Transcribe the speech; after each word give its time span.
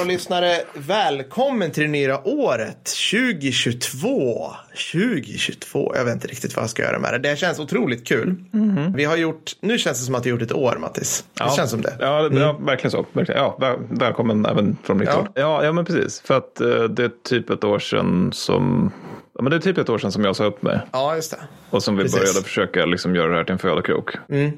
Underbara 0.00 0.16
lyssnare 0.16 0.60
välkommen 0.74 1.70
till 1.70 1.82
det 1.82 1.88
nya 1.88 2.20
året 2.24 2.84
2022. 3.12 4.50
2022, 4.92 5.92
jag 5.96 6.04
vet 6.04 6.14
inte 6.14 6.28
riktigt 6.28 6.56
vad 6.56 6.62
jag 6.62 6.70
ska 6.70 6.82
göra 6.82 6.98
med 6.98 7.12
det. 7.12 7.18
Det 7.18 7.36
känns 7.36 7.58
otroligt 7.58 8.06
kul. 8.06 8.34
Mm. 8.52 8.92
Vi 8.92 9.04
har 9.04 9.16
gjort, 9.16 9.52
nu 9.60 9.78
känns 9.78 9.98
det 9.98 10.04
som 10.04 10.14
att 10.14 10.26
vi 10.26 10.30
har 10.30 10.38
gjort 10.38 10.50
ett 10.50 10.56
år 10.56 10.76
Mattis. 10.80 11.24
Det 11.34 11.44
ja. 11.44 11.54
känns 11.56 11.70
som 11.70 11.82
det. 11.82 11.96
Ja, 12.00 12.26
mm. 12.26 12.38
ja 12.38 12.52
verkligen 12.52 12.90
så. 12.90 13.06
Ja, 13.12 13.56
väl, 13.60 13.78
välkommen 13.90 14.46
även 14.46 14.76
från 14.82 14.98
mitt 14.98 15.08
ja. 15.08 15.14
håll. 15.14 15.28
Ja, 15.34 15.64
ja, 15.64 15.72
men 15.72 15.84
precis. 15.84 16.20
För 16.20 16.36
att 16.36 16.60
uh, 16.60 16.84
det 16.84 17.04
är 17.04 17.10
typ 17.24 17.50
ett 17.50 17.64
år 17.64 17.78
sedan 17.78 18.30
som 18.32 18.92
Ja, 19.34 19.42
men 19.42 19.50
det 19.50 19.56
är 19.56 19.60
typ 19.60 19.78
ett 19.78 19.88
år 19.88 19.98
sedan 19.98 20.12
som 20.12 20.24
jag 20.24 20.36
sa 20.36 20.44
upp 20.44 20.62
mig. 20.62 20.80
Ja, 20.92 21.16
just 21.16 21.30
det. 21.30 21.38
Och 21.70 21.82
som 21.82 21.96
vi 21.96 22.02
precis. 22.02 22.18
började 22.20 22.42
försöka 22.42 22.86
liksom 22.86 23.14
göra 23.14 23.28
det 23.28 23.36
här 23.36 23.44
till 23.44 23.52
en 23.52 23.58
födokrok. 23.58 24.16
Mm. 24.28 24.52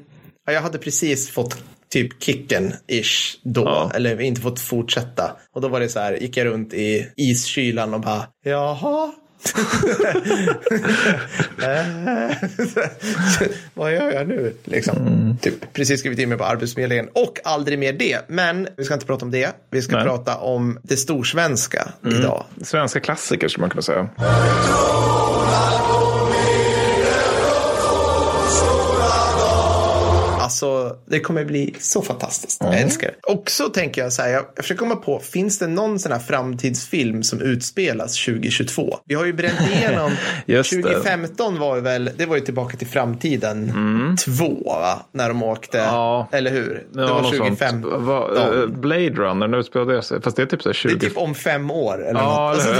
Ja, 0.45 0.53
jag 0.53 0.61
hade 0.61 0.77
precis 0.77 1.29
fått 1.29 1.63
typ 1.93 2.23
kicken-ish 2.23 3.37
då, 3.43 3.63
ja. 3.63 3.91
eller 3.95 4.21
inte 4.21 4.41
fått 4.41 4.59
fortsätta. 4.59 5.31
Och 5.55 5.61
då 5.61 5.67
var 5.67 5.79
det 5.79 5.89
så 5.89 5.99
här, 5.99 6.13
gick 6.13 6.37
jag 6.37 6.45
runt 6.45 6.73
i 6.73 7.07
iskylan 7.17 7.93
och 7.93 8.01
bara, 8.01 8.27
jaha, 8.43 9.11
Vad 13.73 13.93
gör 13.93 14.11
jag 14.11 14.27
nu? 14.27 14.53
Liksom. 14.63 14.97
Mm. 14.97 15.37
Typ, 15.37 15.73
precis 15.73 15.99
skrivit 15.99 16.19
in 16.19 16.29
mig 16.29 16.37
på 16.37 16.43
Arbetsförmedlingen 16.43 17.09
och 17.13 17.39
aldrig 17.43 17.79
mer 17.79 17.93
det. 17.93 18.19
Men 18.27 18.67
vi 18.77 18.83
ska 18.83 18.93
inte 18.93 19.05
prata 19.05 19.25
om 19.25 19.31
det. 19.31 19.55
Vi 19.69 19.81
ska 19.81 19.95
Nej. 19.95 20.05
prata 20.05 20.37
om 20.37 20.79
det 20.83 20.97
storsvenska 20.97 21.87
mm. 22.03 22.19
idag. 22.19 22.45
Svenska 22.61 22.99
klassiker 22.99 23.47
skulle 23.47 23.61
man 23.61 23.69
kunna 23.69 23.81
säga. 23.81 24.09
Alltså, 30.63 30.97
det 31.05 31.19
kommer 31.19 31.45
bli 31.45 31.75
så 31.79 32.01
fantastiskt. 32.01 32.61
Mm. 32.61 32.73
Jag 32.73 32.81
älskar 32.81 33.07
det. 33.07 33.33
Och 33.33 33.49
så 33.49 33.69
tänker 33.69 34.03
jag 34.03 34.13
så 34.13 34.21
här, 34.21 34.29
jag, 34.29 34.43
försöker 34.57 34.79
komma 34.79 34.95
på, 34.95 35.19
finns 35.19 35.59
det 35.59 35.67
någon 35.67 35.99
sån 35.99 36.11
här 36.11 36.19
framtidsfilm 36.19 37.23
som 37.23 37.41
utspelas 37.41 38.25
2022? 38.25 38.97
Vi 39.05 39.15
har 39.15 39.25
ju 39.25 39.33
bränt 39.33 39.59
igenom, 39.73 40.11
2015 40.47 41.59
var 41.59 41.75
ju 41.75 41.81
väl, 41.81 42.09
det 42.17 42.25
var 42.25 42.35
ju 42.35 42.41
tillbaka 42.41 42.77
till 42.77 42.87
framtiden 42.87 43.69
mm. 43.69 44.15
två, 44.15 44.63
va? 44.63 45.05
När 45.11 45.27
de 45.27 45.43
åkte, 45.43 45.77
ja. 45.77 46.27
eller 46.31 46.51
hur? 46.51 46.83
Det 46.91 47.01
ja, 47.01 47.13
var 47.13 47.23
2015. 47.23 48.05
Va, 48.05 48.27
uh, 48.27 48.67
Blade 48.67 49.09
Runner, 49.09 49.47
när 49.47 49.57
utspelade 49.57 49.95
det 49.95 50.01
sig? 50.01 50.21
Fast 50.21 50.37
det 50.37 50.41
är 50.41 50.45
typ 50.47 50.63
så 50.63 50.73
20... 50.73 50.89
Det 50.89 51.05
är 51.05 51.09
typ 51.09 51.17
om 51.17 51.35
fem 51.35 51.71
år 51.71 52.05
eller 52.09 52.19
ja, 52.19 52.53
något. 52.53 52.65
Alltså, 52.67 52.73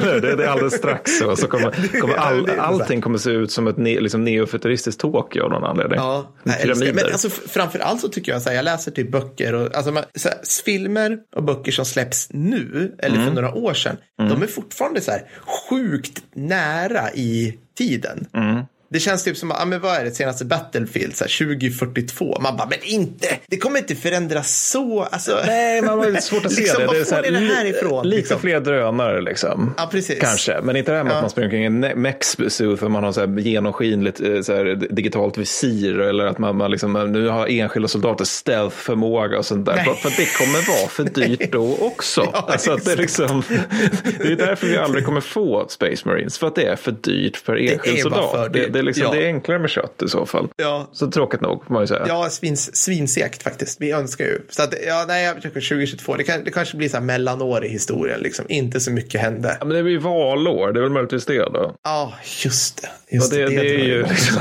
det, 0.00 0.20
det, 0.20 0.36
det 0.36 0.44
är 0.44 0.48
alldeles 0.48 0.74
strax 0.74 1.18
så. 1.18 1.36
så 1.36 1.46
kommer, 1.46 2.00
kommer 2.00 2.14
all, 2.14 2.50
allting 2.58 3.00
kommer 3.00 3.18
se 3.18 3.30
ut 3.30 3.52
som 3.52 3.66
ett 3.66 3.76
ne, 3.76 4.00
liksom 4.00 4.24
neofuturistiskt 4.24 5.00
Tokyo 5.00 5.44
av 5.44 5.50
någon 5.50 5.64
anledning. 5.64 5.98
Ja, 5.98 6.26
men 6.42 6.98
alltså, 7.12 7.23
framför 7.30 7.78
allt 7.78 8.00
så 8.00 8.08
tycker 8.08 8.32
jag 8.32 8.42
så 8.42 8.48
här, 8.48 8.56
jag 8.56 8.64
läser 8.64 8.90
typ 8.90 9.10
böcker 9.10 9.52
och 9.52 9.76
alltså, 9.76 9.92
man, 9.92 10.04
här, 10.24 10.62
filmer 10.64 11.18
och 11.36 11.44
böcker 11.44 11.72
som 11.72 11.84
släpps 11.84 12.28
nu 12.30 12.94
eller 12.98 13.16
mm. 13.16 13.26
för 13.26 13.34
några 13.34 13.54
år 13.54 13.74
sedan. 13.74 13.96
Mm. 14.20 14.32
De 14.32 14.42
är 14.42 14.46
fortfarande 14.46 15.00
så 15.00 15.10
här 15.10 15.22
sjukt 15.70 16.22
nära 16.34 17.12
i 17.12 17.58
tiden. 17.76 18.26
Mm. 18.34 18.64
Det 18.88 19.00
känns 19.00 19.24
typ 19.24 19.36
som, 19.36 19.52
ja 19.58 19.64
men 19.64 19.80
vad 19.80 19.96
är 19.96 20.04
det 20.04 20.10
senaste 20.10 20.44
Battlefield, 20.44 21.16
så 21.16 21.24
här 21.24 21.46
2042? 21.46 22.38
Man 22.40 22.56
bara, 22.56 22.68
men 22.68 22.78
inte, 22.82 23.38
det 23.46 23.56
kommer 23.56 23.78
inte 23.78 23.94
förändras 23.94 24.70
så. 24.70 25.02
Alltså, 25.02 25.40
Nej, 25.46 25.82
man 25.82 25.98
har 25.98 26.06
lite 26.06 26.22
svårt 26.22 26.46
att 26.46 26.52
se 26.54 26.60
liksom, 26.60 26.80
det. 26.80 26.92
det 26.92 27.00
är 27.00 27.04
så 27.04 27.14
här, 27.14 27.22
det 27.22 27.38
härifrån? 27.38 28.08
Lite 28.08 28.16
liksom. 28.16 28.40
fler 28.40 28.60
drönare 28.60 29.20
liksom. 29.20 29.74
Ja, 29.76 29.88
precis. 29.90 30.18
Kanske, 30.20 30.60
men 30.62 30.76
inte 30.76 30.90
det 30.92 30.96
här 30.96 31.04
med 31.04 31.12
ja. 31.12 31.16
att 31.16 31.22
man 31.22 31.30
springer 31.30 31.50
kring 31.50 31.64
en 31.64 31.80
mech-suit 31.80 32.80
för 32.80 32.88
man 32.88 33.04
har 33.04 33.12
så 33.12 33.20
här 33.20 33.38
genomskinligt 33.38 34.20
eh, 34.20 34.40
så 34.40 34.54
här, 34.54 34.64
digitalt 34.90 35.38
visir 35.38 36.00
eller 36.00 36.26
att 36.26 36.38
man, 36.38 36.56
man 36.56 36.70
liksom, 36.70 37.12
nu 37.12 37.28
har 37.28 37.46
enskilda 37.46 37.88
soldater 37.88 38.24
stealth-förmåga 38.24 39.38
och 39.38 39.46
sånt 39.46 39.66
där. 39.66 39.76
Nej. 39.76 39.96
För 39.96 40.10
det 40.16 40.38
kommer 40.38 40.78
vara 40.78 40.88
för 40.88 41.04
dyrt 41.14 41.52
då 41.52 41.76
också. 41.80 42.28
Ja, 42.32 42.48
alltså, 42.48 42.76
det, 42.76 42.92
är 42.92 42.96
liksom, 42.96 43.42
det 44.18 44.32
är 44.32 44.36
därför 44.36 44.66
vi 44.66 44.76
aldrig 44.76 45.04
kommer 45.04 45.20
få 45.20 45.66
Space 45.68 46.08
Marines, 46.08 46.38
för 46.38 46.46
att 46.46 46.54
det 46.54 46.66
är 46.66 46.76
för 46.76 46.92
dyrt 46.92 47.36
för 47.36 47.56
enskild 47.56 48.00
soldat. 48.00 48.52
Det, 48.52 48.66
det, 48.66 48.82
liksom, 48.84 49.04
ja. 49.04 49.10
det 49.10 49.24
är 49.24 49.26
enklare 49.26 49.58
med 49.58 49.70
kött 49.70 50.02
i 50.04 50.08
så 50.08 50.26
fall. 50.26 50.48
Ja. 50.56 50.88
Så 50.92 51.10
tråkigt 51.10 51.40
nog 51.40 51.64
får 51.66 51.74
man 51.74 51.82
ju 51.82 51.86
säga. 51.86 52.04
Ja, 52.08 52.30
svins, 52.30 52.76
svinsekt 52.76 53.42
faktiskt. 53.42 53.80
Vi 53.80 53.90
önskar 53.90 54.24
ju. 54.24 54.40
Så 54.50 54.62
att, 54.62 54.74
ja, 54.86 55.04
nej, 55.08 55.24
jag 55.24 55.36
försöker 55.36 55.60
2022. 55.60 56.16
Det, 56.16 56.24
kan, 56.24 56.44
det 56.44 56.50
kanske 56.50 56.76
blir 56.76 56.88
så 56.88 56.96
här 56.96 57.04
mellanår 57.04 57.64
i 57.64 57.68
historien. 57.68 58.20
Liksom. 58.20 58.44
Inte 58.48 58.80
så 58.80 58.90
mycket 58.90 59.20
hände. 59.20 59.56
Ja, 59.60 59.66
men 59.66 59.76
det 59.76 59.82
blir 59.82 59.98
valår. 59.98 60.72
Det 60.72 60.80
är 60.80 60.82
väl 60.82 60.92
möjligtvis 60.92 61.26
det 61.26 61.38
då? 61.38 61.74
Ja, 61.82 62.12
just 62.44 62.82
det. 62.82 62.88
Just 63.14 63.30
det, 63.30 63.46
det, 63.46 63.56
det, 63.56 63.74
är 63.74 63.78
ju 63.78 64.02
liksom... 64.02 64.36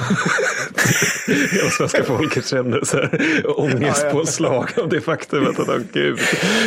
Hela 1.52 1.70
svenska 1.70 2.04
folket 2.04 2.48
känner 2.48 2.82
så 2.86 2.98
här 2.98 3.60
ångestpåslag 3.60 4.64
ja, 4.68 4.74
ja. 4.76 4.84
av 4.84 4.90
det 4.90 5.02
faktumet 5.02 5.60
att, 5.60 5.70
oh, 5.70 5.80
gud, 5.94 6.20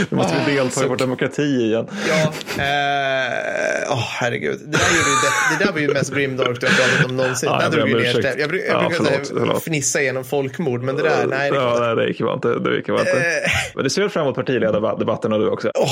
nu 0.08 0.16
måste 0.16 0.34
vi 0.46 0.54
delta 0.54 0.84
i 0.84 0.88
vår 0.88 0.96
demokrati 0.96 1.42
igen. 1.42 1.86
Ja, 2.08 2.22
eh, 2.62 3.92
oh, 3.92 4.04
herregud. 4.08 4.58
Det 4.58 4.66
där, 4.66 4.78
det, 4.78 5.58
det 5.58 5.64
där 5.64 5.72
var 5.72 5.80
ju 5.80 5.92
mest 5.92 6.14
grimdark 6.14 6.60
du 6.60 6.66
har 6.66 6.74
pratat 6.74 7.10
om 7.10 7.16
någonsin. 7.16 7.48
Ja, 7.62 7.78
jag, 7.78 7.90
jag, 7.90 8.24
jag, 8.24 8.40
jag, 8.40 8.48
brukar 8.48 8.72
ja, 8.72 8.90
förlåt, 8.96 9.28
förlåt. 9.28 9.64
fnissa 9.64 10.02
genom 10.02 10.24
folkmord, 10.24 10.82
men 10.82 10.96
det 10.96 11.02
där, 11.02 11.26
nej. 11.26 11.50
Det, 11.50 11.56
ja, 11.56 11.76
nej, 11.80 11.96
det 11.96 12.08
gick 12.08 12.20
inte. 12.20 12.58
Det 12.58 12.76
gick 12.76 12.88
inte. 12.88 13.02
Eh. 13.02 13.50
Men 13.74 13.84
du 13.84 13.90
ser 13.90 14.08
fram 14.08 14.22
emot 14.22 14.36
partiledardebatterna 14.36 15.38
du 15.38 15.48
också. 15.48 15.68
Oh. 15.68 15.90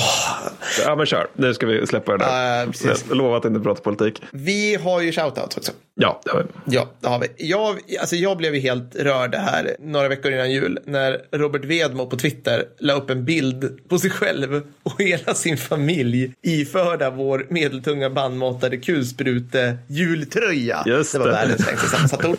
Ja, 0.84 0.96
men 0.96 1.06
kör. 1.06 1.26
Nu 1.32 1.54
ska 1.54 1.66
vi 1.66 1.86
släppa 1.86 2.12
det 2.12 2.18
där. 2.18 2.66
Uh, 2.66 2.72
jag 3.08 3.16
lovar 3.16 3.36
att 3.36 3.44
inte 3.44 3.60
prata 3.60 3.80
politik. 3.80 4.22
Vi 4.30 4.74
har 4.74 5.00
ju 5.00 5.12
shoutouts 5.12 5.56
också. 5.56 5.72
Ja, 5.96 6.20
det 6.24 6.30
har 6.30 6.38
vi. 6.38 6.74
Ja, 6.74 6.90
det 7.00 7.08
har 7.08 7.18
vi. 7.18 7.26
Jag, 7.36 7.78
alltså 8.00 8.16
jag 8.16 8.36
blev 8.36 8.54
ju 8.54 8.60
helt 8.60 8.96
rörd 8.96 9.34
här 9.34 9.76
några 9.78 10.08
veckor 10.08 10.32
innan 10.32 10.50
jul 10.50 10.78
när 10.84 11.18
Robert 11.32 11.64
Vedmo 11.64 12.06
på 12.06 12.16
Twitter 12.16 12.64
la 12.78 12.92
upp 12.92 13.10
en 13.10 13.24
bild 13.24 13.78
på 13.88 13.98
sig 13.98 14.10
själv 14.10 14.62
och 14.82 15.02
hela 15.02 15.34
sin 15.34 15.56
familj 15.56 16.34
iförda 16.42 17.10
vår 17.10 17.46
medeltunga 17.50 18.10
bandmatade 18.10 18.76
kulsprute 18.76 19.76
jultröja. 19.88 20.82
Just 20.86 21.12
det 21.12 21.18
var 21.18 21.32
sammansatta 21.62 22.28
ord. 22.28 22.38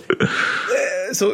så 1.13 1.33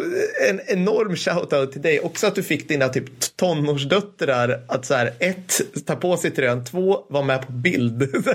en 0.50 0.60
enorm 0.68 1.16
shoutout 1.16 1.72
till 1.72 1.82
dig. 1.82 2.00
Också 2.00 2.28
att 2.28 2.36
du 2.36 2.44
fick 2.44 2.68
dina 2.68 2.90
typ 2.90 3.36
tonårsdöttrar 3.36 4.64
att 4.68 4.86
så 4.86 4.94
här, 4.94 5.14
ett, 5.20 5.62
ta 5.86 5.96
på 5.96 6.18
sig 6.18 6.32
tröjan, 6.32 6.66
två, 6.66 7.06
vara 7.10 7.24
med 7.24 7.48
på 7.48 7.52
bild. 7.52 8.12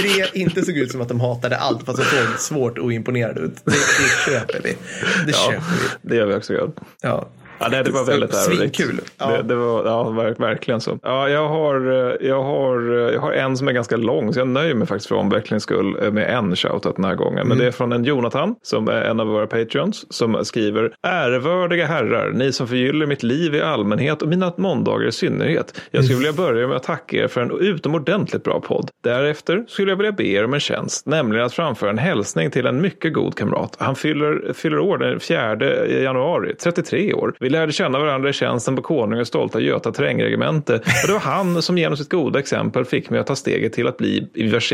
Tre, 0.00 0.26
inte 0.32 0.64
såg 0.64 0.76
ut 0.76 0.92
som 0.92 1.00
att 1.00 1.08
de 1.08 1.20
hatade 1.20 1.56
allt 1.56 1.86
fast 1.86 1.98
de 1.98 2.04
såg 2.04 2.38
svårt 2.38 2.78
oimponerade 2.78 3.40
ut. 3.40 3.56
Det, 3.64 3.70
det 3.70 4.32
köper 4.32 4.60
vi. 4.64 4.76
Det 5.26 5.32
ja, 5.32 5.50
köper 5.50 5.72
vi. 5.72 6.08
Det 6.08 6.16
gör 6.16 6.26
vi 6.26 6.34
också. 6.34 6.52
Ja. 6.52 6.68
Ja, 7.00 7.28
det, 7.58 7.82
det 7.82 7.90
var 7.90 8.04
väldigt 8.04 8.34
ärorikt. 8.34 8.76
Svinkul. 8.76 9.00
Ja. 9.18 9.26
Det, 9.26 9.42
det, 9.42 9.54
var 9.54 9.84
ja, 9.84 10.10
verk, 10.10 10.40
verkligen 10.40 10.80
så. 10.80 10.98
Ja, 11.02 11.28
jag, 11.28 11.48
har, 11.48 11.80
jag, 12.20 12.42
har, 12.42 12.80
jag 13.12 13.20
har 13.20 13.32
en 13.32 13.56
som 13.56 13.68
är 13.68 13.72
ganska 13.72 13.96
lång, 13.96 14.32
så 14.32 14.40
jag 14.40 14.48
nöjer 14.48 14.74
mig 14.74 14.86
faktiskt 14.86 15.08
för 15.08 15.14
omvecklings 15.14 15.62
skull 15.62 16.12
med 16.12 16.30
en 16.30 16.56
shoutout 16.56 16.96
den 16.96 17.04
här 17.04 17.14
gången. 17.14 17.38
Mm. 17.38 17.48
Men 17.48 17.58
det 17.58 17.66
är 17.66 17.70
från 17.70 17.92
en 17.92 18.04
Jonathan, 18.04 18.54
som 18.62 18.88
är 18.88 19.02
en 19.02 19.20
av 19.20 19.26
våra 19.26 19.46
patreons, 19.46 20.14
som 20.14 20.44
skriver 20.44 20.94
Ärevördiga 21.02 21.86
herrar, 21.86 22.30
ni 22.30 22.52
som 22.52 22.68
förgyller 22.68 23.06
mitt 23.06 23.22
liv 23.22 23.54
i 23.54 23.60
allmänhet 23.60 24.22
och 24.22 24.28
mina 24.28 24.52
måndagar 24.56 25.08
i 25.08 25.12
synnerhet. 25.12 25.80
Jag 25.90 26.04
skulle 26.04 26.18
vilja 26.18 26.32
börja 26.32 26.68
med 26.68 26.76
att 26.76 26.82
tacka 26.82 27.16
er 27.16 27.28
för 27.28 27.40
en 27.40 27.60
utomordentligt 27.60 28.44
bra 28.44 28.60
podd. 28.60 28.90
Därefter 29.04 29.64
skulle 29.68 29.92
jag 29.92 29.96
vilja 29.96 30.12
be 30.12 30.24
er 30.24 30.44
om 30.44 30.54
en 30.54 30.60
tjänst, 30.60 31.06
nämligen 31.06 31.46
att 31.46 31.52
framföra 31.52 31.90
en 31.90 31.98
hälsning 31.98 32.50
till 32.50 32.66
en 32.66 32.80
mycket 32.80 33.12
god 33.12 33.34
kamrat. 33.34 33.76
Han 33.78 33.96
fyller, 33.96 34.52
fyller 34.52 34.78
år 34.78 34.98
den 34.98 35.20
4 35.20 35.56
januari, 35.86 36.54
33 36.54 37.14
år. 37.14 37.34
Vi 37.44 37.50
lärde 37.50 37.72
känna 37.72 37.98
varandra 37.98 38.30
i 38.30 38.32
tjänsten 38.32 38.76
på 38.76 38.82
Konungens 38.82 39.28
stolta 39.28 39.60
Göta 39.60 39.92
terrängregemente. 39.92 40.74
Och 40.74 41.06
det 41.06 41.12
var 41.12 41.20
han 41.20 41.62
som 41.62 41.78
genom 41.78 41.96
sitt 41.96 42.10
goda 42.10 42.38
exempel 42.38 42.84
fick 42.84 43.10
mig 43.10 43.20
att 43.20 43.26
ta 43.26 43.36
steget 43.36 43.72
till 43.72 43.86
att 43.86 43.96
bli 43.96 44.28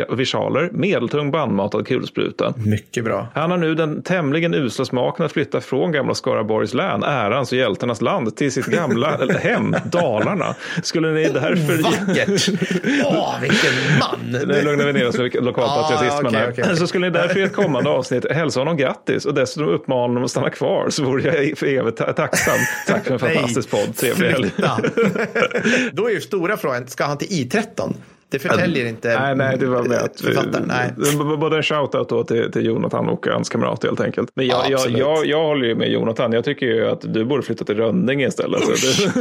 versaler 0.08 0.70
medeltung 0.72 1.30
bandmatad 1.30 1.86
kulspruta. 1.86 2.54
Mycket 2.56 3.04
bra. 3.04 3.28
Han 3.34 3.50
har 3.50 3.58
nu 3.58 3.74
den 3.74 4.02
tämligen 4.02 4.54
usla 4.54 4.84
smaken 4.84 5.26
att 5.26 5.32
flytta 5.32 5.60
från 5.60 5.92
gamla 5.92 6.14
Skaraborgs 6.14 6.74
län, 6.74 7.02
ärans 7.02 7.52
och 7.52 7.58
hjältarnas 7.58 8.00
land, 8.00 8.36
till 8.36 8.52
sitt 8.52 8.66
gamla 8.66 9.18
hem, 9.40 9.76
Dalarna. 9.84 10.54
Skulle 10.82 11.12
ni 11.12 11.28
därför... 11.28 11.82
Vackert! 11.82 12.60
Åh, 13.04 13.40
vilken 13.40 13.98
man! 14.00 14.48
Nu 14.48 14.62
lugnar 14.62 14.86
vi 14.86 14.92
ner 14.92 15.08
oss 15.08 15.18
med 15.18 15.44
lokalpatriotismen 15.44 16.36
ah, 16.36 16.48
okay, 16.48 16.64
okay. 16.64 16.76
Så 16.76 16.86
skulle 16.86 17.06
ni 17.06 17.12
därför 17.12 17.40
i 17.40 17.42
ett 17.42 17.54
kommande 17.54 17.90
avsnitt 17.90 18.32
hälsa 18.32 18.60
honom 18.60 18.76
grattis 18.76 19.24
och 19.24 19.34
dessutom 19.34 19.68
uppmana 19.68 20.00
honom 20.00 20.24
att 20.24 20.30
stanna 20.30 20.50
kvar 20.50 20.90
så 20.90 21.04
vore 21.04 21.22
jag 21.22 21.58
för 21.58 21.66
evigt 21.66 22.16
tacksam. 22.16 22.59
Tack 22.86 23.04
för 23.04 23.12
en 23.12 23.18
fantastisk 23.18 23.70
podd. 23.70 23.96
Trevlig 23.96 24.28
helg. 24.30 24.50
Då 25.92 26.06
är 26.06 26.10
ju 26.10 26.20
stora 26.20 26.56
frågan, 26.56 26.88
ska 26.88 27.04
han 27.04 27.18
till 27.18 27.28
I13? 27.28 27.94
Det 28.30 28.38
förtäljer 28.38 28.86
inte 28.86 29.20
nej, 29.20 29.34
nej, 29.34 29.56
det 29.58 29.66
var 29.66 29.82
med 29.82 29.98
att 29.98 30.22
vi, 30.22 31.36
Både 31.36 31.56
en 31.56 31.62
shoutout 31.62 32.08
då 32.08 32.24
till, 32.24 32.52
till 32.52 32.66
Jonathan 32.66 33.08
och 33.08 33.26
hans 33.26 33.48
kamrat 33.48 33.84
helt 33.84 34.00
enkelt. 34.00 34.30
Men 34.34 34.46
jag, 34.46 34.64
ja, 34.70 34.86
jag, 34.86 34.98
jag, 34.98 35.26
jag, 35.26 35.42
håller 35.42 35.66
ju 35.68 35.74
med 35.74 35.90
Jonathan. 35.90 36.32
Jag 36.32 36.44
tycker 36.44 36.66
ju 36.66 36.88
att 36.88 37.14
du 37.14 37.24
borde 37.24 37.42
flytta 37.42 37.64
till 37.64 37.76
Rönninge 37.76 38.28
istället. 38.28 38.62
Så 38.62 38.70
det... 39.08 39.12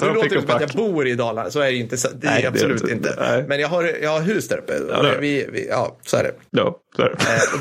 det 0.00 0.12
låter 0.14 0.40
som 0.40 0.50
att 0.50 0.60
jag 0.60 0.70
bor 0.70 1.06
i 1.06 1.14
Dalarna. 1.14 1.50
Så 1.50 1.60
är 1.60 1.66
det 1.66 1.76
inte. 1.76 1.96
Det 1.96 2.26
nej, 2.26 2.46
absolut 2.46 2.82
det 2.82 2.92
inte. 2.92 3.08
inte. 3.08 3.44
Men 3.48 3.60
jag 3.60 3.68
har, 3.68 3.90
jag 4.02 4.10
har 4.10 4.20
hus 4.20 4.48
där 4.48 4.58
uppe. 4.58 4.72
Ja, 4.90 5.14
vi, 5.20 5.46
vi, 5.52 5.68
ja, 5.68 5.98
så 6.06 6.16
är 6.16 6.22
det. 6.22 6.32
Ja. 6.50 6.78
Eh, 6.98 7.06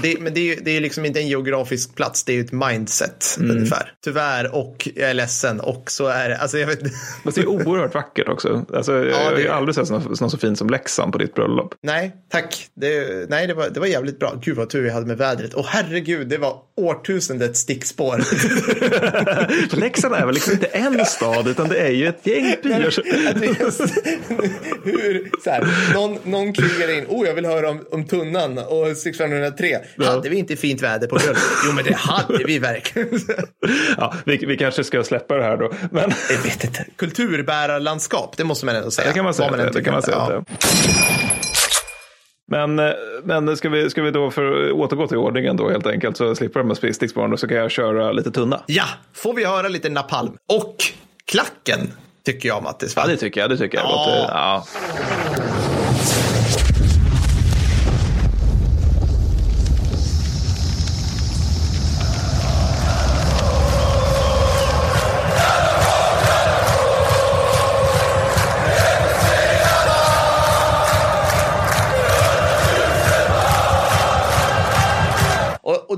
det, 0.01 0.19
men 0.19 0.33
det 0.33 0.51
är, 0.51 0.61
det 0.61 0.77
är 0.77 0.81
liksom 0.81 1.05
inte 1.05 1.19
en 1.19 1.27
geografisk 1.27 1.95
plats, 1.95 2.23
det 2.23 2.31
är 2.31 2.35
ju 2.35 2.41
ett 2.41 2.51
mindset 2.51 3.37
mm. 3.39 3.51
ungefär. 3.51 3.93
Tyvärr, 4.03 4.55
och 4.55 4.89
jag 4.95 5.09
är 5.09 5.13
ledsen, 5.13 5.59
och 5.59 5.91
så 5.91 6.07
är 6.07 6.29
det. 6.29 6.37
Alltså, 6.37 6.57
jag 6.57 6.67
vet... 6.67 6.81
Men 7.23 7.33
det 7.35 7.41
är 7.41 7.47
oerhört 7.47 7.93
vackert 7.93 8.27
också. 8.27 8.65
Alltså, 8.73 9.00
ja, 9.05 9.23
jag 9.23 9.31
har 9.31 9.37
ju 9.37 9.49
aldrig 9.49 9.75
sett 9.75 9.89
något, 9.89 10.21
något 10.21 10.31
så 10.31 10.37
fint 10.37 10.57
som 10.57 10.69
Leksand 10.69 11.11
på 11.11 11.17
ditt 11.17 11.35
bröllop. 11.35 11.75
Nej, 11.83 12.15
tack. 12.29 12.67
Det, 12.73 13.29
nej, 13.29 13.47
det 13.47 13.53
var, 13.53 13.69
det 13.69 13.79
var 13.79 13.87
jävligt 13.87 14.19
bra. 14.19 14.33
Gud 14.41 14.57
vad 14.57 14.69
tur 14.69 14.81
vi 14.81 14.89
hade 14.89 15.05
med 15.05 15.17
vädret. 15.17 15.53
Och 15.53 15.65
herregud, 15.65 16.27
det 16.27 16.37
var 16.37 16.57
årtusendets 16.77 17.59
stickspår. 17.59 18.17
Leksand 19.79 20.15
är 20.15 20.25
väl 20.25 20.33
liksom 20.33 20.53
inte 20.53 20.65
en 20.65 21.05
stad, 21.05 21.47
utan 21.47 21.69
det 21.69 21.79
är 21.79 21.91
ju 21.91 22.07
ett 22.07 22.27
gäng 22.27 22.55
byar. 22.63 22.81
Hur, 24.83 25.31
så 25.43 25.49
här, 25.49 25.93
någon, 25.93 26.17
någon 26.23 26.53
krigar 26.53 26.97
in, 26.97 27.05
oh 27.07 27.27
jag 27.27 27.33
vill 27.33 27.45
höra 27.45 27.69
om, 27.69 27.85
om 27.91 28.05
tunnan 28.05 28.57
och 28.57 28.97
6503. 28.97 29.79
Ja. 29.95 30.05
Hade 30.05 30.29
vi 30.29 30.35
inte 30.35 30.55
fint 30.55 30.81
väder 30.81 31.07
på 31.07 31.15
bröllopet? 31.15 31.43
Jo 31.65 31.73
men 31.73 31.83
det 31.83 31.95
hade 31.95 32.43
vi 32.43 32.59
verkligen. 32.59 33.09
ja, 33.97 34.13
vi, 34.25 34.37
vi 34.37 34.57
kanske 34.57 34.83
ska 34.83 35.03
släppa 35.03 35.37
det 35.37 35.43
här 35.43 35.57
då. 35.57 35.71
Men... 35.91 36.11
Jag 36.29 36.43
vet 36.43 36.63
inte. 36.63 36.85
Kulturbärarlandskap, 36.95 38.37
det 38.37 38.43
måste 38.43 38.65
man 38.65 38.75
ändå 38.75 38.90
säga. 38.91 39.07
Det 39.07 39.13
kan 39.13 39.23
man 39.23 39.33
säga. 39.33 39.51
Man 39.51 39.71
det 39.73 39.83
kan 39.83 39.93
man 39.93 40.01
säga. 40.01 40.17
Ja. 40.29 40.43
Men, 42.51 42.79
eh, 42.79 42.93
men 43.23 43.57
ska, 43.57 43.69
vi, 43.69 43.89
ska 43.89 44.01
vi 44.01 44.11
då 44.11 44.31
för 44.31 44.67
att 44.67 44.73
återgå 44.73 45.07
till 45.07 45.17
ordningen 45.17 45.57
då 45.57 45.69
helt 45.69 45.87
enkelt 45.87 46.17
så 46.17 46.35
slipper 46.35 46.59
de 46.59 46.67
med 46.67 46.95
stickspåren 46.95 47.33
och 47.33 47.39
så 47.39 47.47
kan 47.47 47.57
jag 47.57 47.71
köra 47.71 48.11
lite 48.11 48.31
tunna. 48.31 48.63
Ja, 48.65 48.85
får 49.13 49.33
vi 49.33 49.45
höra 49.45 49.67
lite 49.67 49.89
napalm. 49.89 50.33
Och 50.53 50.75
klacken 51.25 51.93
tycker 52.25 52.49
jag 52.49 52.63
Mattis. 52.63 52.93
Ja, 52.95 53.07
det 53.07 53.17
tycker 53.17 53.41
jag. 53.41 53.49
Det 53.49 53.57
tycker 53.57 53.77
jag. 53.77 53.85
Ja. 53.87 54.65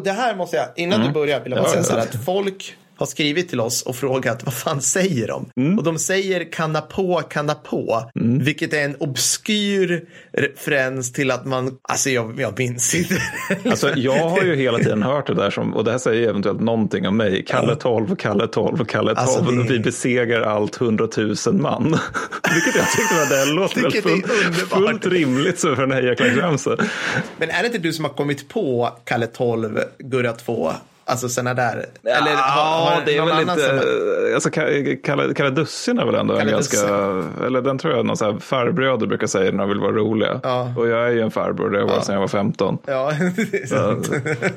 Det 0.03 0.11
här 0.11 0.35
måste 0.35 0.55
jag, 0.55 0.67
innan 0.75 1.01
mm. 1.01 1.07
du 1.07 1.13
börjar 1.13 1.39
vill 1.39 1.51
jag 1.51 1.61
bara 1.61 1.71
säga 1.71 1.83
så 1.83 1.93
här 1.93 1.99
att 1.99 2.25
folk 2.25 2.77
har 2.97 3.05
skrivit 3.05 3.49
till 3.49 3.59
oss 3.59 3.81
och 3.81 3.95
frågat 3.95 4.45
vad 4.45 4.53
fan 4.53 4.81
säger 4.81 5.27
de? 5.27 5.45
Mm. 5.57 5.77
Och 5.77 5.83
de 5.83 5.99
säger 5.99 6.51
kanna 6.51 6.81
på, 6.81 7.21
kanna 7.29 7.55
på, 7.55 8.11
mm. 8.19 8.43
vilket 8.43 8.73
är 8.73 8.85
en 8.85 8.95
obskyr 8.95 10.03
referens 10.31 11.13
till 11.13 11.31
att 11.31 11.45
man, 11.45 11.77
alltså 11.81 12.09
jag, 12.09 12.39
jag 12.39 12.59
minns 12.59 12.95
inte. 12.95 13.21
Alltså 13.69 13.89
jag 13.95 14.29
har 14.29 14.43
ju 14.43 14.55
hela 14.55 14.77
tiden 14.77 15.03
hört 15.03 15.27
det 15.27 15.33
där 15.33 15.49
som, 15.49 15.73
och 15.73 15.83
det 15.83 15.91
här 15.91 15.97
säger 15.97 16.29
eventuellt 16.29 16.61
någonting 16.61 17.07
om 17.07 17.17
mig, 17.17 17.45
Kalle 17.45 17.75
12, 17.75 18.15
Kalle 18.15 18.47
12, 18.47 18.85
Kalle 18.85 19.15
12, 19.15 19.17
alltså 19.17 19.41
det... 19.41 19.63
vi 19.63 19.79
besegrar 19.79 20.41
allt 20.41 20.81
100 20.81 21.07
000 21.17 21.35
man. 21.53 21.83
vilket 22.53 22.75
jag 22.75 22.91
tyckte 22.91 23.15
var 23.15 23.37
det 23.37 23.53
låter 23.53 23.81
väl 23.81 23.91
fullt, 23.91 24.25
fullt 24.69 25.05
rimligt 25.05 25.59
så 25.59 25.75
för 25.75 25.83
en 25.83 25.91
hejarklacksramsa. 25.91 26.77
Men 27.37 27.49
är 27.49 27.59
det 27.59 27.65
inte 27.65 27.77
du 27.77 27.93
som 27.93 28.05
har 28.05 28.11
kommit 28.11 28.49
på 28.49 28.89
Kalle 29.03 29.27
12, 29.27 29.79
Gurra 29.99 30.33
2 30.33 30.73
Alltså 31.05 31.29
sådana 31.29 31.53
där. 31.53 31.85
Ja, 32.01 32.11
Eller 32.11 32.31
har, 32.31 32.91
har 32.91 33.01
det 33.05 33.17
är 33.17 33.25
väl. 33.25 33.59
Som... 33.59 34.33
Alltså, 34.33 34.49
Kalle, 35.03 35.33
Kalle 35.33 35.49
Dussin 35.49 35.99
är 35.99 36.05
väl 36.05 36.15
ändå 36.15 36.35
Kalle 36.37 36.49
en 36.49 36.55
ganska. 36.55 36.77
Eller 37.45 37.61
den 37.61 37.77
tror 37.77 37.93
jag 37.93 38.05
någon 38.05 38.17
så 38.17 38.25
här 38.25 38.39
farbröder 38.39 39.07
brukar 39.07 39.27
säga 39.27 39.51
när 39.51 39.57
de 39.57 39.69
vill 39.69 39.79
vara 39.79 39.91
roliga. 39.91 40.39
Ja. 40.43 40.73
Och 40.77 40.87
jag 40.87 41.07
är 41.07 41.11
ju 41.11 41.21
en 41.21 41.31
farbror. 41.31 41.69
Det 41.69 41.79
har 41.79 41.85
varit 41.85 41.95
ja. 41.95 42.01
sedan 42.01 42.13
jag 42.13 42.21
var 42.21 42.27
15. 42.27 42.77
Ja, 42.85 43.11
det 43.51 43.57
är 43.57 43.65
sant. 43.65 44.09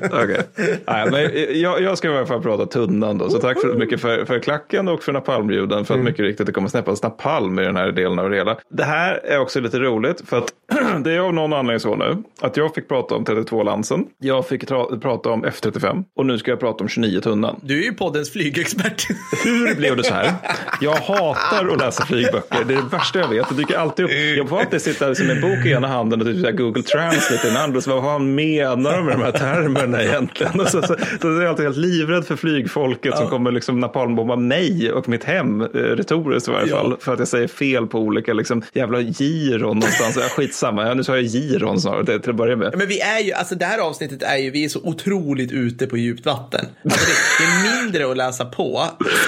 okay. 0.05 0.41
Nej, 0.87 1.11
men 1.11 1.61
jag, 1.61 1.81
jag 1.81 1.97
ska 1.97 2.11
i 2.11 2.17
alla 2.17 2.25
fall 2.25 2.41
prata 2.41 2.65
tunnan 2.65 3.17
då. 3.17 3.29
Så 3.29 3.39
tack 3.39 3.61
så 3.61 3.67
mycket 3.67 4.01
för, 4.01 4.25
för 4.25 4.39
klacken 4.39 4.87
och 4.87 5.03
för 5.03 5.13
napalmljuden. 5.13 5.85
För 5.85 5.93
att 5.93 5.99
mm. 5.99 6.05
mycket 6.05 6.25
riktigt 6.25 6.45
det 6.45 6.53
kommer 6.53 6.67
snäppas 6.67 7.03
napalm 7.03 7.59
i 7.59 7.63
den 7.63 7.75
här 7.75 7.91
delen 7.91 8.19
av 8.19 8.29
det 8.29 8.35
hela. 8.35 8.57
Det 8.69 8.83
här 8.83 9.19
är 9.23 9.39
också 9.39 9.59
lite 9.59 9.79
roligt. 9.79 10.29
För 10.29 10.37
att 10.37 10.53
det 11.03 11.11
är 11.11 11.19
av 11.19 11.33
någon 11.33 11.53
anledning 11.53 11.79
så 11.79 11.95
nu. 11.95 12.23
Att 12.41 12.57
jag 12.57 12.75
fick 12.75 12.87
prata 12.87 13.15
om 13.15 13.25
32 13.25 13.63
Lansen. 13.63 14.05
Jag 14.17 14.47
fick 14.47 14.67
prata 15.01 15.29
om 15.29 15.45
F35. 15.45 16.03
Och 16.15 16.25
nu 16.25 16.36
ska 16.37 16.51
jag 16.51 16.59
prata 16.59 16.83
om 16.83 16.89
29 16.89 17.21
tunnan. 17.21 17.59
Du 17.63 17.79
är 17.79 17.83
ju 17.83 17.93
poddens 17.93 18.31
flygexpert. 18.31 19.07
Hur 19.43 19.75
blev 19.75 19.97
det 19.97 20.03
så 20.03 20.13
här? 20.13 20.33
Jag 20.81 20.95
hatar 20.95 21.67
att 21.73 21.79
läsa 21.79 22.05
flygböcker. 22.05 22.63
Det 22.67 22.73
är 22.73 22.77
det 22.77 22.89
värsta 22.91 23.19
jag 23.19 23.27
vet. 23.27 23.49
Det 23.49 23.55
dyker 23.55 23.77
alltid 23.77 24.05
upp. 24.05 24.11
Jag 24.37 24.49
får 24.49 24.59
alltid 24.59 24.81
sitta 24.81 25.15
som 25.15 25.29
en 25.29 25.41
bok 25.41 25.65
i 25.65 25.71
ena 25.71 25.87
handen 25.87 26.21
och 26.21 26.27
typ 26.27 26.57
Google 26.57 26.83
Translate 26.83 27.47
i 27.47 27.49
den 27.49 27.57
andra. 27.57 27.81
Så 27.81 27.95
vad 27.95 28.03
fan 28.03 28.35
menar 28.35 28.97
de 28.97 29.05
med 29.05 29.15
de 29.15 29.23
här 29.23 29.31
termerna 29.31 30.03
egentligen? 30.03 30.59
Och 30.59 30.67
så, 30.67 30.81
så, 30.81 30.95
så 31.21 31.27
är 31.27 31.41
jag 31.41 31.49
alltid 31.49 31.65
helt 31.65 31.77
livrädd 31.77 32.25
för 32.25 32.35
flygfolket 32.35 33.11
ja. 33.15 33.17
som 33.17 33.27
kommer 33.27 33.51
liksom 33.51 33.79
napalmbomba 33.79 34.35
mig 34.35 34.91
och 34.91 35.09
mitt 35.09 35.23
hem, 35.23 35.61
eh, 35.61 35.67
retoriskt 35.67 36.49
i 36.49 36.51
varje 36.51 36.67
fall. 36.67 36.91
Ja. 36.91 36.97
För 36.99 37.13
att 37.13 37.19
jag 37.19 37.27
säger 37.27 37.47
fel 37.47 37.87
på 37.87 37.99
olika 37.99 38.33
liksom, 38.33 38.61
jävla 38.73 39.01
giron 39.01 39.79
någonstans. 39.79 40.17
Ja, 40.17 40.21
skitsamma, 40.21 40.87
ja, 40.87 40.93
nu 40.93 41.03
sa 41.03 41.15
jag 41.15 41.25
giron 41.25 41.81
snarare 41.81 42.19
till 42.19 42.29
att 42.29 42.35
börja 42.35 42.55
med. 42.55 42.73
Men 42.77 42.87
vi 42.87 42.99
är 42.99 43.19
ju, 43.19 43.33
alltså 43.33 43.55
det 43.55 43.65
här 43.65 43.79
avsnittet 43.79 44.23
är 44.23 44.37
ju, 44.37 44.51
vi 44.51 44.65
är 44.65 44.69
så 44.69 44.79
otroligt 44.83 45.51
ute 45.51 45.87
på 45.87 45.97
djupt 45.97 46.26
vatten. 46.27 46.65
Alltså 46.83 47.05
det, 47.39 47.43
är 47.43 47.81
mindre 47.81 48.11
att 48.11 48.17
läsa 48.17 48.45
på, 48.45 48.83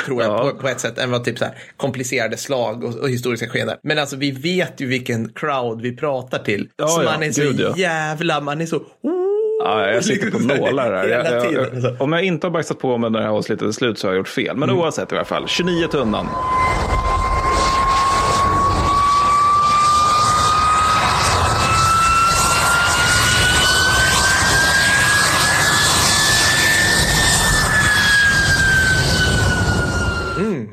tror 0.06 0.22
jag, 0.22 0.31
ja. 0.31 0.51
på, 0.51 0.57
på, 0.57 0.68
ett 0.68 0.80
sätt, 0.80 0.98
än 0.98 1.12
vad 1.12 1.24
typ 1.24 1.38
så 1.38 1.46
här, 1.46 1.54
komplicerade 1.78 2.38
slag 2.38 2.84
och, 2.84 2.96
och 2.96 3.10
historiska 3.10 3.50
skeenden. 3.50 3.78
Men 3.84 4.00
alltså 4.00 4.16
vi 4.16 4.31
vet 4.31 4.81
ju 4.81 4.88
vilken 4.88 5.30
crowd 5.30 5.81
vi 5.81 5.98
pratar 5.98 6.40
till. 6.40 6.69
Ja, 6.78 6.88
så 6.88 7.04
ja, 7.04 7.12
man 7.12 7.24
är 7.24 7.31
så 7.31 7.42
gud, 7.42 7.78
jävla, 7.78 8.42
man 8.42 8.62
är 8.62 8.66
så 8.66 8.81
Ja, 9.63 9.92
jag 9.92 10.04
sitter 10.04 10.31
på 10.31 10.40
nålar 10.40 10.94
här. 10.94 11.07
Jag, 11.07 11.54
jag, 11.54 12.01
om 12.01 12.13
jag 12.13 12.24
inte 12.24 12.48
har 12.48 12.51
bajsat 12.51 12.80
på 12.80 12.98
mig 12.98 13.10
när 13.10 13.19
det 13.19 13.25
här 13.25 13.31
avsnittet 13.31 13.68
är 13.68 13.72
slut 13.72 14.00
så 14.00 14.07
har 14.07 14.13
jag 14.13 14.18
gjort 14.18 14.28
fel. 14.28 14.57
Men 14.57 14.69
mm. 14.69 14.81
oavsett 14.81 15.12
i 15.12 15.16
alla 15.16 15.25
fall, 15.25 15.48
29 15.48 15.88
tunnan. 15.88 16.28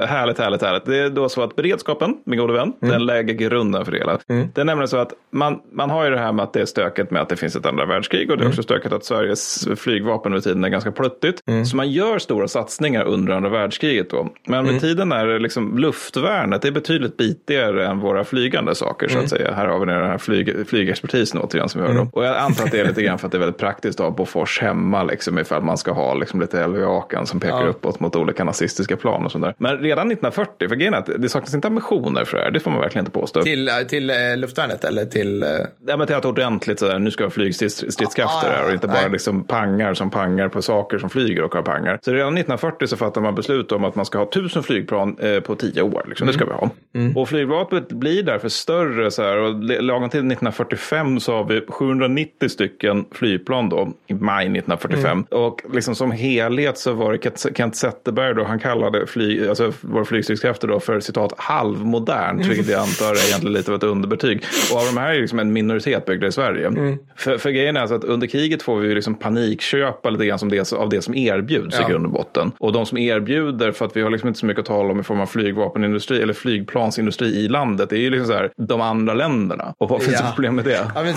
Härligt, 0.06 0.38
härligt, 0.38 0.62
härligt. 0.62 0.84
Det 0.84 0.98
är 0.98 1.10
då 1.10 1.28
så 1.28 1.42
att 1.42 1.56
beredskapen, 1.56 2.16
min 2.25 2.38
gode 2.38 2.52
vän, 2.52 2.72
mm. 2.82 2.92
den 2.92 3.06
lägger 3.06 3.34
grunden 3.34 3.84
för 3.84 3.92
det 3.92 3.98
hela. 3.98 4.18
Mm. 4.28 4.48
Det 4.54 4.60
är 4.60 4.64
nämligen 4.64 4.88
så 4.88 4.96
att 4.96 5.12
man, 5.30 5.60
man 5.72 5.90
har 5.90 6.04
ju 6.04 6.10
det 6.10 6.18
här 6.18 6.32
med 6.32 6.42
att 6.42 6.52
det 6.52 6.60
är 6.60 6.66
stökigt 6.66 7.10
med 7.10 7.22
att 7.22 7.28
det 7.28 7.36
finns 7.36 7.56
ett 7.56 7.66
andra 7.66 7.86
världskrig 7.86 8.30
och 8.30 8.36
det 8.36 8.42
är 8.42 8.44
mm. 8.44 8.50
också 8.50 8.62
stökigt 8.62 8.94
att 8.94 9.04
Sveriges 9.04 9.68
flygvapen 9.76 10.32
under 10.32 10.42
tiden 10.42 10.64
är 10.64 10.68
ganska 10.68 10.92
pluttigt. 10.92 11.42
Mm. 11.46 11.64
Så 11.64 11.76
man 11.76 11.90
gör 11.90 12.18
stora 12.18 12.48
satsningar 12.48 13.04
under 13.04 13.32
andra 13.32 13.50
världskriget 13.50 14.10
då. 14.10 14.28
Men 14.46 14.64
med 14.64 14.70
mm. 14.70 14.80
tiden 14.80 15.12
är 15.12 15.38
liksom 15.38 15.78
luftvärnet 15.78 16.62
det 16.62 16.68
är 16.68 16.72
betydligt 16.72 17.16
bitigare 17.16 17.86
än 17.86 18.00
våra 18.00 18.25
flygande 18.25 18.75
saker 18.75 19.08
så 19.08 19.18
att 19.18 19.28
säga. 19.28 19.52
Här 19.52 19.66
har 19.66 19.78
vi 19.78 19.86
den 19.86 20.06
här 20.06 20.18
flyg, 20.18 20.68
flygexpertisen 20.68 21.40
återigen 21.40 21.68
som 21.68 21.82
vi 21.82 21.88
hör 21.88 22.00
om. 22.00 22.08
Och 22.12 22.25
jag 22.25 22.36
antar 22.36 22.64
att 22.64 22.70
det 22.70 22.80
är 22.80 22.88
lite 22.88 23.02
grann 23.02 23.18
för 23.18 23.26
att 23.26 23.32
det 23.32 23.38
är 23.38 23.40
väldigt 23.40 23.58
praktiskt 23.58 24.00
att 24.00 24.06
ha 24.06 24.10
Bofors 24.10 24.60
hemma 24.60 25.02
liksom 25.02 25.38
ifall 25.38 25.62
man 25.62 25.78
ska 25.78 25.92
ha 25.92 26.14
liksom 26.14 26.40
lite 26.40 26.66
LV-akan 26.66 27.26
som 27.26 27.40
pekar 27.40 27.60
ja. 27.60 27.66
uppåt 27.66 28.00
mot 28.00 28.16
olika 28.16 28.44
nazistiska 28.44 28.96
plan 28.96 29.25
och 29.25 29.32
sådär. 29.32 29.54
Men 29.58 29.82
redan 29.97 30.12
1940, 30.12 30.69
för 30.69 30.76
grejen 30.76 30.95
är 30.95 30.99
att 30.99 31.11
det 31.19 31.29
saknas 31.29 31.55
inte 31.55 31.69
ambitioner 31.69 32.25
för 32.25 32.37
det 32.37 32.45
här, 32.45 32.50
det 32.50 32.61
får 32.61 32.71
man 32.71 32.81
verkligen 32.81 33.03
inte 33.07 33.19
påstå. 33.19 33.43
Till, 33.43 33.69
eh, 33.69 33.75
till 33.75 34.11
uh, 34.11 34.37
luftvärnet 34.37 34.85
eller 34.85 35.05
till? 35.05 35.43
Uh... 35.43 35.49
Ja, 35.87 35.97
men 35.97 36.07
till 36.07 36.17
att 36.17 36.25
ordentligt 36.25 36.79
sådär, 36.79 36.99
nu 36.99 37.11
ska 37.11 37.25
vi 37.25 37.26
ha 37.26 37.31
flygstridskrafter 37.31 38.49
ah, 38.49 38.53
här 38.53 38.67
och 38.67 38.73
inte 38.73 38.88
bara 38.88 39.09
liksom 39.09 39.45
pangar 39.45 39.95
som 39.95 40.11
pangar 40.11 40.49
på 40.49 40.62
saker 40.62 40.99
som 40.99 41.11
flyger 41.11 41.43
och 41.43 41.55
har 41.55 41.62
pangar. 41.62 41.99
Så 42.03 42.12
redan 42.12 42.29
1940 42.29 42.87
så 42.87 42.97
fattar 42.97 43.21
man 43.21 43.35
beslut 43.35 43.73
om 43.73 43.85
att 43.85 43.95
man 43.95 44.07
ska 44.07 44.19
ha 44.19 44.31
tusen 44.31 44.62
flygplan 44.62 45.19
eh, 45.19 45.41
på 45.41 45.55
tio 45.55 45.83
år, 45.83 46.05
liksom. 46.09 46.25
Mm. 46.25 46.33
det 46.33 46.33
ska 46.33 46.45
vi 46.45 46.53
ha. 46.53 46.71
Mm. 46.95 47.17
Och 47.17 47.29
flygvapnet 47.29 47.88
blir 47.88 48.23
därför 48.23 48.49
större 48.49 49.11
så 49.11 49.23
här, 49.23 49.37
och 49.37 49.55
lagom 49.65 50.11
till 50.11 50.19
1945 50.19 51.21
så 51.21 51.37
har 51.37 51.45
vi 51.45 51.61
790 51.69 52.49
stycken 52.49 53.05
flygplan 53.12 53.69
då, 53.69 53.93
i 54.07 54.15
maj 54.15 54.45
1945. 54.45 55.11
Mm. 55.11 55.25
Och 55.31 55.62
liksom 55.73 55.95
som 55.95 56.11
helhet 56.11 56.79
så 56.79 56.93
var 56.93 57.12
det 57.12 57.57
Kent 57.57 57.76
Zetterberg 57.76 58.35
då, 58.35 58.45
han 58.45 58.59
kallade 58.59 59.07
flyg, 59.07 59.49
alltså 59.49 59.73
vår 59.88 60.05
flygstridskrafter 60.05 60.69
då 60.69 60.81
för 60.81 61.00
citat 61.00 61.33
halvmodernt, 61.37 62.47
vilket 62.47 62.69
jag 62.69 62.81
antar 62.81 63.12
är 63.12 63.28
egentligen 63.28 63.52
lite 63.52 63.71
av 63.71 63.76
ett 63.76 63.83
underbetyg. 63.83 64.45
Och 64.73 64.78
av 64.78 64.85
de 64.95 65.00
här 65.00 65.14
är 65.14 65.21
liksom 65.21 65.38
en 65.38 65.52
minoritet 65.52 66.07
byggda 66.07 66.26
i 66.26 66.33
Sverige. 66.33 66.66
Mm. 66.66 66.99
För, 67.16 67.38
för 67.38 67.50
grejen 67.50 67.76
är 67.76 67.81
alltså 67.81 67.95
att 67.95 68.05
under 68.05 68.26
kriget 68.26 68.62
får 68.62 68.76
vi 68.76 68.95
liksom 68.95 69.14
panikköpa 69.14 70.11
lite 70.11 70.26
grann 70.26 70.38
som 70.38 70.49
det, 70.49 70.73
av 70.73 70.88
det 70.88 71.02
som 71.02 71.14
erbjuds 71.14 71.76
ja. 71.81 71.87
i 71.87 71.90
grund 71.90 72.07
och 72.07 72.12
botten. 72.12 72.52
Och 72.59 72.73
de 72.73 72.87
som 72.87 72.99
erbjuder, 72.99 73.73
för 73.73 73.85
att 73.85 73.97
vi 73.97 74.02
har 74.02 74.11
liksom 74.11 74.28
inte 74.28 74.40
så 74.40 74.47
mycket 74.47 74.61
att 74.61 74.66
tala 74.66 74.93
om 74.93 75.00
i 75.00 75.02
form 75.02 75.21
av 75.21 75.26
flygvapenindustri 75.26 76.23
eller 76.23 76.35
flygplansindustri 76.35 77.26
i 77.26 77.49
landet, 77.49 77.90
det 77.90 77.97
är 77.97 78.00
ju 78.00 78.11
liksom 78.11 78.26
så 78.26 78.33
här, 78.33 78.50
de 78.57 78.81
andra 78.81 79.14
länderna. 79.14 79.75
Och 79.78 79.88
vad 79.88 80.02
finns 80.02 80.19
det 80.19 80.33
problem 80.35 80.55
med 80.55 80.64
det? 80.64 80.90
Ja, 80.95 81.02
men 81.02 81.14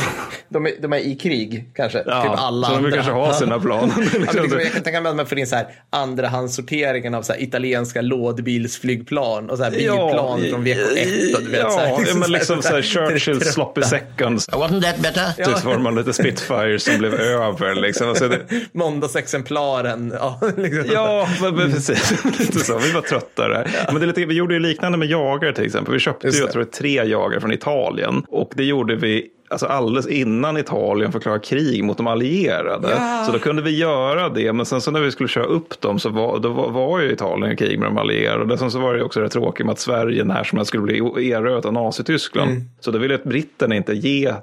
de, 0.49 0.65
är, 0.65 0.71
de 0.81 0.93
är 0.93 0.97
i 0.97 1.15
krig 1.15 1.69
kanske, 1.75 2.03
ja, 2.05 2.21
typ 2.21 2.31
alla 2.35 2.67
så 2.67 2.73
de 2.73 2.83
vill 2.83 2.93
kanske 2.93 3.11
ha 3.11 3.33
sina 3.33 3.59
plan. 3.59 3.91
liksom. 3.97 4.23
ja, 4.35 4.41
liksom, 4.41 4.59
jag 4.59 4.71
kan 4.71 4.83
tänka 4.83 5.01
mig 5.01 5.09
att 5.09 5.15
man 5.15 5.25
får 5.25 5.39
in 5.39 5.47
så 5.47 5.55
här 5.55 5.67
andrahandssorteringen 5.89 7.13
av 7.13 7.21
så 7.21 7.33
här 7.33 7.43
italienska 7.43 8.01
lådbilar 8.01 8.58
Milsflygplan 8.59 9.49
och 9.49 9.57
så 9.57 9.63
här 9.63 9.71
bilplan 9.71 10.41
från 10.49 10.67
VK1. 10.67 11.35
Och 11.35 11.43
du 11.43 11.49
vet, 11.51 11.59
ja, 11.59 11.69
så 11.69 11.79
här, 11.79 12.15
men 12.19 12.31
liksom 12.31 12.61
så 12.61 12.69
här 12.69 12.81
Churchill 13.09 13.41
sloppy 13.41 13.81
seconds. 13.81 14.49
Wasn't 14.49 14.81
that 14.81 14.99
better? 14.99 15.45
Typ 15.45 15.63
var 15.63 15.77
man 15.77 15.95
lite 15.95 16.13
Spitfire 16.13 16.79
som 16.79 16.97
blev 16.97 17.13
över. 17.13 17.75
Liksom. 17.75 18.09
Alltså 18.09 18.27
det, 18.27 18.39
Måndagsexemplaren. 18.71 20.13
Ja, 20.19 20.39
liksom. 20.57 20.85
ja 20.93 21.29
men, 21.41 21.55
men 21.55 21.71
precis. 21.71 22.23
lite 22.39 22.59
så. 22.59 22.77
Vi 22.77 22.91
var 22.91 23.01
trötta 23.01 23.47
där. 23.47 23.71
Men 23.85 23.95
det 23.95 24.05
är 24.05 24.07
lite, 24.07 24.25
vi 24.25 24.35
gjorde 24.35 24.53
ju 24.53 24.59
liknande 24.59 24.97
med 24.97 25.07
jagare 25.07 25.53
till 25.53 25.65
exempel. 25.65 25.93
Vi 25.93 25.99
köpte 25.99 26.27
ju, 26.27 26.39
jag 26.39 26.51
tror, 26.51 26.63
tre 26.63 27.03
jagare 27.03 27.41
från 27.41 27.51
Italien. 27.51 28.23
Och 28.27 28.51
det 28.55 28.63
gjorde 28.63 28.95
vi 28.95 29.27
alltså 29.49 29.65
alldeles 29.65 30.07
innan 30.07 30.57
Italien 30.57 31.11
förklarade 31.11 31.45
krig 31.45 31.83
mot 31.83 31.97
de 31.97 32.07
allierade. 32.07 32.87
Ja. 32.91 33.23
Så 33.25 33.31
då 33.31 33.39
kunde 33.39 33.61
vi 33.61 33.77
göra 33.77 34.29
det. 34.29 34.53
Men 34.53 34.65
sen 34.65 34.81
så 34.81 34.91
när 34.91 35.01
vi 35.01 35.11
skulle 35.11 35.29
köra 35.29 35.45
upp 35.45 35.81
dem 35.81 35.99
så 35.99 36.09
var, 36.09 36.39
då 36.39 36.49
var, 36.49 36.69
var 36.69 36.99
ju 36.99 37.11
Italien 37.11 37.51
i 37.51 37.55
krig 37.55 37.79
med 37.79 37.87
de 37.87 37.97
allierade. 37.97 38.57
Sen 38.57 38.71
så 38.71 38.79
var 38.79 38.93
det 38.93 39.03
också 39.03 39.21
rätt 39.21 39.31
tråkigt 39.31 39.65
med 39.65 39.73
att 39.73 39.79
Sverige 39.79 40.23
när 40.23 40.43
som 40.43 40.57
helst 40.57 40.69
skulle 40.69 40.83
bli 40.83 41.31
erövrat 41.31 41.65
av 41.65 41.73
Nazityskland. 41.73 42.51
Mm. 42.51 42.63
Så 42.79 42.91
då 42.91 42.99
ville 42.99 43.17
britterna 43.17 43.75
inte 43.75 43.93
ge 43.93 44.33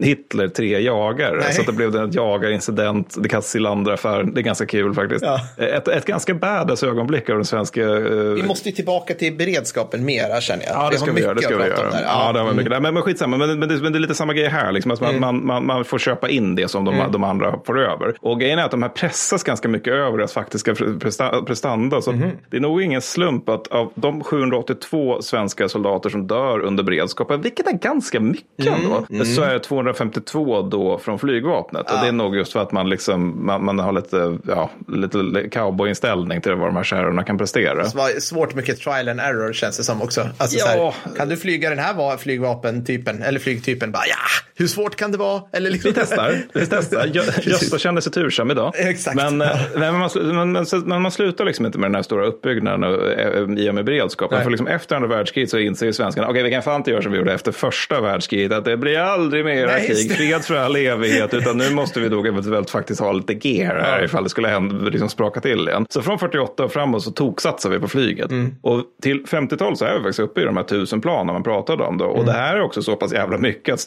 Hitler 0.00 0.48
tre 0.48 0.80
jagare. 0.80 1.36
Nej. 1.40 1.52
Så 1.52 1.62
det 1.62 1.72
blev 1.72 1.96
en 1.96 2.10
jagarincident. 2.12 3.16
Det 3.18 3.28
kallas 3.28 3.50
Silanderaffären. 3.50 4.34
Det 4.34 4.40
är 4.40 4.42
ganska 4.42 4.66
kul 4.66 4.94
faktiskt. 4.94 5.24
Ja. 5.24 5.40
Ett, 5.64 5.88
ett 5.88 6.04
ganska 6.04 6.34
badass 6.34 6.82
ögonblick 6.82 7.30
av 7.30 7.36
den 7.36 7.44
svenska... 7.44 7.82
Uh... 7.82 8.34
Vi 8.34 8.42
måste 8.42 8.68
ju 8.68 8.74
tillbaka 8.74 9.14
till 9.14 9.36
beredskapen 9.36 10.04
mera 10.04 10.40
känner 10.40 10.64
jag. 10.64 10.74
Ja, 10.76 10.90
det 10.90 10.98
ska 10.98 11.12
vi 11.12 11.20
göra. 11.20 11.34
Det 11.34 11.42
ska 11.42 11.56
vi 11.56 11.64
göra. 11.64 11.88
Ja, 11.92 11.98
ja, 12.04 12.32
det 12.32 12.42
var 12.42 12.52
mycket. 12.52 12.66
Mm. 12.66 12.82
Men, 12.82 12.94
men 12.94 13.02
skitsamma. 13.02 13.36
Men, 13.36 13.58
men, 13.58 13.68
det, 13.68 13.76
men 13.76 13.92
det 13.92 13.98
är 13.98 14.00
lite 14.00 14.14
samma 14.14 14.34
grej 14.34 14.48
här. 14.48 14.55
Liksom, 14.72 14.92
att 14.92 15.00
man, 15.00 15.16
mm. 15.16 15.46
man, 15.46 15.66
man, 15.66 15.84
får 15.84 15.98
köpa 15.98 16.28
in 16.28 16.54
det 16.54 16.68
som 16.68 16.84
de, 16.84 16.94
mm. 16.94 17.12
de 17.12 17.24
andra 17.24 17.58
får 17.64 17.80
över. 17.80 18.14
Och 18.20 18.40
grejen 18.40 18.58
är 18.58 18.64
att 18.64 18.70
de 18.70 18.82
här 18.82 18.88
pressas 18.88 19.42
ganska 19.42 19.68
mycket 19.68 19.92
över 19.92 20.18
deras 20.18 20.32
faktiska 20.32 20.74
prestanda. 21.46 22.02
Så 22.02 22.12
mm. 22.12 22.30
Det 22.50 22.56
är 22.56 22.60
nog 22.60 22.82
ingen 22.82 23.02
slump 23.02 23.48
att 23.48 23.68
av 23.68 23.92
de 23.94 24.24
782 24.24 25.22
svenska 25.22 25.68
soldater 25.68 26.10
som 26.10 26.26
dör 26.26 26.60
under 26.60 26.84
beredskapen, 26.84 27.42
vilket 27.42 27.66
är 27.66 27.72
ganska 27.72 28.20
mycket 28.20 28.66
mm. 28.66 28.74
ändå, 28.74 29.06
mm. 29.10 29.24
så 29.24 29.42
är 29.42 29.52
det 29.52 29.60
252 29.60 30.62
då 30.62 30.98
från 30.98 31.18
flygvapnet. 31.18 31.86
Ja. 31.88 31.94
Och 31.94 32.00
det 32.00 32.08
är 32.08 32.12
nog 32.12 32.36
just 32.36 32.52
för 32.52 32.60
att 32.60 32.72
man, 32.72 32.88
liksom, 32.88 33.46
man, 33.46 33.64
man 33.64 33.78
har 33.78 33.92
lite, 33.92 34.38
ja, 34.46 34.70
lite 34.88 35.48
cowboyinställning 35.50 36.40
till 36.40 36.54
vad 36.54 36.68
de 36.68 36.76
här 36.76 36.84
kärrorna 36.84 37.24
kan 37.24 37.38
prestera. 37.38 37.84
Svårt 38.20 38.54
mycket 38.54 38.78
trial 38.78 39.08
and 39.08 39.20
error 39.20 39.52
känns 39.52 39.76
det 39.76 39.84
som 39.84 40.02
också. 40.02 40.28
Alltså, 40.38 40.58
ja. 40.58 40.94
här, 41.04 41.16
kan 41.16 41.28
du 41.28 41.36
flyga 41.36 41.70
den 41.70 41.78
här 41.78 42.16
flygvapentypen, 42.16 43.22
eller 43.22 43.40
flygtypen? 43.40 43.92
Bara, 43.92 44.06
ja, 44.06 44.45
hur 44.54 44.66
svårt 44.66 44.96
kan 44.96 45.12
det 45.12 45.18
vara? 45.18 45.42
Eller 45.52 45.70
liksom... 45.70 45.90
Vi 45.90 46.00
testar. 46.00 46.34
Vi 46.52 46.66
testar. 46.66 47.06
Gösta 47.48 47.78
kände 47.78 48.02
sig 48.02 48.12
tursam 48.12 48.50
idag. 48.50 48.72
Exakt. 48.76 49.16
Men, 49.16 49.42
eh, 49.42 49.48
men, 49.74 49.98
man, 49.98 50.10
men, 50.14 50.52
men, 50.52 50.66
men, 50.84 51.02
man 51.02 51.10
slutar 51.10 51.44
liksom 51.44 51.66
inte 51.66 51.78
med 51.78 51.90
den 51.90 51.94
här 51.94 52.02
stora 52.02 52.26
uppbyggnaden 52.26 52.84
eh, 52.84 53.64
i 53.64 53.70
och 53.70 53.74
med 53.74 53.84
beredskapen. 53.84 54.42
För 54.42 54.50
liksom 54.50 54.66
efter 54.66 54.96
andra 54.96 55.08
världskriget 55.08 55.50
så 55.50 55.58
inser 55.58 55.86
ju 55.86 55.92
svenskarna, 55.92 56.26
okej 56.26 56.32
okay, 56.32 56.42
vi 56.42 56.50
kan 56.50 56.62
fan 56.62 56.76
inte 56.76 56.90
göra 56.90 57.02
som 57.02 57.12
vi 57.12 57.18
gjorde 57.18 57.32
efter 57.32 57.52
första 57.52 58.00
världskriget, 58.00 58.52
att 58.52 58.64
det 58.64 58.76
blir 58.76 58.98
aldrig 58.98 59.44
mera 59.44 59.80
krig, 59.80 60.12
fred 60.12 60.44
för 60.44 60.54
all 60.54 60.76
evighet, 60.76 61.34
utan 61.34 61.58
nu 61.58 61.70
måste 61.74 62.00
vi 62.00 62.08
då 62.08 62.24
eventuellt 62.24 62.70
faktiskt 62.70 63.00
ha 63.00 63.12
lite 63.12 63.48
gear 63.48 63.74
här 63.74 64.04
ifall 64.04 64.22
det 64.22 64.30
skulle 64.30 64.48
hända, 64.48 64.90
liksom 64.90 65.08
spraka 65.08 65.40
till 65.40 65.68
igen. 65.68 65.86
Så 65.88 66.02
från 66.02 66.18
48 66.18 66.64
och 66.64 66.72
framåt 66.72 67.02
så 67.02 67.10
toksatsar 67.10 67.70
vi 67.70 67.78
på 67.78 67.88
flyget. 67.88 68.30
Mm. 68.30 68.54
Och 68.62 68.82
till 69.02 69.24
50-talet 69.24 69.78
så 69.78 69.84
är 69.84 69.94
vi 69.94 69.98
faktiskt 69.98 70.18
uppe 70.18 70.40
i 70.40 70.44
de 70.44 70.56
här 70.56 70.64
tusen 70.64 71.00
planen 71.00 71.32
man 71.32 71.42
pratade 71.42 71.84
om 71.84 71.98
då. 71.98 72.04
Och 72.04 72.14
mm. 72.14 72.26
det 72.26 72.32
här 72.32 72.56
är 72.56 72.60
också 72.60 72.82
så 72.82 72.96
pass 72.96 73.12
jävla 73.12 73.38
mycket 73.38 73.74
att 73.74 73.80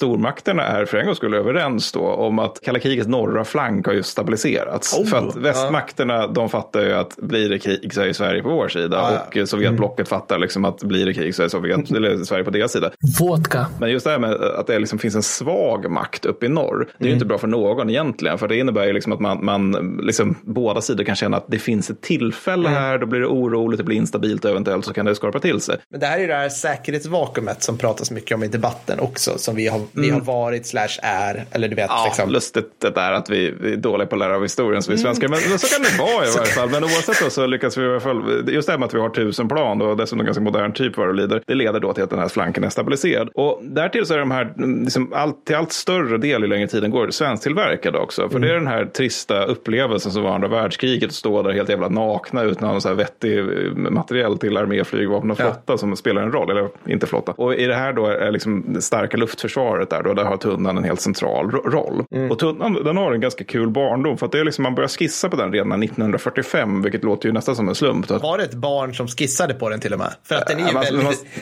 stormakterna 0.49 0.79
är 0.79 0.85
för 0.85 0.97
en 0.97 1.05
gång 1.05 1.15
skulle 1.15 1.37
överens 1.37 1.91
då 1.91 2.01
om 2.01 2.39
att 2.39 2.61
kalla 2.61 2.79
krigets 2.79 3.07
norra 3.07 3.45
flank 3.45 3.85
har 3.85 3.93
ju 3.93 4.03
stabiliserats. 4.03 4.97
Oh, 4.97 5.05
för 5.05 5.17
att 5.17 5.35
västmakterna 5.35 6.13
ja. 6.13 6.27
de 6.27 6.49
fattar 6.49 6.81
ju 6.81 6.93
att 6.93 7.15
blir 7.17 7.49
det 7.49 7.59
krig 7.59 7.93
så 7.93 8.01
är 8.01 8.13
Sverige 8.13 8.43
på 8.43 8.49
vår 8.49 8.67
sida 8.67 8.97
ja, 8.97 9.27
ja. 9.33 9.41
och 9.41 9.49
Sovjetblocket 9.49 10.11
mm. 10.11 10.19
fattar 10.19 10.37
liksom 10.37 10.65
att 10.65 10.83
blir 10.83 11.05
det 11.05 11.13
krig 11.13 11.35
så 11.35 11.43
är 11.43 11.47
Sovjet, 11.47 11.91
eller 11.95 12.23
Sverige 12.23 12.43
på 12.43 12.51
deras 12.51 12.71
sida. 12.71 12.91
Vodka. 13.19 13.65
Men 13.79 13.91
just 13.91 14.05
det 14.05 14.11
här 14.11 14.19
med 14.19 14.33
att 14.33 14.67
det 14.67 14.79
liksom 14.79 14.99
finns 14.99 15.15
en 15.15 15.23
svag 15.23 15.91
makt 15.91 16.25
uppe 16.25 16.45
i 16.45 16.49
norr. 16.49 16.77
Det 16.77 17.03
är 17.03 17.05
mm. 17.05 17.07
ju 17.07 17.13
inte 17.13 17.25
bra 17.25 17.37
för 17.37 17.47
någon 17.47 17.89
egentligen. 17.89 18.37
För 18.37 18.47
det 18.47 18.57
innebär 18.57 18.85
ju 18.85 18.93
liksom 18.93 19.11
att 19.11 19.19
man, 19.19 19.45
man 19.45 19.71
liksom, 20.03 20.35
båda 20.41 20.81
sidor 20.81 21.03
kan 21.03 21.15
känna 21.15 21.37
att 21.37 21.45
det 21.47 21.59
finns 21.59 21.89
ett 21.89 22.01
tillfälle 22.01 22.69
mm. 22.69 22.81
här. 22.81 22.97
Då 22.97 23.05
blir 23.05 23.19
det 23.19 23.27
oroligt, 23.27 23.77
det 23.77 23.83
blir 23.83 23.97
instabilt 23.97 24.45
och 24.45 24.51
eventuellt 24.51 24.85
så 24.85 24.93
kan 24.93 25.05
det 25.05 25.15
skorpa 25.15 25.39
till 25.39 25.61
sig. 25.61 25.77
Men 25.91 25.99
det 25.99 26.05
här 26.05 26.19
är 26.19 26.27
det 26.27 26.33
här 26.33 26.49
säkerhetsvakuumet 26.49 27.63
som 27.63 27.77
pratas 27.77 28.11
mycket 28.11 28.35
om 28.35 28.43
i 28.43 28.47
debatten 28.47 28.99
också. 28.99 29.37
Som 29.37 29.55
vi 29.55 29.67
har, 29.67 29.81
vi 29.91 30.09
har 30.09 30.15
mm. 30.15 30.25
Varit 30.39 30.65
slash 30.65 30.99
är. 31.01 31.45
Eller 31.51 31.67
du 31.67 31.75
vet. 31.75 31.85
Ja, 31.89 32.03
liksom. 32.05 32.29
lustigt 32.29 32.71
det 32.81 32.89
där 32.89 33.11
att 33.11 33.29
vi, 33.29 33.53
vi 33.61 33.73
är 33.73 33.77
dåliga 33.77 34.07
på 34.07 34.15
att 34.15 34.19
lära 34.19 34.35
av 34.35 34.41
historien 34.41 34.81
som 34.81 34.91
vi 34.91 34.97
svenskar. 34.97 35.27
Men, 35.27 35.39
men 35.49 35.59
så 35.59 35.67
kan 35.67 35.83
det 35.83 35.97
vara 35.99 36.25
i 36.25 36.31
varje 36.37 36.51
fall. 36.51 36.69
Men 36.69 36.83
oavsett 36.83 37.23
då 37.23 37.29
så 37.29 37.45
lyckas 37.45 37.77
vi 37.77 37.83
i 37.83 37.89
alla 37.89 37.99
fall. 37.99 38.43
Just 38.47 38.67
det 38.67 38.71
här 38.71 38.79
med 38.79 38.85
att 38.85 38.93
vi 38.93 38.99
har 38.99 39.09
tusen 39.09 39.47
plan 39.47 39.81
och 39.81 39.97
dessutom 39.97 40.19
en 40.19 40.25
ganska 40.25 40.43
modern 40.43 40.73
typ 40.73 40.97
vad 40.97 41.07
det 41.07 41.13
lider. 41.13 41.41
Det 41.45 41.55
leder 41.55 41.79
då 41.79 41.93
till 41.93 42.03
att 42.03 42.09
den 42.09 42.19
här 42.19 42.27
flanken 42.27 42.63
är 42.63 42.69
stabiliserad. 42.69 43.29
Och 43.33 43.59
därtill 43.63 44.05
så 44.05 44.13
är 44.13 44.17
de 44.17 44.31
här 44.31 44.53
liksom, 44.83 45.13
allt, 45.13 45.45
till 45.45 45.55
allt 45.55 45.71
större 45.71 46.17
del 46.17 46.43
i 46.43 46.47
längre 46.47 46.67
tiden 46.67 46.91
går 46.91 47.09
svensktillverkade 47.11 47.97
också. 47.97 48.29
För 48.29 48.37
mm. 48.37 48.41
det 48.41 48.49
är 48.49 48.53
den 48.53 48.67
här 48.67 48.85
trista 48.85 49.45
upplevelsen 49.45 50.11
som 50.11 50.23
var 50.23 50.31
andra 50.31 50.47
världskriget. 50.47 51.13
Stå 51.13 51.41
där 51.43 51.51
helt 51.51 51.69
jävla 51.69 51.89
nakna 51.89 52.43
utan 52.43 52.69
någon 52.69 52.81
så 52.81 52.87
här 52.87 52.95
vettig 52.95 53.43
materiell 53.75 54.37
till 54.37 54.57
armé, 54.57 54.83
flygvapen 54.83 55.31
och 55.31 55.37
flotta 55.37 55.61
ja. 55.65 55.77
som 55.77 55.95
spelar 55.95 56.21
en 56.21 56.31
roll. 56.31 56.51
Eller 56.51 56.69
inte 56.85 57.07
flotta. 57.07 57.31
Och 57.31 57.55
i 57.55 57.65
det 57.65 57.75
här 57.75 57.93
då 57.93 58.05
är 58.05 58.31
liksom 58.31 58.65
det 58.67 58.81
starka 58.81 59.17
luftförsvaret 59.17 59.89
där 59.89 60.03
då. 60.03 60.13
Där 60.13 60.25
har 60.29 60.37
tunnan 60.37 60.77
en 60.77 60.83
helt 60.83 61.01
central 61.01 61.51
roll. 61.51 62.05
Mm. 62.15 62.31
Och 62.31 62.39
tunnan 62.39 62.73
den 62.83 62.97
har 62.97 63.13
en 63.13 63.21
ganska 63.21 63.43
kul 63.43 63.69
barndom. 63.69 64.17
För 64.17 64.25
att 64.25 64.31
det 64.31 64.39
är 64.39 64.45
liksom, 64.45 64.63
man 64.63 64.75
börjar 64.75 64.87
skissa 64.87 65.29
på 65.29 65.35
den 65.35 65.53
redan 65.53 65.83
1945. 65.83 66.81
Vilket 66.81 67.03
låter 67.03 67.29
ju 67.29 67.33
nästan 67.33 67.55
som 67.55 67.69
en 67.69 67.75
slump. 67.75 68.09
Var 68.09 68.37
det 68.37 68.43
ett 68.43 68.53
barn 68.53 68.95
som 68.95 69.07
skissade 69.07 69.53
på 69.53 69.69
den 69.69 69.79
till 69.79 69.93
och 69.93 69.99
med? 69.99 70.13
För 70.23 70.35
att 70.35 70.47
den 70.47 70.57
är 70.57 70.61
ju 70.61 70.73
ja, 70.73 70.79
väldigt, 70.79 71.03
man... 71.03 71.13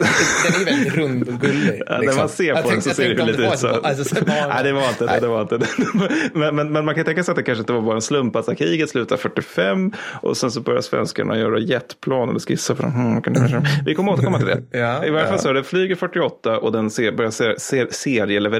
den 0.53 0.62
är 0.62 0.65
väldigt 0.65 0.96
rund 0.96 1.27
och 1.27 1.41
gullig. 1.41 1.74
Liksom. 1.77 2.06
När 2.06 2.15
man 2.15 2.29
ser 2.29 2.62
på 2.62 2.70
den 2.70 2.82
så 2.82 2.89
ser 2.89 3.15
det 3.15 3.25
lite 3.25 3.41
ut 3.41 3.60
så. 3.60 3.67
Alltså, 3.67 4.15
Nej, 4.27 4.63
det 4.63 4.72
var 4.72 4.89
inte 4.89 5.06
det. 5.06 5.20
det, 5.22 5.27
var 5.27 5.41
inte 5.41 5.58
det. 5.58 5.67
men, 6.34 6.56
men, 6.56 6.72
men, 6.72 6.86
man 6.86 6.96
kan 6.96 7.06
tänka 7.06 7.24
sig 7.24 7.32
att 7.32 7.36
det 7.36 7.44
kanske 7.44 7.62
inte 7.62 7.74
var 7.74 7.82
bara 7.82 7.96
en 7.96 8.01
slump. 8.01 8.36
Alltså, 8.36 8.56
kriget 8.56 8.89
slutar 8.89 9.17
45 9.17 9.91
och 10.22 10.38
sen 10.38 10.51
så 10.51 10.62
börjar 10.62 10.82
svenskarna 10.82 11.38
göra 11.38 11.60
jetplan 11.60 12.29
eller 12.29 12.39
skissa 12.39 12.75
på 12.75 12.82
dem. 12.82 12.91
Hmm, 12.91 13.22
vi 13.86 13.96
kommer 13.96 14.12
återkomma 14.12 14.38
till 14.38 14.48
det. 14.48 14.63
ja, 14.72 15.06
I 15.06 15.10
varje 15.10 15.27
fall 15.27 15.39
så 15.39 15.50
är 15.50 15.53
det 15.53 15.63
flyger 15.63 15.96
48 15.96 16.58
och 16.58 16.72
den 16.72 16.89
ser, 16.89 17.12
börjar 17.12 17.32
ser, 17.32 17.56
ser, 17.58 17.88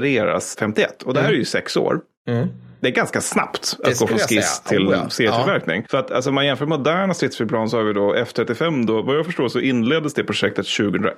serielevereras 0.08 0.56
51. 0.58 1.02
Och 1.02 1.14
det 1.14 1.20
här 1.20 1.28
är 1.28 1.36
ju 1.36 1.44
sex 1.44 1.76
år. 1.76 2.00
Mm 2.28 2.48
det 2.80 2.88
är 2.88 2.92
ganska 2.92 3.20
snabbt 3.20 3.76
att 3.84 3.98
gå 3.98 4.06
från 4.06 4.18
skiss 4.18 4.60
till 4.60 4.88
oh, 4.88 4.92
ja. 4.92 5.10
serietillverkning. 5.10 5.80
Ja. 5.82 5.88
För 5.90 5.98
att 5.98 6.10
alltså, 6.10 6.32
man 6.32 6.46
jämför 6.46 6.66
moderna 6.66 7.14
stridsflygplan 7.14 7.70
så 7.70 7.76
har 7.76 7.84
vi 7.84 7.92
då 7.92 8.14
F35 8.14 8.86
då, 8.86 9.02
vad 9.02 9.16
jag 9.16 9.26
förstår 9.26 9.48
så 9.48 9.60
inleddes 9.60 10.14
det 10.14 10.24
projektet 10.24 10.66
2001 10.76 11.14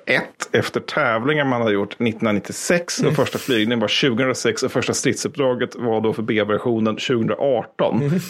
efter 0.53 0.81
tävlingar 0.81 1.45
man 1.45 1.61
hade 1.61 1.75
gjort 1.75 1.93
1996 1.93 3.01
mm. 3.01 3.11
och 3.11 3.17
första 3.17 3.39
flygningen 3.39 3.81
var 3.81 4.11
2006 4.11 4.63
och 4.63 4.73
första 4.73 4.95
stridsuppdraget 4.95 5.77
var 5.77 6.01
då 6.01 6.13
för 6.13 6.23
B-versionen 6.23 6.97
2018. 6.97 8.03
Mm. 8.03 8.21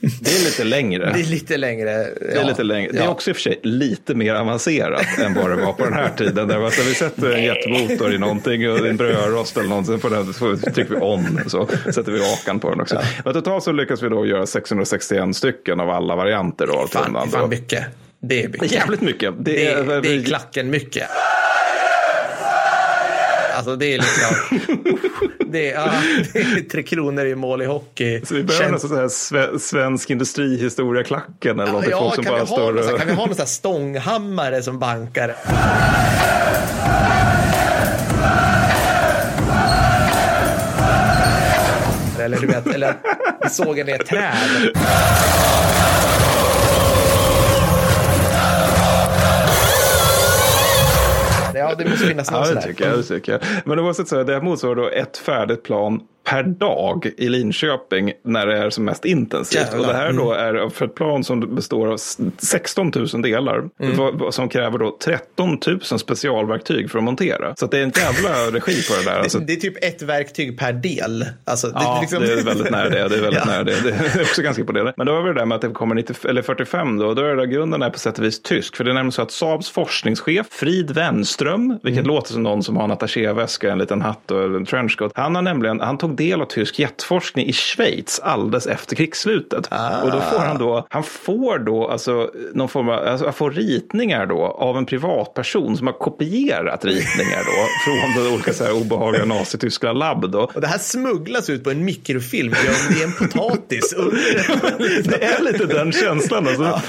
Det 0.00 0.30
är 0.30 0.44
lite 0.44 0.64
längre. 0.64 1.12
Det 1.14 1.20
är 1.20 1.24
lite 1.24 1.56
längre. 1.56 1.90
Ja. 1.90 2.26
Det 2.26 2.40
är 2.40 2.44
lite 2.44 2.62
längre. 2.62 2.92
Det 2.92 2.98
är 2.98 3.08
också 3.08 3.30
i 3.30 3.32
och 3.32 3.36
för 3.36 3.42
sig 3.42 3.60
lite 3.62 4.14
mer 4.14 4.34
avancerat 4.34 5.18
än 5.18 5.34
vad 5.34 5.50
det 5.50 5.56
var 5.56 5.72
på 5.72 5.84
den 5.84 5.92
här 5.92 6.08
tiden. 6.16 6.48
Där 6.48 6.64
alltså, 6.64 6.82
vi 6.82 6.94
sätter 6.94 7.30
en 7.30 7.44
jetmotor 7.44 8.14
i 8.14 8.18
någonting, 8.18 8.70
och 8.70 8.86
en 8.86 8.96
brödrost 8.96 9.56
eller 9.56 9.68
någonting, 9.68 10.00
på 10.00 10.08
den, 10.08 10.32
så 10.32 10.56
trycker 10.56 10.94
vi 10.94 11.00
on 11.00 11.40
så 11.46 11.68
sätter 11.92 12.12
vi 12.12 12.20
akan 12.20 12.60
på 12.64 12.70
den 12.70 12.80
också. 12.80 12.94
Ja. 12.94 13.02
Men 13.24 13.34
totalt 13.34 13.64
så 13.64 13.72
lyckas 13.72 14.02
vi 14.02 14.08
då 14.08 14.26
göra 14.26 14.46
661 14.46 15.36
stycken 15.36 15.80
av 15.80 15.90
alla 15.90 16.16
varianter. 16.16 16.66
Då, 16.66 16.86
fan, 16.92 17.30
fan 17.30 17.48
mycket. 17.48 17.84
Det 18.20 18.42
är 18.42 18.48
mycket. 18.48 18.72
Jävligt 18.72 19.00
mycket. 19.00 19.34
Det, 19.38 19.52
det, 19.52 19.72
är, 19.72 20.00
det 20.02 20.08
är 20.08 20.24
klacken 20.24 20.70
mycket. 20.70 21.08
Alltså 23.54 23.76
det 23.76 23.94
är 23.94 23.98
liksom... 23.98 24.58
det, 25.52 25.70
är, 25.70 25.74
ja, 25.74 25.90
det 26.32 26.38
är 26.38 26.68
Tre 26.70 26.82
Kronor 26.82 27.26
i 27.26 27.34
mål 27.34 27.62
i 27.62 27.64
hockey. 27.64 28.20
Så 28.24 28.34
vi 28.34 28.42
behöver 28.42 28.72
nästan 28.72 29.10
så 29.10 29.58
svensk 29.58 30.10
industrihistoria-klacken 30.10 31.60
eller 31.60 31.72
något. 31.72 31.86
Ja, 31.90 31.98
folk 31.98 32.14
som 32.14 32.24
kan, 32.24 32.40
vi 32.40 32.46
står 32.46 32.92
och... 32.92 32.98
kan 32.98 33.06
vi 33.06 33.14
ha 33.14 33.26
någon 33.26 33.34
sån 33.34 33.46
stånghammare 33.46 34.62
som 34.62 34.78
bankar? 34.78 35.36
Eller 42.24 42.38
du 42.38 42.46
vet, 42.46 42.66
eller 42.66 42.94
vi 43.42 43.48
sågar 43.48 43.84
ner 43.84 43.98
träd. 43.98 44.72
Ja, 51.54 51.74
det 51.78 51.90
måste 51.90 52.06
finnas 52.06 52.30
något 52.30 52.48
ja, 52.48 52.54
det 52.54 52.62
tycker 52.62 52.88
jag, 52.88 52.98
det 52.98 53.02
tycker 53.02 53.32
jag. 53.32 53.40
Men 53.64 53.78
oavsett 53.78 54.08
så, 54.08 54.22
det 54.22 54.40
motsvarar 54.40 54.74
då 54.74 54.88
ett 54.88 55.16
färdigt 55.16 55.62
plan 55.62 56.00
per 56.24 56.42
dag 56.42 57.10
i 57.16 57.28
Linköping 57.28 58.12
när 58.24 58.46
det 58.46 58.58
är 58.58 58.70
som 58.70 58.84
mest 58.84 59.04
intensivt. 59.04 59.60
Jävlar. 59.60 59.78
Och 59.78 59.86
det 59.86 59.92
här 59.92 60.12
då 60.12 60.32
mm. 60.32 60.56
är 60.56 60.68
för 60.68 60.84
ett 60.84 60.94
plan 60.94 61.24
som 61.24 61.54
består 61.54 61.92
av 61.92 61.96
16 62.38 62.92
000 62.94 63.22
delar 63.22 63.68
mm. 63.80 64.32
som 64.32 64.48
kräver 64.48 64.78
då 64.78 64.96
13 65.04 65.58
000 65.66 65.80
specialverktyg 65.80 66.90
för 66.90 66.98
att 66.98 67.04
montera. 67.04 67.56
Så 67.56 67.66
det 67.66 67.78
är 67.78 67.82
en 67.82 67.92
jävla 67.96 68.30
regi 68.58 68.82
på 68.88 68.96
det 68.96 69.10
där. 69.10 69.18
Alltså. 69.18 69.38
Det, 69.38 69.44
det, 69.44 69.52
är 69.52 69.56
typ 69.56 69.84
ett 69.84 70.02
verktyg 70.02 70.58
per 70.58 70.72
del. 70.72 71.26
Alltså, 71.44 71.66
det, 71.66 71.74
ja, 71.74 71.98
liksom... 72.00 72.22
det 72.22 72.32
är 72.32 72.44
väldigt 72.44 72.70
nära 72.70 72.88
det. 72.88 73.08
Det 73.08 73.16
är 73.16 73.22
väldigt 73.22 73.42
ja. 73.46 73.50
nära 73.50 73.64
det. 73.64 73.80
Det 73.80 73.90
är 73.90 74.20
också 74.20 74.42
ganska 74.42 74.60
imponerande. 74.60 74.92
Men 74.96 75.06
då 75.06 75.12
har 75.12 75.22
vi 75.22 75.28
det 75.28 75.34
där 75.34 75.46
med 75.46 75.56
att 75.56 75.62
det 75.62 75.68
kommer 75.68 75.94
90, 75.94 76.28
eller 76.28 76.42
45 76.42 76.98
då. 76.98 77.14
Då 77.14 77.22
är 77.22 77.28
det 77.28 77.36
där 77.36 77.46
grunden 77.46 77.82
är 77.82 77.90
på 77.90 77.98
sätt 77.98 78.18
och 78.18 78.24
vis 78.24 78.42
tysk. 78.42 78.76
För 78.76 78.84
det 78.84 78.90
är 78.90 78.94
nämligen 78.94 79.12
så 79.12 79.22
att 79.22 79.30
Saabs 79.30 79.70
forskningschef 79.70 80.46
Frid 80.50 80.90
Wenström, 80.90 81.78
vilket 81.82 82.04
mm. 82.04 82.14
låter 82.14 82.32
som 82.32 82.42
någon 82.42 82.62
som 82.62 82.76
har 82.76 82.84
en 82.84 82.90
attachéväska, 82.90 83.72
en 83.72 83.78
liten 83.78 84.02
hatt 84.02 84.30
och 84.30 84.44
en 84.44 84.66
trenchcoat. 84.66 85.12
Han 85.14 85.34
har 85.34 85.42
nämligen, 85.42 85.80
han 85.80 85.98
tog 85.98 86.13
del 86.16 86.42
av 86.42 86.46
tysk 86.46 86.78
jetforskning 86.78 87.46
i 87.46 87.52
Schweiz 87.52 88.20
alldeles 88.20 88.66
efter 88.66 88.96
krigsslutet. 88.96 89.68
Ah. 89.70 90.02
Och 90.02 90.10
då 90.10 90.20
får 90.20 90.38
han 90.38 90.58
då, 90.58 90.86
han 90.90 91.02
får 91.02 91.58
då 91.58 91.88
alltså 91.88 92.30
någon 92.54 92.68
form 92.68 92.88
av, 92.88 93.08
alltså, 93.08 93.32
får 93.32 93.50
ritningar 93.50 94.26
då 94.26 94.42
av 94.42 94.78
en 94.78 94.86
privatperson 94.86 95.76
som 95.76 95.86
har 95.86 95.94
kopierat 95.94 96.84
ritningar 96.84 97.42
då 97.44 97.66
från 97.84 98.24
de 98.24 98.34
olika 98.34 98.52
så 98.52 98.64
här 98.64 98.80
obehagliga 98.80 99.24
nazityska 99.24 99.92
labb 99.92 100.30
då. 100.30 100.40
Och 100.54 100.60
det 100.60 100.66
här 100.66 100.78
smugglas 100.78 101.50
ut 101.50 101.64
på 101.64 101.70
en 101.70 101.84
mikrofilm, 101.84 102.54
det 102.88 103.00
är 103.00 103.04
en 103.04 103.12
potatis. 103.12 103.94
det 105.04 105.24
är 105.24 105.42
lite 105.42 105.66
den 105.66 105.92
känslan. 105.92 106.48
Alltså. 106.48 106.62
Ja. 106.62 106.80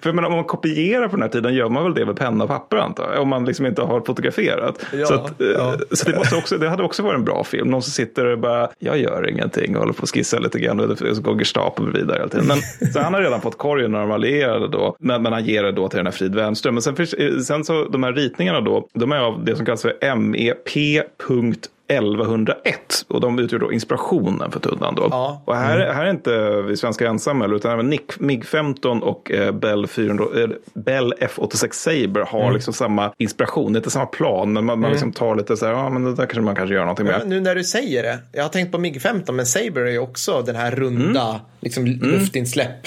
För 0.00 0.12
menar, 0.12 0.28
om 0.28 0.34
man 0.34 0.44
kopierar 0.44 1.08
på 1.08 1.16
den 1.16 1.22
här 1.22 1.28
tiden 1.28 1.54
gör 1.54 1.68
man 1.68 1.84
väl 1.84 1.94
det 1.94 2.06
med 2.06 2.16
penna 2.16 2.44
och 2.44 2.50
papper 2.50 2.76
antar 2.76 3.12
jag, 3.12 3.22
om 3.22 3.28
man 3.28 3.44
liksom 3.44 3.66
inte 3.66 3.82
har 3.82 4.00
fotograferat. 4.00 4.84
Ja, 4.92 5.06
så, 5.06 5.14
att, 5.14 5.34
ja. 5.38 5.74
så 5.90 6.10
det, 6.10 6.18
måste 6.18 6.36
också, 6.36 6.58
det 6.58 6.68
hade 6.68 6.82
också 6.82 7.02
varit 7.02 7.18
en 7.18 7.24
bra 7.24 7.44
film, 7.44 7.68
någon 7.68 7.82
som 7.82 7.92
sitter 7.92 8.24
och 8.26 8.38
bara, 8.38 8.47
jag 8.78 8.98
gör 8.98 9.30
ingenting 9.30 9.76
och 9.76 9.80
håller 9.80 9.92
på 9.92 10.02
att 10.02 10.10
skissa 10.10 10.38
lite 10.38 10.58
grann 10.58 10.80
och 10.80 10.98
så 10.98 11.22
går 11.22 11.38
Gestapo 11.38 11.84
vidare 11.84 12.16
hela 12.16 12.28
tiden. 12.28 12.46
Men, 12.46 12.88
så 12.92 13.00
han 13.00 13.14
har 13.14 13.20
redan 13.20 13.40
fått 13.40 13.58
korgen 13.58 13.92
när 13.92 14.00
de 14.00 14.10
allierade 14.10 14.68
då, 14.68 14.96
men, 14.98 15.22
men 15.22 15.32
han 15.32 15.44
ger 15.44 15.62
det 15.62 15.72
då 15.72 15.88
till 15.88 15.96
den 15.96 16.06
här 16.06 16.12
Frid 16.12 16.34
Wernström. 16.34 16.74
Men 16.74 16.82
sen, 16.82 17.06
sen 17.44 17.64
så 17.64 17.84
de 17.84 18.02
här 18.02 18.12
ritningarna 18.12 18.60
då, 18.60 18.88
de 18.94 19.12
är 19.12 19.20
av 19.20 19.44
det 19.44 19.56
som 19.56 19.66
kallas 19.66 19.82
för 19.82 20.16
MEP 20.16 21.02
1101 21.88 23.04
och 23.08 23.20
de 23.20 23.38
utgör 23.38 23.58
då 23.58 23.72
inspirationen 23.72 24.52
för 24.52 24.60
tunnan. 24.60 24.94
Då. 24.94 25.08
Ja. 25.10 25.42
Och 25.44 25.56
här, 25.56 25.80
mm. 25.80 25.96
här 25.96 26.06
är 26.06 26.10
inte 26.10 26.62
vi 26.62 26.76
svenskar 26.76 27.06
ensamma 27.06 27.46
utan 27.46 27.72
även 27.72 27.90
Nick, 27.90 28.12
MIG-15 28.18 29.00
och 29.00 29.30
eh, 29.30 29.52
Bell, 29.52 29.86
400, 29.86 30.24
eh, 30.36 30.48
Bell 30.74 31.14
F86 31.20 31.72
Saber 31.72 32.20
har 32.20 32.42
mm. 32.42 32.54
liksom 32.54 32.74
samma 32.74 33.12
inspiration. 33.18 33.72
Det 33.72 33.76
är 33.76 33.80
inte 33.80 33.90
samma 33.90 34.06
plan 34.06 34.52
men 34.52 34.64
man, 34.64 34.72
mm. 34.72 34.80
man 34.80 34.90
liksom 34.90 35.12
tar 35.12 35.36
lite 35.36 35.56
så 35.56 35.66
här, 35.66 35.72
ja 35.72 35.90
men 35.90 36.04
det 36.04 36.10
där 36.14 36.16
kanske 36.16 36.40
man 36.40 36.54
kanske 36.54 36.74
gör 36.74 36.82
någonting 36.82 37.06
med. 37.06 37.20
Ja, 37.20 37.24
nu 37.26 37.40
när 37.40 37.54
du 37.54 37.64
säger 37.64 38.02
det, 38.02 38.18
jag 38.32 38.42
har 38.42 38.48
tänkt 38.48 38.72
på 38.72 38.78
MIG-15 38.78 39.32
men 39.32 39.46
Saber 39.46 39.80
är 39.80 39.90
ju 39.90 39.98
också 39.98 40.42
den 40.42 40.56
här 40.56 40.70
runda 40.70 41.28
mm. 41.28 41.40
liksom, 41.60 41.86
mm. 41.86 42.10
luftinsläpp, 42.10 42.86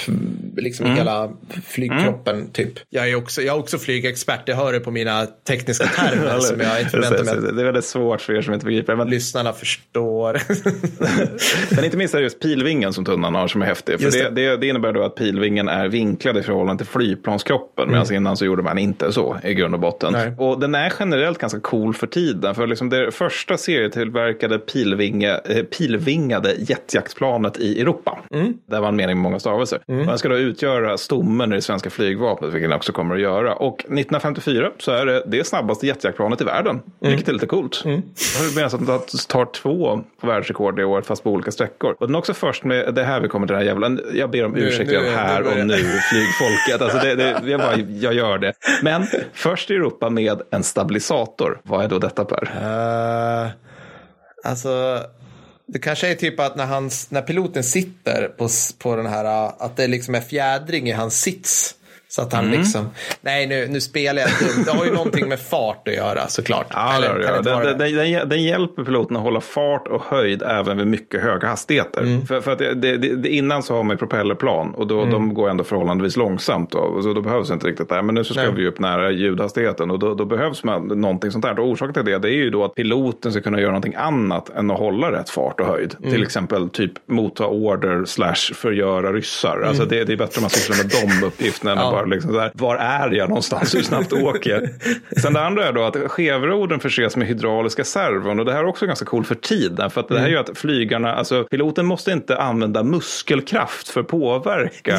liksom 0.57 0.85
mm. 0.85 0.97
hela 0.97 1.31
flygkroppen 1.65 2.49
typ. 2.51 2.73
Jag 2.89 3.09
är 3.09 3.15
också, 3.15 3.41
jag 3.41 3.55
är 3.55 3.59
också 3.59 3.77
flygexpert, 3.77 4.45
det 4.45 4.53
hör 4.53 4.73
du 4.73 4.79
på 4.79 4.91
mina 4.91 5.25
tekniska 5.25 5.85
termer 5.85 6.39
som 6.39 6.59
jag 6.59 6.79
inte 6.79 6.91
förväntar 6.91 7.23
mig. 7.23 7.53
Det 7.53 7.61
är 7.61 7.65
väldigt 7.65 7.85
svårt 7.85 8.21
för 8.21 8.33
er 8.33 8.41
som 8.41 8.53
inte 8.53 8.65
begriper 8.65 8.90
men 8.95 9.09
lyssnarna 9.09 9.53
förstår. 9.53 10.41
men 11.75 11.85
inte 11.85 11.97
minst 11.97 12.13
är 12.13 12.17
det 12.17 12.23
just 12.23 12.39
pilvingen 12.39 12.93
som 12.93 13.05
tunnan 13.05 13.35
har 13.35 13.47
som 13.47 13.61
är 13.61 13.65
häftig. 13.65 13.99
För 13.99 14.11
det. 14.11 14.29
Det, 14.29 14.57
det, 14.57 14.67
innebär 14.67 14.93
då 14.93 15.03
att 15.03 15.15
pilvingen 15.15 15.69
är 15.69 15.87
vinklad 15.87 16.37
i 16.37 16.41
förhållande 16.41 16.83
till 16.83 16.91
flygplanskroppen. 16.91 17.83
Mm. 17.83 17.99
Medan 17.99 18.15
innan 18.15 18.37
så 18.37 18.45
gjorde 18.45 18.63
man 18.63 18.77
inte 18.77 19.11
så 19.11 19.37
i 19.43 19.53
grund 19.53 19.73
och 19.73 19.79
botten. 19.79 20.13
Nej. 20.13 20.33
Och 20.37 20.59
den 20.59 20.75
är 20.75 20.93
generellt 20.99 21.37
ganska 21.37 21.59
cool 21.59 21.93
för 21.93 22.07
tiden. 22.07 22.55
För 22.55 22.67
liksom 22.67 22.89
det 22.89 23.11
första 23.11 23.57
serietillverkade 23.57 24.59
pilvinge, 24.59 25.39
eh, 25.45 25.63
pilvingade 25.63 26.53
jetjaktplanet 26.57 27.57
i 27.57 27.81
Europa. 27.81 28.19
Mm. 28.31 28.53
Det 28.65 28.79
var 28.79 28.87
en 28.87 28.95
mening 28.95 29.15
med 29.15 29.23
många 29.23 29.39
stavelser. 29.39 29.79
Mm. 29.87 30.07
Den 30.07 30.17
ska 30.17 30.29
då 30.29 30.37
utgöra 30.37 30.97
stommen 30.97 31.51
i 31.51 31.55
det 31.55 31.61
svenska 31.61 31.89
flygvapnet, 31.89 32.53
vilket 32.53 32.69
den 32.69 32.77
också 32.77 32.91
kommer 32.91 33.15
att 33.15 33.21
göra. 33.21 33.55
Och 33.55 33.79
1954 33.79 34.71
så 34.77 34.91
är 34.91 35.05
det 35.05 35.23
det 35.27 35.47
snabbaste 35.47 35.87
jetjaktplanet 35.87 36.41
i 36.41 36.43
världen, 36.43 36.71
mm. 36.75 36.83
vilket 36.99 37.29
är 37.29 37.33
lite 37.33 37.45
coolt. 37.45 37.81
Mm 37.85 38.01
som 38.85 39.19
tar 39.27 39.45
två 39.45 40.03
världsrekord 40.21 40.79
i 40.79 40.83
år 40.83 41.01
fast 41.01 41.23
på 41.23 41.31
olika 41.31 41.51
sträckor. 41.51 41.95
Och 41.99 42.07
den 42.07 42.15
är 42.15 42.19
också 42.19 42.33
först 42.33 42.63
med, 42.63 42.93
det 42.93 43.03
här 43.03 43.19
vi 43.19 43.27
kommer 43.27 43.47
till 43.47 43.53
den 43.53 43.61
här 43.61 43.67
jävla, 43.67 43.97
jag 44.13 44.31
ber 44.31 44.45
om 44.45 44.55
ursäkt 44.55 44.91
nu, 44.91 45.01
nu, 45.01 45.09
här 45.09 45.41
och 45.41 45.67
nu 45.67 45.77
flygfolket. 46.11 46.81
Alltså 46.81 46.97
det, 46.97 47.15
det, 47.15 47.51
jag, 47.51 47.59
bara, 47.59 47.77
jag 47.77 48.13
gör 48.13 48.37
det. 48.37 48.53
Men 48.81 49.07
först 49.33 49.71
i 49.71 49.75
Europa 49.75 50.09
med 50.09 50.41
en 50.51 50.63
stabilisator. 50.63 51.61
Vad 51.63 51.83
är 51.83 51.87
då 51.87 51.99
detta 51.99 52.25
Per? 52.25 52.43
Uh, 52.43 53.51
alltså 54.43 54.99
det 55.73 55.79
kanske 55.79 56.11
är 56.11 56.15
typ 56.15 56.39
att 56.39 56.55
när, 56.55 56.65
hans, 56.65 57.11
när 57.11 57.21
piloten 57.21 57.63
sitter 57.63 58.27
på, 58.37 58.47
på 58.79 58.95
den 58.95 59.05
här, 59.05 59.51
att 59.59 59.75
det 59.75 59.87
liksom 59.87 60.15
är 60.15 60.21
fjädring 60.21 60.89
i 60.89 60.91
hans 60.91 61.21
sits. 61.21 61.75
Så 62.11 62.21
att 62.21 62.33
han 62.33 62.45
mm. 62.45 62.59
liksom, 62.59 62.89
nej 63.21 63.47
nu, 63.47 63.67
nu 63.67 63.81
spelar 63.81 64.21
jag 64.21 64.29
dumt. 64.29 64.63
Det 64.65 64.71
har 64.71 64.85
ju 64.85 64.91
någonting 64.91 65.29
med 65.29 65.39
fart 65.39 65.87
att 65.87 65.93
göra 65.93 66.27
såklart. 66.27 66.67
Ja, 66.69 66.93
Eller, 66.95 67.19
det, 67.19 67.49
det, 67.49 67.63
det, 67.63 67.73
det, 67.73 68.17
den, 68.19 68.29
den 68.29 68.43
hjälper 68.43 68.83
piloten 68.83 69.17
att 69.17 69.23
hålla 69.23 69.41
fart 69.41 69.87
och 69.87 70.01
höjd 70.01 70.43
även 70.43 70.77
vid 70.77 70.87
mycket 70.87 71.21
höga 71.21 71.47
hastigheter. 71.47 72.01
Mm. 72.01 72.25
För, 72.25 72.41
för 72.41 72.51
att 72.51 72.59
det, 72.81 73.27
innan 73.27 73.63
så 73.63 73.75
har 73.75 73.83
man 73.83 73.97
propellerplan 73.97 74.73
och 74.73 74.87
då, 74.87 74.99
mm. 74.99 75.11
de 75.11 75.33
går 75.33 75.49
ändå 75.49 75.63
förhållandevis 75.63 76.17
långsamt. 76.17 76.71
Då, 76.71 77.01
så 77.01 77.13
då 77.13 77.21
behövs 77.21 77.51
inte 77.51 77.67
riktigt 77.67 77.89
det. 77.89 78.01
Men 78.01 78.15
nu 78.15 78.23
så 78.23 78.33
ska 78.33 78.43
nej. 78.43 78.53
vi 78.55 78.67
upp 78.67 78.79
nära 78.79 79.11
ljudhastigheten 79.11 79.91
och 79.91 79.99
då, 79.99 80.13
då, 80.13 80.25
behövs 80.25 80.63
man 80.63 80.87
någonting 80.87 81.31
sånt 81.31 81.45
där. 81.45 81.59
Och 81.59 81.67
orsaken 81.67 81.93
till 81.93 82.05
det, 82.05 82.17
det 82.17 82.29
är 82.29 82.35
ju 82.35 82.49
då 82.49 82.65
att 82.65 82.75
piloten 82.75 83.31
ska 83.31 83.41
kunna 83.41 83.59
göra 83.59 83.71
någonting 83.71 83.95
annat 83.95 84.49
än 84.49 84.71
att 84.71 84.79
hålla 84.79 85.11
rätt 85.11 85.29
fart 85.29 85.59
och 85.59 85.67
höjd. 85.67 85.95
Mm. 85.99 86.11
Till 86.11 86.23
exempel 86.23 86.69
typ 86.69 86.91
motta 87.05 87.47
order 87.47 88.05
slash 88.05 88.53
förgöra 88.53 89.13
ryssar. 89.13 89.61
Alltså 89.61 89.83
mm. 89.83 89.89
det, 89.89 90.03
det 90.03 90.13
är 90.13 90.17
bättre 90.17 90.39
om 90.39 90.41
man 90.43 90.49
sysslar 90.49 90.77
med 90.77 91.19
de 91.19 91.27
uppgifterna 91.27 91.71
ja 91.75 91.91
bara 91.91 92.00
liksom 92.05 92.31
så 92.31 92.39
här, 92.39 92.51
var 92.53 92.75
är 92.75 93.11
jag 93.11 93.29
någonstans, 93.29 93.75
hur 93.75 93.81
snabbt 93.81 94.13
åker 94.13 94.69
Sen 95.21 95.33
det 95.33 95.41
andra 95.41 95.67
är 95.67 95.73
då 95.73 95.83
att 95.83 95.97
skevroden 96.11 96.79
förses 96.79 97.15
med 97.15 97.27
hydrauliska 97.27 97.83
servon 97.83 98.39
och 98.39 98.45
det 98.45 98.53
här 98.53 98.59
är 98.59 98.65
också 98.65 98.85
ganska 98.85 99.05
coolt 99.05 99.27
för 99.27 99.35
tiden. 99.35 99.91
För 99.91 100.01
att 100.01 100.07
det 100.07 100.13
här 100.13 100.21
mm. 100.21 100.33
gör 100.33 100.41
att 100.41 100.57
flygarna, 100.57 101.15
alltså 101.15 101.43
piloten 101.43 101.85
måste 101.85 102.11
inte 102.11 102.37
använda 102.37 102.83
muskelkraft 102.83 103.89
för 103.89 104.01
att 104.01 104.07
påverka 104.07 104.97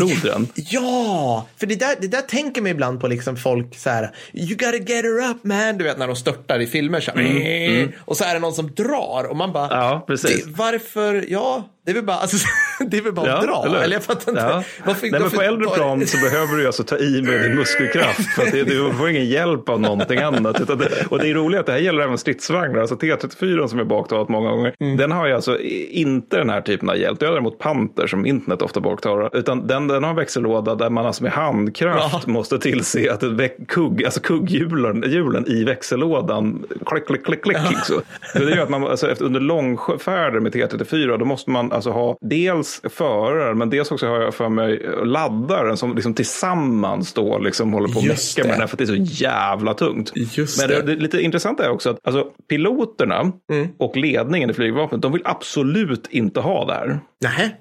rodren. 0.00 0.48
Ja, 0.54 1.46
för 1.56 1.66
det 1.66 1.74
där, 1.74 1.96
det 2.00 2.08
där 2.08 2.22
tänker 2.22 2.62
man 2.62 2.70
ibland 2.70 3.00
på 3.00 3.08
liksom 3.08 3.36
folk 3.36 3.78
så 3.78 3.90
här, 3.90 4.10
you 4.32 4.48
gotta 4.48 4.76
get 4.76 5.04
her 5.04 5.30
up 5.30 5.44
man, 5.44 5.78
du 5.78 5.84
vet 5.84 5.98
när 5.98 6.06
de 6.06 6.16
störtar 6.16 6.58
i 6.58 6.66
filmer 6.66 7.00
så 7.00 7.10
här, 7.10 7.20
mm. 7.20 7.76
Mm. 7.76 7.92
och 7.98 8.16
så 8.16 8.24
är 8.24 8.34
det 8.34 8.40
någon 8.40 8.54
som 8.54 8.70
drar 8.74 9.24
och 9.30 9.36
man 9.36 9.52
bara, 9.52 9.68
ja, 9.70 10.04
precis. 10.06 10.46
varför, 10.46 11.24
ja, 11.28 11.68
det 11.86 11.92
är 11.92 11.94
väl 11.94 12.04
bara, 12.04 12.16
alltså, 12.16 12.36
det 12.86 12.98
är 12.98 13.02
väl 13.02 13.12
bara 13.12 13.28
ja, 13.28 13.36
att 13.36 13.46
dra. 13.46 13.64
Eller, 13.66 13.80
eller 13.80 13.96
jag 13.96 14.04
fattar 14.04 14.32
inte. 14.32 14.42
Ja. 14.42 14.62
Varför, 14.84 15.10
Nej, 15.10 15.20
men 15.20 15.30
på 15.30 15.42
äldre 15.42 15.68
plan 15.68 16.06
så 16.06 16.18
behöver 16.18 16.56
du 16.56 16.66
alltså 16.66 16.82
ta 16.82 16.98
i 16.98 17.22
med 17.22 17.40
din 17.40 17.54
muskelkraft. 17.54 18.34
För 18.34 18.42
att 18.42 18.52
det, 18.52 18.64
du 18.64 18.92
får 18.92 19.10
ingen 19.10 19.26
hjälp 19.26 19.68
av 19.68 19.80
någonting 19.80 20.18
annat. 20.18 20.66
Det, 20.66 21.06
och 21.10 21.18
det 21.18 21.30
är 21.30 21.34
roligt 21.34 21.60
att 21.60 21.66
det 21.66 21.72
här 21.72 21.78
gäller 21.78 22.02
även 22.02 22.18
stridsvagnar. 22.18 22.80
Alltså 22.80 22.94
T34 22.94 23.66
som 23.66 23.78
är 23.78 23.84
baktalat 23.84 24.28
många 24.28 24.50
gånger. 24.50 24.74
Mm. 24.80 24.96
Den 24.96 25.12
har 25.12 25.26
ju 25.26 25.34
alltså 25.34 25.58
inte 25.60 26.36
den 26.36 26.50
här 26.50 26.60
typen 26.60 26.90
av 26.90 26.96
hjälp. 26.96 27.20
Det 27.20 27.26
är 27.26 27.30
däremot 27.30 27.58
Panter 27.58 28.06
som 28.06 28.26
internet 28.26 28.62
ofta 28.62 28.80
baktalar. 28.80 29.36
Utan 29.36 29.66
den, 29.66 29.88
den 29.88 30.02
har 30.02 30.10
en 30.10 30.16
växellåda 30.16 30.74
där 30.74 30.90
man 30.90 31.06
alltså 31.06 31.22
med 31.22 31.32
handkraft 31.32 32.24
ja. 32.26 32.32
måste 32.32 32.58
tillse 32.58 33.12
att 33.12 33.22
kugg, 33.68 34.04
alltså 34.04 34.20
kugghjulen 34.20 35.04
hjulen 35.06 35.48
i 35.48 35.64
växellådan 35.64 36.66
klick, 36.86 37.06
klick, 37.06 37.24
klick, 37.24 37.42
klick. 37.42 37.56
Ja. 37.56 37.80
Så. 37.84 38.00
Det 38.34 38.50
gör 38.50 38.62
att 38.62 38.68
man 38.68 38.86
alltså, 38.86 39.10
efter, 39.10 39.24
under 39.24 39.40
långfärder 39.40 40.40
med 40.40 40.54
T34 40.54 41.18
då 41.18 41.24
måste 41.24 41.50
man 41.50 41.72
alltså 41.76 41.90
ha 41.90 42.16
dels 42.20 42.80
föraren 42.84 43.58
men 43.58 43.70
dels 43.70 43.90
också 43.90 44.06
har 44.06 44.20
jag 44.20 44.34
för 44.34 44.48
mig 44.48 44.88
laddaren 45.04 45.76
som 45.76 45.94
liksom 45.94 46.14
tillsammans 46.14 47.12
då 47.12 47.38
liksom 47.38 47.72
håller 47.72 47.88
på 47.88 47.98
att 47.98 48.04
mecka 48.04 48.42
med 48.48 48.52
den 48.52 48.60
här 48.60 48.66
för 48.66 48.74
att 48.74 48.78
det 48.78 48.84
är 48.84 49.06
så 49.06 49.22
jävla 49.24 49.74
tungt. 49.74 50.12
Just 50.14 50.58
men 50.60 50.68
det, 50.68 50.82
det, 50.82 50.94
lite 50.96 51.20
intressant 51.20 51.60
är 51.60 51.70
också 51.70 51.90
att 51.90 51.98
alltså, 52.04 52.24
piloterna 52.48 53.32
mm. 53.52 53.68
och 53.78 53.96
ledningen 53.96 54.50
i 54.50 54.54
flygvapnet 54.54 55.02
de 55.02 55.12
vill 55.12 55.22
absolut 55.24 56.06
inte 56.10 56.40
ha 56.40 56.64
det 56.64 56.72
här. 56.72 57.00
Nej. 57.22 57.56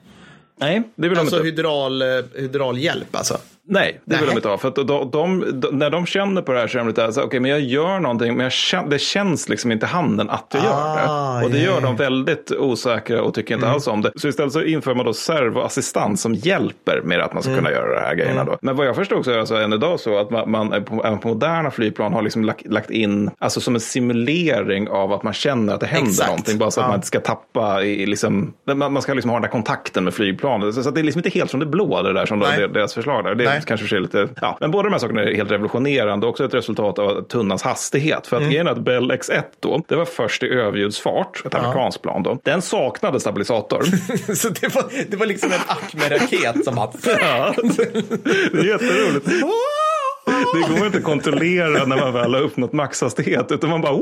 Nej, 0.58 0.84
det 0.96 1.10
vill 1.10 1.20
alltså 1.20 1.36
de 1.36 1.48
inte. 1.48 1.62
Hydral, 1.62 2.02
eh, 2.02 2.08
hydraulhjälp 2.36 3.16
alltså? 3.16 3.38
Nej, 3.68 4.02
det 4.06 4.18
vill 4.18 4.30
de 4.30 4.36
inte 4.36 4.48
ha. 4.48 4.58
För 4.58 4.68
att 4.68 4.76
de, 4.76 4.88
de, 5.12 5.60
de, 5.60 5.78
när 5.78 5.90
de 5.90 6.06
känner 6.06 6.42
på 6.42 6.52
det 6.52 6.60
här 6.60 6.68
så 6.68 6.78
är 6.78 6.80
de 6.80 6.88
lite 6.88 7.12
så 7.14 7.20
okej, 7.20 7.28
okay, 7.28 7.40
men 7.40 7.52
jag 7.52 7.60
gör 7.60 8.00
någonting, 8.00 8.36
men 8.36 8.44
jag 8.44 8.52
känner, 8.52 8.90
det 8.90 9.00
känns 9.00 9.50
liksom 9.50 9.72
inte 9.72 9.86
handen 9.86 10.30
att 10.30 10.48
jag 10.54 10.64
ah, 10.66 11.00
gör 11.00 11.40
det. 11.40 11.46
Och 11.46 11.52
det 11.52 11.58
yeah. 11.58 11.74
gör 11.74 11.82
de 11.82 11.96
väldigt 11.96 12.52
osäkra 12.52 13.22
och 13.22 13.34
tycker 13.34 13.54
inte 13.54 13.66
mm. 13.66 13.74
alls 13.74 13.88
om 13.88 14.02
det. 14.02 14.12
Så 14.16 14.28
istället 14.28 14.54
så 14.54 14.62
inför 14.62 14.96
man 14.96 15.06
då 15.06 15.14
servoassistans 15.14 16.22
som 16.22 16.34
hjälper 16.34 17.02
med 17.04 17.22
att 17.22 17.34
man 17.34 17.44
ska 17.44 17.52
mm. 17.52 17.64
kunna 17.64 17.76
göra 17.76 17.96
de 17.96 18.02
här 18.02 18.16
grejerna 18.16 18.42
mm. 18.42 18.46
då. 18.46 18.58
Men 18.62 18.76
vad 18.76 18.88
jag 18.88 18.96
förstod 18.96 19.26
så 19.26 19.32
är 19.32 19.34
det 19.34 19.40
alltså 19.40 19.56
än 19.56 19.74
idag 19.74 20.00
så 20.00 20.20
att 20.20 20.30
man, 20.30 20.52
man 20.52 20.84
på, 20.84 21.04
även 21.06 21.20
på 21.20 21.28
moderna 21.28 21.72
flygplan 21.72 22.14
har 22.14 22.22
liksom 22.22 22.44
lagt, 22.44 22.68
lagt, 22.68 22.90
in, 22.90 23.32
alltså 23.40 23.62
som 23.62 23.76
en 23.76 23.82
simulering 23.82 24.90
av 24.90 25.14
att 25.14 25.24
man 25.24 25.34
känner 25.34 25.74
att 25.74 25.80
det 25.80 25.88
händer 25.88 26.10
Exakt. 26.10 26.30
någonting. 26.30 26.58
Bara 26.58 26.72
så 26.72 26.82
att 26.82 26.88
man 26.88 26.96
inte 26.96 27.08
ska 27.08 27.20
tappa 27.20 27.84
i, 27.84 28.06
liksom, 28.06 28.54
man, 28.66 28.94
man 28.94 29.02
ska 29.02 29.14
liksom 29.14 29.30
ha 29.30 29.36
den 29.36 29.42
där 29.42 29.50
kontakten 29.50 30.04
med 30.04 30.14
flygplanet. 30.14 30.76
Så, 30.76 30.84
så 30.84 30.92
det 30.92 31.02
är 31.02 31.04
liksom 31.04 31.20
inte 31.20 31.30
helt 31.30 31.52
som 31.52 31.60
det 31.60 31.66
blå 31.66 32.02
det 32.02 32.14
där 32.14 32.26
som 32.26 32.42
ja. 32.42 32.68
deras 32.68 32.94
förslag 32.94 33.24
där. 33.24 33.36
Det, 33.36 33.55
Nej. 33.56 33.66
kanske 33.68 33.96
är 33.96 34.00
lite, 34.00 34.30
ja. 34.42 34.58
Men 34.60 34.72
båda 34.72 34.84
de 34.84 34.92
här 34.92 35.00
sakerna 35.00 35.24
är 35.24 35.36
helt 35.36 35.52
revolutionerande. 35.52 36.28
Också 36.28 36.46
ett 36.46 36.54
resultat 36.54 37.00
av 37.00 37.22
tunnans 37.22 37.64
hastighet. 37.64 38.28
För 38.28 38.36
att 38.36 38.42
mm. 38.42 38.52
grejen 38.52 38.68
är 38.68 38.72
att 38.72 38.80
Bell 38.80 39.12
X1 39.12 39.44
då, 39.60 39.84
det 39.88 39.96
var 39.96 40.06
först 40.06 40.44
i 40.44 40.48
överljudsfart, 40.48 41.42
ett 41.46 41.54
ja. 41.54 41.60
amerikanskt 41.60 42.02
plan 42.02 42.24
då. 42.24 42.40
Den 42.44 42.62
saknade 42.62 43.20
stabilisator. 43.20 43.84
så 44.36 44.50
det 44.50 44.76
var, 44.76 44.84
det 45.10 45.18
var 45.18 45.26
liksom 45.26 45.52
en 45.52 45.60
Acme-raket 45.68 46.66
som 46.66 46.78
att... 46.80 46.96
ja, 47.06 47.54
det 48.52 48.60
är 48.60 48.64
jätteroligt. 48.64 49.28
Det 50.54 50.76
går 50.76 50.86
inte 50.86 50.98
att 50.98 51.04
kontrollera 51.04 51.86
när 51.86 51.98
man 51.98 52.14
väl 52.14 52.34
har 52.34 52.42
uppnått 52.42 52.74
maxhastighet 52.74 53.52
utan 53.52 53.70
man 53.70 53.82
bara 53.82 54.02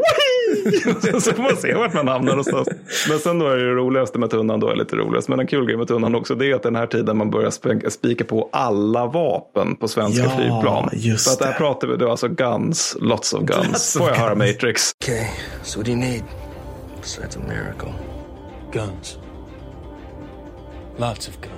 så 1.21 1.31
får 1.31 1.43
man 1.43 1.57
se 1.57 1.73
vart 1.73 1.93
man 1.93 2.07
hamnar 2.07 2.31
någonstans. 2.31 2.67
Men 3.09 3.19
sen 3.19 3.39
då 3.39 3.47
är 3.47 3.57
det 3.57 3.71
roligaste 3.71 4.19
med 4.19 4.29
tunnan 4.29 4.59
då 4.59 4.69
är 4.69 4.75
lite 4.75 4.95
roligast. 4.95 5.29
Men 5.29 5.39
en 5.39 5.47
kul 5.47 5.65
grej 5.65 5.77
med 5.77 5.87
tunnan 5.87 6.15
också 6.15 6.35
det 6.35 6.51
är 6.51 6.55
att 6.55 6.63
den 6.63 6.75
här 6.75 6.87
tiden 6.87 7.17
man 7.17 7.29
börjar 7.29 7.89
spika 7.89 8.23
på 8.23 8.49
alla 8.51 9.05
vapen 9.05 9.75
på 9.75 9.87
svenska 9.87 10.23
ja, 10.23 10.29
flygplan. 10.29 10.89
Just 10.93 11.27
För 11.27 11.33
att 11.33 11.51
där 11.51 11.57
pratar 11.57 11.87
vi 11.87 11.97
då 11.97 12.11
alltså 12.11 12.27
guns, 12.27 12.97
lots 12.99 13.33
of 13.33 13.41
guns. 13.41 13.97
Får 13.97 14.09
jag 14.09 14.15
höra 14.15 14.35
Matrix. 14.35 14.91
Okay, 15.03 15.27
so 15.63 15.79
what 15.79 15.85
do 15.85 15.91
you 15.91 15.99
need? 15.99 16.23
Besides 17.01 17.37
a 17.37 17.39
miracle. 17.47 17.93
Guns. 18.71 19.17
Lots 20.97 21.27
of 21.27 21.35
guns. 21.41 21.52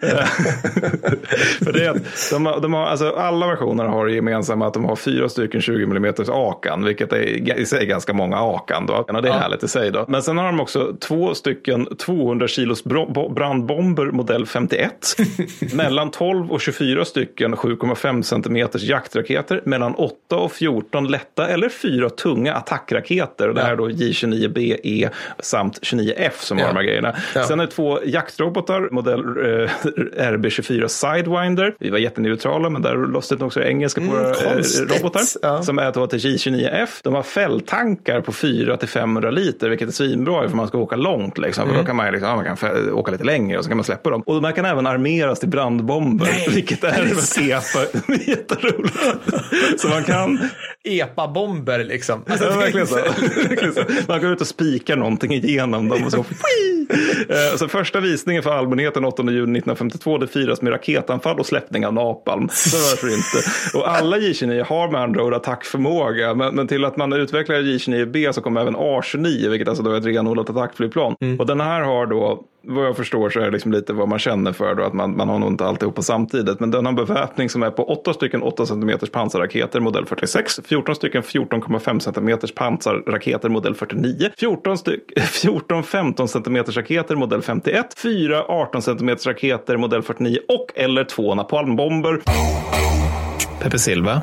För 1.64 1.72
det 1.72 1.84
är 1.84 1.90
att 1.90 2.30
de 2.30 2.46
de 2.62 2.74
har, 2.74 2.86
alltså 2.86 3.10
alla 3.10 3.46
versioner 3.46 3.84
har 3.84 4.06
det 4.06 4.12
gemensamma 4.12 4.66
att 4.66 4.74
de 4.74 4.84
har 4.84 4.96
fyra 4.96 5.28
stycken 5.28 5.60
20 5.60 5.84
mm 5.84 6.14
akan, 6.28 6.84
vilket 6.84 7.12
är 7.12 7.58
i 7.58 7.66
sig 7.66 7.86
ganska 7.86 8.12
många 8.12 8.36
akan. 8.36 8.86
Då. 8.86 8.94
Och 8.94 9.22
det 9.22 9.28
är 9.28 9.32
ja. 9.32 9.38
härligt 9.38 9.62
i 9.62 9.68
sig. 9.68 9.90
Då. 9.90 10.04
Men 10.08 10.22
sen 10.22 10.38
har 10.38 10.46
de 10.46 10.60
också 10.60 10.96
två 11.00 11.34
stycken 11.34 11.86
200 11.96 12.48
kilos 12.48 12.84
brandbomber 13.34 14.04
modell 14.06 14.46
51. 14.46 14.92
mellan 15.74 16.10
12 16.10 16.52
och 16.52 16.60
24 16.60 17.04
stycken 17.04 17.54
7,5 17.54 18.22
centimeters 18.22 18.82
jaktraketer. 18.82 19.60
Mellan 19.64 19.94
8 19.94 20.36
och 20.36 20.52
14 20.52 21.08
lätta 21.08 21.48
eller 21.48 21.68
fyra 21.68 22.10
tunga 22.10 22.54
attackraketer. 22.54 23.48
Och 23.48 23.54
det 23.54 23.62
här 23.62 23.72
är 23.72 23.76
då 23.76 23.88
J29BE 23.88 25.10
samt 25.38 25.78
29F 25.82 26.30
som 26.38 26.58
ja. 26.58 26.64
har 26.64 26.72
de 26.72 26.76
här 26.76 26.86
grejerna. 26.86 27.16
Ja. 27.34 27.44
Sen 27.44 27.60
är 27.60 27.66
det 27.66 27.72
två 27.72 27.98
jaktrobotar 28.04 28.88
modell 28.90 29.20
eh, 29.20 29.70
RB24 30.16 30.88
Sidewinder. 30.88 31.74
Vi 31.78 31.90
var 31.90 31.98
jätteneutrala, 31.98 32.70
men 32.70 32.82
där 32.82 32.96
låste 32.96 33.36
det 33.36 33.44
också 33.44 33.62
engelska 33.62 34.00
på 34.00 34.16
mm, 34.16 34.32
robotar. 34.88 35.22
Ja. 35.42 35.62
Som 35.62 35.78
är 35.78 35.92
då 35.92 36.06
till 36.06 36.18
J29F. 36.18 37.00
De 37.02 37.14
har 37.14 37.22
fälltankar 37.22 38.20
på 38.20 38.32
4-500 38.32 39.30
liter, 39.30 39.68
vilket 39.68 39.88
är 39.88 39.92
svinbra 39.92 40.48
för 40.48 40.56
man 40.56 40.68
ska 40.68 40.78
åka 40.78 40.96
långt. 40.96 41.38
Liksom. 41.38 41.64
Mm. 41.64 41.74
För 41.74 41.82
då 41.82 41.86
kan 41.86 41.96
man, 41.96 42.12
liksom, 42.12 42.28
man 42.28 42.56
kan 42.56 42.92
åka 42.92 43.12
lite 43.12 43.24
längre 43.24 43.58
och 43.58 43.64
så 43.64 43.70
kan 43.70 43.76
man 43.76 43.84
släppa 43.84 44.10
dem. 44.10 44.22
Och 44.26 44.34
de 44.34 44.44
här 44.44 44.52
kan 44.52 44.64
även 44.64 44.86
armeras 44.86 45.40
till 45.40 45.48
brandbomber, 45.48 46.26
Nej, 46.26 46.48
vilket 46.54 46.84
är 46.84 47.06
EPA. 47.50 48.14
Jätteroligt. 48.26 48.96
så 49.78 49.88
man 49.88 50.04
kan... 50.04 50.38
EPA-bomber 50.84 51.84
liksom. 51.84 52.24
Alltså, 52.28 52.44
ja, 52.44 52.58
verkligen, 52.58 52.86
så. 52.86 52.94
verkligen 53.48 53.74
så. 53.74 53.80
Man 54.08 54.20
går 54.20 54.32
ut 54.32 54.40
och 54.40 54.46
spikar 54.46 54.96
någonting 54.96 55.32
igenom 55.32 55.88
dem 55.88 56.04
och 56.04 56.12
så. 56.12 56.24
Eh, 57.28 57.56
så 57.56 57.68
första 57.68 58.00
visningen 58.00 58.42
för 58.42 58.50
allmänheten 58.50 59.04
8 59.04 59.22
juni 59.22 59.62
1952 59.72 60.18
det 60.18 60.26
firas 60.26 60.62
med 60.62 60.72
raketanfall 60.72 61.38
och 61.38 61.46
släppning 61.46 61.86
av 61.86 61.94
napalm. 61.94 62.48
Så 62.52 62.76
varför 62.76 63.06
inte? 63.06 63.78
Och 63.78 63.90
alla 63.90 64.16
J29 64.16 64.64
har 64.64 64.90
med 64.90 65.00
andra 65.00 65.24
ord 65.24 65.34
attackförmåga. 65.34 66.34
Men, 66.34 66.54
men 66.54 66.68
till 66.68 66.84
att 66.84 66.96
man 66.96 67.12
utvecklar 67.12 67.56
J29B 67.56 68.32
så 68.32 68.40
kommer 68.40 68.60
även 68.60 68.76
A29, 68.76 69.48
vilket 69.48 69.68
alltså 69.68 69.82
då 69.82 69.90
är 69.90 69.98
ett 69.98 70.06
renodlat 70.06 70.50
attackflygplan. 70.50 71.16
Mm. 71.20 71.40
Och 71.40 71.46
den 71.46 71.60
här 71.60 71.80
har 71.80 72.06
då 72.06 72.44
vad 72.66 72.86
jag 72.86 72.96
förstår 72.96 73.30
så 73.30 73.40
är 73.40 73.44
det 73.44 73.50
liksom 73.50 73.72
lite 73.72 73.92
vad 73.92 74.08
man 74.08 74.18
känner 74.18 74.52
för 74.52 74.74
då, 74.74 74.82
att 74.82 74.94
man, 74.94 75.16
man 75.16 75.28
har 75.28 75.38
nog 75.38 75.48
inte 75.48 75.64
alltihopa 75.64 76.02
samtidigt. 76.02 76.60
Men 76.60 76.70
den 76.70 76.86
har 76.86 76.92
beväpning 76.92 77.48
som 77.48 77.62
är 77.62 77.70
på 77.70 77.84
8 77.84 78.14
stycken 78.14 78.42
8 78.42 78.66
cm 78.66 78.98
pansarraketer 79.12 79.80
modell 79.80 80.06
46, 80.06 80.60
14 80.64 80.94
stycken 80.94 81.22
14,5 81.22 81.98
cm 81.98 82.38
pansarraketer 82.54 83.48
modell 83.48 83.74
49, 83.74 84.30
14, 84.38 84.78
styck, 84.78 85.20
14 85.20 85.82
15 85.82 86.28
cm 86.28 86.56
raketer 86.56 87.16
modell 87.16 87.42
51, 87.42 87.86
4 87.98 88.44
18 88.48 88.82
cm 88.82 89.16
raketer 89.26 89.76
modell 89.76 90.02
49 90.02 90.38
och 90.48 90.72
eller 90.74 91.04
två 91.04 91.34
napalmbomber. 91.34 92.20
Pepe 93.60 93.78
Silva. 93.78 94.22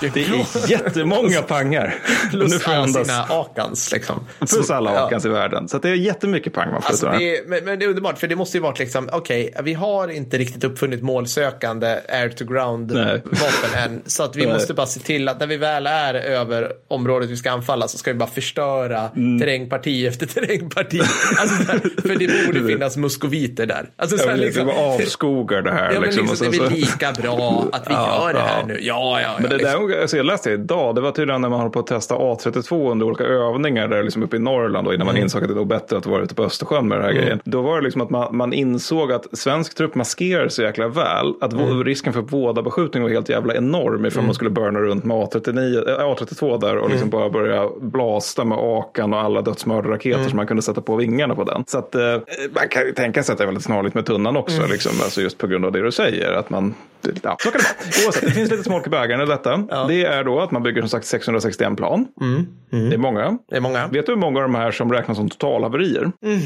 Det 0.00 0.16
är 0.16 0.70
jättemånga 0.70 1.42
pangar. 1.42 1.94
Plus 2.30 2.68
alla 2.68 2.86
sina 2.86 3.22
akans. 3.22 3.92
Liksom. 3.92 4.26
Plus 4.38 4.70
alla 4.70 4.90
akans 4.90 5.24
ja. 5.24 5.30
i 5.30 5.32
världen. 5.32 5.68
Så 5.68 5.78
det 5.78 5.88
är 5.88 5.94
jättemycket 5.94 6.52
pang 6.52 6.72
man 6.72 6.82
får 6.82 6.88
alltså, 6.88 7.06
det 7.18 7.36
är, 7.36 7.46
men, 7.46 7.64
men, 7.64 7.78
det 7.78 7.84
är 7.84 7.88
underbart, 7.88 8.18
för 8.18 8.26
det 8.26 8.36
måste 8.36 8.56
ju 8.56 8.62
vara 8.62 8.74
liksom, 8.78 9.08
okej, 9.12 9.48
okay, 9.48 9.62
vi 9.62 9.74
har 9.74 10.08
inte 10.08 10.38
riktigt 10.38 10.64
uppfunnit 10.64 11.02
målsökande 11.02 11.98
air 12.08 12.28
to 12.28 12.44
ground 12.44 12.92
vapen 13.24 13.78
än. 13.84 14.02
Så 14.06 14.22
att 14.22 14.36
vi 14.36 14.44
Nej. 14.44 14.52
måste 14.52 14.74
bara 14.74 14.86
se 14.86 15.00
till 15.00 15.28
att 15.28 15.40
när 15.40 15.46
vi 15.46 15.56
väl 15.56 15.86
är 15.86 16.14
över 16.14 16.72
området 16.88 17.30
vi 17.30 17.36
ska 17.36 17.50
anfalla 17.50 17.88
så 17.88 17.98
ska 17.98 18.12
vi 18.12 18.18
bara 18.18 18.30
förstöra 18.30 19.10
mm. 19.16 19.40
terrängparti 19.40 20.06
efter 20.06 20.26
terrängparti. 20.34 21.00
Alltså, 21.38 21.64
för 22.02 22.18
det 22.18 22.46
borde 22.46 22.66
finnas 22.66 22.96
muskoviter 22.96 23.66
där. 23.66 23.90
Alltså, 23.96 24.18
så 24.18 24.28
här, 24.28 24.36
liksom, 24.36 24.68
avskogar 24.68 25.62
det 25.62 25.72
här. 25.72 25.92
Ja, 25.92 26.00
liksom, 26.00 26.26
liksom, 26.26 26.50
det 26.50 26.56
är 26.56 26.60
väl 26.60 26.72
lika 26.72 27.12
bra 27.12 27.68
att 27.72 27.90
vi 27.90 27.94
ja, 27.94 28.26
gör 28.26 28.32
det 28.32 28.40
här 28.40 28.64
nu. 28.64 28.78
Ja, 28.80 29.20
ja, 29.20 29.20
ja. 29.20 29.36
Men 29.40 29.50
det 29.50 29.56
liksom. 29.56 29.87
Där 29.88 30.00
alltså 30.00 30.16
jag 30.16 30.26
läste 30.26 30.50
idag, 30.50 30.94
det 30.94 31.00
var 31.00 31.10
tydligen 31.10 31.40
när 31.40 31.48
man 31.48 31.58
håller 31.58 31.70
på 31.70 31.78
att 31.78 31.86
testa 31.86 32.14
A32 32.14 32.90
under 32.90 33.06
olika 33.06 33.24
övningar 33.24 33.88
där 33.88 34.02
liksom 34.02 34.22
uppe 34.22 34.36
i 34.36 34.38
Norrland 34.38 34.86
då, 34.86 34.94
innan 34.94 35.06
mm. 35.08 35.14
man 35.14 35.22
insåg 35.22 35.42
att 35.42 35.48
det 35.48 35.54
var 35.54 35.64
bättre 35.64 35.96
att 35.96 36.06
vara 36.06 36.22
ute 36.22 36.34
på 36.34 36.44
Östersjön 36.44 36.88
med 36.88 36.98
den 36.98 37.04
här 37.04 37.10
mm. 37.10 37.22
grejen. 37.22 37.40
Då 37.44 37.62
var 37.62 37.76
det 37.76 37.84
liksom 37.84 38.00
att 38.00 38.10
man, 38.10 38.36
man 38.36 38.52
insåg 38.52 39.12
att 39.12 39.38
svensk 39.38 39.74
trupp 39.74 39.94
maskerar 39.94 40.48
så 40.48 40.62
jäkla 40.62 40.88
väl 40.88 41.34
att 41.40 41.52
mm. 41.52 41.84
risken 41.84 42.12
för 42.12 42.20
vådabeskjutning 42.20 43.02
var 43.02 43.10
helt 43.10 43.28
jävla 43.28 43.54
enorm 43.54 44.06
ifall 44.06 44.18
mm. 44.18 44.26
man 44.26 44.34
skulle 44.34 44.50
börna 44.50 44.80
runt 44.80 45.04
med 45.04 45.16
A39, 45.16 45.88
äh, 45.88 46.04
A32 46.04 46.60
där 46.60 46.76
och 46.76 46.90
liksom 46.90 47.08
mm. 47.08 47.10
bara 47.10 47.30
börja 47.30 47.68
blasta 47.80 48.44
med 48.44 48.58
Akan 48.60 49.14
och 49.14 49.20
alla 49.20 49.42
dödsmördarraketer 49.42 50.18
mm. 50.18 50.28
som 50.28 50.36
man 50.36 50.46
kunde 50.46 50.62
sätta 50.62 50.80
på 50.80 50.96
vingarna 50.96 51.34
på 51.34 51.44
den. 51.44 51.64
Så 51.66 51.78
att 51.78 51.94
eh, 51.94 52.16
man 52.50 52.68
kan 52.68 52.82
ju 52.82 52.92
tänka 52.92 53.22
sig 53.22 53.32
att 53.32 53.38
det 53.38 53.44
är 53.44 53.46
väldigt 53.46 53.64
snarligt 53.64 53.94
med 53.94 54.06
tunnan 54.06 54.36
också, 54.36 54.58
mm. 54.58 54.70
liksom, 54.70 54.92
alltså 55.02 55.20
just 55.20 55.38
på 55.38 55.46
grund 55.46 55.64
av 55.64 55.72
det 55.72 55.82
du 55.82 55.92
säger. 55.92 56.32
Att 56.32 56.50
man, 56.50 56.74
ja, 57.22 57.36
så 57.40 57.50
kan 57.50 57.60
det 57.60 57.64
vara. 57.68 58.06
Oavsett, 58.06 58.24
det 58.24 58.30
finns 58.30 58.50
lite 58.50 58.64
smolk 58.64 58.86
i 58.86 58.90
bägaren 58.90 59.20
i 59.20 59.26
detta. 59.26 59.64
Ja. 59.70 59.77
Det 59.86 60.04
är 60.04 60.24
då 60.24 60.40
att 60.40 60.50
man 60.50 60.62
bygger 60.62 60.80
som 60.80 60.88
sagt 60.88 61.06
661 61.06 61.76
plan. 61.76 62.06
Mm. 62.20 62.46
Mm. 62.72 62.88
Det 62.90 62.96
är 62.96 62.98
många. 62.98 63.38
Det 63.48 63.56
är 63.56 63.60
många. 63.60 63.86
Vet 63.86 64.06
du 64.06 64.12
hur 64.12 64.18
många 64.20 64.38
av 64.38 64.42
de 64.42 64.54
här 64.54 64.70
som 64.70 64.92
räknas 64.92 65.16
som 65.16 65.28
totalhaverier? 65.28 66.12
Mm. 66.22 66.40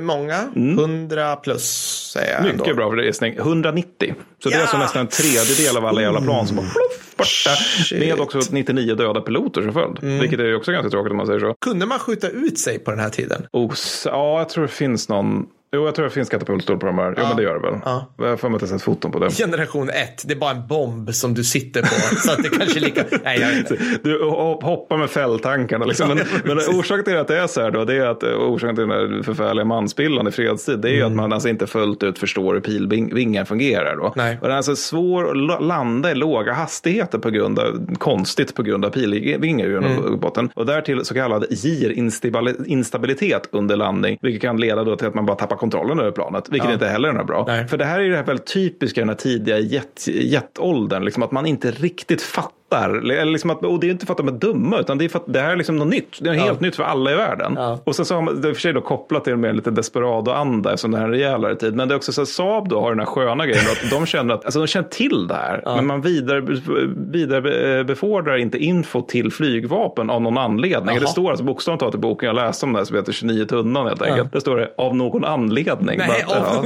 Många. 0.00 0.38
Mm. 0.56 0.78
100 0.78 1.36
plus 1.36 1.64
säger 2.12 2.32
jag. 2.32 2.42
Mycket 2.42 2.68
ändå. 2.68 2.90
bra 2.90 3.04
gissning. 3.04 3.34
190. 3.36 4.14
Så 4.42 4.48
ja. 4.48 4.50
det 4.50 4.56
är 4.56 4.60
alltså 4.60 4.78
nästan 4.78 5.00
en 5.00 5.06
tredjedel 5.06 5.76
av 5.76 5.86
alla 5.86 6.02
jävla 6.02 6.20
plan 6.20 6.46
som 6.46 6.56
bara 6.56 6.66
pluff, 6.66 7.16
borta. 7.16 7.56
Shit. 7.84 7.98
Med 7.98 8.20
också 8.20 8.40
99 8.50 8.94
döda 8.94 9.20
piloter 9.20 9.62
som 9.62 9.72
följd. 9.72 9.98
Mm. 10.02 10.18
Vilket 10.18 10.40
är 10.40 10.56
också 10.56 10.72
ganska 10.72 10.90
tråkigt 10.90 11.10
om 11.10 11.16
man 11.16 11.26
säger 11.26 11.40
så. 11.40 11.54
Kunde 11.60 11.86
man 11.86 11.98
skjuta 11.98 12.28
ut 12.28 12.58
sig 12.58 12.78
på 12.78 12.90
den 12.90 13.00
här 13.00 13.10
tiden? 13.10 13.46
Oh, 13.52 13.74
ja, 14.04 14.38
jag 14.38 14.48
tror 14.48 14.62
det 14.62 14.72
finns 14.72 15.08
någon 15.08 15.46
Jo, 15.74 15.84
jag 15.84 15.94
tror 15.94 16.04
det 16.04 16.10
finns 16.10 16.28
katapultstol 16.28 16.78
på 16.78 16.86
de 16.86 16.98
här. 16.98 17.14
Jo, 17.16 17.22
ja. 17.22 17.28
men 17.28 17.36
det 17.36 17.42
gör 17.42 17.54
det 17.54 17.70
väl. 17.70 17.80
Ja. 17.84 18.14
Jag 18.18 18.28
har 18.28 18.36
för 18.36 18.48
mig 18.48 18.56
att 18.56 18.62
jag 18.62 18.70
sett 18.70 18.82
foton 18.82 19.12
på 19.12 19.18
det. 19.18 19.30
Generation 19.30 19.90
1, 19.90 20.22
det 20.24 20.34
är 20.34 20.38
bara 20.38 20.50
en 20.50 20.66
bomb 20.66 21.14
som 21.14 21.34
du 21.34 21.44
sitter 21.44 21.82
på. 21.82 22.16
så 22.16 22.32
att 22.32 22.42
det 22.42 22.48
kanske 22.48 22.80
lika... 22.80 23.04
Nej, 23.24 23.40
jag 23.40 23.48
vet 23.48 23.70
inte. 23.70 23.84
Du 24.02 24.24
hoppar 24.62 24.96
med 24.96 25.10
fälltankarna. 25.10 25.84
Liksom. 25.84 26.08
Men, 26.08 26.18
men 26.44 26.58
orsaken 26.58 27.04
till 27.04 27.16
att 27.16 27.28
det 27.28 27.38
är 27.38 27.46
så 27.46 27.60
här 27.60 27.70
då, 27.70 27.84
det 27.84 27.94
är 27.94 28.06
att 28.06 28.22
orsaken 28.22 28.76
till 28.76 28.88
den 28.88 28.90
här 28.90 29.22
förfärliga 29.22 29.64
mansbilden 29.64 30.28
i 30.28 30.30
fredstid, 30.30 30.78
det 30.78 30.88
är 30.88 30.92
ju 30.92 31.00
mm. 31.00 31.12
att 31.12 31.16
man 31.16 31.32
alltså 31.32 31.48
inte 31.48 31.66
fullt 31.66 32.02
ut 32.02 32.18
förstår 32.18 32.54
hur 32.54 32.60
pilvingar 32.60 33.44
fungerar. 33.44 33.96
Då. 33.96 34.12
Nej. 34.16 34.38
Och 34.40 34.42
den 34.42 34.52
är 34.52 34.56
alltså 34.56 34.76
svår 34.76 35.30
att 35.30 35.64
landa 35.64 36.10
i 36.10 36.14
låga 36.14 36.52
hastigheter 36.52 37.18
på 37.18 37.30
grund 37.30 37.58
av, 37.58 37.96
konstigt 37.98 38.54
på 38.54 38.62
grund 38.62 38.84
av 38.84 38.90
pilvingar 38.90 39.66
genom 39.66 39.84
mm. 39.84 40.04
ubåten. 40.04 40.50
Och 40.54 40.66
därtill 40.66 41.04
så 41.04 41.14
kallad 41.14 41.46
gir-instabilitet 41.50 43.48
under 43.50 43.76
landning, 43.76 44.18
vilket 44.22 44.42
kan 44.42 44.60
leda 44.60 44.84
då 44.84 44.96
till 44.96 45.06
att 45.06 45.14
man 45.14 45.26
bara 45.26 45.36
tappar 45.36 45.56
kontrollen 45.64 45.98
över 45.98 46.10
planet, 46.10 46.48
vilket 46.48 46.68
ja. 46.68 46.72
inte 46.72 46.86
heller 46.86 47.08
är 47.08 47.24
bra. 47.24 47.44
Nej. 47.46 47.68
För 47.68 47.76
det 47.76 47.84
här 47.84 47.98
är 47.98 48.02
ju 48.02 48.10
det 48.10 48.16
här 48.16 48.24
väldigt 48.24 48.46
typiska 48.46 49.00
den 49.00 49.08
här 49.08 49.16
tidiga 49.16 49.58
jet, 49.58 50.06
jetåldern, 50.06 51.04
liksom 51.04 51.22
att 51.22 51.32
man 51.32 51.46
inte 51.46 51.70
riktigt 51.70 52.22
fattar 52.22 52.63
fattar. 52.70 53.10
Eller 53.10 53.24
liksom 53.24 53.50
att, 53.50 53.64
och 53.64 53.80
det 53.80 53.86
är 53.86 53.90
inte 53.90 54.06
för 54.06 54.12
att 54.12 54.18
de 54.18 54.28
är 54.28 54.32
dumma, 54.32 54.78
utan 54.78 54.98
det 54.98 55.04
är 55.04 55.08
för 55.08 55.18
att 55.18 55.24
det 55.26 55.40
här 55.40 55.50
är 55.50 55.56
liksom 55.56 55.76
något 55.76 55.88
nytt. 55.88 56.18
Det 56.20 56.30
är 56.30 56.34
ja. 56.34 56.44
helt 56.44 56.60
nytt 56.60 56.76
för 56.76 56.82
alla 56.82 57.12
i 57.12 57.14
världen. 57.14 57.54
Ja. 57.56 57.78
Och 57.84 57.96
sen 57.96 58.04
så 58.04 58.14
har 58.14 58.22
man 58.22 58.40
det 58.40 58.48
är 58.48 58.54
för 58.54 58.60
sig 58.60 58.72
då 58.72 58.80
kopplat 58.80 59.24
till 59.24 59.36
med 59.36 59.56
lite 59.56 59.70
desperado-anda 59.70 60.70
eftersom 60.70 60.90
det 60.90 60.98
här 60.98 61.04
är 61.04 61.08
en 61.08 61.14
rejälare 61.14 61.56
tid. 61.56 61.74
Men 61.74 61.88
det 61.88 61.94
är 61.94 61.96
också 61.96 62.12
så 62.12 62.22
att 62.22 62.28
Saab 62.28 62.68
då 62.68 62.80
har 62.80 62.90
den 62.90 62.98
här 62.98 63.06
sköna 63.06 63.46
grejen 63.46 63.64
att 63.70 63.90
de 63.90 64.06
känner 64.06 64.34
att, 64.34 64.44
alltså 64.44 64.60
de 64.60 64.66
känner 64.66 64.88
till 64.88 65.28
det 65.28 65.34
här. 65.34 65.62
Ja. 65.64 65.76
Men 65.76 65.86
man 65.86 66.00
vidarebefordrar 66.00 68.24
vidare 68.24 68.40
inte 68.40 68.58
info 68.58 69.02
till 69.02 69.32
flygvapen 69.32 70.10
av 70.10 70.22
någon 70.22 70.38
anledning. 70.38 70.94
Jaha. 70.94 71.00
Det 71.00 71.06
står 71.06 71.30
alltså 71.30 71.44
bokstavligt 71.44 71.80
talat 71.80 71.94
i 71.94 71.98
boken 71.98 72.26
jag 72.26 72.36
läste 72.36 72.66
om 72.66 72.72
det 72.72 72.78
här 72.78 72.84
som 72.84 72.96
heter 72.96 73.12
29 73.12 73.44
tunnan 73.44 73.86
helt 73.86 74.02
enkelt. 74.02 74.32
Det 74.32 74.40
står 74.40 74.56
det 74.56 74.70
av 74.78 74.96
någon 74.96 75.24
anledning. 75.24 75.98
Nej, 75.98 76.24
bara, 76.28 76.38
av, 76.38 76.46
av, 76.46 76.64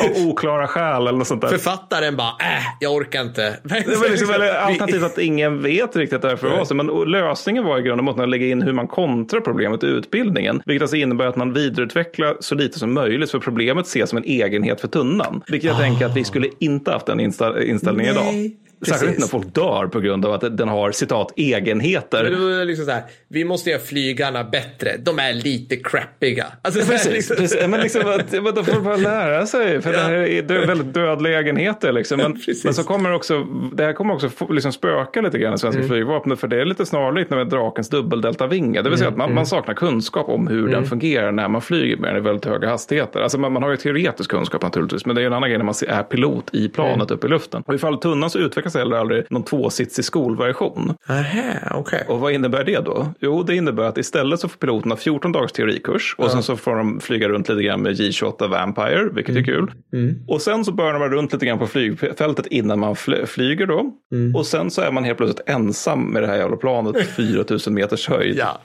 av, 0.00 0.28
oklara 0.28 0.66
skäl 0.66 1.06
eller 1.06 1.18
något 1.18 1.26
sånt 1.26 1.40
där. 1.40 1.48
Författaren 1.48 2.16
bara, 2.16 2.28
äh, 2.28 2.64
jag 2.80 2.92
orkar 2.92 3.22
inte. 3.22 3.56
det 3.62 3.96
var 3.96 4.10
liksom, 4.10 4.30
eller, 4.30 4.57
alternativt 4.58 5.02
att 5.02 5.18
ingen 5.18 5.62
vet 5.62 5.96
riktigt 5.96 6.22
därför 6.22 6.48
var 6.48 6.64
så. 6.64 6.74
Men 6.74 6.86
lösningen 6.86 7.64
var 7.64 7.78
i 7.78 7.82
grund 7.82 8.00
och 8.00 8.04
botten 8.04 8.22
att 8.22 8.28
lägga 8.28 8.46
in 8.46 8.62
hur 8.62 8.72
man 8.72 8.86
kontrar 8.86 9.40
problemet 9.40 9.84
i 9.84 9.86
utbildningen. 9.86 10.62
Vilket 10.66 10.82
alltså 10.82 10.96
innebär 10.96 11.26
att 11.26 11.36
man 11.36 11.52
vidareutvecklar 11.52 12.36
så 12.40 12.54
lite 12.54 12.78
som 12.78 12.94
möjligt. 12.94 13.30
För 13.30 13.38
problemet 13.38 13.86
ses 13.86 14.10
som 14.10 14.18
en 14.18 14.24
egenhet 14.24 14.80
för 14.80 14.88
tunnan. 14.88 15.42
Vilket 15.48 15.68
jag 15.68 15.76
oh. 15.76 15.80
tänker 15.80 16.06
att 16.06 16.16
vi 16.16 16.24
skulle 16.24 16.48
inte 16.58 16.90
haft 16.90 17.06
den 17.06 17.20
inställningen 17.20 18.14
idag. 18.14 18.50
Särskilt 18.86 19.10
inte 19.10 19.20
när 19.20 19.28
folk 19.28 19.54
dör 19.54 19.86
på 19.86 20.00
grund 20.00 20.26
av 20.26 20.32
att 20.32 20.56
den 20.56 20.68
har 20.68 20.92
citat 20.92 21.32
egenheter. 21.36 22.30
Men 22.30 22.66
liksom 22.66 22.84
så 22.84 22.90
här, 22.90 23.02
vi 23.28 23.44
måste 23.44 23.70
göra 23.70 23.80
flygarna 23.80 24.44
bättre. 24.44 24.96
De 24.98 25.18
är 25.18 25.32
lite 25.32 25.76
crappiga. 25.76 26.46
Alltså, 26.62 26.80
precis, 26.90 27.12
liksom... 27.12 27.36
precis. 27.36 27.68
Men 27.68 27.80
liksom, 27.80 28.00
att, 28.00 28.54
då 28.56 28.64
får 28.64 28.72
man 28.72 28.84
bara 28.84 28.96
lära 28.96 29.46
sig. 29.46 29.82
För 29.82 29.92
ja. 29.92 29.98
det 29.98 30.04
här 30.04 30.12
är 30.12 30.66
väldigt 30.66 30.94
dödliga 30.94 31.40
egenheter. 31.40 31.92
Liksom. 31.92 32.16
Men, 32.16 32.32
men, 32.64 32.74
så 32.74 32.84
kommer 32.84 33.12
också, 33.12 33.46
det 33.72 33.84
här 33.84 33.92
kommer 33.92 34.14
också 34.14 34.30
liksom 34.50 34.72
spöka 34.72 35.20
lite 35.20 35.38
grann 35.38 35.54
i 35.54 35.58
svenska 35.58 35.78
mm. 35.78 35.88
flygvapnet. 35.88 36.40
För 36.40 36.48
det 36.48 36.60
är 36.60 36.64
lite 36.64 36.86
snarlikt 36.86 37.30
med 37.30 37.48
drakens 37.48 37.88
dubbeldeltavinge. 37.88 38.82
Det 38.82 38.90
vill 38.90 38.98
säga 38.98 39.08
mm. 39.08 39.14
att 39.14 39.18
man, 39.18 39.26
mm. 39.26 39.34
man, 39.34 39.46
saknar 39.46 39.74
kunskap 39.74 40.28
om 40.28 40.48
hur 40.48 40.60
mm. 40.60 40.72
den 40.72 40.84
fungerar 40.84 41.32
när 41.32 41.48
man 41.48 41.62
flyger 41.62 41.96
med 41.96 42.10
den 42.10 42.16
i 42.16 42.20
väldigt 42.20 42.44
höga 42.44 42.68
hastigheter. 42.68 43.20
Alltså 43.20 43.38
man, 43.38 43.52
man 43.52 43.62
har 43.62 43.70
ju 43.70 43.76
teoretisk 43.76 44.30
kunskap 44.30 44.62
naturligtvis. 44.62 45.06
Men 45.06 45.16
det 45.16 45.22
är 45.22 45.26
en 45.26 45.32
annan 45.32 45.48
grej 45.48 45.58
när 45.58 45.64
man 45.64 45.74
är 45.88 46.02
pilot 46.02 46.54
i 46.54 46.68
planet 46.68 46.94
mm. 46.94 47.14
uppe 47.14 47.26
i 47.26 47.30
luften. 47.30 47.62
Och 47.66 47.74
ifall 47.74 47.98
tunnan 47.98 48.30
så 48.30 48.38
utvecklas 48.38 48.67
utvecklas 48.68 48.74
heller 48.74 48.96
aldrig 48.96 49.24
någon 49.30 49.44
tvåsitsig 49.44 50.04
skolversion. 50.04 50.94
Aha, 51.08 51.78
okay. 51.80 52.00
Och 52.08 52.20
vad 52.20 52.32
innebär 52.32 52.64
det 52.64 52.80
då? 52.84 53.14
Jo, 53.20 53.42
det 53.42 53.56
innebär 53.56 53.84
att 53.84 53.98
istället 53.98 54.40
så 54.40 54.48
får 54.48 54.58
piloterna 54.58 54.96
14 54.96 55.32
dagars 55.32 55.52
teorikurs 55.52 56.14
och 56.18 56.24
ja. 56.24 56.30
sen 56.30 56.42
så 56.42 56.56
får 56.56 56.76
de 56.76 57.00
flyga 57.00 57.28
runt 57.28 57.48
lite 57.48 57.62
grann 57.62 57.82
med 57.82 57.92
J28 57.92 58.48
Vampire, 58.48 59.08
vilket 59.12 59.30
mm. 59.30 59.42
är 59.42 59.46
kul. 59.46 59.72
Mm. 59.92 60.24
Och 60.28 60.42
sen 60.42 60.64
så 60.64 60.72
börjar 60.72 60.92
de 60.92 61.08
runt 61.08 61.32
lite 61.32 61.46
grann 61.46 61.58
på 61.58 61.66
flygfältet 61.66 62.46
innan 62.46 62.78
man 62.78 62.96
flyger 63.26 63.66
då. 63.66 63.92
Mm. 64.12 64.36
Och 64.36 64.46
sen 64.46 64.70
så 64.70 64.82
är 64.82 64.92
man 64.92 65.04
helt 65.04 65.18
plötsligt 65.18 65.48
ensam 65.48 66.12
med 66.12 66.22
det 66.22 66.26
här 66.26 66.36
jävla 66.36 66.56
planet 66.56 67.06
4000 67.06 67.74
meters 67.78 68.08
höjd. 68.08 68.36
Ja. 68.38 68.60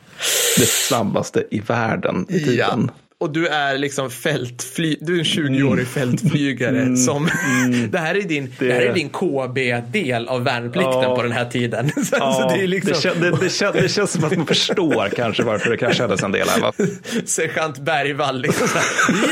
Det 0.58 0.66
snabbaste 0.66 1.44
i 1.52 1.60
världen 1.60 2.26
i 2.30 2.40
tiden. 2.40 2.56
Ja 2.58 3.03
och 3.24 3.30
du 3.30 3.48
är 3.48 3.78
liksom 3.78 4.10
fältfly, 4.10 4.98
du 5.02 5.16
är 5.16 5.20
en 5.20 5.26
20-årig 5.26 5.64
mm. 5.64 5.86
fältflygare 5.86 6.82
mm. 6.82 6.98
som, 6.98 7.30
mm. 7.64 7.92
det 7.92 7.98
här 7.98 8.16
är 8.16 8.22
din, 8.22 8.54
det... 8.60 8.68
det 8.68 8.74
här 8.74 8.82
är 8.82 8.94
din 8.94 9.10
KB-del 9.10 10.28
av 10.28 10.44
värnplikten 10.44 11.02
ja. 11.02 11.16
på 11.16 11.24
den 11.24 11.32
här 11.32 11.46
tiden. 11.46 11.92
Ja. 12.12 12.54
det, 12.56 12.68
liksom... 12.68 12.94
det, 12.94 13.02
kän, 13.02 13.22
det, 13.22 13.38
det, 13.42 13.50
kän, 13.50 13.74
det, 13.74 13.90
känns 13.90 14.12
som 14.12 14.24
att 14.24 14.38
man 14.38 14.46
förstår 14.46 15.10
kanske 15.16 15.44
varför 15.44 15.70
det 15.70 15.78
kraschades 15.78 16.24
en 16.24 16.32
del 16.32 16.48
här. 16.48 16.62
Va? 16.62 16.72
Sergeant 17.26 17.80
Bergvall, 17.80 18.42
liksom 18.42 18.68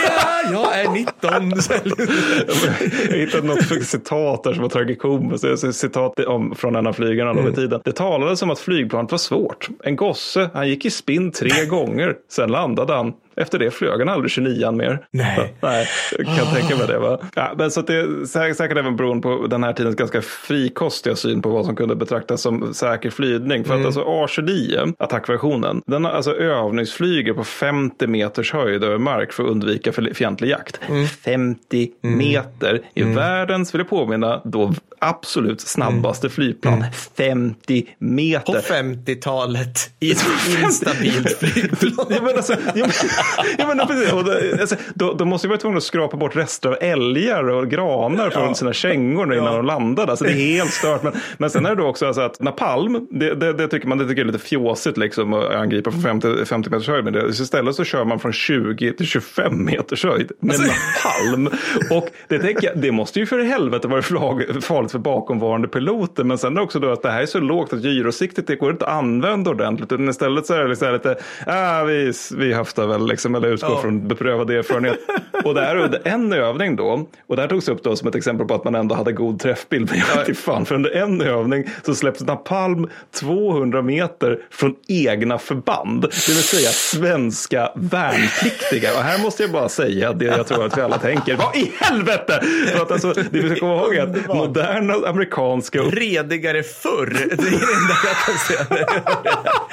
ja, 0.07 0.51
jag 0.51 0.79
är 0.79 0.89
19. 0.89 1.13
jag 3.09 3.17
hittade 3.17 3.47
något 3.47 3.85
citat 3.85 4.43
där 4.43 4.53
som 4.53 4.61
var 4.61 4.69
tragikomiskt, 4.69 5.75
citat 5.75 6.19
om, 6.19 6.55
från 6.55 6.75
en 6.75 6.87
av 6.87 6.93
flygarna 6.93 7.31
mm. 7.31 7.45
då 7.45 7.51
tiden. 7.51 7.81
Det 7.83 7.91
talades 7.91 8.41
om 8.41 8.49
att 8.49 8.59
flygplanet 8.59 9.11
var 9.11 9.17
svårt. 9.17 9.67
En 9.83 9.95
gosse, 9.95 10.49
han 10.53 10.69
gick 10.69 10.85
i 10.85 10.89
spinn 10.89 11.31
tre 11.31 11.65
gånger, 11.65 12.15
sen 12.29 12.51
landade 12.51 12.93
han. 12.93 13.13
Efter 13.35 13.59
det 13.59 13.71
flög 13.71 13.99
han 13.99 14.09
aldrig 14.09 14.31
29 14.31 14.71
mer. 14.71 15.05
Nej. 15.11 15.53
Nej, 15.61 15.87
jag 16.17 16.25
kan 16.25 16.35
oh. 16.35 16.53
tänka 16.53 16.75
mig 16.75 16.87
det. 16.87 16.99
Va? 16.99 17.19
Ja, 17.35 17.53
men 17.57 17.71
så 17.71 17.81
det 17.81 17.95
är 17.95 18.53
säkert 18.53 18.77
även 18.77 18.95
beroende 18.95 19.21
på 19.21 19.47
den 19.47 19.63
här 19.63 19.73
tidens 19.73 19.95
ganska 19.95 20.21
frikostiga 20.21 21.15
syn 21.15 21.41
på 21.41 21.49
vad 21.49 21.65
som 21.65 21.75
kunde 21.75 21.95
betraktas 21.95 22.41
som 22.41 22.73
säker 22.73 23.09
flygning. 23.09 23.63
För 23.63 23.73
mm. 23.73 23.81
att 23.81 23.85
alltså 23.85 24.01
A29, 24.03 24.93
attackversionen, 24.99 25.81
den 25.87 26.05
har 26.05 26.11
alltså 26.11 26.35
övningsflyger 26.35 27.33
på 27.33 27.43
50 27.43 28.07
meters 28.07 28.53
höjd 28.53 28.83
över 28.83 28.97
mark 28.97 29.33
för 29.33 29.43
att 29.43 29.49
undvika 29.49 29.91
fientlig 30.13 30.49
jakt. 30.49 30.79
Mm. 30.89 31.07
50 31.07 31.89
mm. 32.03 32.17
meter 32.17 32.81
i 32.93 33.01
mm. 33.01 33.15
världens, 33.15 33.73
vill 33.73 33.79
jag 33.79 33.89
påminna, 33.89 34.41
då 34.43 34.73
absolut 35.01 35.61
snabbaste 35.61 36.27
mm. 36.27 36.33
flygplan. 36.33 36.85
50 37.17 37.85
meter. 37.97 38.53
På 38.53 38.59
50-talet 38.59 39.91
i 39.99 40.11
ett 40.11 40.23
instabilt 40.63 41.37
flygplan. 41.37 42.07
ja, 42.09 42.21
men 42.21 42.35
alltså, 42.35 42.53
ja, 42.53 42.59
men, 42.75 42.91
ja, 43.57 43.73
men, 43.75 43.87
precis. 43.87 44.13
Och 44.13 44.23
då, 44.23 44.31
alltså, 44.61 44.75
då, 44.93 45.13
då 45.13 45.25
måste 45.25 45.47
vi 45.47 45.49
vara 45.49 45.59
tvungna 45.59 45.77
att 45.77 45.83
skrapa 45.83 46.17
bort 46.17 46.35
rester 46.35 46.69
av 46.69 46.77
älgar 46.81 47.49
och 47.49 47.69
granar 47.69 48.29
från 48.29 48.47
ja. 48.47 48.53
sina 48.53 48.73
kängor 48.73 49.33
innan 49.33 49.45
ja. 49.45 49.51
de 49.51 49.65
landade. 49.65 50.11
Alltså, 50.11 50.25
det 50.25 50.31
är 50.31 50.35
helt 50.35 50.71
stört. 50.71 51.03
Men, 51.03 51.13
men 51.37 51.49
sen 51.49 51.65
är 51.65 51.69
det 51.69 51.81
då 51.81 51.87
också 51.87 52.07
alltså 52.07 52.21
att 52.21 52.41
napalm, 52.41 53.07
det, 53.09 53.35
det, 53.35 53.53
det, 53.53 53.67
tycker 53.67 53.87
man 53.87 53.97
det 53.97 54.07
tycker 54.07 54.21
är 54.21 54.25
lite 54.25 54.39
fjåsigt 54.39 54.97
liksom, 54.97 55.33
att 55.33 55.51
angripa 55.51 55.91
från 55.91 56.01
50, 56.01 56.45
50 56.45 56.69
meters 56.69 56.87
höjd. 56.87 57.03
Men 57.03 57.13
det, 57.13 57.27
istället 57.29 57.75
så 57.75 57.83
kör 57.83 58.05
man 58.05 58.19
från 58.19 58.33
20 58.33 58.93
till 58.93 59.05
25 59.05 59.65
meters 59.65 60.03
höjd 60.03 60.31
med 60.39 60.55
alltså... 60.55 60.71
napalm. 60.71 61.49
Och 61.91 62.09
det, 62.27 62.39
tänker 62.39 62.67
jag, 62.67 62.77
det 62.77 62.91
måste 62.91 63.19
ju 63.19 63.25
för 63.25 63.39
helvete 63.39 63.87
vara 63.87 64.01
farligt 64.01 64.91
för 64.91 64.99
bakomvarande 64.99 65.67
piloter. 65.67 66.23
Men 66.23 66.37
sen 66.37 66.51
är 66.51 66.55
det 66.55 66.61
också 66.61 66.79
då 66.79 66.91
att 66.91 67.01
det 67.01 67.11
här 67.11 67.21
är 67.21 67.25
så 67.25 67.39
lågt 67.39 67.73
att 67.73 67.83
gyrosiktet 67.83 68.47
det 68.47 68.55
går 68.55 68.71
inte 68.71 68.85
att 68.85 68.91
använda 68.91 69.51
ordentligt. 69.51 69.91
Utan 69.91 70.09
istället 70.09 70.45
så 70.45 70.53
är 70.53 70.63
det 70.63 70.67
liksom 70.67 70.93
lite, 70.93 71.15
ah, 71.45 71.83
vi, 71.83 72.13
vi 72.37 72.53
höftar 72.53 72.87
väl 72.87 73.07
liksom, 73.11 73.35
eller 73.35 73.47
utgår 73.47 73.71
ja. 73.71 73.81
från 73.81 74.07
beprövad 74.07 74.49
erfarenhet. 74.49 74.99
och 75.43 75.53
det 75.53 75.61
här 75.61 75.75
är 75.75 76.07
en 76.07 76.33
övning 76.33 76.75
då, 76.75 77.07
och 77.27 77.35
det 77.35 77.41
här 77.41 77.49
togs 77.49 77.69
upp 77.69 77.83
då 77.83 77.95
som 77.95 78.07
ett 78.07 78.15
exempel 78.15 78.47
på 78.47 78.53
att 78.53 78.63
man 78.63 78.75
ändå 78.75 78.95
hade 78.95 79.11
god 79.11 79.39
träffbild. 79.39 79.89
Men 79.91 79.99
jag 80.15 80.25
vet 80.25 80.37
fan, 80.37 80.65
för 80.65 80.75
under 80.75 80.91
en 80.91 81.21
övning 81.21 81.69
så 81.85 81.95
släpps 81.95 82.21
napalm 82.21 82.89
200 83.19 83.81
meter 83.81 84.39
från 84.49 84.75
egna 84.87 85.39
förband. 85.39 86.01
Det 86.01 86.27
vill 86.27 86.43
säga 86.43 86.69
svenska 86.69 87.71
värnpliktiga. 87.75 88.93
Och 88.97 89.03
här 89.03 89.23
måste 89.23 89.43
jag 89.43 89.51
bara 89.51 89.69
säga 89.69 90.13
det 90.13 90.25
jag 90.25 90.47
tror 90.47 90.65
att 90.65 90.77
vi 90.77 90.81
alla 90.81 90.97
tänker. 90.97 91.35
Vad 91.35 91.55
i 91.55 91.71
helvete! 91.79 92.41
För 92.73 92.81
att 92.81 92.91
alltså, 92.91 93.13
det 93.13 93.27
vi 93.31 93.49
ska 93.49 93.59
komma 93.59 93.75
ihåg 93.75 93.95
är 93.95 94.03
att 94.03 94.27
moderna 94.27 94.93
amerikanska... 94.93 95.81
Redigare 95.81 96.63
förr. 96.63 97.05
Det 97.05 97.23
är 97.23 97.37
det 97.37 97.45
enda 97.45 97.95
jag 98.05 98.17
kan 98.25 98.37
säga. 98.37 98.85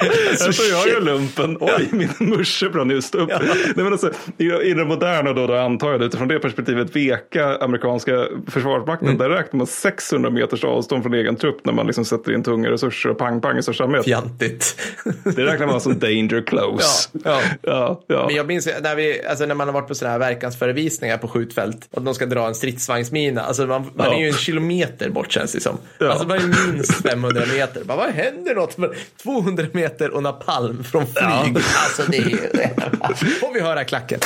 Alltså, 0.01 0.63
jag 0.63 0.87
gör 0.87 1.01
lumpen. 1.01 1.57
Oj, 1.59 1.87
min 1.91 2.09
musche 2.19 2.69
brann 2.69 2.89
just 2.89 3.15
upp. 3.15 3.29
Ja. 3.29 3.39
Nej, 3.41 3.73
men 3.75 3.91
alltså, 3.91 4.11
i, 4.37 4.45
I 4.45 4.73
det 4.73 4.85
moderna 4.85 5.33
då, 5.33 5.47
då 5.47 5.55
antar 5.55 5.91
jag 5.91 5.99
det, 5.99 6.05
utifrån 6.05 6.27
det 6.27 6.39
perspektivet 6.39 6.95
veka 6.95 7.57
amerikanska 7.57 8.25
försvarsmakten. 8.47 9.07
Mm. 9.07 9.17
Där 9.17 9.29
räknar 9.29 9.57
man 9.57 9.67
600 9.67 10.29
meters 10.29 10.63
avstånd 10.63 11.03
från 11.03 11.13
egen 11.13 11.35
trupp 11.35 11.65
när 11.65 11.73
man 11.73 11.87
liksom 11.87 12.05
sätter 12.05 12.33
in 12.33 12.43
tunga 12.43 12.71
resurser 12.71 13.09
och 13.09 13.17
pang-pang 13.17 13.57
i 13.57 13.63
största 13.63 13.83
allmänhet. 13.83 14.05
Fjantigt. 14.05 14.81
det 15.23 15.45
räknar 15.45 15.67
man 15.67 15.81
som 15.81 15.99
danger 15.99 16.41
close. 16.47 17.09
Ja, 17.23 17.41
ja. 17.61 18.01
ja. 18.07 18.25
Men 18.27 18.35
jag 18.35 18.47
minns 18.47 18.69
när, 18.81 18.95
vi, 18.95 19.25
alltså, 19.25 19.45
när 19.45 19.55
man 19.55 19.67
har 19.67 19.73
varit 19.73 19.87
på 19.87 19.95
sådana 19.95 20.11
här 20.11 20.19
verkansförevisningar 20.19 21.17
på 21.17 21.27
skjutfält 21.27 21.87
och 21.91 22.01
de 22.01 22.13
ska 22.13 22.25
dra 22.25 22.47
en 22.47 22.55
stridsvagnsmina. 22.55 23.41
Alltså, 23.41 23.65
man, 23.65 23.91
man 23.95 24.07
är 24.07 24.19
ju 24.19 24.27
en 24.27 24.33
kilometer 24.33 25.09
bort 25.09 25.31
känns 25.31 25.51
det 25.51 25.59
som. 25.59 25.77
Alltså 25.99 26.27
man 26.27 26.37
är 26.37 26.71
minst 26.71 26.93
500 26.93 27.41
meter. 27.53 27.83
Bara, 27.83 27.97
vad 27.97 28.09
händer 28.09 28.55
något? 28.55 28.77
200 29.23 29.65
meter 29.71 29.88
och 30.13 30.23
napalm 30.23 30.83
från 30.83 31.05
flyg. 31.05 31.15
Ja. 31.15 31.61
Alltså 31.83 32.03
det 32.11 32.17
är... 32.17 33.39
Får 33.39 33.53
vi 33.53 33.61
höra 33.61 33.83
klacken? 33.83 34.19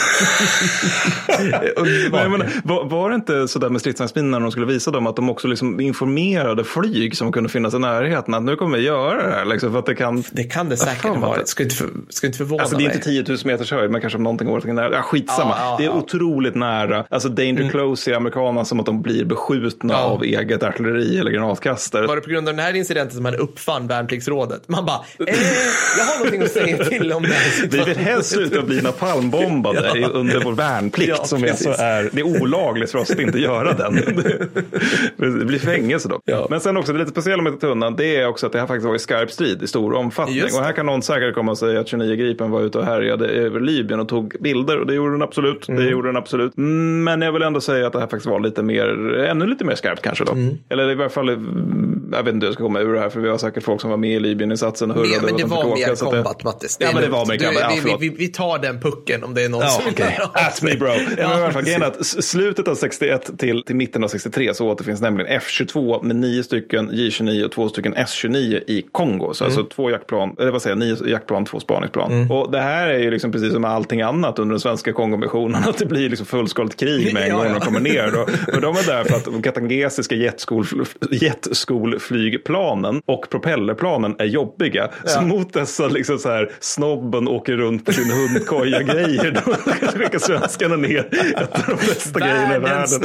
Men, 2.12 2.30
men, 2.30 2.42
var, 2.64 2.84
var, 2.84 3.10
det 3.10 3.14
inte 3.14 3.48
så 3.48 3.58
där 3.58 3.68
med 3.68 3.80
stridsvagnsminorna 3.80 4.38
när 4.38 4.44
de 4.44 4.50
skulle 4.50 4.66
visa 4.66 4.90
dem 4.90 5.06
att 5.06 5.16
de 5.16 5.30
också 5.30 5.48
liksom 5.48 5.80
informerade 5.80 6.64
flyg 6.64 7.16
som 7.16 7.32
kunde 7.32 7.48
finnas 7.48 7.74
i 7.74 7.78
närheten 7.78 8.34
att 8.34 8.42
nu 8.42 8.56
kommer 8.56 8.78
vi 8.78 8.84
göra 8.84 9.26
det 9.26 9.32
här. 9.32 9.44
Liksom, 9.44 9.72
för 9.72 9.78
att 9.78 9.86
det, 9.86 9.94
kan, 9.94 10.24
det 10.30 10.44
kan 10.44 10.68
det 10.68 10.76
säkert 10.76 11.04
ha 11.04 11.14
varit. 11.14 11.48
Ska 11.48 11.62
inte, 11.62 11.74
för, 11.74 11.88
ska 12.08 12.26
inte 12.26 12.38
förvåna 12.38 12.62
alltså, 12.62 12.76
Det 12.76 12.84
är 12.84 12.94
inte 12.94 12.98
10 12.98 13.24
000 13.28 13.38
meters 13.44 13.72
höjd 13.72 13.90
men 13.90 14.00
kanske 14.00 14.16
om 14.16 14.22
någonting 14.22 14.48
går 14.48 14.72
nära. 14.72 14.94
Ja, 14.94 15.02
skitsamma. 15.02 15.54
Ja, 15.58 15.64
ja, 15.64 15.76
det 15.78 15.84
är 15.84 15.90
otroligt 15.90 16.54
nära. 16.54 17.04
Alltså 17.10 17.28
danger 17.28 17.60
mm. 17.60 17.70
close 17.70 18.10
i 18.10 18.14
amerikanerna 18.14 18.64
som 18.64 18.80
att 18.80 18.86
de 18.86 19.02
blir 19.02 19.24
beskjutna 19.24 19.96
av 19.96 20.24
eget 20.24 20.62
artilleri 20.62 21.18
eller 21.18 21.30
granatkastare. 21.30 22.06
Var 22.06 22.16
det 22.16 22.22
på 22.22 22.30
grund 22.30 22.48
av 22.48 22.54
den 22.54 22.64
här 22.64 22.76
incidenten 22.76 23.14
som 23.14 23.22
man 23.22 23.34
uppfann 23.34 23.86
värnpliktsrådet? 23.86 24.68
Man 24.68 24.84
bara, 24.84 25.00
eh, 25.26 25.36
jag 25.98 26.04
har 26.04 26.18
någonting 26.18 26.42
att 26.42 26.50
säga 26.50 26.84
till 26.84 27.12
om 27.12 27.22
det 27.22 27.28
här 27.28 27.68
Vi 27.68 27.84
vill 27.84 27.96
helst 27.96 28.30
sluta 28.30 28.62
bli 28.62 28.80
napalmbombade 28.82 29.89
under 30.12 30.44
vår 30.44 30.52
värnplikt 30.52 31.08
ja, 31.18 31.24
som 31.24 31.44
alltså 31.44 31.70
är, 31.70 32.10
det 32.12 32.20
är 32.20 32.42
olagligt 32.42 32.90
för 32.90 32.98
oss 32.98 33.10
att 33.10 33.20
inte 33.20 33.38
göra 33.38 33.72
den. 33.72 33.94
det 35.16 35.44
blir 35.44 35.58
fängelse 35.58 36.08
då. 36.08 36.20
Ja. 36.24 36.46
Men 36.50 36.60
sen 36.60 36.76
också 36.76 36.92
det 36.92 36.98
lite 36.98 37.10
speciella 37.10 37.42
med 37.42 37.60
tunnan 37.60 37.96
det 37.96 38.16
är 38.16 38.26
också 38.26 38.46
att 38.46 38.52
det 38.52 38.60
har 38.60 38.66
faktiskt 38.66 38.86
varit 38.86 39.00
skarp 39.00 39.30
strid 39.30 39.62
i 39.62 39.66
stor 39.66 39.94
omfattning. 39.94 40.44
Och 40.44 40.64
här 40.64 40.72
kan 40.72 40.86
någon 40.86 41.02
säkert 41.02 41.34
komma 41.34 41.50
och 41.50 41.58
säga 41.58 41.80
att 41.80 41.88
29 41.88 42.14
Gripen 42.14 42.50
var 42.50 42.62
ute 42.62 42.78
och 42.78 42.84
härjade 42.84 43.28
över 43.28 43.60
Libyen 43.60 44.00
och 44.00 44.08
tog 44.08 44.36
bilder 44.40 44.78
och 44.78 44.86
det 44.86 44.94
gjorde 44.94 45.12
den 45.12 45.22
absolut. 45.22 45.68
Mm. 45.68 45.84
Det 45.84 45.90
gjorde 45.90 46.08
den 46.08 46.16
absolut. 46.16 46.52
Men 46.56 47.22
jag 47.22 47.32
vill 47.32 47.42
ändå 47.42 47.60
säga 47.60 47.86
att 47.86 47.92
det 47.92 48.00
här 48.00 48.06
faktiskt 48.06 48.26
var 48.26 48.40
lite 48.40 48.62
mer, 48.62 49.14
ännu 49.14 49.46
lite 49.46 49.64
mer 49.64 49.74
skarpt 49.74 50.02
kanske 50.02 50.24
då. 50.24 50.32
Mm. 50.32 50.58
Eller 50.68 50.90
i 50.90 50.94
varje 50.94 51.10
fall 51.10 51.30
jag 52.12 52.22
vet 52.22 52.34
inte 52.34 52.44
hur 52.44 52.48
jag 52.48 52.54
ska 52.54 52.62
komma 52.64 52.80
ur 52.80 52.92
det 52.94 53.00
här 53.00 53.10
för 53.10 53.20
vi 53.20 53.28
har 53.28 53.38
säkert 53.38 53.62
folk 53.64 53.80
som 53.80 53.90
var 53.90 53.96
med 53.96 54.10
i 54.10 54.20
Libyen-insatsen 54.20 54.90
och 54.90 54.96
hurrade. 54.96 55.26
men 55.26 55.36
det 55.36 55.44
var 55.44 55.64
mer 55.76 55.94
combat, 55.96 56.44
Mattis. 56.44 56.76
Ja, 56.80 56.88
men 56.94 57.02
det 57.02 57.08
var 57.08 57.26
mer 57.26 57.36
combat. 57.36 57.62
Ja, 57.84 57.96
vi, 57.98 58.08
vi, 58.08 58.16
vi 58.16 58.28
tar 58.28 58.58
den 58.58 58.80
pucken 58.80 59.24
om 59.24 59.34
det 59.34 59.42
är 59.44 59.48
någon 59.48 59.60
Ja, 59.60 59.68
som 59.68 59.84
av 60.22 60.30
At 60.46 60.62
me 60.62 60.76
bro. 60.76 60.88
Ja, 61.18 61.50
men 61.54 61.66
i 61.68 61.74
att 61.74 62.06
slutet 62.06 62.68
av 62.68 62.74
61 62.74 63.38
till, 63.38 63.62
till 63.62 63.76
mitten 63.76 64.04
av 64.04 64.08
63 64.08 64.54
så 64.54 64.68
återfinns 64.68 65.00
nämligen 65.00 65.40
F22 65.40 66.02
med 66.04 66.16
nio 66.16 66.42
stycken 66.42 66.90
J29 66.90 67.44
och 67.44 67.52
två 67.52 67.68
stycken 67.68 67.94
S29 67.94 68.60
i 68.66 68.86
Kongo. 68.92 69.34
Så 69.34 69.44
Mm. 69.44 69.56
alltså 69.58 69.74
två 69.76 69.90
jaktplan, 69.90 70.36
eller 70.38 70.50
vad 70.50 70.62
säger 70.62 70.76
jag, 70.76 70.78
nio 71.00 71.10
jaktplan, 71.10 71.44
två 71.44 71.60
spaningsplan. 71.60 72.30
Och 72.30 72.50
det 72.52 72.60
här 72.60 72.86
är 72.88 72.98
ju 72.98 73.10
liksom 73.10 73.32
precis 73.32 73.52
som 73.52 73.64
allting 73.64 74.02
annat 74.02 74.38
under 74.38 74.52
den 74.52 74.60
svenska 74.60 74.92
Kongomissionen, 74.92 75.64
att 75.68 75.78
det 75.78 75.86
blir 75.86 76.08
liksom 76.08 76.26
fullskaligt 76.26 76.80
krig 76.80 77.14
med 77.14 77.22
en 77.22 77.28
Ja, 77.30 77.36
gång 77.36 77.46
ja. 77.46 77.52
de 77.54 77.60
kommer 77.60 77.80
ner. 77.80 78.10
Då. 78.12 78.20
Och 78.54 78.60
de 78.60 78.76
är 78.76 78.86
där 78.86 79.04
för 79.04 79.16
att 79.36 79.44
katangesiska 79.44 80.14
jetskol, 80.14 80.66
jetskolflygplanen 82.00 83.02
och 83.06 83.30
propellerplanen 83.30 84.16
är 84.18 84.24
jobbiga. 84.24 84.90
Så 85.04 85.20
mot 85.20 85.52
dessa 85.52 85.86
liksom 85.86 86.18
så 86.18 86.28
här, 86.28 86.52
snobben 86.60 87.28
åker 87.28 87.56
runt 87.56 87.86
på 87.86 87.92
sin 87.92 88.10
hundkoja-grejer, 88.10 89.40
då 89.44 89.52
skickar 89.86 90.18
svenskarna 90.18 90.76
ner 90.76 91.08
ett 91.36 91.54
av 91.54 91.62
de 91.66 91.74
bästa 91.74 92.20
grejerna 92.20 92.56
i 92.56 92.58
världen. 92.58 93.00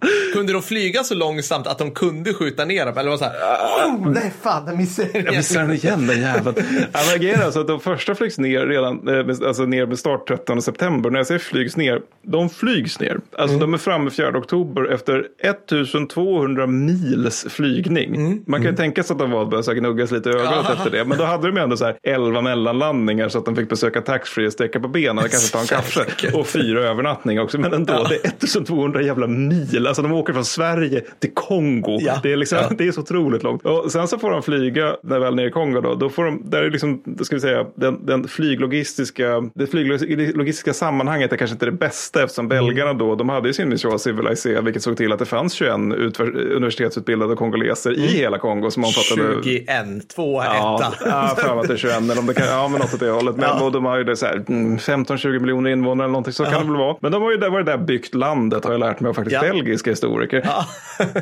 kunde 0.32 0.52
de 0.52 0.62
flyga 0.62 1.04
så 1.04 1.14
långsamt 1.14 1.66
att 1.66 1.78
de 1.78 1.90
kunde 1.90 2.34
skjuta 2.34 2.64
ner 2.64 2.86
dem? 2.86 2.98
Eller 2.98 3.10
var 3.10 3.16
det 3.16 3.18
så 3.18 3.24
här, 3.24 3.86
oh, 3.86 4.10
nej 4.10 4.32
fan, 4.42 4.64
jag 4.66 4.76
missade 4.76 5.08
Jag 5.12 5.36
missade 5.36 5.66
den 5.66 5.76
igen 5.76 6.06
den 6.06 6.20
jäveln. 6.20 6.56
Ja, 6.92 7.16
grejen 7.16 7.40
är 7.40 7.44
alltså 7.44 7.60
att 7.60 7.66
de 7.66 7.80
första 7.80 8.14
flygs 8.14 8.38
ner 8.38 8.66
redan, 8.66 9.08
eh, 9.08 9.48
alltså 9.48 9.62
ner 9.62 9.86
med 9.86 9.98
start 9.98 10.28
13 10.28 10.62
september. 10.62 11.10
När 11.10 11.18
jag 11.18 11.26
säger 11.26 11.38
flygs 11.38 11.76
ner, 11.76 12.02
de 12.22 12.50
flygs 12.50 13.00
ner. 13.00 13.20
Alltså 13.38 13.58
de 13.58 13.74
är 13.74 13.78
framme 13.78 14.10
4 14.10 14.38
oktober 14.38 14.92
efter 14.92 15.26
1200 15.42 16.19
mils 16.66 17.46
flygning. 17.50 18.42
Man 18.46 18.62
kan 18.62 18.70
ju 18.70 18.76
tänka 18.76 19.02
sig 19.02 19.14
att 19.14 19.18
de 19.20 19.30
var 19.30 19.42
att 19.42 19.50
börja 19.50 19.74
gnuggas 19.74 20.10
lite 20.10 20.28
i 20.30 20.32
ögonen 20.32 20.64
efter 20.72 20.90
det. 20.90 21.04
Men 21.04 21.18
då 21.18 21.24
hade 21.24 21.46
de 21.46 21.56
ju 21.56 21.62
ändå 21.62 21.76
så 21.76 21.84
här 21.84 21.96
11 22.02 22.40
mellanlandningar 22.42 23.28
så 23.28 23.38
att 23.38 23.44
de 23.44 23.56
fick 23.56 23.68
besöka 23.68 24.00
taxfree 24.00 24.46
och 24.46 24.52
sträcka 24.52 24.80
på 24.80 24.88
benen 24.88 25.24
och 25.24 25.30
kanske 25.30 25.52
ta 25.52 25.60
en 25.60 25.66
kaffe. 25.66 26.04
Och 26.34 26.46
fyra 26.46 26.80
övernattningar 26.80 27.42
också. 27.42 27.58
Men 27.60 27.72
ändå, 27.72 28.06
det 28.08 28.14
är 28.14 28.28
1200 28.28 29.02
jävla 29.02 29.26
mil. 29.26 29.86
Alltså 29.86 30.02
de 30.02 30.12
åker 30.12 30.32
från 30.32 30.44
Sverige 30.44 31.00
till 31.18 31.30
Kongo. 31.34 31.98
Ja. 32.00 32.20
Det, 32.22 32.32
är 32.32 32.36
liksom, 32.36 32.58
Ja. 32.60 32.70
det 32.78 32.86
är 32.88 32.92
så 32.92 33.00
otroligt 33.00 33.42
långt. 33.42 33.62
Och 33.66 33.92
sen 33.92 34.08
så 34.08 34.18
får 34.18 34.30
de 34.30 34.42
flyga, 34.42 34.96
när 35.02 35.18
väl 35.18 35.34
nere 35.34 35.46
i 35.46 35.50
Kongo 35.50 35.80
då, 35.80 35.94
då 35.94 36.08
får 36.08 36.24
de, 36.24 36.42
där 36.50 36.62
är 36.62 36.70
liksom, 36.70 37.02
ska 37.22 37.36
vi 37.36 37.40
säga, 37.40 37.66
den, 37.74 38.06
den 38.06 38.28
flyglogistiska, 38.28 39.50
det 39.54 39.66
flyglogistiska 39.66 40.72
sammanhanget 40.74 41.32
är 41.32 41.36
kanske 41.36 41.54
inte 41.54 41.66
det 41.66 41.72
bästa 41.72 42.22
eftersom 42.22 42.48
belgarna 42.48 42.92
då, 42.92 43.14
de 43.14 43.28
hade 43.28 43.48
ju 43.48 43.52
sin 43.52 43.68
mission 43.68 43.98
Civilizé, 43.98 44.60
vilket 44.60 44.82
såg 44.82 44.96
till 44.96 45.12
att 45.12 45.18
det 45.18 45.24
fanns 45.24 45.52
21 45.52 45.70
utver- 45.70 46.09
universitetsutbildade 46.20 47.36
kongoleser 47.36 47.98
i 47.98 48.06
hela 48.06 48.38
Kongo 48.38 48.70
som 48.70 48.84
omfattade 48.84 49.42
21, 49.44 49.68
2, 50.14 50.40
1. 50.40 50.46
Ja, 50.48 50.92
ja 51.04 51.34
för 51.38 51.60
att 51.60 51.68
det 51.68 51.74
är 51.74 51.76
21 51.76 51.96
eller 51.96 52.18
om 52.18 52.26
det 52.26 52.34
kan, 52.34 52.46
ja 52.46 52.68
men 52.68 52.80
något 52.80 52.94
åt 52.94 53.00
det 53.00 53.10
hållet. 53.10 53.36
Men 53.36 53.48
Ja. 53.60 53.70
de 53.70 53.84
har 53.84 53.98
ju 53.98 54.04
det 54.04 54.16
så 54.16 54.26
här, 54.26 54.42
mm, 54.48 54.78
15-20 54.78 55.38
miljoner 55.40 55.70
invånare 55.70 56.04
eller 56.04 56.12
någonting 56.12 56.32
så 56.32 56.44
kan 56.44 56.52
det 56.66 56.72
väl 56.72 56.76
vara. 56.76 56.96
Men 57.00 57.12
de 57.12 57.22
har 57.22 57.30
ju 57.30 57.36
där, 57.36 57.50
varit 57.50 57.66
där 57.66 57.78
byggt 57.78 58.14
landet 58.14 58.64
har 58.64 58.72
jag 58.72 58.80
lärt 58.80 59.00
mig 59.00 59.08
av 59.08 59.14
faktiskt 59.14 59.34
Ja. 59.42 59.52
belgiska 59.52 59.90
historiker. 59.90 60.46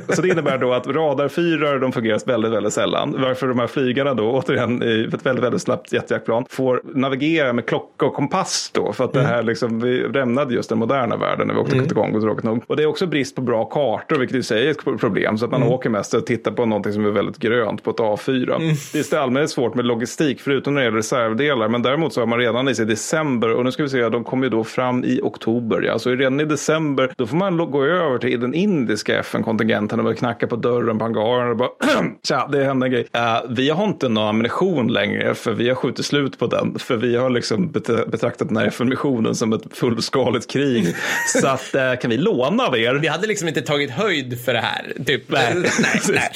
så 0.15 0.23
det 0.23 0.29
innebär 0.29 0.59
då 0.59 0.73
att 0.73 0.87
radarfyrar 0.87 1.79
de 1.79 1.93
fungerar 1.93 2.21
väldigt, 2.27 2.53
väldigt 2.53 2.73
sällan. 2.73 3.15
Varför 3.19 3.49
de 3.49 3.59
här 3.59 3.67
flygarna 3.67 4.15
då, 4.15 4.31
återigen 4.31 4.83
i 4.83 5.09
ett 5.15 5.27
väldigt, 5.27 5.45
väldigt 5.45 5.63
snabbt 5.63 5.93
jetjaktplan, 5.93 6.45
får 6.51 6.81
navigera 6.95 7.53
med 7.53 7.67
klocka 7.67 8.07
och 8.07 8.15
kompass 8.15 8.71
då. 8.75 8.93
För 8.93 9.05
att 9.05 9.13
det 9.13 9.23
här 9.23 9.43
liksom, 9.43 9.81
vi 9.81 10.09
lämnade 10.09 10.55
just 10.55 10.69
den 10.69 10.79
moderna 10.79 11.17
världen 11.17 11.47
när 11.47 11.55
vi 11.55 11.61
åkte 11.61 11.73
till 11.83 11.95
Kongo 11.95 12.21
tråkigt 12.21 12.45
nog. 12.45 12.63
Och 12.67 12.77
det 12.77 12.83
är 12.83 12.87
också 12.87 13.07
brist 13.07 13.35
på 13.37 13.43
bra 13.43 13.65
kartor, 13.65 14.17
vilket 14.19 14.37
i 14.37 14.43
sig 14.43 14.69
problem. 14.83 15.39
Så 15.39 15.45
att 15.45 15.51
man 15.51 15.63
åker 15.63 15.91
mest 15.91 16.15
och 16.15 16.27
tittar 16.27 16.53
på 16.53 16.67
någonting 16.67 16.93
som 16.93 17.07
är 17.07 17.11
väldigt 17.11 17.39
grönt 17.39 17.83
på 17.83 17.91
ett 17.91 17.97
A4. 17.97 18.77
Det 18.93 19.13
är 19.13 19.19
allmänt 19.19 19.51
svårt 19.51 19.75
med 19.75 19.85
logistik, 19.85 20.41
förutom 20.41 20.75
när 20.75 20.81
det 20.81 20.85
gäller 20.85 20.97
reservdelar. 20.97 21.69
Men 21.69 21.83
däremot 21.83 22.13
så 22.13 22.21
har 22.21 22.27
man 22.27 22.39
redan 22.39 22.69
i 22.69 22.75
sig 22.75 22.87
december, 22.87 23.55
och 23.55 23.65
nu 23.65 23.73
ska 23.73 23.83
vi 23.83 23.89
se, 23.89 24.09
de 24.09 24.25
kommer 24.25 24.45
ju 24.45 24.51
då 24.51 24.65
fram 24.65 25.05
i 25.05 25.21
oktober. 25.23 25.83
Ja. 25.83 25.99
Så 25.99 26.11
redan 26.11 26.41
i 26.41 26.45
december, 26.45 27.13
då 27.17 27.27
får 27.27 27.37
man 27.37 27.57
gå 27.57 27.85
över 27.85 28.19
till 28.19 28.41
den 28.41 28.55
indiska 28.55 29.19
FN-kontingenten 29.19 29.99
och 29.99 30.05
börja 30.05 30.17
knacka 30.17 30.47
på 30.47 30.57
dörren 30.57 30.99
på 30.99 31.05
hangaren 31.05 31.51
och 31.51 31.57
bara 31.57 31.69
Tja, 32.29 32.49
det 32.53 32.65
hände 32.65 32.87
en 32.87 32.93
grej. 32.93 33.07
Eh, 33.13 33.37
vi 33.49 33.71
har 33.71 33.85
inte 33.85 34.09
någon 34.09 34.29
ammunition 34.29 34.93
längre, 34.93 35.35
för 35.35 35.53
vi 35.53 35.69
har 35.69 35.75
skjutit 35.75 36.07
slut 36.07 36.39
på 36.39 36.47
den. 36.47 36.79
För 36.79 36.97
vi 36.97 37.17
har 37.17 37.31
liksom 37.31 37.73
bet- 37.73 38.11
betraktat 38.11 38.49
den 38.49 38.57
här 38.57 38.67
FN-missionen 38.67 39.35
som 39.35 39.53
ett 39.53 39.63
fullskaligt 39.73 40.51
krig. 40.51 40.95
så 41.43 41.49
att, 41.49 41.75
eh, 41.75 41.95
kan 42.01 42.11
vi 42.11 42.17
låna 42.17 42.67
av 42.67 42.79
er? 42.79 42.95
Vi 42.95 43.09
hade 43.09 43.27
liksom 43.27 43.49
inte 43.49 43.61
tagit 43.63 43.91
höjd 43.91 44.45
för 44.45 44.55
det 44.61 44.67
här. 44.67 44.93
Typ. 45.07 45.23
Nej, 45.31 45.55
nej, 45.55 46.01
nej. 46.09 46.29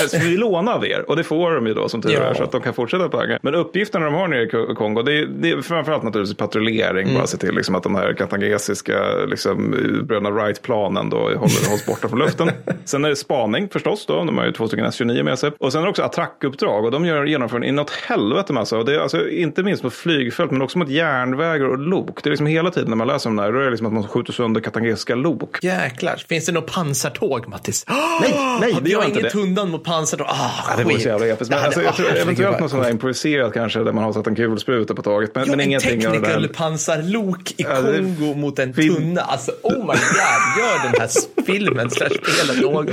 Alltså, 0.00 0.18
vi 0.18 0.36
lånar 0.36 0.72
av 0.72 0.86
er 0.86 1.04
och 1.10 1.16
det 1.16 1.24
får 1.24 1.50
de 1.54 1.66
ju 1.66 1.74
då 1.74 1.88
som 1.88 2.02
tur 2.02 2.10
Ja. 2.12 2.20
är 2.20 2.34
så 2.34 2.42
att 2.42 2.52
de 2.52 2.60
kan 2.60 2.74
fortsätta 2.74 3.08
panga. 3.08 3.38
Men 3.42 3.54
uppgifterna 3.54 4.04
de 4.04 4.14
har 4.14 4.28
nere 4.28 4.42
i 4.42 4.48
Ko- 4.48 4.74
Kongo 4.74 5.02
det 5.02 5.12
är, 5.18 5.26
det 5.26 5.50
är 5.50 5.62
framförallt 5.62 6.02
naturligtvis 6.02 6.36
patrullering. 6.36 7.02
Mm. 7.04 7.14
Bara 7.14 7.26
se 7.26 7.36
till 7.36 7.54
liksom, 7.54 7.74
att 7.74 7.82
de 7.82 7.94
här 7.94 8.12
katangesiska 8.12 9.02
liksom, 9.28 9.70
bröderna 10.02 10.30
Wright-planen 10.30 11.10
då 11.10 11.16
håller, 11.16 11.68
hålls 11.68 11.86
borta 11.86 12.08
från 12.08 12.18
luften. 12.18 12.50
Sen 12.84 13.04
är 13.04 13.08
det 13.08 13.16
spaning 13.16 13.68
förstås 13.68 14.06
då. 14.06 14.24
De 14.24 14.38
har 14.38 14.46
ju 14.46 14.52
två 14.52 14.66
stycken 14.68 14.86
S-29 14.86 15.22
med 15.22 15.38
sig. 15.38 15.50
Och 15.58 15.72
sen 15.72 15.80
är 15.80 15.84
det 15.84 15.90
också 15.90 16.02
attackuppdrag 16.02 16.84
och 16.84 16.90
de 16.90 17.04
gör, 17.04 17.24
genomför 17.24 17.56
en 17.56 17.64
inåt 17.64 17.90
helvete 17.90 18.52
massa. 18.52 18.78
Och 18.78 18.84
det 18.84 18.94
är 18.94 18.98
alltså 18.98 19.28
inte 19.28 19.62
minst 19.62 19.82
mot 19.82 19.92
flygfält 19.94 20.50
men 20.50 20.62
också 20.62 20.78
mot 20.78 20.88
järnvägar 20.88 21.64
och 21.68 21.78
lok. 21.78 22.22
Det 22.22 22.28
är 22.28 22.30
liksom 22.30 22.46
hela 22.46 22.70
tiden 22.70 22.88
när 22.90 22.96
man 22.96 23.06
läser 23.06 23.30
om 23.30 23.36
det 23.36 23.42
här. 23.42 23.52
Då 23.52 23.58
är 23.58 23.64
det 23.64 23.70
liksom 23.70 23.86
att 23.86 23.92
man 23.92 24.08
skjuter 24.08 24.32
sönder 24.32 24.60
katangesiska 24.60 25.14
lok. 25.14 25.56
Jäklar, 25.64 26.16
finns 26.28 26.46
det 26.46 26.52
något 26.52 26.72
pansartåg 26.72 27.48
Mattis? 27.60 27.84
Nej, 27.88 28.34
nej, 28.60 28.72
Hade 28.72 28.84
det 28.84 28.90
gör 28.90 28.98
jag 29.00 29.08
inte 29.08 29.18
ingen 29.18 29.22
det. 29.22 29.30
tundan 29.30 29.70
mot 29.70 29.84
pansartåg? 29.84 30.26
Ah, 30.30 30.50
Ja, 30.70 30.76
det 30.76 30.84
vore 30.84 31.00
så 31.00 31.08
jävla 31.08 31.26
episkt. 31.26 31.54
Men 31.54 31.64
alltså, 31.64 31.82
jag 31.82 31.96
tror 31.96 32.06
ah, 32.06 32.14
eventuellt 32.14 32.60
något 32.60 32.70
sånt 32.70 32.82
där 32.82 32.90
improviserat 32.90 33.52
kanske 33.52 33.78
där 33.78 33.92
man 33.92 34.04
har 34.04 34.12
satt 34.12 34.26
en 34.26 34.34
kulspruta 34.34 34.94
på 34.94 35.02
taget. 35.02 35.34
Men, 35.34 35.44
Ja, 35.44 35.50
men 35.50 35.60
en 35.60 35.66
ingenting 35.66 36.06
av 36.06 36.12
det 36.12 36.18
där. 36.20 36.48
pansarlok 36.48 37.50
i 37.50 37.54
Ja, 37.62 37.76
Kongo 37.76 38.34
mot 38.34 38.58
en 38.58 38.74
fin- 38.74 38.94
tunna. 38.94 39.20
Alltså, 39.20 39.52
oh 39.62 39.72
my 39.78 39.78
god, 39.86 40.58
gör 40.58 40.90
den 40.90 41.00
här 41.00 41.42
filmen 41.46 41.90
slash 41.90 42.08
spelet 42.08 42.62
någon. 42.62 42.86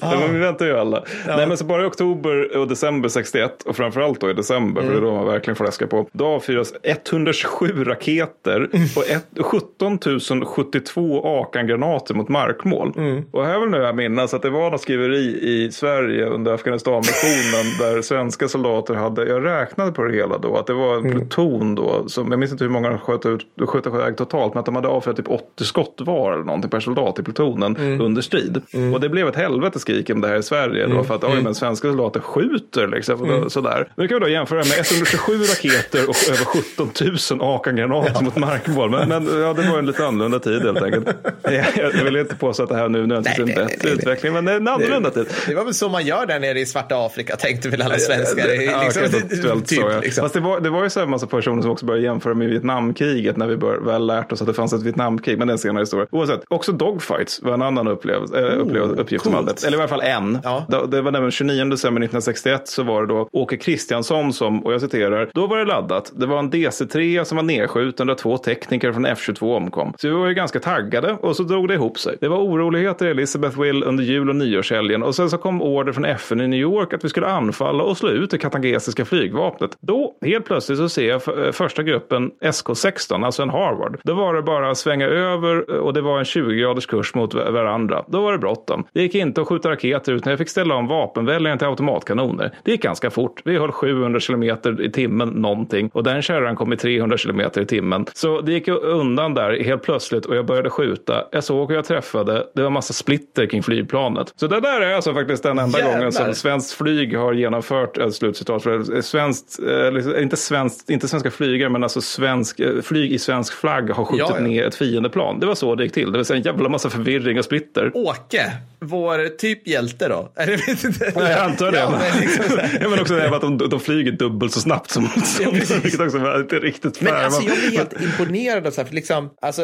Ja, 0.00 0.20
men 0.20 0.32
vi 0.32 0.38
väntar 0.38 0.66
ju 0.66 0.78
alla. 0.78 1.04
Nej, 1.26 1.46
men 1.46 1.56
så 1.56 1.64
bara 1.64 1.82
i 1.82 1.86
oktober 1.86 2.56
och 2.56 2.68
december 2.68 3.08
61 3.08 3.62
och 3.62 3.76
framförallt 3.76 4.20
då 4.20 4.30
i 4.30 4.32
december, 4.32 4.82
för 4.82 4.90
det 4.90 4.96
är 4.96 5.00
då 5.00 5.12
man 5.14 5.26
verkligen 5.26 5.56
får 5.56 5.64
läska 5.64 5.86
på. 5.86 6.08
Då 6.12 6.26
avfyras 6.26 6.72
127 6.82 7.84
raketer 7.84 8.68
och 8.96 9.08
ett, 9.10 9.26
17 9.40 9.98
072 10.46 11.22
Akan-granater 11.42 12.14
mot 12.14 12.28
markmål. 12.28 12.92
Och 13.32 13.46
här 13.46 13.60
vill 13.60 13.68
nu 13.68 13.86
jag 13.90 13.96
minnas 13.96 14.34
att 14.34 14.42
det 14.42 14.50
var 14.50 14.70
något 14.70 14.80
skriveri 14.80 15.38
i 15.42 15.72
Sverige 15.72 16.26
under 16.26 16.52
Afghanistan-missionen 16.52 17.78
där 17.78 18.02
svenska 18.02 18.48
soldater 18.48 18.94
hade, 18.94 19.28
jag 19.28 19.44
räknade 19.44 19.92
på 19.92 20.02
det 20.04 20.16
hela 20.16 20.38
då, 20.38 20.56
att 20.56 20.66
det 20.66 20.72
var 20.72 20.96
en 20.96 21.10
pluton 21.10 21.74
då, 21.74 22.08
som, 22.08 22.30
jag 22.30 22.38
minns 22.38 22.52
inte 22.52 22.64
hur 22.64 22.70
många 22.70 22.88
de 22.88 22.98
sköt, 22.98 23.26
ut, 23.26 23.46
sköt 23.66 23.86
iväg 23.86 24.16
totalt, 24.16 24.54
men 24.54 24.58
att 24.60 24.66
de 24.66 24.74
hade 24.74 24.88
avfyrat 24.88 25.16
typ 25.16 25.28
80 25.28 25.64
skott 25.64 25.94
var 25.98 26.32
eller 26.32 26.44
någonting 26.44 26.70
per 26.70 26.80
soldat 26.80 27.18
i 27.18 27.22
plutonen 27.22 28.00
under 28.00 28.22
strid. 28.22 28.62
Och 28.94 29.00
det 29.00 29.08
blev 29.08 29.28
ett 29.28 29.36
helvete 29.36 29.78
skrik 29.78 30.10
om 30.10 30.20
det 30.20 30.28
här 30.28 30.36
i 30.36 30.42
Sverige 30.42 30.86
då, 30.86 31.04
för 31.04 31.14
att 31.14 31.24
oj, 31.24 31.42
men 31.42 31.54
svenska 31.54 31.88
soldater 31.88 32.20
skjuter 32.20 32.88
liksom. 32.88 33.28
Då, 33.28 33.50
sådär. 33.50 33.92
Nu 33.94 34.08
kan 34.08 34.14
vi 34.14 34.20
då 34.20 34.28
jämföra 34.28 34.58
med 34.58 34.86
127 34.92 35.32
raketer 35.38 36.08
och 36.08 36.16
över 36.30 36.44
17 36.44 36.90
000 37.38 37.56
Akan-granater 37.56 38.24
mot 38.24 38.36
markmål. 38.36 38.90
Men, 38.90 39.08
men 39.08 39.40
ja, 39.40 39.52
det 39.52 39.70
var 39.70 39.78
en 39.78 39.86
lite 39.86 40.06
annorlunda 40.06 40.38
tid 40.38 40.62
helt 40.62 40.82
enkelt. 40.82 41.08
Jag, 41.42 41.94
jag 41.94 42.04
vill 42.04 42.16
inte 42.16 42.36
påstå 42.36 42.62
att 42.62 42.68
det 42.68 42.76
här 42.76 42.88
nu 42.88 43.06
nödvändigtvis 43.06 43.56
är 43.56 43.79
nej. 43.84 43.92
utveckling, 43.92 44.32
men 44.32 44.44
det 44.44 44.52
är 44.52 44.56
en 44.56 44.68
annorlunda 44.68 45.10
tid. 45.10 45.26
Det 45.46 45.54
var 45.54 45.64
väl 45.64 45.74
så 45.74 45.88
man 45.88 46.06
gör 46.06 46.26
där 46.26 46.40
nere 46.40 46.60
i 46.60 46.66
svarta 46.66 47.06
Afrika, 47.06 47.36
tänkte 47.36 47.68
väl 47.68 47.82
alla 47.82 47.98
svenskar. 47.98 48.46
Det 48.46 48.56
är 48.56 48.70
Ja, 48.70 48.82
liksom, 48.84 49.62
typ, 49.62 49.80
så, 49.80 49.90
ja. 49.90 50.00
liksom. 50.00 50.22
Fast 50.22 50.34
det 50.34 50.40
var, 50.40 50.60
det 50.60 50.70
var 50.70 50.82
ju 50.84 50.90
så 50.90 51.00
en 51.00 51.10
massa 51.10 51.26
personer 51.26 51.62
som 51.62 51.70
också 51.70 51.86
började 51.86 52.04
jämföra 52.06 52.34
med 52.34 52.48
Vietnamkriget 52.48 53.36
när 53.36 53.46
vi 53.46 53.56
bör, 53.56 53.76
väl 53.76 54.06
lärt 54.06 54.32
oss 54.32 54.40
att 54.40 54.46
det 54.46 54.54
fanns 54.54 54.72
ett 54.72 54.82
Vietnamkrig, 54.82 55.38
men 55.38 55.46
det 55.46 55.50
är 55.50 55.52
en 55.52 55.58
senare 55.58 55.82
historia. 55.82 56.06
Oavsett, 56.10 56.40
också 56.48 56.72
dogfights 56.72 57.42
var 57.42 57.54
en 57.54 57.62
annan 57.62 57.88
upplevelse, 57.88 58.38
äh, 58.38 58.58
upplevelse, 58.60 59.02
uppgift 59.02 59.24
coolt. 59.24 59.36
hade. 59.36 59.66
Eller 59.66 59.78
i 59.78 59.80
alla 59.80 59.88
fall 59.88 60.00
en. 60.00 60.38
Ja. 60.44 60.66
Det, 60.68 60.86
det 60.86 61.02
var 61.02 61.10
nämligen 61.10 61.30
29 61.30 61.64
december 61.64 62.02
1961 62.02 62.68
så 62.68 62.82
var 62.82 63.00
det 63.02 63.08
då 63.08 63.28
Åke 63.32 63.56
Kristiansson 63.56 64.32
som, 64.32 64.66
och 64.66 64.72
jag 64.72 64.80
citerar, 64.80 65.30
då 65.34 65.46
var 65.46 65.58
det 65.58 65.64
laddat. 65.64 66.12
Det 66.16 66.26
var 66.26 66.38
en 66.38 66.50
DC-3 66.50 67.24
som 67.24 67.36
var 67.36 67.42
nedskjuten 67.42 68.06
där 68.06 68.14
två 68.14 68.38
tekniker 68.38 68.92
från 68.92 69.06
F22 69.06 69.56
omkom. 69.56 69.94
Så 69.98 70.08
vi 70.08 70.14
var 70.14 70.28
ju 70.28 70.34
ganska 70.34 70.60
taggade 70.60 71.12
och 71.12 71.36
så 71.36 71.42
drog 71.42 71.68
det 71.68 71.74
ihop 71.74 71.98
sig. 71.98 72.16
Det 72.20 72.28
var 72.28 72.38
oroligheter 72.38 73.06
i 73.06 73.10
Elizabeth 73.10 73.60
Will 73.70 73.84
under 73.84 74.04
jul 74.04 74.28
och 74.28 74.36
nyårshelgen 74.36 75.02
och 75.02 75.14
sen 75.14 75.30
så 75.30 75.38
kom 75.38 75.62
order 75.62 75.92
från 75.92 76.04
FN 76.04 76.40
i 76.40 76.48
New 76.48 76.60
York 76.60 76.92
att 76.92 77.04
vi 77.04 77.08
skulle 77.08 77.26
anfalla 77.26 77.84
och 77.84 77.96
slå 77.96 78.08
ut 78.08 78.30
det 78.30 78.38
katangesiska 78.38 79.04
flygvapnet. 79.04 79.70
Då, 79.80 80.14
helt 80.22 80.44
plötsligt 80.44 80.78
så 80.78 80.88
ser 80.88 81.08
jag 81.08 81.46
eh, 81.46 81.52
första 81.52 81.82
gruppen 81.82 82.30
SK16, 82.40 83.24
alltså 83.24 83.42
en 83.42 83.50
Harvard. 83.50 84.00
Då 84.04 84.14
var 84.14 84.34
det 84.34 84.42
bara 84.42 84.70
att 84.70 84.78
svänga 84.78 85.06
över 85.06 85.64
eh, 85.68 85.76
och 85.76 85.94
det 85.94 86.00
var 86.00 86.18
en 86.18 86.24
20-graders 86.24 86.86
kurs 86.86 87.14
mot 87.14 87.34
varandra. 87.34 88.04
Då 88.08 88.20
var 88.20 88.32
det 88.32 88.38
bråttom. 88.38 88.84
Det 88.92 89.02
gick 89.02 89.14
inte 89.14 89.40
att 89.40 89.48
skjuta 89.48 89.70
raketer 89.70 90.12
utan 90.12 90.30
jag 90.30 90.38
fick 90.38 90.48
ställa 90.48 90.74
om 90.74 90.86
vapenväljaren 90.86 91.58
till 91.58 91.66
automatkanoner. 91.66 92.50
Det 92.64 92.70
gick 92.70 92.82
ganska 92.82 93.10
fort. 93.10 93.42
Vi 93.44 93.58
höll 93.58 93.72
700 93.72 94.20
kilometer 94.20 94.82
i 94.82 94.90
timmen 94.90 95.28
någonting 95.28 95.90
och 95.92 96.02
den 96.02 96.22
kärran 96.22 96.56
kom 96.56 96.72
i 96.72 96.76
300 96.76 97.16
kilometer 97.16 97.60
i 97.60 97.66
timmen. 97.66 98.06
Så 98.12 98.40
det 98.40 98.52
gick 98.52 98.68
undan 98.68 99.34
där 99.34 99.64
helt 99.64 99.82
plötsligt 99.82 100.26
och 100.26 100.36
jag 100.36 100.46
började 100.46 100.70
skjuta. 100.70 101.24
Jag 101.32 101.44
såg 101.44 101.68
hur 101.68 101.76
jag 101.76 101.84
träffade. 101.84 102.46
Det 102.54 102.62
var 102.62 102.70
massa 102.70 102.92
splitter 102.92 103.46
kring 103.46 103.59
kring 103.60 103.76
flygplanet. 103.76 104.32
Så 104.36 104.46
det 104.46 104.60
där 104.60 104.80
är 104.80 104.94
alltså 104.94 105.14
faktiskt 105.14 105.42
den 105.42 105.58
enda 105.58 105.78
Jävlar. 105.78 105.96
gången 105.96 106.12
som 106.12 106.34
svenskt 106.34 106.72
flyg 106.72 107.16
har 107.16 107.32
genomfört 107.32 107.98
ett 107.98 108.14
slutcitat. 108.14 108.62
För 108.62 109.00
svenskt, 109.02 109.58
eh, 109.68 109.92
liksom, 109.92 110.16
inte, 110.18 110.36
svenskt, 110.36 110.90
inte 110.90 111.08
svenska 111.08 111.30
flygare, 111.30 111.68
men 111.68 111.82
alltså 111.82 112.00
svensk, 112.00 112.60
eh, 112.60 112.80
flyg 112.82 113.12
i 113.12 113.18
svensk 113.18 113.52
flagg 113.52 113.90
har 113.90 114.04
skjutit 114.04 114.26
Ja, 114.28 114.34
ja. 114.36 114.42
ner 114.44 114.64
ett 114.64 114.74
fiendeplan. 114.74 115.40
Det 115.40 115.46
var 115.46 115.54
så 115.54 115.74
det 115.74 115.82
gick 115.84 115.92
till. 115.92 116.12
Det 116.12 116.18
vill 116.18 116.24
säga 116.24 116.36
en 116.36 116.42
jävla 116.42 116.68
massa 116.68 116.90
förvirring 116.90 117.38
och 117.38 117.44
splitter. 117.44 117.90
Åke, 117.94 118.52
vår 118.80 119.36
typ 119.36 119.68
hjälte 119.68 120.08
då? 120.08 120.32
Eller 120.36 120.56
vet 120.56 120.84
inte. 120.84 121.12
Ja, 121.14 121.28
jag 121.30 121.38
antar 121.40 121.72
det. 121.72 121.78
Ja, 121.78 121.90
men 121.90 122.20
liksom 122.20 122.44
så 122.44 122.56
här. 122.56 122.78
ja, 122.82 122.88
men 122.88 123.00
också 123.00 123.14
det 123.14 123.28
att 123.36 123.40
de, 123.40 123.58
de 123.58 123.80
flyger 123.80 124.12
dubbelt 124.12 124.52
så 124.52 124.60
snabbt 124.60 124.90
som, 124.90 125.08
som 125.24 125.52
precis. 125.52 125.84
vilket 125.84 126.00
också 126.00 126.18
var 126.18 126.40
inte 126.40 126.58
riktigt 126.58 127.00
Men 127.00 127.12
fair. 127.12 127.24
alltså, 127.24 127.42
jag 127.42 127.56
blir 127.58 127.78
helt 127.78 128.02
imponerad 128.02 128.66
av 128.66 128.70
så 128.70 128.80
här, 128.80 128.88
för 128.88 128.94
liksom, 128.94 129.30
alltså, 129.42 129.62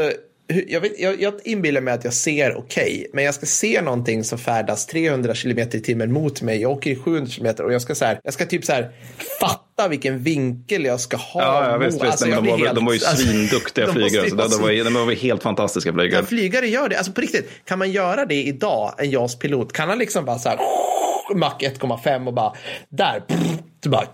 jag, 0.48 0.80
vet, 0.80 1.00
jag, 1.00 1.22
jag 1.22 1.34
inbillar 1.44 1.80
mig 1.80 1.94
att 1.94 2.04
jag 2.04 2.12
ser 2.12 2.56
okej, 2.56 3.06
men 3.12 3.24
jag 3.24 3.34
ska 3.34 3.46
se 3.46 3.82
någonting 3.82 4.24
som 4.24 4.38
färdas 4.38 4.86
300 4.86 5.34
kilometer 5.34 5.78
i 5.78 5.80
timmen 5.80 6.12
mot 6.12 6.42
mig. 6.42 6.60
Jag 6.60 6.70
åker 6.70 6.90
i 6.90 6.96
700 6.96 7.30
kilometer 7.30 7.64
och 7.64 7.72
jag 7.72 7.82
ska, 7.82 7.94
så 7.94 8.04
här, 8.04 8.20
jag 8.24 8.34
ska 8.34 8.46
typ 8.46 8.64
så 8.64 8.72
här, 8.72 8.90
fatta 9.40 9.88
vilken 9.88 10.18
vinkel 10.18 10.84
jag 10.84 11.00
ska 11.00 11.16
ha. 11.16 11.42
Ja, 11.42 11.70
ja 11.70 11.78
visst, 11.78 12.02
alltså, 12.02 12.24
de, 12.26 12.34
var, 12.34 12.74
de 12.74 12.84
var 12.84 12.92
ju 12.92 12.98
helt- 12.98 13.08
alltså, 13.10 13.26
svinduktiga 13.26 13.86
de 13.86 13.92
flygare. 13.92 14.28
de, 14.28 14.36
var, 14.36 14.84
de 14.84 15.06
var 15.06 15.12
helt 15.14 15.42
fantastiska 15.42 15.92
flygare. 15.92 16.20
Ja, 16.20 16.26
flygare 16.26 16.66
gör 16.66 16.88
det. 16.88 16.96
Alltså 16.96 17.12
på 17.12 17.20
riktigt, 17.20 17.50
kan 17.64 17.78
man 17.78 17.92
göra 17.92 18.26
det 18.26 18.42
idag, 18.42 18.94
en 18.98 19.10
JAS-pilot? 19.10 19.72
Kan 19.72 19.88
han 19.88 19.98
liksom 19.98 20.24
bara 20.24 20.38
så 20.38 20.48
här, 20.48 20.58
Mach 21.34 21.58
1,5 21.58 22.26
och 22.26 22.34
bara, 22.34 22.52
där, 22.88 23.22
så 23.84 23.90
bara, 23.90 24.06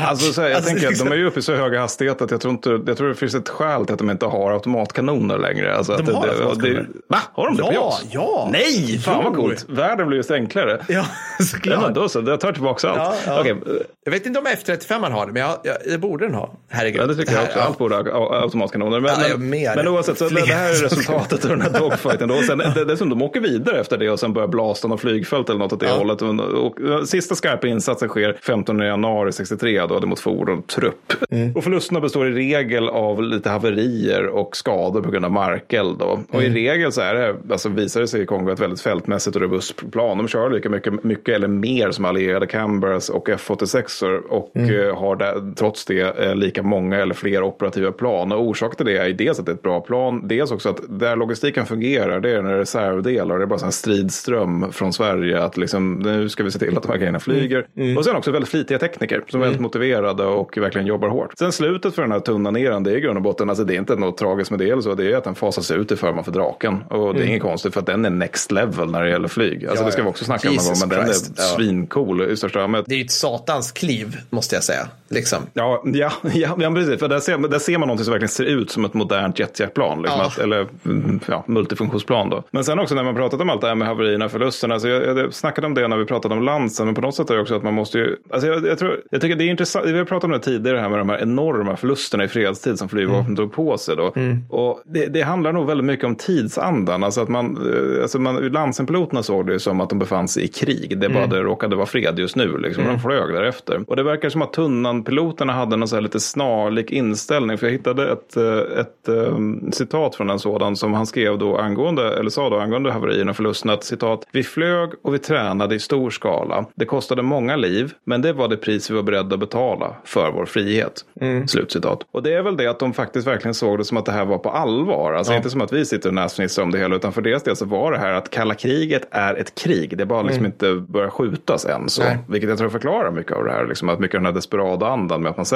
Alltså, 0.00 0.32
så 0.32 0.40
här, 0.40 0.48
jag 0.48 0.56
Alltså, 0.56 0.70
tänker 0.70 0.88
att 0.88 0.98
de 0.98 1.12
är 1.12 1.16
ju 1.16 1.26
uppe 1.26 1.38
i 1.38 1.42
så 1.42 1.54
höga 1.54 1.80
hastigheter 1.80 2.24
att 2.24 2.30
jag 2.30 2.40
tror, 2.40 2.52
inte, 2.54 2.80
jag 2.86 2.96
tror 2.96 3.08
det 3.08 3.14
finns 3.14 3.34
ett 3.34 3.48
skäl 3.48 3.84
till 3.86 3.92
att 3.92 3.98
de 3.98 4.10
inte 4.10 4.26
har 4.26 4.50
automatkanoner 4.52 5.38
längre. 5.38 5.76
Alltså, 5.76 5.92
att 5.92 6.06
De 6.06 6.14
har 6.14 6.26
det, 6.26 6.32
automatkanoner. 6.32 6.80
det, 6.80 6.86
Va? 7.08 7.18
Har 7.32 7.46
de 7.46 7.56
det 7.56 7.62
på 7.62 7.72
Ja, 7.72 7.82
JAS? 8.02 8.04
ja. 8.10 8.48
Nej, 8.52 8.98
fan 8.98 9.24
vad 9.24 9.34
coolt. 9.34 9.66
Världen 9.68 10.06
blir 10.08 10.16
just 10.16 10.30
enklare. 10.30 10.84
Ja, 10.88 11.04
Ja, 11.38 11.44
såklart. 11.44 11.94
då 11.94 12.08
så, 12.08 12.22
jag 12.26 12.40
tar 12.40 12.52
tillbaka 12.52 12.88
allt. 12.88 12.98
Ja, 13.26 13.32
ja. 13.34 13.40
Okej, 13.40 13.56
Jag 14.04 14.12
vet 14.12 14.26
inte 14.26 14.38
om 14.38 14.46
F35 14.46 15.00
man 15.00 15.12
har 15.12 15.26
det, 15.26 15.32
men 15.32 15.42
jag, 15.42 15.56
jag, 15.62 15.76
det 15.86 15.98
borde 15.98 16.26
den 16.26 16.34
ha. 16.34 16.52
Herregud. 16.68 17.02
Ja, 17.02 17.06
det 17.06 17.14
tycker 17.14 17.32
jag 17.32 17.42
också. 17.44 17.58
ja. 17.58 17.64
Allt 17.64 17.78
borde 17.78 17.94
ha 17.96 18.40
automatkanoner. 18.42 19.00
Men, 19.00 19.10
Ja, 19.20 19.28
ja, 19.28 19.36
men, 19.36 19.60
men 19.76 19.88
oavsett, 19.88 20.18
så 20.18 20.28
det, 20.28 20.40
här 20.40 20.68
är 20.70 20.74
resultatet 20.82 21.44
av 21.44 21.50
den 21.50 21.60
här 21.62 21.80
dogfighten. 21.80 22.28
Då. 22.28 22.34
Och 22.34 22.44
sen, 22.44 22.58
det, 22.58 22.84
dessutom, 22.84 23.08
de 23.08 23.22
åker 23.22 23.40
vidare 23.40 23.80
efter 23.80 23.98
det 23.98 24.10
och 24.10 24.20
sen 24.20 24.32
börjar 24.32 24.48
blasta 24.48 24.88
något 24.88 25.00
flygfält 25.00 25.48
eller 25.48 25.58
något 25.58 25.72
åt 25.72 25.80
det 25.80 25.86
Ja. 25.86 25.96
hållet. 25.96 26.22
Och, 26.22 26.40
och, 26.40 26.80
och, 26.80 27.08
sista 27.08 27.34
skarpa 27.34 27.66
insatsen 27.66 28.08
sker 28.08 28.36
15 28.42 28.78
januari 28.78 29.32
63 29.32 29.65
då, 29.88 29.98
det 30.00 30.06
mot 30.06 30.20
fordon 30.20 30.58
och 30.58 30.66
trupp. 30.66 31.12
Mm. 31.30 31.52
Och 31.56 31.64
förlusterna 31.64 32.00
består 32.00 32.28
i 32.28 32.32
regel 32.32 32.88
av 32.88 33.22
lite 33.22 33.50
haverier 33.50 34.26
och 34.26 34.56
skador 34.56 35.02
på 35.02 35.10
grund 35.10 35.24
av 35.24 35.32
markeld. 35.32 35.98
Då. 35.98 36.20
Och 36.30 36.40
Mm. 36.42 36.56
i 36.56 36.68
regel 36.68 36.92
så 36.92 37.00
är 37.00 37.14
det, 37.14 37.34
alltså 37.50 37.68
visar 37.68 38.00
det 38.00 38.08
sig 38.08 38.22
i 38.22 38.26
Kongo 38.26 38.52
ett 38.52 38.60
väldigt 38.60 38.80
fältmässigt 38.80 39.36
och 39.36 39.42
robust 39.42 39.90
plan. 39.92 40.18
De 40.18 40.28
kör 40.28 40.50
lika 40.50 40.68
mycket, 40.70 41.04
mycket 41.04 41.34
eller 41.34 41.48
mer 41.48 41.90
som 41.90 42.04
allierade 42.04 42.46
Canberras 42.46 43.08
och 43.08 43.28
F86 43.28 44.02
och 44.28 44.50
Mm. 44.54 44.88
eh, 44.88 44.96
har 44.96 45.16
där, 45.16 45.54
trots 45.56 45.84
det 45.84 46.18
eh, 46.18 46.34
lika 46.34 46.62
många 46.62 46.96
eller 46.96 47.14
fler 47.14 47.42
operativa 47.42 47.92
plan. 47.92 48.32
Och 48.32 48.40
orsaken 48.42 48.76
till 48.76 48.86
det 48.86 48.98
är 48.98 49.12
dels 49.12 49.38
att 49.40 49.46
det 49.46 49.52
är 49.52 49.54
ett 49.54 49.62
bra 49.62 49.80
plan, 49.80 50.28
dels 50.28 50.50
också 50.50 50.68
att 50.68 50.80
där 50.88 51.16
logistiken 51.16 51.66
fungerar, 51.66 52.20
det 52.20 52.30
är 52.30 52.42
när 52.42 52.58
reservdelar, 52.58 53.38
det 53.38 53.44
är 53.44 53.46
bara 53.46 53.66
en 53.66 53.72
stridström 53.72 54.72
från 54.72 54.92
Sverige 54.92 55.42
att 55.42 55.56
liksom, 55.56 55.94
nu 55.94 56.28
ska 56.28 56.44
vi 56.44 56.50
se 56.50 56.58
till 56.58 56.76
att 56.76 56.82
de 56.82 56.88
här 56.88 56.98
grejerna 56.98 57.20
flyger. 57.20 57.66
Mm. 57.76 57.96
Och 57.98 58.04
sen 58.04 58.16
också 58.16 58.30
väldigt 58.30 58.50
flitiga 58.50 58.78
tekniker 58.78 59.22
som 59.28 59.40
väldigt 59.46 59.62
motiverade 59.62 60.24
och 60.24 60.58
verkligen 60.58 60.86
jobbar 60.86 61.08
hårt. 61.08 61.30
Sen 61.38 61.52
slutet 61.52 61.94
för 61.94 62.02
den 62.02 62.12
här 62.12 62.20
tunna 62.20 62.50
neran, 62.50 62.82
det 62.82 62.90
är 62.92 62.96
i 62.96 63.00
grund 63.00 63.16
och 63.16 63.22
botten, 63.22 63.48
alltså 63.48 63.64
det 63.64 63.74
är 63.74 63.78
inte 63.78 63.96
något 63.96 64.18
tragiskt 64.18 64.50
med 64.50 64.60
det 64.60 64.70
eller 64.70 64.82
så, 64.82 64.94
det 64.94 65.12
är 65.12 65.16
att 65.16 65.24
den 65.24 65.34
fasas 65.34 65.70
ut 65.70 65.92
i 65.92 65.96
förmån 65.96 66.24
för 66.24 66.32
draken. 66.32 66.84
Och 66.88 67.14
det 67.14 67.22
är 67.22 67.26
inget 67.26 67.42
konstigt 67.42 67.72
för 67.74 67.80
att 67.80 67.86
den 67.86 68.04
är 68.04 68.10
next 68.10 68.52
level 68.52 68.90
när 68.90 69.02
det 69.02 69.10
gäller 69.10 69.28
flyg. 69.28 69.66
Alltså 69.66 69.82
Ja, 69.82 69.86
det 69.86 69.92
ska 69.92 70.02
vi 70.02 70.08
också 70.08 70.24
snacka 70.24 70.48
om 70.48 70.54
någon 70.54 70.64
gång, 70.64 70.68
Jesus 70.74 70.80
men 70.80 70.88
den 70.88 71.00
är 71.00 71.04
Christ, 71.12 71.38
svincool 71.38 72.30
i 72.30 72.36
största 72.36 72.62
allmänhet. 72.62 72.86
Det 72.88 72.94
är 72.94 72.98
ju 72.98 73.04
ett 73.04 73.10
satans 73.10 73.72
kliv, 73.72 74.16
måste 74.30 74.54
jag 74.54 74.64
säga. 74.64 74.88
Liksom. 75.08 75.38
Ja, 75.52 75.82
ja, 75.84 76.12
ja, 76.34 76.56
ja 76.58 76.70
precis. 76.70 77.00
För 77.00 77.08
där 77.08 77.20
ser, 77.20 77.38
där 77.48 77.58
ser 77.58 77.78
man 77.78 77.88
något 77.88 78.04
som 78.04 78.10
verkligen 78.12 78.28
ser 78.28 78.44
ut 78.44 78.70
som 78.70 78.84
ett 78.84 78.94
modernt 78.94 79.38
jetjackplan. 79.38 80.02
Liksom 80.02 80.20
Ja. 80.20 80.26
att, 80.26 80.38
eller 80.38 80.66
mm, 80.84 81.20
ja, 81.28 81.44
multifunktionsplan 81.46 82.30
då. 82.30 82.42
Men 82.50 82.64
sen 82.64 82.78
också 82.78 82.94
när 82.94 83.02
man 83.04 83.14
pratat 83.14 83.40
om 83.40 83.50
allt 83.50 83.60
det 83.60 83.66
här 83.66 83.74
med 83.74 83.88
haverierna 83.88 84.24
och 84.24 84.30
förlusterna. 84.30 84.80
Så 84.80 84.88
jag, 84.88 85.18
jag 85.18 85.34
snackade 85.34 85.66
om 85.66 85.74
det 85.74 85.88
när 85.88 85.96
vi 85.96 86.04
pratade 86.04 86.34
om 86.34 86.42
Lansen. 86.42 86.86
Men 86.86 86.94
på 86.94 87.00
något 87.00 87.14
sätt 87.14 87.30
är 87.30 87.34
det 87.34 87.40
också 87.40 87.54
att 87.54 87.62
man 87.62 87.74
måste 87.74 87.98
ju. 87.98 88.16
Alltså 88.30 88.48
jag, 88.48 88.66
jag, 88.66 88.78
tror, 88.78 89.00
jag 89.10 89.20
tycker 89.20 89.35
det 89.36 89.44
är 89.44 89.48
intressant. 89.48 89.86
Vi 89.86 89.98
har 89.98 90.04
pratat 90.04 90.24
om 90.24 90.30
det 90.30 90.38
tidigare 90.38 90.78
här 90.78 90.88
med 90.88 90.98
de 90.98 91.08
här 91.08 91.18
enorma 91.22 91.76
förlusterna 91.76 92.24
i 92.24 92.28
fredstid 92.28 92.78
som 92.78 92.88
flygvapnet 92.88 93.24
Mm. 93.26 93.34
drog 93.34 93.52
på 93.52 93.78
sig 93.78 93.96
då. 93.96 94.12
Och 94.48 94.82
det, 94.84 95.06
det 95.06 95.22
handlar 95.22 95.52
nog 95.52 95.66
väldigt 95.66 95.84
mycket 95.84 96.04
om 96.04 96.14
tidsandan. 96.14 97.04
Alltså 97.04 97.20
att 97.20 97.28
man, 97.28 97.56
eh, 97.96 98.02
alltså 98.02 98.18
man, 98.18 98.36
Lansenpiloterna 98.36 99.22
såg 99.22 99.46
det 99.46 99.52
ju 99.52 99.58
som 99.58 99.80
att 99.80 99.88
de 99.90 99.98
befann 99.98 100.28
sig 100.28 100.44
i 100.44 100.48
krig. 100.48 100.98
Det 100.98 101.08
bara 101.08 101.18
Mm. 101.18 101.30
det 101.30 101.42
råkade 101.42 101.76
vara 101.76 101.86
fred 101.86 102.18
just 102.18 102.36
nu. 102.36 102.58
Liksom. 102.58 102.84
De 102.84 103.00
flög 103.00 103.34
därefter. 103.34 103.84
Och 103.86 103.96
det 103.96 104.02
verkar 104.02 104.28
som 104.28 104.42
att 104.42 104.52
Tunnan-piloterna 104.52 105.52
hade 105.52 105.76
någon 105.76 105.88
så 105.88 105.96
här 105.96 106.00
lite 106.02 106.20
snarlik 106.20 106.90
inställning. 106.90 107.58
För 107.58 107.66
jag 107.66 107.72
hittade 107.72 108.12
ett, 108.12 108.36
eh, 108.36 108.78
ett, 108.80 109.08
um, 109.08 109.72
citat 109.72 110.14
från 110.14 110.30
en 110.30 110.38
sådan 110.38 110.76
som 110.76 110.94
han 110.94 111.06
skrev 111.06 111.38
då 111.38 111.56
angående, 111.58 112.18
eller 112.18 112.30
sa 112.30 112.50
då 112.50 112.58
angående 112.58 112.92
haverierna 112.92 113.30
och 113.30 113.36
förlusterna. 113.36 113.72
Att, 113.72 113.84
citat, 113.84 114.26
vi 114.32 114.42
flög 114.42 114.90
och 115.02 115.14
vi 115.14 115.18
tränade 115.18 115.74
i 115.74 115.78
stor 115.78 116.10
skala. 116.10 116.64
Det 116.74 116.84
kostade 116.84 117.22
många 117.22 117.56
liv, 117.56 117.92
men 118.04 118.22
det 118.22 118.32
var 118.32 118.48
det 118.48 118.56
pris 118.56 118.90
vi 118.90 118.94
var 118.94 119.02
beredda 119.02 119.25
att 119.32 119.40
betala 119.40 119.96
för 120.04 120.30
vår 120.30 120.46
frihet. 120.46 121.04
Slutcitat. 121.46 122.00
Och 122.10 122.22
det 122.22 122.34
är 122.34 122.42
väl 122.42 122.56
det 122.56 122.66
att 122.66 122.78
de 122.78 122.92
faktiskt 122.92 123.26
verkligen 123.26 123.54
såg 123.54 123.78
det 123.78 123.84
som 123.84 123.96
att 123.96 124.06
det 124.06 124.12
här 124.12 124.24
var 124.24 124.38
på 124.38 124.50
allvar. 124.50 125.12
Alltså 125.12 125.34
inte 125.34 125.50
som 125.50 125.60
att 125.60 125.72
vi 125.72 125.84
sitter 125.84 126.08
och 126.08 126.14
näsfnissar 126.14 126.62
om 126.62 126.70
det 126.70 126.78
hela, 126.78 126.96
utan 126.96 127.12
för 127.12 127.22
deras 127.22 127.42
del 127.42 127.56
så 127.56 127.64
var 127.64 127.92
det 127.92 127.98
här 127.98 128.12
att 128.12 128.30
kalla 128.30 128.54
kriget 128.54 129.02
är 129.10 129.34
ett 129.34 129.54
krig. 129.54 129.96
Det 129.96 130.02
är 130.02 130.06
bara 130.06 130.22
liksom 130.22 130.46
inte 130.46 130.74
börjar 130.74 131.10
skjutas 131.10 131.64
än. 131.64 131.88
Så. 131.88 132.02
Nej. 132.02 132.18
Vilket 132.28 132.48
jag 132.48 132.58
tror 132.58 132.68
förklarar 132.68 133.10
mycket 133.10 133.32
av 133.32 133.44
det 133.44 133.52
här. 133.52 133.66
Liksom, 133.66 133.88
att 133.88 134.00
mycket 134.00 134.14
av 134.14 134.20
den 134.20 134.26
här 134.26 134.32
desperada 134.32 134.86
andan 134.86 135.22
med 135.22 135.30
att 135.30 135.36
man 135.36 135.46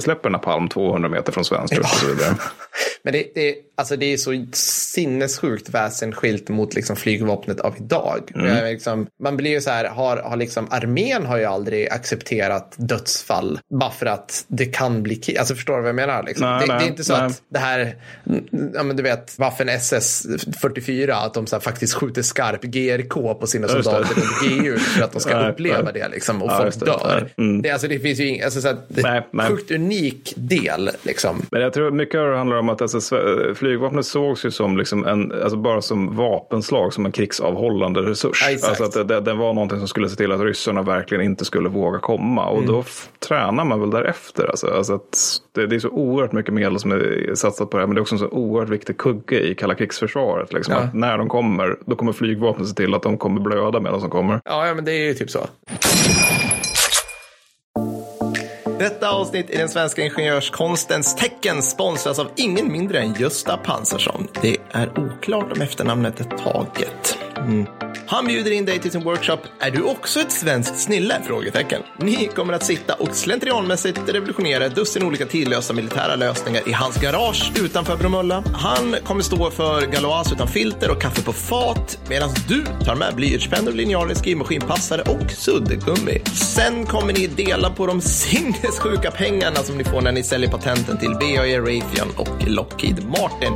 släpper 0.00 0.30
napalm 0.30 0.68
200 0.68 1.08
meter 1.08 1.32
från 1.32 1.44
svensk 1.44 1.74
trupp 1.74 1.84
och 1.84 1.90
så 1.90 2.06
vidare. 2.06 2.34
Men 3.02 3.12
det, 3.12 3.26
det, 3.34 3.54
alltså 3.76 3.96
det 3.96 4.12
är 4.12 4.16
så 4.16 4.46
sinnessjukt 4.52 5.70
väsensskilt 5.70 6.48
mot 6.48 6.74
liksom 6.74 6.96
flygvapnet 6.96 7.60
av 7.60 7.74
idag. 7.78 8.32
Mm. 8.34 8.64
Liksom, 8.64 9.06
man 9.22 9.36
blir 9.36 9.50
ju 9.50 9.60
så 9.60 9.70
här, 9.70 9.84
har, 9.84 10.16
har 10.16 10.36
liksom, 10.36 10.66
armén 10.70 11.26
har 11.26 11.38
ju 11.38 11.44
aldrig 11.44 11.88
accepterat 11.88 12.74
dödsfall 13.08 13.58
bara 13.80 13.90
för 13.90 14.06
att 14.06 14.44
det 14.48 14.64
kan 14.66 15.02
bli 15.02 15.16
krig. 15.16 15.38
Alltså 15.38 15.54
förstår 15.54 15.74
du 15.76 15.80
vad 15.80 15.88
jag 15.88 15.96
menar? 15.96 16.22
Liksom? 16.22 16.46
Nej, 16.48 16.60
det, 16.60 16.66
nej, 16.66 16.78
det 16.78 16.84
är 16.84 16.88
inte 16.88 17.04
så 17.04 17.12
nej. 17.16 17.26
att 17.26 17.42
det 17.48 17.58
här, 17.58 17.96
ja 18.74 18.82
men 18.82 18.96
du 18.96 19.02
vet, 19.02 19.38
Waffen 19.38 19.68
SS 19.68 20.26
44, 20.62 21.16
att 21.16 21.34
de 21.34 21.46
så 21.46 21.56
här 21.56 21.60
faktiskt 21.60 21.94
skjuter 21.94 22.22
skarp 22.22 22.62
GRK 22.62 23.34
på 23.40 23.46
sina 23.46 23.66
just 23.68 23.84
soldater 23.84 24.14
under 24.16 24.62
GU 24.62 24.78
för 24.78 25.02
att 25.04 25.12
de 25.12 25.20
ska 25.20 25.48
uppleva 25.50 25.92
det 25.92 26.08
liksom, 26.08 26.42
och 26.42 26.50
Ja, 26.50 26.58
folk 26.62 26.78
det. 26.80 26.84
dör. 26.86 27.28
Mm. 27.38 27.62
Det, 27.62 27.70
alltså, 27.70 27.88
det 27.88 27.98
finns 27.98 28.18
ju 28.20 28.28
ing, 28.28 28.42
alltså, 28.42 28.60
så 28.60 28.72
det, 28.88 29.22
Nej, 29.32 29.48
sjukt 29.48 29.70
unik 29.70 30.32
del 30.36 30.90
liksom. 31.02 31.42
Men 31.50 31.60
jag 31.62 31.72
tror 31.72 31.90
mycket 31.90 32.20
av 32.20 32.30
det 32.30 32.36
handlar 32.36 32.56
om 32.56 32.68
att 32.68 32.82
alltså, 32.82 33.00
flygvapnet 33.54 34.06
sågs 34.06 34.44
ju 34.44 34.50
som 34.50 34.76
liksom 34.78 35.06
en, 35.06 35.32
alltså 35.42 35.56
bara 35.56 35.82
som 35.82 36.16
vapenslag, 36.16 36.92
som 36.92 37.06
en 37.06 37.12
krigsavhållande 37.12 38.00
resurs. 38.00 38.44
Ja, 38.62 38.68
alltså 38.68 38.84
att 38.84 38.92
det, 38.92 39.04
det, 39.04 39.20
det 39.20 39.34
var 39.34 39.52
någonting 39.54 39.78
som 39.78 39.88
skulle 39.88 40.08
se 40.08 40.16
till 40.16 40.32
att 40.32 40.40
ryssarna 40.40 40.82
verkligen 40.82 41.24
inte 41.24 41.44
skulle 41.44 41.68
våga 41.68 41.98
komma. 41.98 42.46
Och 42.48 42.58
Mm. 42.58 42.70
då 42.72 42.82
tränar 43.28 43.64
man 43.64 43.80
väl 43.80 43.90
därefter. 43.90 44.46
Alltså, 44.46 44.66
alltså 44.66 44.94
att 44.94 45.18
det, 45.54 45.66
det 45.66 45.74
är 45.76 45.80
så 45.80 45.88
oerhört 45.88 46.32
mycket 46.32 46.54
medel 46.54 46.78
som 46.78 46.92
är 46.92 47.34
satsat 47.34 47.70
på 47.70 47.76
det 47.76 47.82
här. 47.82 47.86
Men 47.86 47.94
det 47.94 47.98
är 47.98 48.02
också 48.02 48.14
en 48.14 48.18
så 48.18 48.28
oerhört 48.28 48.68
viktig 48.68 48.98
kugge 48.98 49.40
i 49.40 49.54
kalla 49.54 49.74
krigsförsvaret. 49.74 50.52
Liksom, 50.52 50.74
Ja. 50.74 50.80
att 50.80 50.94
när 50.94 51.18
de 51.18 51.28
kommer, 51.28 51.76
då 51.86 51.96
kommer 51.96 52.12
flygvapnet 52.12 52.68
se 52.68 52.74
till 52.74 52.94
att 52.94 53.02
de 53.02 53.18
kommer 53.18 53.40
blöda 53.40 53.80
medan 53.80 54.00
de 54.00 54.10
kommer. 54.10 54.40
Ja, 54.44 54.66
ja, 54.66 54.74
men 54.74 54.84
det 54.84 54.92
är 54.92 55.04
ju 55.06 55.14
typ 55.14 55.30
så. 55.30 55.46
Detta 58.78 59.10
avsnitt 59.10 59.50
i 59.50 59.56
den 59.56 59.68
svenska 59.68 60.02
ingenjörskonstens 60.02 61.14
tecken 61.16 61.62
sponsras 61.62 62.18
av 62.18 62.26
ingen 62.36 62.72
mindre 62.72 62.98
än 63.00 63.14
Gösta 63.14 63.56
Pansarsson. 63.56 64.26
Det 64.42 64.56
är 64.72 64.88
oklart 64.98 65.52
om 65.52 65.62
efternamnet 65.62 66.20
är 66.20 66.24
taget. 66.24 67.18
Mm. 67.38 67.66
Han 68.06 68.26
bjuder 68.26 68.50
in 68.50 68.64
dig 68.64 68.78
till 68.78 68.90
sin 68.90 69.04
workshop. 69.04 69.38
Är 69.60 69.70
du 69.70 69.82
också 69.82 70.20
ett 70.20 70.32
svenskt 70.32 70.78
snille? 70.78 71.20
Frågetecken. 71.26 71.82
Ni 71.98 72.26
kommer 72.26 72.52
att 72.52 72.64
sitta 72.64 72.94
och 72.94 73.16
slentrianmässigt 73.16 74.00
revolutionera 74.08 74.64
ett 74.64 74.74
dussin 74.74 75.02
olika 75.02 75.26
tidlösa 75.26 75.72
militära 75.72 76.16
lösningar 76.16 76.68
i 76.68 76.72
hans 76.72 77.00
garage 77.00 77.52
utanför 77.60 77.96
Bromölla. 77.96 78.44
Han 78.54 78.96
kommer 79.04 79.22
stå 79.22 79.50
för 79.50 79.86
galoas 79.86 80.32
utan 80.32 80.48
filter 80.48 80.90
och 80.90 81.02
kaffe 81.02 81.22
på 81.22 81.32
fat 81.32 81.98
medan 82.08 82.30
du 82.48 82.64
tar 82.84 82.94
med 82.94 83.14
blyertspennor, 83.14 83.72
linjaler, 83.72 84.14
skrivmaskinpassare 84.14 85.02
och 85.02 85.30
suddgummi. 85.30 86.22
Sen 86.34 86.86
kommer 86.86 87.12
ni 87.12 87.26
dela 87.26 87.70
på 87.70 87.86
de 87.86 88.00
sinnessjuka 88.00 89.10
pengarna 89.10 89.56
som 89.56 89.78
ni 89.78 89.84
får 89.84 90.00
när 90.00 90.12
ni 90.12 90.22
säljer 90.22 90.50
patenten 90.50 90.98
till 90.98 91.10
BAE 91.10 91.60
Raytheon 91.60 92.10
och 92.16 92.48
Lockheed 92.48 93.04
Martin. 93.04 93.52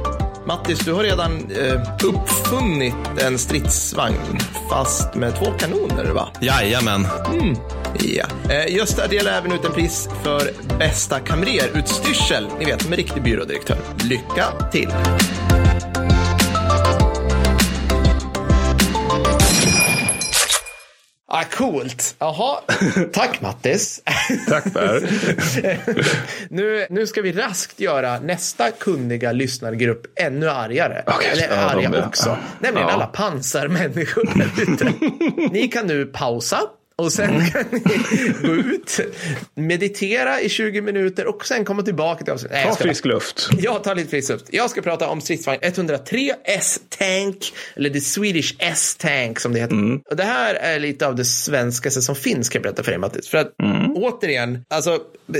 Mattis, 0.47 0.79
du 0.79 0.93
har 0.93 1.03
redan 1.03 1.51
eh, 1.51 1.81
uppfunnit 2.05 2.95
en 3.19 3.39
stridsvagn, 3.73 4.39
fast 4.71 5.15
med 5.15 5.35
två 5.39 5.45
kanoner, 5.59 6.13
va? 6.15 6.29
Jajamän. 6.41 7.07
Ja. 7.95 8.27
Eh, 8.51 8.77
Gösta 8.77 9.07
delar 9.07 9.33
även 9.33 9.53
ut 9.53 9.65
en 9.65 9.73
pris 9.73 10.09
för 10.23 10.51
bästa 10.79 11.21
kamrerutstyrsel. 11.21 12.47
Ni 12.59 12.65
vet, 12.65 12.83
som 12.83 12.93
en 12.93 12.97
riktig 12.97 13.23
byrådirektör. 13.23 13.79
Lycka 14.05 14.45
till! 14.73 14.89
Ah, 21.35 21.45
coolt. 21.51 22.15
Jaha, 22.19 22.61
tack 23.13 23.41
Mattis. 23.41 24.03
Tack 24.49 24.73
Per. 24.73 25.09
nu, 26.55 26.87
nu 26.91 27.07
ska 27.07 27.23
vi 27.23 27.33
raskt 27.33 27.81
göra 27.81 28.19
nästa 28.21 28.71
kunniga 28.71 29.33
lyssargrupp 29.33 30.07
ännu 30.21 30.51
argare. 30.51 31.03
Okay, 31.07 31.29
Eller 31.31 31.49
ja, 31.49 31.55
arga 31.57 31.89
de- 31.91 32.03
också. 32.03 32.29
ja. 32.29 32.37
Nämligen 32.61 32.89
Ja. 32.89 32.95
alla 32.95 33.07
pansarmänniskor 33.07 34.31
där 34.35 34.73
ute. 34.73 34.93
Ni 35.53 35.69
kan 35.69 35.87
nu 35.87 36.07
pausa. 36.07 36.61
Och 36.97 37.13
sen 37.13 37.47
kan 37.51 37.65
ni 37.71 38.33
gå 38.43 38.55
ut, 38.55 39.01
meditera 39.55 40.41
i 40.41 40.49
20 40.49 40.81
minuter 40.81 41.27
och 41.27 41.47
sen 41.47 41.65
komma 41.65 41.83
tillbaka 41.83 42.25
till 42.25 42.33
avsnittet. 42.33 42.63
Ta 42.65 42.75
frisk 42.75 43.05
luft. 43.05 43.49
Jag 43.59 43.85
tar 43.85 43.95
lite 43.95 44.11
frisk 44.11 44.31
luft. 44.31 44.45
Jag 44.51 44.71
ska 44.71 44.83
prata 44.83 45.09
om 45.09 45.21
stridsvagn 45.21 45.59
103 45.63 46.35
S-Tank, 46.45 47.53
eller 47.77 47.91
The 47.91 48.01
Swedish 48.01 48.55
S-Tank 48.59 49.41
som 49.41 49.53
det 49.53 49.61
heter. 49.61 49.75
Mm. 49.75 50.01
Och 50.11 50.17
det 50.17 50.23
här 50.25 50.55
är 50.55 50.81
lite 50.81 51.07
av 51.07 51.17
det 51.17 51.25
svenskaste 51.25 52.03
som 52.03 52.15
finns 52.15 52.49
kan 52.49 52.59
jag 52.59 52.63
berätta 52.63 52.83
för 52.83 52.91
dig 52.91 52.99
Mattis. 52.99 53.29
För 53.29 53.39
att 53.39 53.53
Mm. 53.63 53.97
återigen, 53.97 54.65
alltså 54.71 54.99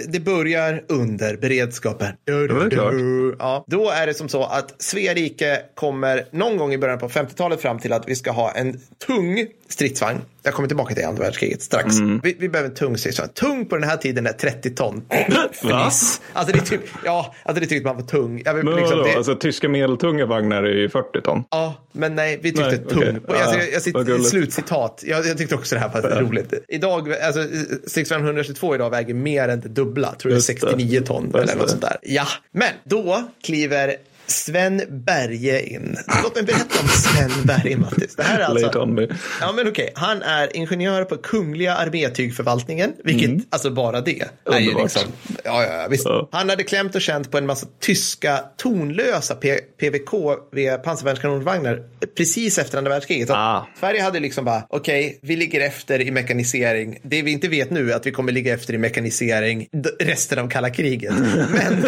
det 0.09 0.21
börjar 0.21 0.83
under 0.89 1.37
beredskapen. 1.37 2.09
det 2.25 2.33
är 2.33 2.71
klart. 2.71 2.95
Ja, 3.39 3.65
då 3.69 3.91
är 3.91 4.07
det 4.07 4.15
som 4.15 4.29
så 4.29 4.45
att 4.45 4.83
Svea 4.83 5.15
rike 5.15 5.61
kommer 5.75 6.25
någon 6.31 6.57
gång 6.57 6.73
i 6.73 6.79
början 6.79 6.99
på 6.99 7.09
50-talet 7.09 7.61
fram 7.63 7.79
till 7.79 7.93
att 7.93 8.09
vi 8.09 8.15
ska 8.15 8.31
ha 8.31 8.53
en 8.53 8.81
tung 9.07 9.47
stridsvagn. 9.69 10.21
Jag 10.43 10.55
kommer 10.55 10.69
tillbaka 10.69 10.95
till 10.95 11.05
andra 11.05 11.23
världskriget 11.23 11.42
strax. 11.61 11.97
Mm. 11.99 12.21
Vi, 12.25 12.37
vi 12.39 12.49
behöver 12.49 12.69
en 12.71 12.75
tung 12.77 12.99
stridsvagn. 12.99 13.31
Tung 13.35 13.67
på 13.67 13.77
den 13.77 13.89
här 13.89 13.97
tiden 13.97 14.27
är 14.27 14.33
30 14.33 14.71
ton. 14.71 15.03
Fniss. 15.53 16.21
Alltså 16.33 16.53
det 16.53 16.59
är 16.59 16.67
typ, 16.67 16.81
ja, 17.05 17.35
alltså 17.43 17.61
det 17.61 17.67
tyckte 17.67 17.87
man 17.87 17.97
var 17.97 18.03
tung. 18.03 18.43
Jag 18.45 18.55
vill, 18.55 18.65
Men 18.65 18.75
liksom, 18.77 18.99
vadå? 18.99 19.11
det, 19.11 19.17
Alltså, 19.17 19.35
tyska 19.35 19.69
medeltunga 19.69 20.27
vagnar 20.27 20.63
är 20.63 20.75
ju 20.75 20.89
40 20.89 21.21
ton. 21.21 21.45
Ja, 21.51 21.75
men 21.93 22.15
nej, 22.15 22.39
vi 22.43 22.51
tyckte 22.53 22.69
Nej, 22.69 22.79
tung. 22.79 22.99
okej. 22.99 23.21
Och 23.29 23.35
alltså, 23.37 23.59
Ja, 23.59 23.65
jag, 23.73 23.83
jag 23.87 23.93
vad 23.95 24.07
gulligt. 24.07 24.29
slutcitat. 24.29 25.03
Jag, 25.07 25.27
jag 25.27 25.39
tyckte 25.39 25.55
också 25.55 25.75
det 25.75 25.81
här 25.81 25.89
var 26.03 26.21
roligt. 26.21 26.53
Idag, 26.69 27.13
alltså 27.15 27.47
stridsvagn 27.87 28.25
122 28.25 28.75
idag 28.75 28.91
väger 28.91 29.15
mer 29.15 29.49
än 29.49 29.61
det 29.61 29.69
dubbla. 29.69 30.15
Tror 30.15 30.31
det 30.31 30.35
är 30.35 30.37
Just 30.37 30.49
det. 30.49 30.53
69 30.55 31.01
ton 31.01 31.25
Just 31.25 31.35
eller 31.37 31.55
något 31.55 31.63
det. 31.63 31.69
sånt 31.71 31.83
där. 31.83 31.97
Ja, 32.03 32.27
men 32.53 32.69
då 32.85 33.23
kliver 33.45 33.97
Sven 34.27 34.83
Berge 34.89 35.61
in. 35.61 35.97
Låt 36.23 36.35
mig 36.35 36.45
berätta 36.45 36.81
om 36.81 36.89
Sven 36.89 37.31
Berge, 37.45 37.77
Mattis. 37.77 38.17
Det 38.17 38.23
här 38.23 38.41
är 38.41 38.49
Late 38.49 38.67
alltså... 38.67 38.83
on 38.83 38.95
me. 38.95 39.09
Ja, 39.41 39.53
men 39.53 39.69
okej. 39.69 39.93
Han 39.95 40.23
är 40.23 40.57
ingenjör 40.57 41.05
på 41.05 41.17
Kungliga 41.17 41.75
Armétygförvaltningen, 41.75 42.93
vilket, 43.05 43.47
alltså 43.51 43.71
bara 43.71 44.01
det. 44.01 44.29
är 44.45 44.59
ju 44.59 44.73
Mm. 44.73 44.83
Liksom, 44.83 45.03
ja, 45.45 45.65
ja, 45.65 45.87
visst. 45.91 46.05
Ja. 46.05 46.29
Han 46.33 46.49
hade 46.49 46.63
klämt 46.63 46.95
och 46.95 47.01
känt 47.01 47.31
på 47.31 47.39
en 47.39 47.47
massa 47.47 47.67
tyska 47.81 48.45
tonlösa 48.57 49.35
PVK 49.81 50.11
vid 50.53 50.83
pansarvärnskanonvagnar 50.83 51.83
precis 52.17 52.59
efter 52.59 52.79
andra 52.79 52.91
världskriget. 52.91 53.31
Ah. 53.31 53.67
Sverige 53.81 54.03
hade 54.03 54.21
liksom 54.21 54.45
bara, 54.45 54.67
okej, 54.69 55.19
vi 55.23 55.37
ligger 55.37 55.61
efter 55.61 56.01
i 56.01 56.11
mekanisering. 56.11 56.99
Det 57.03 57.23
vi 57.23 57.31
inte 57.31 57.49
vet 57.49 57.71
nu 57.71 57.93
är 57.93 57.97
att 57.97 58.07
vi 58.07 58.11
kommer 58.11 58.33
ligga 58.33 58.55
efter 58.55 58.75
i 58.75 58.79
mekanisering 58.79 59.69
resten 60.01 60.39
av 60.39 60.49
kalla 60.49 60.71
kriget. 60.71 61.13
Men, 61.53 61.75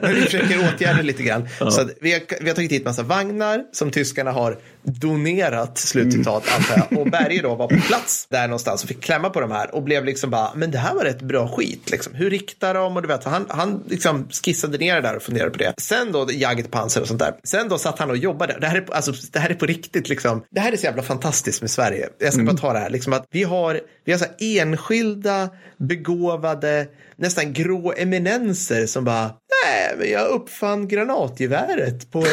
men 0.00 0.14
vi 0.14 0.20
försöker 0.20 0.58
åtgärda 0.58 1.02
lite 1.02 1.22
grann. 1.22 1.48
Så 1.58 1.80
att 1.80 1.90
vi, 2.00 2.12
har, 2.12 2.20
vi 2.40 2.48
har 2.48 2.54
tagit 2.54 2.72
hit 2.72 2.84
massa 2.84 3.02
vagnar 3.02 3.64
som 3.72 3.90
tyskarna 3.90 4.30
har 4.30 4.58
donerat, 4.82 5.78
slutcitat 5.78 6.44
antar 6.58 6.86
jag. 6.90 7.00
Och 7.00 7.06
Berge 7.10 7.42
då 7.42 7.54
var 7.54 7.68
på 7.68 7.80
plats 7.80 8.26
där 8.30 8.48
någonstans 8.48 8.82
och 8.82 8.88
fick 8.88 9.00
klämma 9.00 9.30
på 9.30 9.40
de 9.40 9.50
här 9.50 9.74
och 9.74 9.82
blev 9.82 10.04
liksom 10.04 10.30
bara, 10.30 10.54
men 10.54 10.70
det 10.70 10.78
här 10.78 10.94
var 10.94 11.04
rätt 11.04 11.22
bra 11.22 11.48
skit. 11.48 11.90
Liksom. 11.90 12.14
Hur 12.14 12.30
riktar 12.30 12.74
de? 12.74 12.96
Och 12.96 13.02
du 13.02 13.08
vet, 13.08 13.24
han, 13.24 13.46
han 13.48 13.84
liksom 13.88 14.28
skissade 14.44 14.78
ner 14.78 14.94
det 14.94 15.00
där 15.00 15.16
och 15.16 15.22
funderade 15.22 15.50
på 15.50 15.58
det. 15.58 15.74
Sen 15.78 16.12
då 16.12 16.28
Jagdpanzer 16.32 17.00
och 17.00 17.08
sånt 17.08 17.20
där. 17.20 17.34
Sen 17.44 17.68
då 17.68 17.78
satt 17.78 17.98
han 17.98 18.10
och 18.10 18.16
jobbade. 18.16 18.56
Det 18.60 18.66
här 18.66 18.76
är, 18.76 18.94
alltså, 18.94 19.12
det 19.32 19.38
här 19.38 19.50
är 19.50 19.54
på 19.54 19.66
riktigt 19.66 20.08
liksom. 20.08 20.44
Det 20.50 20.60
här 20.60 20.72
är 20.72 20.76
så 20.76 20.84
jävla 20.84 21.02
fantastiskt 21.02 21.60
med 21.60 21.70
Sverige. 21.70 22.08
Jag 22.18 22.32
ska 22.34 22.42
bara 22.42 22.56
ta 22.56 22.72
det 22.72 22.78
här. 22.78 22.90
Liksom 22.90 23.12
att 23.12 23.24
vi 23.30 23.42
har, 23.42 23.80
vi 24.04 24.12
har 24.12 24.18
så 24.18 24.26
enskilda, 24.38 25.50
begåvade, 25.76 26.86
nästan 27.16 27.52
grå 27.52 27.92
eminenser 27.96 28.86
som 28.86 29.04
bara, 29.04 29.30
nej, 29.64 29.94
men 29.98 30.10
jag 30.10 30.28
uppfann 30.28 30.88
granatgeväret 30.88 32.10
på 32.10 32.18
en 32.18 32.24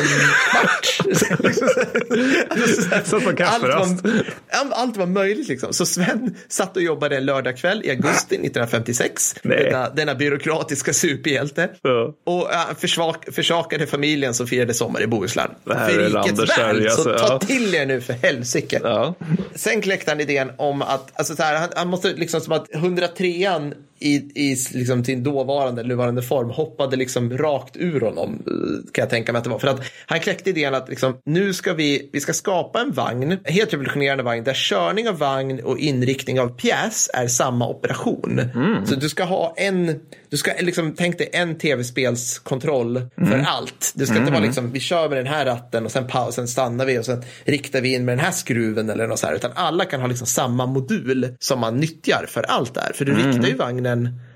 här, 2.92 3.04
Satt 3.04 3.24
på 3.24 3.36
kafferast. 3.36 3.92
allt 3.92 4.04
var, 4.04 4.12
Ja, 4.52 4.68
allt 4.72 4.98
var 4.98 5.06
möjligt 5.06 5.48
liksom. 5.48 5.74
Så 5.74 5.86
Sven 5.86 6.36
satt 6.48 6.76
och 6.76 6.84
jobbade 6.84 7.18
en 7.18 7.26
lördagkväll 7.26 7.82
i 7.86 7.90
augusti 7.90 8.36
1956. 8.36 9.36
Nej. 9.44 9.64
Denna, 9.64 9.90
denna 9.90 10.16
byråkratiska 10.16 10.94
superhjälte. 10.94 11.70
Ja. 11.82 12.14
Och 12.24 12.42
uh, 12.42 12.78
försvak, 12.78 13.26
försakade 13.32 13.88
familjen 13.88 14.34
som 14.34 14.48
firade 14.48 14.74
sommar 14.74 15.02
i 15.02 15.08
Bohuslän. 15.08 15.52
För 15.66 15.90
rikets 15.90 16.58
väl, 16.58 16.90
så 16.90 16.92
alltså, 16.92 17.04
ta 17.04 17.34
ja. 17.34 17.40
till 17.40 17.76
er 17.76 17.86
nu 17.86 18.02
för 18.02 18.14
helsike. 18.14 18.80
Ja. 18.84 19.16
Sen 19.56 19.82
kläckte 19.82 20.12
han 20.12 20.20
idén 20.20 20.52
om 20.58 20.82
att, 20.82 21.20
alltså 21.20 21.36
så 21.36 21.44
här, 21.44 21.56
han, 21.56 21.70
han 21.76 21.88
måste 21.88 22.14
liksom 22.14 22.42
som 22.42 22.54
att 22.54 22.70
103an 22.70 23.74
i, 24.00 24.16
i 24.36 24.58
liksom 24.74 25.04
sin 25.04 25.24
dåvarande, 25.24 25.84
nuvarande 25.84 26.22
form 26.22 26.50
hoppade 26.50 26.96
liksom 26.96 27.38
rakt 27.38 27.78
ur 27.78 28.02
honom, 28.02 28.44
eh, 28.48 28.92
kan 28.92 29.02
jag 29.02 29.10
tänka 29.10 29.32
mig 29.32 29.38
att 29.38 29.44
det 29.44 29.50
var. 29.50 29.60
För 29.60 29.68
att 29.68 29.82
han 30.06 30.20
kläckte 30.20 30.50
idén 30.50 30.76
att 30.76 30.90
liksom, 30.90 31.18
nu 31.26 31.54
ska 31.54 31.74
vi, 31.74 32.10
vi 32.14 32.20
ska 32.20 32.34
skapa 32.34 32.82
en 32.82 32.92
vagn, 32.92 33.32
en 33.32 33.40
helt 33.46 33.74
revolutionerande 33.74 34.24
vagn, 34.24 34.44
där 34.44 34.54
körning 34.54 35.10
av 35.10 35.18
vagn 35.18 35.60
och 35.64 35.80
inriktning 35.80 36.40
av 36.40 36.48
pjäs 36.48 37.10
är 37.14 37.28
samma 37.28 37.68
operation. 37.68 38.42
Så 38.86 38.96
du 38.96 39.10
ska 39.10 39.24
ha 39.24 39.54
en, 39.58 40.00
du 40.30 40.38
ska 40.38 40.52
liksom, 40.60 40.94
tänk 40.98 41.18
dig 41.18 41.30
en 41.34 41.58
tv-spelskontroll 41.58 43.02
för 43.16 43.46
allt. 43.48 43.92
Det 43.96 44.06
ska 44.06 44.18
inte 44.18 44.32
vara 44.32 44.44
liksom, 44.44 44.72
vi 44.72 44.80
kör 44.80 45.10
med 45.10 45.18
den 45.18 45.28
här 45.28 45.46
ratten 45.46 45.86
och 45.86 45.92
sen 45.92 46.08
pausen 46.08 46.48
stannar 46.48 46.86
vi 46.86 47.00
och 47.00 47.06
sen 47.06 47.24
riktar 47.44 47.82
vi 47.82 47.94
in 47.94 48.06
med 48.06 48.18
den 48.18 48.26
här 48.26 48.32
skruven 48.32 48.90
eller 48.90 49.08
något 49.08 49.20
så 49.20 49.28
här. 49.28 49.36
Utan 49.36 49.52
alla 49.56 49.86
kan 49.86 50.02
ha 50.02 50.08
liksom 50.08 50.28
samma 50.28 50.66
modul 50.66 51.36
som 51.40 51.60
man 51.60 51.78
nyttjar 51.78 52.26
för 52.30 52.44
allt 52.44 52.74
det 52.74 52.82
här. 52.82 52.94
För 52.94 53.06
du 53.06 53.14
riktar 53.14 53.48
ju 53.48 53.56
vagnen 53.56 53.89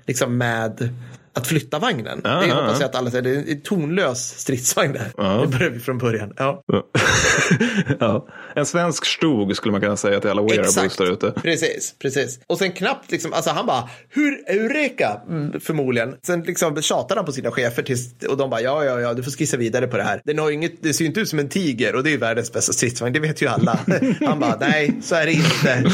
liksom 0.06 0.38
med 0.38 0.90
att 1.34 1.46
flytta 1.46 1.78
vagnen. 1.78 2.20
Ja, 2.24 2.30
det 2.30 2.52
hoppas 2.52 2.72
ja. 2.72 2.80
jag 2.80 2.88
att 2.88 2.94
alla 2.94 3.10
säger. 3.10 3.22
Det 3.22 3.30
är 3.30 3.52
en 3.52 3.60
tonlös 3.60 4.38
stridsvagn 4.38 4.92
där. 4.92 5.40
Det 5.40 5.46
börjar 5.46 5.70
vi 5.70 5.80
från 5.80 5.98
början. 5.98 6.32
Ja. 6.36 6.62
ja. 8.00 8.28
En 8.54 8.66
svensk 8.66 9.04
stog 9.04 9.56
skulle 9.56 9.72
man 9.72 9.80
kunna 9.80 9.96
säga 9.96 10.20
till 10.20 10.30
alla 10.30 10.42
wearables 10.42 10.96
där 10.96 11.12
ute. 11.12 11.30
Precis, 11.30 11.94
precis. 11.98 12.40
Och 12.46 12.58
sen 12.58 12.72
knappt 12.72 13.10
liksom, 13.10 13.32
alltså 13.32 13.50
han 13.50 13.66
bara, 13.66 13.88
hur, 14.08 14.50
eureka, 14.50 15.20
mm, 15.28 15.60
förmodligen. 15.60 16.16
Sen 16.26 16.40
liksom 16.42 16.82
tjatade 16.82 17.18
han 17.18 17.26
på 17.26 17.32
sina 17.32 17.50
chefer 17.50 17.82
tills, 17.82 18.24
och 18.28 18.36
de 18.36 18.50
bara, 18.50 18.60
ja, 18.60 18.84
ja, 18.84 19.00
ja, 19.00 19.14
du 19.14 19.22
får 19.22 19.30
skissa 19.30 19.56
vidare 19.56 19.86
på 19.86 19.96
det 19.96 20.02
här. 20.02 20.20
Den 20.24 20.38
har 20.38 20.50
inget, 20.50 20.82
det 20.82 20.94
ser 20.94 21.04
ju 21.04 21.08
inte 21.08 21.20
ut 21.20 21.28
som 21.28 21.38
en 21.38 21.48
tiger 21.48 21.96
och 21.96 22.02
det 22.02 22.08
är 22.08 22.12
ju 22.12 22.18
världens 22.18 22.52
bästa 22.52 22.72
stridsvagn, 22.72 23.12
det 23.12 23.20
vet 23.20 23.42
ju 23.42 23.46
alla. 23.46 23.78
Han 24.26 24.40
bara, 24.40 24.56
nej, 24.60 24.98
så 25.02 25.14
är 25.14 25.26
det 25.26 25.32
inte. 25.32 25.84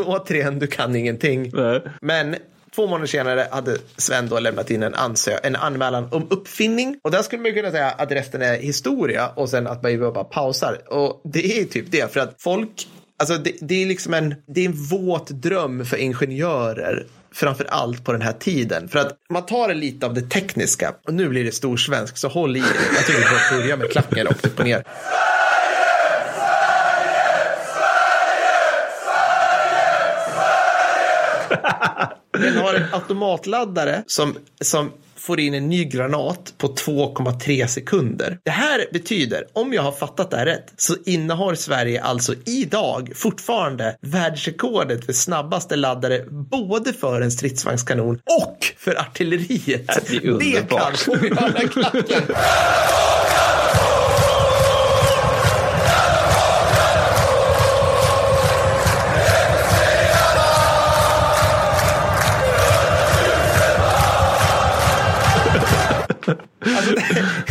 Återigen, 0.04 0.58
du 0.58 0.66
kan 0.66 0.96
ingenting. 0.96 1.50
Nej. 1.54 1.82
Men 2.00 2.36
Två 2.76 2.86
månader 2.86 3.06
senare 3.06 3.48
hade 3.50 3.76
Sven 3.96 4.28
då 4.28 4.38
lämnat 4.38 4.70
in 4.70 4.82
en, 4.82 4.94
ansö- 4.94 5.38
en 5.42 5.56
anmälan 5.56 6.08
om 6.12 6.26
uppfinning. 6.30 7.00
Och 7.04 7.10
där 7.10 7.22
skulle 7.22 7.42
man 7.42 7.54
kunna 7.54 7.70
säga 7.70 7.90
att 7.90 8.12
resten 8.12 8.42
är 8.42 8.58
historia 8.58 9.28
och 9.28 9.48
sen 9.48 9.66
att 9.66 9.82
man 9.82 10.12
bara 10.12 10.24
pausar. 10.24 10.92
Och 10.92 11.20
det 11.24 11.60
är 11.60 11.64
typ 11.64 11.84
det, 11.90 12.12
för 12.12 12.20
att 12.20 12.34
folk, 12.38 12.88
alltså 13.18 13.34
det, 13.36 13.52
det 13.60 13.82
är 13.82 13.86
liksom 13.86 14.14
en, 14.14 14.34
det 14.46 14.60
är 14.60 14.66
en 14.66 14.72
våt 14.72 15.28
dröm 15.28 15.84
för 15.84 15.96
ingenjörer. 15.96 17.06
Framför 17.32 17.64
allt 17.64 18.04
på 18.04 18.12
den 18.12 18.22
här 18.22 18.32
tiden. 18.32 18.88
För 18.88 18.98
att 18.98 19.12
man 19.30 19.46
tar 19.46 19.68
det 19.68 19.74
lite 19.74 20.06
av 20.06 20.14
det 20.14 20.22
tekniska. 20.30 20.94
Och 21.06 21.14
nu 21.14 21.28
blir 21.28 21.44
det 21.44 21.52
storsvensk, 21.52 22.16
så 22.16 22.28
håll 22.28 22.56
i 22.56 22.60
er. 22.60 22.64
Jag 22.94 23.06
tycker 23.06 23.18
vi 23.18 23.24
får 23.24 23.56
börja 23.56 23.76
med 23.76 23.90
klacken 23.90 24.26
rakt 24.26 24.46
upp 24.46 24.58
och 24.58 24.64
ner. 24.64 24.84
Den 32.38 32.56
har 32.56 32.74
en 32.74 32.84
automatladdare 32.92 34.02
som, 34.06 34.36
som 34.60 34.92
får 35.18 35.40
in 35.40 35.54
en 35.54 35.68
ny 35.68 35.84
granat 35.84 36.54
på 36.58 36.66
2,3 36.68 37.66
sekunder. 37.66 38.38
Det 38.44 38.50
här 38.50 38.84
betyder, 38.92 39.44
om 39.52 39.72
jag 39.72 39.82
har 39.82 39.92
fattat 39.92 40.30
det 40.30 40.36
här 40.36 40.46
rätt, 40.46 40.72
så 40.76 40.94
innehar 41.06 41.54
Sverige 41.54 42.02
alltså 42.02 42.34
idag 42.46 43.12
fortfarande 43.14 43.96
världsrekordet 44.00 45.06
för 45.06 45.12
snabbaste 45.12 45.76
laddare 45.76 46.24
både 46.30 46.92
för 46.92 47.20
en 47.20 47.30
stridsvagnskanon 47.30 48.18
och 48.40 48.58
för 48.78 49.00
artilleriet. 49.00 49.86
Det 50.08 50.16
är 50.16 50.20
Det 50.20 50.28
underbart. 50.30 51.04
kan 51.04 51.12
få 51.52 51.66
klacken. 51.68 52.22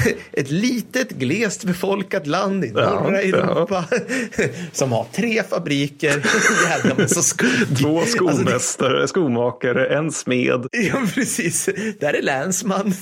ett 0.33 0.51
litet 0.51 1.09
glest 1.09 1.63
befolkat 1.63 2.27
land 2.27 2.65
i 2.65 2.71
norra 2.71 2.83
Ja, 3.11 3.21
ja. 3.21 3.37
Europa 3.37 3.85
som 4.71 4.91
har 4.91 5.05
tre 5.13 5.43
fabriker, 5.49 6.21
skog. 7.21 7.49
Två 7.79 7.99
Alltså, 7.99 8.23
det- 8.25 8.33
skomästare, 8.35 9.07
skomakare, 9.07 9.87
en 9.97 10.11
smed. 10.11 10.67
Ja, 10.71 11.01
precis. 11.13 11.69
Där 11.99 12.13
är 12.13 12.21
länsman. 12.21 12.93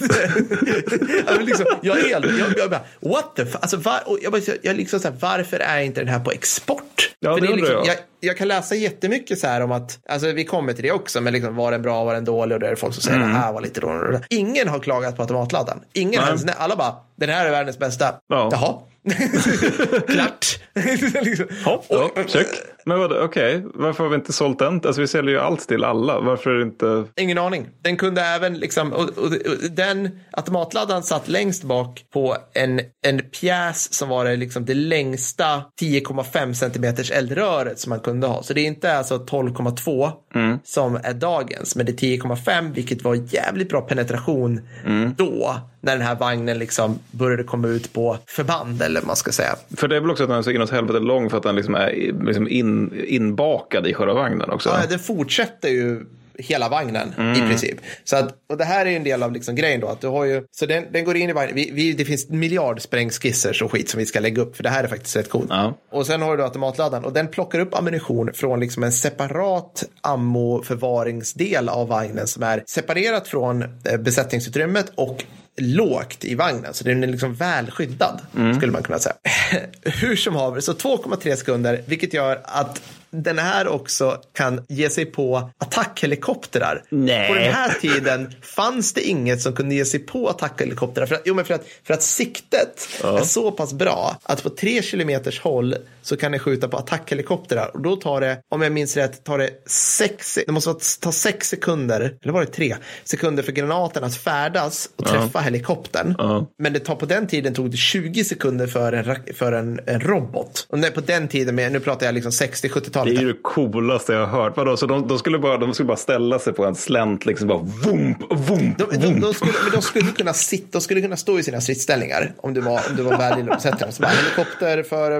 jag, 1.28 1.43
liksom, 1.45 1.66
jag 1.82 1.99
är 1.99 2.04
helt, 2.10 2.26
jag, 2.39 2.47
jag 2.58 2.70
bara, 2.70 2.82
what 3.01 3.36
the? 3.36 3.45
Alltså, 3.62 3.78
var, 3.78 3.99
jag, 4.22 4.32
bara, 4.32 4.41
jag 4.62 4.76
liksom 4.76 4.99
så 4.99 5.08
här, 5.08 5.16
varför 5.20 5.60
är 5.60 5.82
inte 5.82 6.01
den 6.01 6.08
här 6.08 6.20
på 6.20 6.32
export? 6.32 7.12
Ja, 7.20 7.34
För 7.36 7.41
det 7.41 7.47
är 7.47 7.51
undrar 7.51 7.58
liksom, 7.68 7.76
jag. 7.86 7.88
jag. 7.88 7.97
Jag 8.24 8.38
kan 8.38 8.47
läsa 8.47 8.76
jättemycket 8.76 9.39
så 9.39 9.47
här 9.47 9.61
om 9.61 9.71
att, 9.71 9.99
alltså 10.09 10.32
vi 10.32 10.45
kommer 10.45 10.74
till 10.74 10.84
det 10.84 10.91
också, 10.91 11.21
men 11.21 11.34
liksom 11.34 11.55
var 11.55 11.71
den 11.71 11.82
bra, 11.82 12.03
var 12.03 12.13
den 12.13 12.26
dålig 12.26 12.55
och 12.55 12.59
det 12.59 12.69
är 12.69 12.76
folk 12.76 12.93
som 12.93 13.03
säger 13.03 13.17
mm. 13.17 13.30
det 13.30 13.36
här 13.36 13.53
var 13.53 13.61
lite 13.61 13.82
dåligt. 13.82 14.21
Ingen 14.30 14.67
har 14.67 14.80
klagat 14.80 15.15
på 15.15 15.21
automatladdaren. 15.21 15.80
Ingen 15.93 16.24
ens, 16.24 16.45
alla 16.57 16.76
bara, 16.76 16.95
den 17.15 17.30
här 17.30 17.45
är 17.45 17.51
världens 17.51 17.80
bästa. 17.80 18.15
Ja. 18.28 18.49
Jaha. 18.51 18.74
Klart. 20.08 20.60
liksom. 21.22 21.45
ja, 21.66 21.84
ja, 21.89 22.12
check. 22.28 22.47
Men 22.86 23.04
okej, 23.04 23.22
okay. 23.24 23.62
varför 23.74 24.04
har 24.04 24.10
vi 24.10 24.16
inte 24.16 24.34
sålt 24.34 24.60
den? 24.60 24.74
Alltså 24.74 25.01
vi 25.01 25.08
säljer 25.08 25.34
ju 25.34 25.39
allt 25.39 25.68
till 25.68 25.84
alla. 25.84 26.20
Varför 26.20 26.49
är 26.49 26.56
det 26.56 26.64
inte? 26.64 27.06
Ingen 27.16 27.38
aning. 27.38 27.68
Den 27.82 27.97
kunde 27.97 28.22
även 28.22 28.54
liksom, 28.58 28.93
och, 28.93 29.10
och, 29.10 29.26
och 29.26 29.72
den 29.72 30.20
automatladdaren 30.32 31.04
satt 31.04 31.28
längst 31.28 31.64
bak 31.64 32.06
på 32.14 32.38
en, 32.54 32.82
en 33.06 33.20
pjäs 33.20 33.93
som 33.93 34.10
var 34.10 34.26
det, 34.26 34.36
liksom 34.36 34.66
det 34.66 34.74
längsta 34.74 35.64
10,5 35.82 36.54
centimeters 36.54 37.12
eldröret 37.12 37.80
som 37.80 37.89
man 37.89 37.99
kunde 37.99 38.28
ha. 38.28 38.43
Så 38.43 38.54
det 38.54 38.62
är 38.62 38.66
inte 38.66 38.97
alltså 38.97 39.18
12,2 39.18 40.12
mm. 40.36 40.60
som 40.64 40.99
är 41.04 41.14
dagens, 41.14 41.76
men 41.76 41.86
det 41.86 41.91
är 41.91 42.18
10,5 42.18 42.74
vilket 42.74 43.04
var 43.04 43.16
jävligt 43.16 43.70
bra 43.70 43.82
penetration 43.82 44.62
mm. 44.86 45.14
då 45.18 45.56
när 45.84 45.97
den 45.97 46.08
här 46.08 46.16
vagnen 46.16 46.60
liksom 46.60 46.99
började 47.12 47.43
komma 47.43 47.68
ut 47.68 47.93
på 47.93 48.18
förband 48.28 48.78
eller 48.98 49.08
man 49.08 49.16
ska 49.16 49.32
säga. 49.32 49.56
För 49.78 49.88
det 49.88 49.96
är 49.96 50.00
väl 50.00 50.12
också 50.12 50.24
att 50.24 50.30
den 50.30 50.38
är 50.38 50.41
så 50.41 50.52
inåt 50.52 50.70
helvete 50.70 51.00
lång 51.00 51.30
för 51.30 51.38
att 51.38 51.44
den 51.44 51.56
liksom 51.56 51.76
är 51.76 52.26
liksom 52.26 52.48
in, 52.48 53.04
inbakad 53.08 53.88
i 53.88 53.94
själva 53.94 54.14
vagnen 54.14 54.50
också? 54.50 54.70
Ja, 54.70 54.88
den 54.89 55.00
fortsätter 55.00 55.70
ju 55.70 56.06
hela 56.38 56.70
vagnen 56.70 57.14
mm. 57.18 57.34
i 57.34 57.48
princip. 57.48 57.78
Så 58.04 58.16
att, 58.16 58.36
och 58.50 58.58
det 58.58 58.64
här 58.64 58.86
är 58.86 58.91
en 58.91 59.04
del 59.04 59.24
av 59.24 59.32
liksom 59.32 59.56
grejen 59.56 59.82
då. 59.82 59.88
Att 59.88 60.02
du 60.02 60.08
har 60.08 60.26
ju, 60.26 60.44
så 60.52 60.66
den, 60.66 60.86
den 60.91 61.06
går 61.06 61.18
in 61.18 61.30
i 61.30 61.34
vagnen. 61.34 61.56
Vi, 61.56 61.72
vi, 61.74 61.94
det 61.94 62.06
finns 62.06 62.30
miljardsprängskisser 62.30 63.64
och 63.64 63.72
skit 63.72 63.89
som 63.89 64.00
vi 64.00 64.06
ska 64.06 64.20
lägga 64.20 64.41
upp. 64.41 64.56
För 64.56 64.64
det 64.64 64.70
här 64.70 64.84
är 64.84 64.88
faktiskt 64.88 65.16
rätt 65.16 65.30
coolt. 65.30 65.48
Ja. 65.50 65.74
Och 65.91 66.06
sen 66.06 66.22
har 66.22 66.38
du 66.38 66.44
automatladdaren 66.44 67.06
och 67.06 67.14
den 67.14 67.28
plockar 67.28 67.60
upp 67.60 67.76
ammunition 67.76 68.34
från 68.34 68.60
liksom 68.60 68.84
en 68.84 68.91
separat 68.91 69.84
ammo-förvaringsdel 70.02 71.70
av 71.70 71.88
vagnen 71.88 72.28
som 72.28 72.44
är 72.44 72.64
separerat 72.68 73.28
från 73.28 73.62
eh, 73.62 73.98
besättningsutrymmet 73.98 74.91
och 74.96 75.26
lågt 75.58 76.26
i 76.26 76.36
vagnen. 76.36 76.74
Så 76.74 76.84
den 76.84 77.04
är 77.04 77.08
liksom 77.08 77.34
väl 77.34 77.72
skyddad, 77.72 78.22
mm. 78.36 78.56
skulle 78.56 78.72
man 78.72 78.84
kunna 78.84 78.99
säga. 78.99 79.16
Hur 79.82 80.16
som 80.16 80.36
haver, 80.36 80.62
så 80.62 80.74
2,3 80.74 81.36
sekunder, 81.36 81.84
vilket 81.86 82.14
gör 82.14 82.41
att 82.43 82.82
den 83.14 83.39
här 83.39 83.68
också 83.68 84.22
kan 84.34 84.66
ge 84.70 84.89
sig 84.89 85.05
på 85.05 85.49
attackhelikoptrar. 85.57 86.84
Nej. 86.89 87.28
På 87.28 87.34
den 87.34 87.53
här 87.53 87.74
tiden 87.82 88.36
fanns 88.41 88.93
det 88.93 89.01
inget 89.01 89.41
som 89.41 89.55
kunde 89.55 89.76
ge 89.76 89.86
sig 89.86 89.99
på 89.99 90.30
attackhelikoptrar. 90.30 91.05
För 91.05 91.16
att, 91.16 91.22
jo, 91.26 91.34
men 91.36 91.45
för 91.45 91.53
att, 91.53 91.66
för 91.84 91.93
att 91.93 92.03
siktet 92.03 92.88
ja. 93.03 93.20
är 93.20 93.24
så 93.24 93.51
pass 93.51 93.74
bra 93.74 94.18
att 94.24 94.43
på 94.43 94.49
tre 94.49 94.82
kilometers 94.82 95.39
håll 95.39 95.76
så 96.01 96.18
kan 96.18 96.32
det 96.32 96.39
skjuta 96.39 96.68
på 96.68 96.78
attackhelikoptrar. 96.78 97.72
Och 97.74 97.82
då 97.82 97.95
tar 97.95 98.22
det, 98.22 98.39
om 98.49 98.61
jag 98.61 98.72
minns 98.72 98.97
rätt, 98.97 99.24
tar 99.24 99.38
det 99.38 99.49
sex, 99.66 100.39
det 100.45 100.51
måste 100.51 100.76
ta 100.99 101.11
sex 101.11 101.49
sekunder, 101.49 102.18
eller 102.22 102.34
var 102.34 102.41
det 102.41 102.51
tre 102.51 102.76
sekunder 103.03 103.43
för 103.43 103.51
granaten 103.51 104.03
att 104.03 104.16
färdas 104.16 104.89
och 104.95 105.05
träffa 105.05 105.30
ja. 105.34 105.39
helikoptern. 105.39 106.16
Ja. 106.18 106.45
Men 106.57 106.74
det 106.74 106.80
tar 106.80 106.95
på 106.95 107.05
den 107.05 107.28
tiden 107.28 107.53
tog 107.53 107.72
det 107.72 107.78
20 107.78 108.24
sekunder 108.24 108.68
för 108.68 108.93
en, 108.93 109.34
för 109.34 109.51
en, 109.51 109.80
en 109.86 109.99
robot. 109.99 110.68
Och 110.70 110.93
på 110.93 111.01
den 111.01 111.28
tiden, 111.28 111.55
nu 111.55 111.80
pratar 111.80 112.05
jag 112.05 112.16
liksom 112.16 112.32
60-70-tal 112.32 113.03
det 113.04 113.12
är 113.12 113.22
ju 113.22 113.34
det 113.34 113.39
coolaste 113.41 114.14
jag 114.14 114.26
har 114.26 114.43
hört. 114.43 114.58
Vadå, 114.58 114.78
så 114.78 114.86
de, 114.86 115.08
de, 115.08 115.20
skulle 115.20 115.39
bara, 115.39 115.58
de 115.58 115.74
skulle 115.74 115.88
bara 115.88 115.97
ställa 115.97 116.39
sig 116.39 116.54
på 116.54 116.66
en 116.66 116.76
slänt, 116.76 117.26
liksom 117.26 117.47
bara 117.47 117.58
vump, 117.58 118.18
vump, 118.30 118.78
de, 118.78 118.97
de, 118.97 119.20
de, 119.20 119.34
skulle, 119.34 119.51
men 119.64 119.72
de 119.72 119.82
skulle 119.82 120.12
kunna 120.12 120.34
sitta, 120.34 120.68
de 120.72 120.82
skulle 120.82 121.01
kunna 121.01 121.18
stå 121.18 121.39
i 121.39 121.43
sina 121.43 121.62
stridsställningar 121.62 122.34
om 122.38 122.54
du 122.54 122.62
var, 122.62 122.82
om 122.89 122.95
du 122.95 123.04
var 123.04 123.18
väl 123.18 123.39
inom 123.39 123.60
sättningen. 123.60 123.93
Så 123.93 124.01
bara 124.01 124.12
helikopter 124.12 124.84
för, 124.84 125.12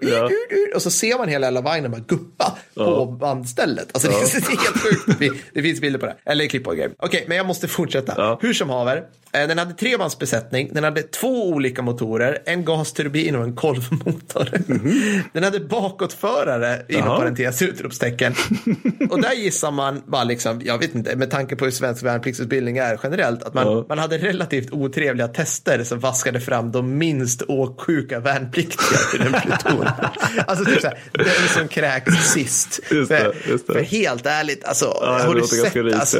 ja. 0.00 0.30
och 0.74 0.82
så 0.82 0.90
ser 0.90 1.18
man 1.18 1.28
hela, 1.28 1.46
hela 1.46 1.60
vagnen 1.60 1.90
bara 1.90 2.02
guppa 2.08 2.58
ja. 2.74 2.84
på 2.84 3.06
bandstället. 3.06 3.88
Alltså 3.92 4.10
ja. 4.10 4.18
det, 4.18 4.36
är, 4.36 4.40
det 4.40 4.46
är 4.46 5.20
helt 5.20 5.28
sjukt. 5.28 5.44
Det 5.54 5.62
finns 5.62 5.80
bilder 5.80 5.98
på 5.98 6.06
det. 6.06 6.16
Eller 6.24 6.46
klipp 6.46 6.66
grejer. 6.66 6.90
Okej, 6.98 7.24
men 7.28 7.36
jag 7.36 7.46
måste 7.46 7.68
fortsätta. 7.68 8.14
Ja. 8.16 8.38
Hur 8.42 8.52
som 8.52 8.70
haver. 8.70 9.04
Eh, 9.32 9.48
den 9.48 9.58
hade 9.58 9.74
trebandsbesättning, 9.74 10.70
den 10.72 10.84
hade 10.84 11.02
två 11.02 11.48
olika 11.48 11.82
motorer, 11.82 12.38
en 12.44 12.64
gasturbin 12.64 13.36
och 13.36 13.44
en 13.44 13.56
kolvmotor. 13.56 14.48
Mm. 14.68 15.22
Den 15.32 15.44
hade 15.44 15.60
bakåtförare 15.60 16.82
inom 16.88 17.20
parentes 17.28 17.62
utropstecken. 17.62 18.34
och 19.10 19.22
där 19.22 19.32
gissar 19.32 19.70
man 19.70 20.02
bara 20.06 20.24
liksom, 20.24 20.60
jag 20.64 20.78
vet 20.78 20.94
inte, 20.94 21.16
med 21.16 21.30
tanke 21.30 21.56
på 21.56 21.64
hur 21.64 21.72
svensk 21.72 22.02
värnpliktsutbildning 22.02 22.78
är 22.78 23.00
generellt, 23.02 23.42
att 23.42 23.54
man, 23.54 23.66
ja. 23.66 23.86
man 23.88 23.98
hade 23.98 24.18
relativt 24.18 24.72
otrevliga 24.72 25.28
tester 25.28 25.84
som 25.84 26.00
vaskade 26.00 26.40
fram 26.40 26.72
de 26.72 26.98
minst 26.98 27.42
åksjuka 27.42 28.20
värnpliktiga 28.20 28.98
i 29.14 29.18
den 29.18 29.40
pluton. 29.40 29.86
alltså 30.46 30.64
typ 30.64 30.80
såhär, 30.80 30.98
den 31.12 31.48
som 31.48 31.68
kräks 31.68 32.32
sist. 32.32 32.80
Just 32.90 33.08
det, 33.08 33.32
just 33.48 33.66
det. 33.66 33.72
För, 33.72 33.80
helt 33.80 34.26
ärligt, 34.26 34.64
alltså, 34.64 34.84
ja, 34.84 35.18
har 35.26 35.34
du 35.34 35.42
sett, 35.42 35.94
alltså, 35.94 36.18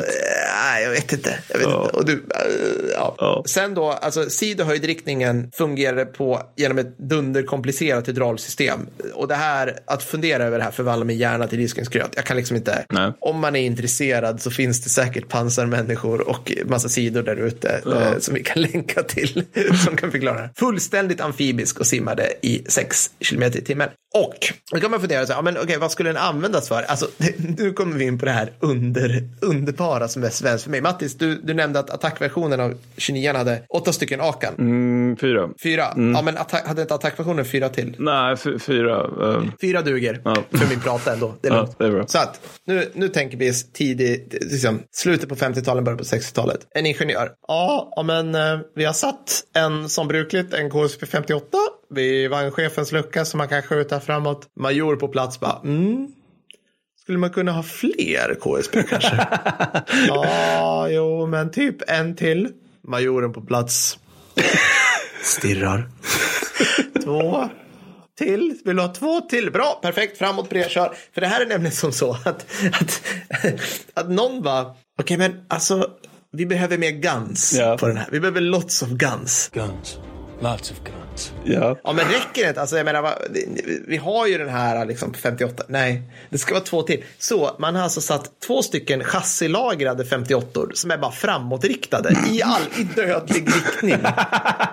nej, 0.65 0.85
jag 0.85 0.91
vet 0.91 1.13
inte. 1.13 1.39
Jag 1.49 1.59
vet 1.59 1.69
ja. 1.69 1.85
inte. 1.85 1.97
Och 1.97 2.05
du, 2.05 2.25
ja. 2.95 3.15
ja. 3.19 3.43
Sen 3.47 3.75
då, 3.75 3.91
alltså 3.91 4.31
sidohöjdriktningen 4.31 5.51
fungerade 5.55 6.07
på 6.07 6.43
genom 6.57 6.79
ett 6.79 6.99
dunderkomplicerat 6.99 8.09
hydraulsystem. 8.09 8.87
Och 9.15 9.29
det 9.29 9.35
här, 9.35 9.79
att 9.87 10.03
fundera 10.03 10.45
över 10.45 10.59
det 10.59 10.65
här 10.65 10.71
förvandlar 10.99 11.07
min 11.07 11.19
hjärna 11.19 11.47
till 11.47 11.59
riskensgröt. 11.59 12.13
Jag 12.17 12.25
kan 12.25 12.37
liksom 12.37 12.57
inte, 12.57 12.85
Nej. 12.91 13.13
om 13.21 13.41
man 13.41 13.57
är 13.57 13.61
intresserad 13.61 14.41
så 14.41 14.51
finns 14.51 14.81
det 14.81 14.91
säkert 14.91 15.29
pansarmänniskor 15.29 16.29
och 16.29 16.53
massa 16.67 16.89
sidor 16.89 17.23
där 17.23 17.37
ute 17.37 17.81
ja. 17.85 17.91
eh, 17.91 18.19
som 18.19 18.35
vi 18.35 18.43
kan 18.43 18.63
länka 18.73 19.03
till 19.03 19.45
som 19.85 19.97
kan 19.97 20.11
förklara 20.11 20.41
det. 20.41 20.51
Fullständigt 20.57 21.21
amfibisk 21.21 21.81
och 21.81 21.87
simmade 21.87 22.33
i 22.43 22.65
6 22.69 23.11
km 23.21 23.43
i 23.43 23.51
timmen. 23.51 23.89
Och 24.15 24.53
då 24.73 24.81
kan 24.81 24.91
man 24.91 25.01
fundera 25.01 25.27
så 25.27 25.33
här, 25.33 25.43
men 25.43 25.57
okej, 25.59 25.79
vad 25.79 25.91
skulle 25.91 26.09
den 26.09 26.17
användas 26.17 26.69
för? 26.69 26.83
Alltså, 26.83 27.09
nu 27.59 27.73
kommer 27.73 27.97
vi 27.97 28.05
in 28.05 28.19
på 28.19 28.25
det 28.25 28.33
här 28.33 28.53
under, 28.61 29.29
underbara 29.41 30.09
som 30.09 30.25
är 30.25 30.31
svenskt 30.31 30.65
för 30.65 30.71
mig. 30.71 30.81
Mattis, 30.81 31.15
du, 31.15 31.35
du 31.35 31.55
nämnde 31.55 31.79
att 31.79 31.91
attackversionen 31.91 32.61
av 32.61 32.75
29 32.97 33.33
hade 33.33 33.63
åtta 33.69 33.93
stycken 33.93 34.21
Akan. 34.21 34.55
Mm, 34.59 34.98
fyra. 35.17 35.49
Fyra? 35.63 35.87
Mm. 35.87 36.15
Ja, 36.15 36.23
men 36.23 36.37
hade 36.67 36.83
inte 36.83 36.95
attackversionen 36.95 37.45
fyra 37.45 37.69
till? 37.69 37.97
Nej, 37.99 38.37
fyra. 38.61 39.03
Um... 39.03 39.53
Fyra 39.61 39.83
duger 39.83 40.21
ja. 40.25 40.35
för 40.51 40.69
min 40.69 40.81
prata 40.81 41.13
ändå. 41.13 41.35
Det 41.41 41.49
är. 41.49 41.53
Ja, 41.59 41.69
det 41.79 41.85
är 41.85 41.91
bra. 41.91 42.07
Så 42.07 42.19
att 42.19 42.41
nu, 42.67 42.91
nu 42.95 43.09
tänker 43.09 43.37
vi 43.39 43.53
tidigt, 43.75 44.35
liksom, 44.41 44.83
slutet 44.93 45.29
på 45.29 45.35
50-talet, 45.35 45.85
början 45.85 45.99
på 45.99 46.05
60-talet. 46.05 46.61
En 46.75 46.87
ingenjör. 46.87 47.31
Ja, 47.49 48.03
men 48.07 48.35
eh, 48.35 48.59
vi 48.75 48.85
har 48.85 48.93
satt 48.93 49.43
en 49.55 49.89
som 49.89 50.09
brukligt, 50.09 50.55
en 50.55 50.71
KSP 50.71 51.07
58 51.07 51.59
vid 51.91 52.31
vagnchefens 52.31 52.93
lucka 52.93 53.25
som 53.25 53.39
man 53.39 53.49
kan 53.49 53.63
skjuta 53.63 54.01
framåt. 54.01 54.47
Major 54.61 54.97
på 54.97 55.09
plats 55.09 55.41
bara, 55.41 55.61
mm, 55.65 56.09
skulle 57.03 57.19
man 57.19 57.31
kunna 57.31 57.53
ha 57.53 57.63
fler 57.63 58.35
KSP 58.41 58.83
kanske? 58.83 59.17
ja, 60.09 60.89
jo, 60.91 61.27
men 61.27 61.51
typ 61.51 61.91
en 61.91 62.17
till. 62.17 62.49
Majoren 62.89 63.33
på 63.33 63.41
plats. 63.41 63.99
Stirrar. 65.29 65.89
Två 67.05 67.49
till. 68.19 68.59
Vill 68.65 68.77
du 68.77 68.83
ha 68.83 68.89
två 68.89 69.21
till? 69.21 69.51
Bra, 69.51 69.79
perfekt, 69.83 70.19
framåt 70.19 70.51
bre, 70.51 70.69
kör. 70.69 70.95
För 71.15 71.21
det 71.21 71.27
här 71.27 71.41
är 71.41 71.47
nämligen 71.47 71.77
som 71.77 71.93
så 71.93 72.17
att, 72.25 72.47
att, 72.73 73.03
att 73.95 74.11
någon 74.11 74.43
bara, 74.43 74.63
okej 74.63 74.77
okay, 74.99 75.17
men 75.17 75.47
alltså, 75.49 75.91
vi 76.33 76.47
behöver 76.47 76.79
mer 76.79 76.91
guns 76.91 77.57
yeah. 77.57 77.77
på 77.79 77.87
den 77.87 77.97
här. 77.97 78.09
Vi 78.13 78.21
behöver 78.21 78.41
lots 78.41 78.83
of 78.83 78.89
guns. 78.89 79.51
Guns, 79.55 79.99
lots 80.41 80.71
of 80.71 80.77
guns. 80.85 81.08
Ja. 81.45 81.77
ja, 81.85 81.93
men 81.93 82.05
räcker 82.05 82.43
det 82.43 82.49
inte? 82.49 82.61
Alltså, 82.61 82.77
jag 82.77 82.85
menar, 82.85 83.15
vi 83.87 83.97
har 83.97 84.27
ju 84.27 84.39
den 84.39 84.49
här 84.49 84.87
liksom 84.87 85.15
58. 85.15 85.65
Nej, 85.69 86.03
det 86.31 86.39
ska 86.39 86.55
vara 86.55 86.65
två 86.65 86.83
till. 86.83 87.05
Så 87.19 87.51
man 87.59 87.75
har 87.75 87.83
alltså 87.83 88.01
satt 88.01 88.41
två 88.47 88.63
stycken 88.63 89.05
chassilagrade 89.05 90.05
58 90.05 90.61
som 90.75 90.91
är 90.91 90.99
bara 90.99 91.13
framåtriktade 91.13 92.17
i 92.31 92.43
all 92.43 92.63
i 92.77 92.83
dödlig 92.83 93.47
riktning. 93.47 93.95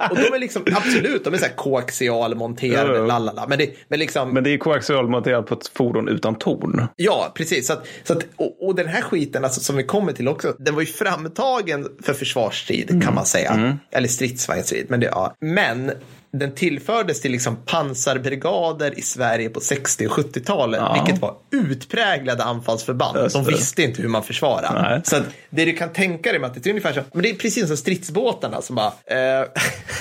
Och 0.09 0.15
de 0.15 0.35
är 0.35 0.39
liksom 0.39 0.63
absolut, 0.75 1.23
de 1.23 1.33
är 1.33 1.37
så 1.37 1.45
här 1.45 1.55
koaxialmonterade, 1.55 2.97
ja, 2.97 3.05
lalala. 3.05 3.47
Men 3.47 3.57
det, 3.57 3.69
men, 3.87 3.99
liksom, 3.99 4.33
men 4.33 4.43
det 4.43 4.53
är 4.53 4.57
koaxialmonterat 4.57 5.45
på 5.45 5.53
ett 5.53 5.67
fordon 5.67 6.07
utan 6.07 6.35
torn. 6.35 6.87
Ja, 6.95 7.31
precis. 7.35 7.67
Så 7.67 7.73
att, 7.73 7.87
så 8.03 8.13
att, 8.13 8.25
och, 8.35 8.67
och 8.67 8.75
den 8.75 8.87
här 8.87 9.01
skiten 9.01 9.43
alltså, 9.43 9.61
som 9.61 9.75
vi 9.75 9.83
kommer 9.83 10.13
till 10.13 10.27
också, 10.27 10.55
den 10.59 10.75
var 10.75 10.81
ju 10.81 10.87
framtagen 10.87 11.87
för 12.03 12.13
försvarsstrid 12.13 12.89
mm. 12.89 13.01
kan 13.01 13.15
man 13.15 13.25
säga. 13.25 13.51
Mm. 13.51 13.79
Eller 13.91 14.07
stridsvagnsstrid. 14.07 14.85
Men, 14.89 14.99
det, 14.99 15.05
ja. 15.05 15.35
men 15.39 15.91
den 16.39 16.55
tillfördes 16.55 17.21
till 17.21 17.31
liksom 17.31 17.57
pansarbrigader 17.65 18.99
i 18.99 19.01
Sverige 19.01 19.49
på 19.49 19.59
60 19.59 20.07
och 20.07 20.11
70-talet, 20.11 20.81
ja. 20.81 21.03
vilket 21.03 21.21
var 21.21 21.35
utpräglade 21.51 22.43
anfallsförband. 22.43 23.31
De 23.33 23.45
visste 23.45 23.83
inte 23.83 24.01
hur 24.01 24.09
man 24.09 24.23
försvarar. 24.23 25.01
Så 25.03 25.15
det 25.49 25.65
du 25.65 25.73
kan 25.73 25.93
tänka 25.93 26.31
dig 26.31 26.39
med 26.39 26.49
att 26.49 26.63
det 26.63 26.69
är 26.69 26.71
ungefär 26.71 26.93
så, 26.93 27.01
men 27.13 27.23
det 27.23 27.29
är 27.29 27.35
precis 27.35 27.67
som 27.67 27.77
stridsbåtarna 27.77 28.61
som 28.61 28.75
bara, 28.75 28.93
eh, 29.05 29.47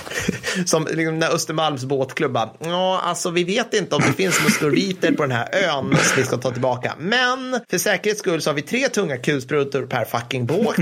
som 0.66 0.86
liksom 0.90 1.18
när 1.18 1.34
Östermalms 1.34 1.84
båtklubb 1.84 2.32
bara, 2.32 2.50
ja, 2.58 3.00
alltså 3.04 3.30
vi 3.30 3.44
vet 3.44 3.74
inte 3.74 3.96
om 3.96 4.02
det 4.06 4.12
finns 4.12 4.44
muskelviter 4.44 5.12
på 5.12 5.22
den 5.22 5.32
här 5.32 5.48
ön 5.52 5.96
som 5.96 6.16
vi 6.16 6.24
ska 6.24 6.36
ta 6.36 6.50
tillbaka, 6.50 6.94
men 6.98 7.60
för 7.70 7.78
säkerhets 7.78 8.20
skull 8.20 8.42
så 8.42 8.50
har 8.50 8.54
vi 8.54 8.62
tre 8.62 8.88
tunga 8.88 9.16
kulsprutor 9.16 9.86
per 9.86 10.04
fucking 10.04 10.46
båt. 10.46 10.76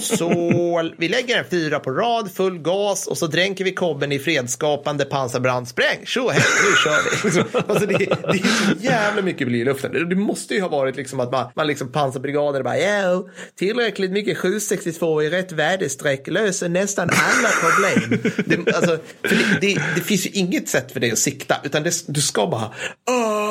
så 0.02 0.90
vi 0.98 1.08
lägger 1.08 1.38
en 1.38 1.44
fyra 1.50 1.80
på 1.80 1.90
rad, 1.90 2.30
full 2.32 2.58
gas 2.58 3.06
och 3.06 3.18
så 3.18 3.26
dränker 3.26 3.64
vi 3.64 3.72
kobben 3.72 4.12
i 4.12 4.18
fredskap 4.18 4.71
gapande 4.72 5.04
pansarbrand, 5.04 5.68
spräng, 5.68 5.98
tjo 6.04 6.28
hej, 6.28 6.42
nu 6.64 6.76
kör 6.84 7.02
vi. 7.02 7.42
Alltså 7.72 7.86
det, 7.86 7.98
det 7.98 8.38
är 8.38 8.74
så 8.74 8.84
jävla 8.84 9.22
mycket 9.22 9.46
bly 9.46 9.60
i 9.60 9.64
luften. 9.64 9.92
Det, 9.92 10.04
det 10.04 10.16
måste 10.16 10.54
ju 10.54 10.60
ha 10.60 10.68
varit 10.68 10.96
liksom 10.96 11.20
att 11.20 11.32
man, 11.32 11.50
man 11.54 11.66
liksom 11.66 11.92
pansarbrigader 11.92 12.62
bara, 12.62 12.78
ja, 12.78 13.24
tillräckligt 13.56 14.10
mycket 14.10 14.38
762 14.38 15.22
i 15.22 15.30
rätt 15.30 15.52
väderstreck 15.52 16.28
löser 16.28 16.68
nästan 16.68 17.10
alla 17.10 17.48
problem. 17.48 18.20
Det, 18.46 18.74
alltså, 18.74 18.98
för 19.22 19.36
det, 19.36 19.58
det, 19.60 19.82
det, 19.94 20.00
finns 20.00 20.26
ju 20.26 20.30
inget 20.30 20.68
sätt 20.68 20.92
för 20.92 21.00
dig 21.00 21.12
att 21.12 21.18
sikta, 21.18 21.56
utan 21.64 21.82
det, 21.82 22.04
du 22.06 22.20
ska 22.20 22.46
bara, 22.46 22.70
Åh! 23.10 23.41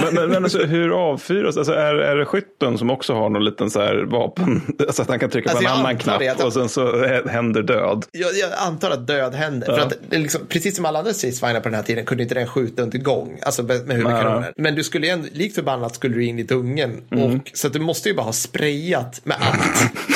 Men, 0.04 0.14
men, 0.14 0.28
men 0.28 0.44
alltså, 0.44 0.58
hur 0.58 1.10
avfyras, 1.10 1.56
alltså, 1.56 1.72
är, 1.72 1.94
är 1.94 2.16
det 2.16 2.24
skytten 2.24 2.78
som 2.78 2.90
också 2.90 3.14
har 3.14 3.28
någon 3.30 3.44
liten 3.44 3.70
så 3.70 3.80
här 3.80 3.96
vapen, 3.96 4.62
alltså 4.78 5.02
att 5.02 5.08
han 5.08 5.18
kan 5.18 5.30
trycka 5.30 5.48
på 5.48 5.56
Alltså, 5.56 5.70
en 5.70 5.76
jag 5.76 5.80
annan 5.80 5.98
knapp 5.98 6.20
det, 6.20 6.44
och 6.44 6.52
sen 6.52 6.68
så 6.68 7.06
händer 7.28 7.62
död? 7.62 8.04
Jag, 8.12 8.30
jag 8.34 8.50
antar 8.56 8.90
att 8.90 9.06
död 9.06 9.34
händer. 9.34 9.66
För 9.66 9.78
att 9.78 9.98
liksom, 10.10 10.40
precis 10.48 10.76
som 10.76 10.84
alla 10.84 10.98
andra 10.98 11.12
stridsvagnar 11.12 11.60
på 11.60 11.68
den 11.68 11.74
här 11.74 11.82
tiden 11.82 12.04
kunde 12.04 12.22
inte 12.22 12.34
den 12.34 12.46
skjuta 12.46 12.82
under 12.82 12.98
gång. 12.98 13.38
Alltså 13.42 13.62
med, 13.62 13.92
huvudkanoner. 13.92 14.52
Men 14.56 14.74
du 14.74 14.84
skulle 14.84 15.06
ju 15.06 15.12
ändå, 15.12 15.28
likt 15.32 15.54
förbannat 15.54 15.94
skulle 15.94 16.14
du 16.14 16.24
in 16.24 16.38
i 16.38 16.42
dungen. 16.42 17.02
Och, 17.10 17.50
så 17.54 17.66
att 17.66 17.72
du 17.72 17.78
måste 17.78 18.08
ju 18.08 18.14
bara 18.14 18.26
ha 18.26 18.32
sprayat 18.32 19.20
med 19.24 19.36
allt. 19.40 19.92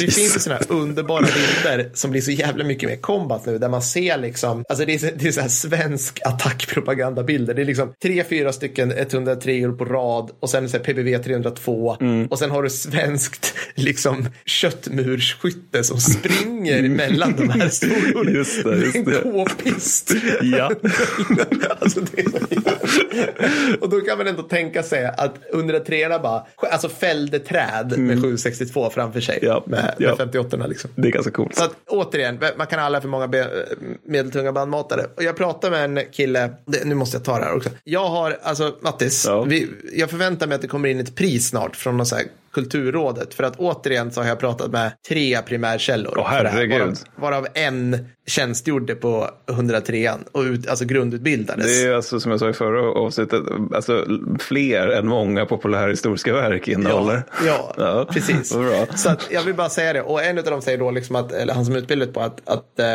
Det 0.00 0.12
finns 0.12 0.36
ju 0.36 0.40
sådana 0.40 0.60
här 0.60 0.76
underbara 0.76 1.26
bilder 1.26 1.90
som 1.94 2.10
blir 2.10 2.20
så 2.20 2.30
jävla 2.30 2.64
mycket 2.64 2.88
mer 2.88 2.96
combat 2.96 3.46
nu. 3.46 3.58
Där 3.58 3.68
man 3.68 3.82
ser 3.82 4.18
liksom, 4.18 4.64
alltså 4.68 4.84
det 4.84 4.94
är, 4.94 5.12
det 5.16 5.28
är 5.28 5.32
så 5.32 5.40
här 5.40 5.48
svensk 5.48 6.20
attackpropagandabilder. 6.24 7.54
Det 7.54 7.62
är 7.62 7.66
liksom 7.66 7.92
tre, 8.02 8.24
fyra 8.24 8.52
stycken 8.52 8.92
103 8.92 9.68
på 9.78 9.84
rad 9.84 10.30
och 10.40 10.50
sen 10.50 10.68
så 10.68 10.76
här 10.76 10.84
PBV 10.84 11.22
302. 11.22 11.96
Och 12.30 12.38
sen 12.38 12.50
har 12.50 12.62
du 12.62 12.70
svenskt 12.70 13.54
liksom 13.74 14.28
köttmursskytte 14.44 15.84
som 15.84 16.00
springer 16.00 16.82
mellan 16.82 17.36
de 17.36 17.48
här 17.48 17.68
fordonen. 18.12 18.34
Just 18.34 18.64
det, 18.64 18.76
just 18.76 19.04
det. 19.04 19.18
en 19.18 19.22
k-pist. 19.22 20.12
Ja. 20.42 20.70
alltså 21.80 22.00
är 22.00 23.80
och 23.80 23.88
då 23.88 24.00
kan 24.00 24.18
man 24.18 24.26
ändå 24.26 24.42
tänka 24.42 24.82
sig 24.82 25.04
att 25.06 25.34
103 25.52 26.18
bara 26.18 26.46
alltså 26.70 26.88
fällde 26.88 27.38
träd 27.38 27.98
med 27.98 28.16
762 28.16 28.90
framför 28.90 29.20
sig. 29.20 29.38
Ja, 29.42 29.64
Med, 29.82 29.94
ja. 29.98 30.08
med 30.08 30.16
58 30.18 30.66
liksom. 30.66 30.90
Det 30.94 31.08
är 31.08 31.12
ganska 31.12 31.30
coolt. 31.32 31.56
Så 31.56 31.64
att 31.64 31.74
återigen, 31.86 32.38
man 32.58 32.66
kan 32.66 32.80
alla 32.80 33.00
för 33.00 33.08
många 33.08 33.28
be- 33.28 33.66
medeltunga 34.04 34.52
bandmatare. 34.52 35.06
Och 35.16 35.22
jag 35.22 35.36
pratade 35.36 35.70
med 35.88 35.98
en 36.04 36.10
kille, 36.12 36.50
det, 36.64 36.84
nu 36.84 36.94
måste 36.94 37.16
jag 37.16 37.24
ta 37.24 37.38
det 37.38 37.44
här 37.44 37.56
också. 37.56 37.70
Jag 37.84 38.08
har, 38.08 38.38
alltså 38.42 38.76
Mattis, 38.80 39.24
Ja. 39.26 39.42
vi, 39.42 39.68
jag 39.92 40.10
förväntar 40.10 40.46
mig 40.46 40.54
att 40.54 40.62
det 40.62 40.68
kommer 40.68 40.88
in 40.88 41.00
ett 41.00 41.14
pris 41.14 41.48
snart 41.48 41.76
från 41.76 41.96
någon 41.96 42.06
så 42.06 42.16
här 42.16 42.24
Kulturrådet. 42.56 43.34
För 43.34 43.44
att 43.44 43.56
återigen 43.56 44.12
så 44.12 44.20
har 44.20 44.28
jag 44.28 44.38
pratat 44.38 44.70
med 44.70 44.92
tre 45.08 45.42
primärkällor. 45.42 46.14
Det 46.14 46.22
här. 46.22 46.68
Varav, 46.68 46.94
varav 47.16 47.46
en 47.54 48.08
tjänstgjorde 48.26 48.94
på 48.94 49.30
103 49.50 50.12
och 50.32 50.42
ut, 50.42 50.68
alltså 50.68 50.84
grundutbildades. 50.84 51.66
Det 51.66 51.88
är 51.88 51.94
alltså 51.94 52.20
som 52.20 52.30
jag 52.30 52.40
sa 52.40 52.48
i 52.48 52.52
förra 52.52 53.00
avsnittet, 53.00 53.42
alltså 53.74 54.04
fler 54.40 54.88
än 54.88 55.08
många 55.08 55.46
populärhistoriska 55.46 56.32
verk 56.32 56.68
innehåller. 56.68 57.22
Ja, 57.46 57.74
ja, 57.78 58.06
precis. 58.10 58.54
Vad 58.54 58.64
bra. 58.64 58.86
Så 58.96 59.10
att 59.10 59.28
jag 59.30 59.42
vill 59.42 59.54
bara 59.54 59.68
säga 59.68 59.92
det. 59.92 60.02
Och 60.02 60.22
en 60.22 60.38
av 60.38 60.44
dem 60.44 60.62
säger 60.62 60.78
då 60.78 60.90
liksom 60.90 61.16
att, 61.16 61.32
eller 61.32 61.54
han 61.54 61.64
som 61.64 61.74
är 61.74 61.78
utbildad 61.78 62.14
på 62.14 62.20
att, 62.20 62.48
att 62.48 62.78
eh, 62.78 62.86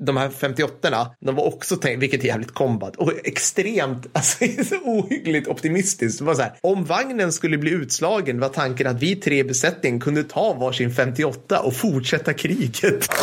de 0.00 0.16
här 0.16 0.28
58 0.28 1.06
de 1.20 1.34
var 1.34 1.44
också 1.44 1.76
tänkt, 1.76 2.02
vilket 2.02 2.22
är 2.22 2.26
jävligt 2.26 2.54
kombat 2.54 2.96
och 2.96 3.12
extremt, 3.24 4.06
alltså 4.12 4.44
så 4.64 4.76
ohyggligt 4.76 5.48
optimistiskt. 5.48 6.18
Det 6.18 6.24
var 6.24 6.34
så 6.34 6.42
här, 6.42 6.52
om 6.60 6.84
vagnen 6.84 7.32
skulle 7.32 7.58
bli 7.58 7.70
utslagen 7.70 8.40
var 8.40 8.48
tanken 8.48 8.86
att 8.86 9.02
vi 9.02 9.16
tre 9.16 9.38
i 9.38 9.44
besättningen 9.44 10.00
kunde 10.00 10.24
ta 10.24 10.52
varsin 10.52 10.94
58 10.94 11.60
och 11.60 11.76
fortsätta 11.76 12.32
kriget. 12.32 13.08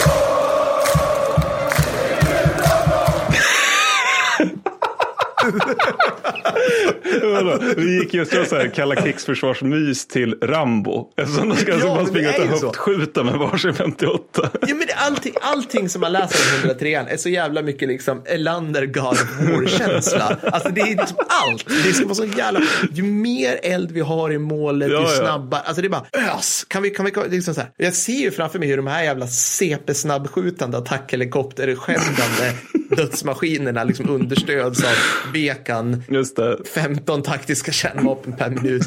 Vi 7.77 7.99
gick 7.99 8.13
just 8.13 8.33
från 8.33 8.45
så 8.45 8.55
här 8.55 8.67
kalla 8.75 8.95
krigsförsvarsmys 8.95 10.07
till 10.07 10.35
Rambo. 10.41 11.07
Eftersom 11.17 11.49
de 11.49 11.55
ska 11.55 11.71
Ja, 11.71 11.73
alltså 11.75 11.87
bara 11.87 11.97
men 11.97 12.07
springa 12.07 12.29
och 12.29 12.61
höftskjuta 12.61 13.23
med 13.23 13.33
varsin 13.33 13.73
58. 13.73 14.49
Ja, 14.67 14.75
men 14.75 14.87
allting, 14.95 15.33
allting 15.41 15.89
som 15.89 16.01
man 16.01 16.11
läser 16.11 16.53
om 16.55 16.59
103 16.69 16.95
är 16.95 17.17
så 17.17 17.29
jävla 17.29 17.61
mycket 17.61 17.87
liksom 17.87 18.21
Elander 18.25 18.85
God 18.85 19.03
of 19.03 19.39
War-känsla. 19.39 20.37
Alltså 20.43 20.69
det 20.69 20.81
är 20.81 20.85
liksom 20.97 21.17
allt. 21.27 21.65
Det 21.85 21.93
ska 21.93 22.05
vara 22.05 22.15
så 22.15 22.25
jävla... 22.25 22.61
Ju 22.93 23.03
mer 23.03 23.59
eld 23.63 23.91
vi 23.91 24.01
har 24.01 24.31
i 24.31 24.37
målet, 24.37 24.91
Ja, 24.91 24.97
ju 24.97 25.03
ja. 25.03 25.09
snabbare. 25.09 25.61
Alltså 25.61 25.81
det 25.81 25.87
är 25.87 25.89
bara 25.89 26.05
ös. 26.37 26.65
Kan 26.67 26.83
vi, 26.83 26.89
kan 26.89 27.05
vi, 27.05 27.11
liksom 27.29 27.53
så 27.53 27.61
här. 27.61 27.69
Jag 27.77 27.93
ser 27.93 28.13
ju 28.13 28.31
framför 28.31 28.59
mig 28.59 28.67
hur 28.67 28.77
de 28.77 28.87
här 28.87 29.03
jävla 29.03 29.25
CP-snabbskjutande 29.25 30.77
attackhelikopterskändande 30.77 32.53
dödsmaskinerna 32.95 33.83
liksom 33.83 34.09
understöds 34.09 34.83
av 34.83 34.91
Bekan. 35.33 36.03
Just 36.09 36.35
det. 36.35 36.57
15 37.01 37.23
taktiska 37.23 37.71
kärnvapen 37.71 38.33
per 38.33 38.49
minut 38.49 38.85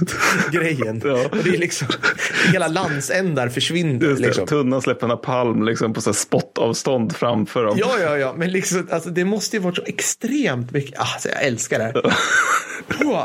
grejen. 0.53 1.03
Ja. 1.05 1.29
Och 1.33 1.37
det 1.45 1.51
är 1.51 1.59
liksom, 1.59 1.89
hela 2.53 2.69
landsändar 2.69 3.49
försvinner. 3.49 4.07
Just 4.07 4.21
det. 4.21 4.27
liksom. 4.27 4.47
Tunnan 4.47 4.83
släpper 4.83 5.09
en 5.09 5.19
palm 5.19 5.63
liksom 5.63 5.93
på 5.93 6.01
så 6.01 6.11
här 6.11 6.15
spottavstånd 6.15 7.17
framför 7.17 7.65
dem. 7.65 7.77
Ja, 7.79 7.99
ja, 8.01 8.19
ja, 8.19 8.35
men 8.37 8.53
liksom, 8.53 8.89
alltså, 8.91 9.11
det 9.11 9.25
måste 9.25 9.57
ju 9.57 9.63
varit 9.63 9.77
så 9.77 9.83
extremt 9.87 10.71
mycket. 10.73 10.99
Alltså, 10.99 11.29
jag 11.29 11.43
älskar 11.43 11.79
det. 11.79 11.85
här. 11.85 12.03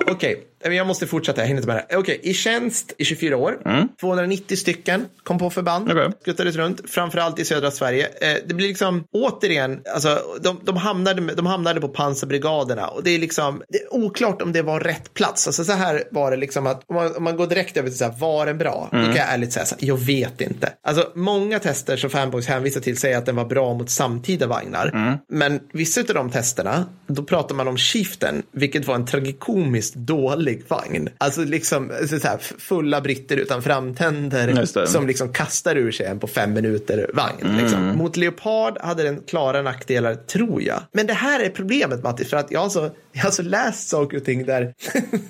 Okej, 0.12 0.44
Men 0.59 0.59
jag 0.62 0.88
måste 0.88 1.08
fortsätta, 1.08 1.42
jag 1.42 1.48
hinner 1.48 1.62
inte 1.62 1.74
med 1.74 1.86
det. 1.90 1.98
Okej, 1.98 2.20
i 2.24 2.34
tjänst 2.34 2.94
i 2.98 3.06
24 3.06 3.38
år. 3.38 3.58
290 4.00 4.58
stycken 4.58 5.06
kom 5.24 5.38
på 5.38 5.50
förband. 5.50 5.92
Okej. 5.92 6.10
Skuttades 6.22 6.56
runt, 6.56 6.82
framförallt 6.90 7.40
i 7.40 7.46
södra 7.46 7.72
Sverige. 7.72 8.08
Eh, 8.22 8.38
det 8.48 8.54
blir 8.54 8.68
liksom, 8.68 9.04
återigen, 9.12 9.82
alltså, 9.94 10.22
de, 10.42 10.60
de, 10.64 10.78
hamnade, 10.78 11.34
de 11.34 11.46
hamnade 11.46 11.82
på 11.82 11.88
pansarbrigaderna. 11.88 12.88
Och 12.88 13.04
det 13.04 13.12
är 13.12 13.20
liksom, 13.20 13.62
det 13.70 13.78
är 13.78 13.94
oklart 13.94 14.42
om 14.42 14.52
det 14.52 14.62
var 14.62 14.80
rätt 14.80 15.14
plats. 15.14 15.48
Alltså 15.48 15.64
så 15.64 15.74
här 15.74 16.04
var 16.12 16.32
det 16.32 16.38
liksom 16.38 16.68
att, 16.68 16.84
om 16.88 16.96
man, 16.96 17.16
om 17.16 17.24
man 17.24 17.38
går 17.38 17.48
direkt 17.48 17.78
över 17.78 17.90
till 17.90 17.98
så 17.98 18.06
här, 18.06 18.14
var 18.20 18.46
den 18.46 18.58
bra? 18.58 18.90
Då 18.92 18.98
kan 18.98 19.16
jag 19.16 19.34
ärligt 19.34 19.54
säga 19.54 19.66
så 19.66 19.76
här, 19.80 19.88
jag 19.88 19.98
vet 19.98 20.42
inte. 20.42 20.74
Alltså 20.84 21.12
många 21.16 21.60
tester 21.60 21.98
som 21.98 22.10
fanboys 22.10 22.48
hänvisar 22.48 22.82
till 22.82 22.98
säger 22.98 23.18
att 23.18 23.26
den 23.26 23.36
var 23.36 23.46
bra 23.46 23.74
mot 23.74 23.90
samtida 23.90 24.48
vagnar. 24.48 25.20
Men 25.30 25.60
vissa 25.74 26.02
av 26.02 26.08
de 26.08 26.30
testerna, 26.30 26.86
då 27.08 27.24
pratar 27.24 27.56
man 27.56 27.68
om 27.68 27.78
Chieftain, 27.78 28.44
vilket 28.52 28.88
var 28.88 28.96
en 28.96 29.06
tragikomiskt 29.06 29.96
dålig 29.96 30.49
vagn. 30.68 31.10
Alltså 31.18 31.44
liksom 31.44 31.92
så 32.08 32.28
här, 32.28 32.38
fulla 32.58 33.02
britter 33.02 33.38
utan 33.38 33.62
framtänder 33.64 34.86
som 34.86 35.08
liksom 35.08 35.34
kastar 35.34 35.76
ur 35.76 35.92
sig 35.92 36.06
en 36.06 36.20
på 36.20 36.28
fem 36.28 36.54
minuter 36.54 37.12
vagn. 37.14 37.58
Liksom. 37.62 37.98
Mot 37.98 38.18
Leopard 38.18 38.78
hade 38.82 39.04
den 39.04 39.22
klara 39.28 39.62
nackdelar, 39.62 40.16
tror 40.16 40.64
jag. 40.64 40.82
Men 40.92 41.08
det 41.08 41.14
här 41.14 41.40
är 41.40 41.50
problemet 41.50 42.04
Matti, 42.04 42.26
för 42.26 42.38
att 42.38 42.52
jag 42.52 42.60
har 42.60 42.70
så, 42.70 42.90
jag 43.12 43.24
har 43.24 43.32
så 43.32 43.42
läst 43.42 43.90
saker 43.90 44.18
och 44.18 44.26
ting 44.26 44.46
där, 44.46 44.74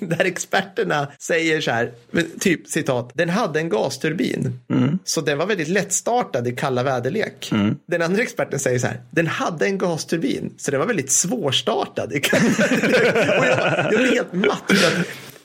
där 0.00 0.24
experterna 0.24 1.08
säger 1.18 1.60
så 1.60 1.70
här, 1.70 1.92
typ 2.40 2.68
citat, 2.68 3.10
den 3.14 3.28
hade 3.28 3.60
en 3.60 3.68
gasturbin, 3.68 4.60
så 5.04 5.20
den 5.20 5.38
var 5.38 5.46
väldigt 5.46 5.68
lättstartad 5.68 6.48
i 6.48 6.52
kalla 6.52 6.82
väderlek. 6.82 7.52
Den 7.86 8.02
andra 8.02 8.22
experten 8.22 8.58
säger 8.58 8.78
så 8.78 8.86
här, 8.86 9.00
den 9.10 9.26
hade 9.26 9.66
en 9.66 9.78
gasturbin, 9.78 10.54
så 10.56 10.70
den 10.70 10.80
var 10.80 10.86
väldigt 10.86 11.10
svårstartad 11.10 12.12
i 12.12 12.20
kalla 12.20 12.42
väderlek. 12.58 13.38
Och 13.38 13.46
jag, 13.46 13.78
jag 13.92 14.00
blir 14.02 14.12
helt 14.12 14.32
matt. 14.32 14.72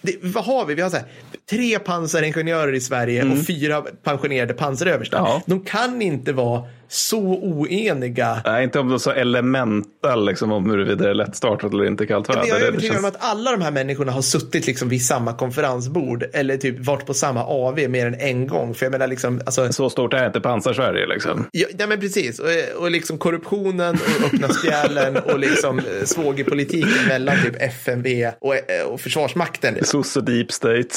Det, 0.06 0.16
vad 0.22 0.43
har 0.43 0.66
vi? 0.66 0.76
Vi 0.76 0.82
har 0.82 0.89
så 0.89 0.97
här, 0.97 1.06
tre 1.49 1.80
pansaringenjörer 1.80 2.74
i 2.74 2.82
Sverige 2.82 3.24
och 3.24 3.45
fyra 3.47 3.82
pensionerade 3.82 4.53
pansaröverstar. 4.53 5.18
Ja. 5.18 5.41
De 5.45 5.64
kan 5.64 6.01
inte 6.01 6.34
vara 6.34 6.64
så 6.88 7.19
oeniga. 7.19 8.41
Nej, 8.45 8.63
inte 8.63 8.79
om 8.79 8.89
de 8.89 8.99
så 8.99 9.11
elemental 9.11 10.25
liksom, 10.25 10.51
om 10.51 10.69
huruvida 10.69 11.03
det 11.03 11.09
är 11.09 11.13
lättstartat 11.13 11.73
eller 11.73 11.86
inte 11.86 12.05
kallt 12.05 12.29
väder. 12.29 12.47
Jag 12.47 12.61
är 12.61 12.65
övertygad 12.65 12.93
känns- 12.93 12.99
om 13.03 13.09
att 13.09 13.17
alla 13.19 13.51
de 13.51 13.61
här 13.61 13.71
människorna 13.71 14.11
har 14.11 14.21
suttit 14.21 14.67
liksom 14.67 14.89
vid 14.89 15.05
samma 15.05 15.33
konferensbord 15.33 16.23
eller 16.33 16.57
typ 16.57 16.79
varit 16.79 17.05
på 17.05 17.13
samma 17.13 17.43
AV 17.45 17.89
mer 17.89 18.05
än 18.07 18.15
en 18.19 18.47
gång. 18.47 18.73
För 18.75 18.86
jag 18.86 18.91
menar 18.91 19.07
liksom, 19.07 19.41
alltså, 19.45 19.73
Så 19.73 19.89
stort 19.89 20.13
är 20.13 20.27
inte 20.27 20.39
pansar-Sverige 20.41 21.07
liksom. 21.07 21.47
Ja, 21.51 21.67
nej 21.77 21.88
men 21.88 21.99
precis. 21.99 22.39
Och, 22.39 22.47
och 22.79 22.91
liksom 22.91 23.17
korruptionen 23.17 23.97
och 24.19 24.25
öppna 24.33 24.47
spjälen 24.49 25.17
och 25.17 25.39
liksom 25.39 25.79
eh, 25.79 25.86
svågerpolitiken 26.05 27.07
mellan 27.07 27.36
typ 27.43 27.61
FMV 27.61 28.31
och, 28.41 28.55
eh, 28.55 28.86
och 28.88 29.01
Försvarsmakten. 29.01 29.86
Sosse 29.86 30.21
deep 30.21 30.51
state. 30.51 30.88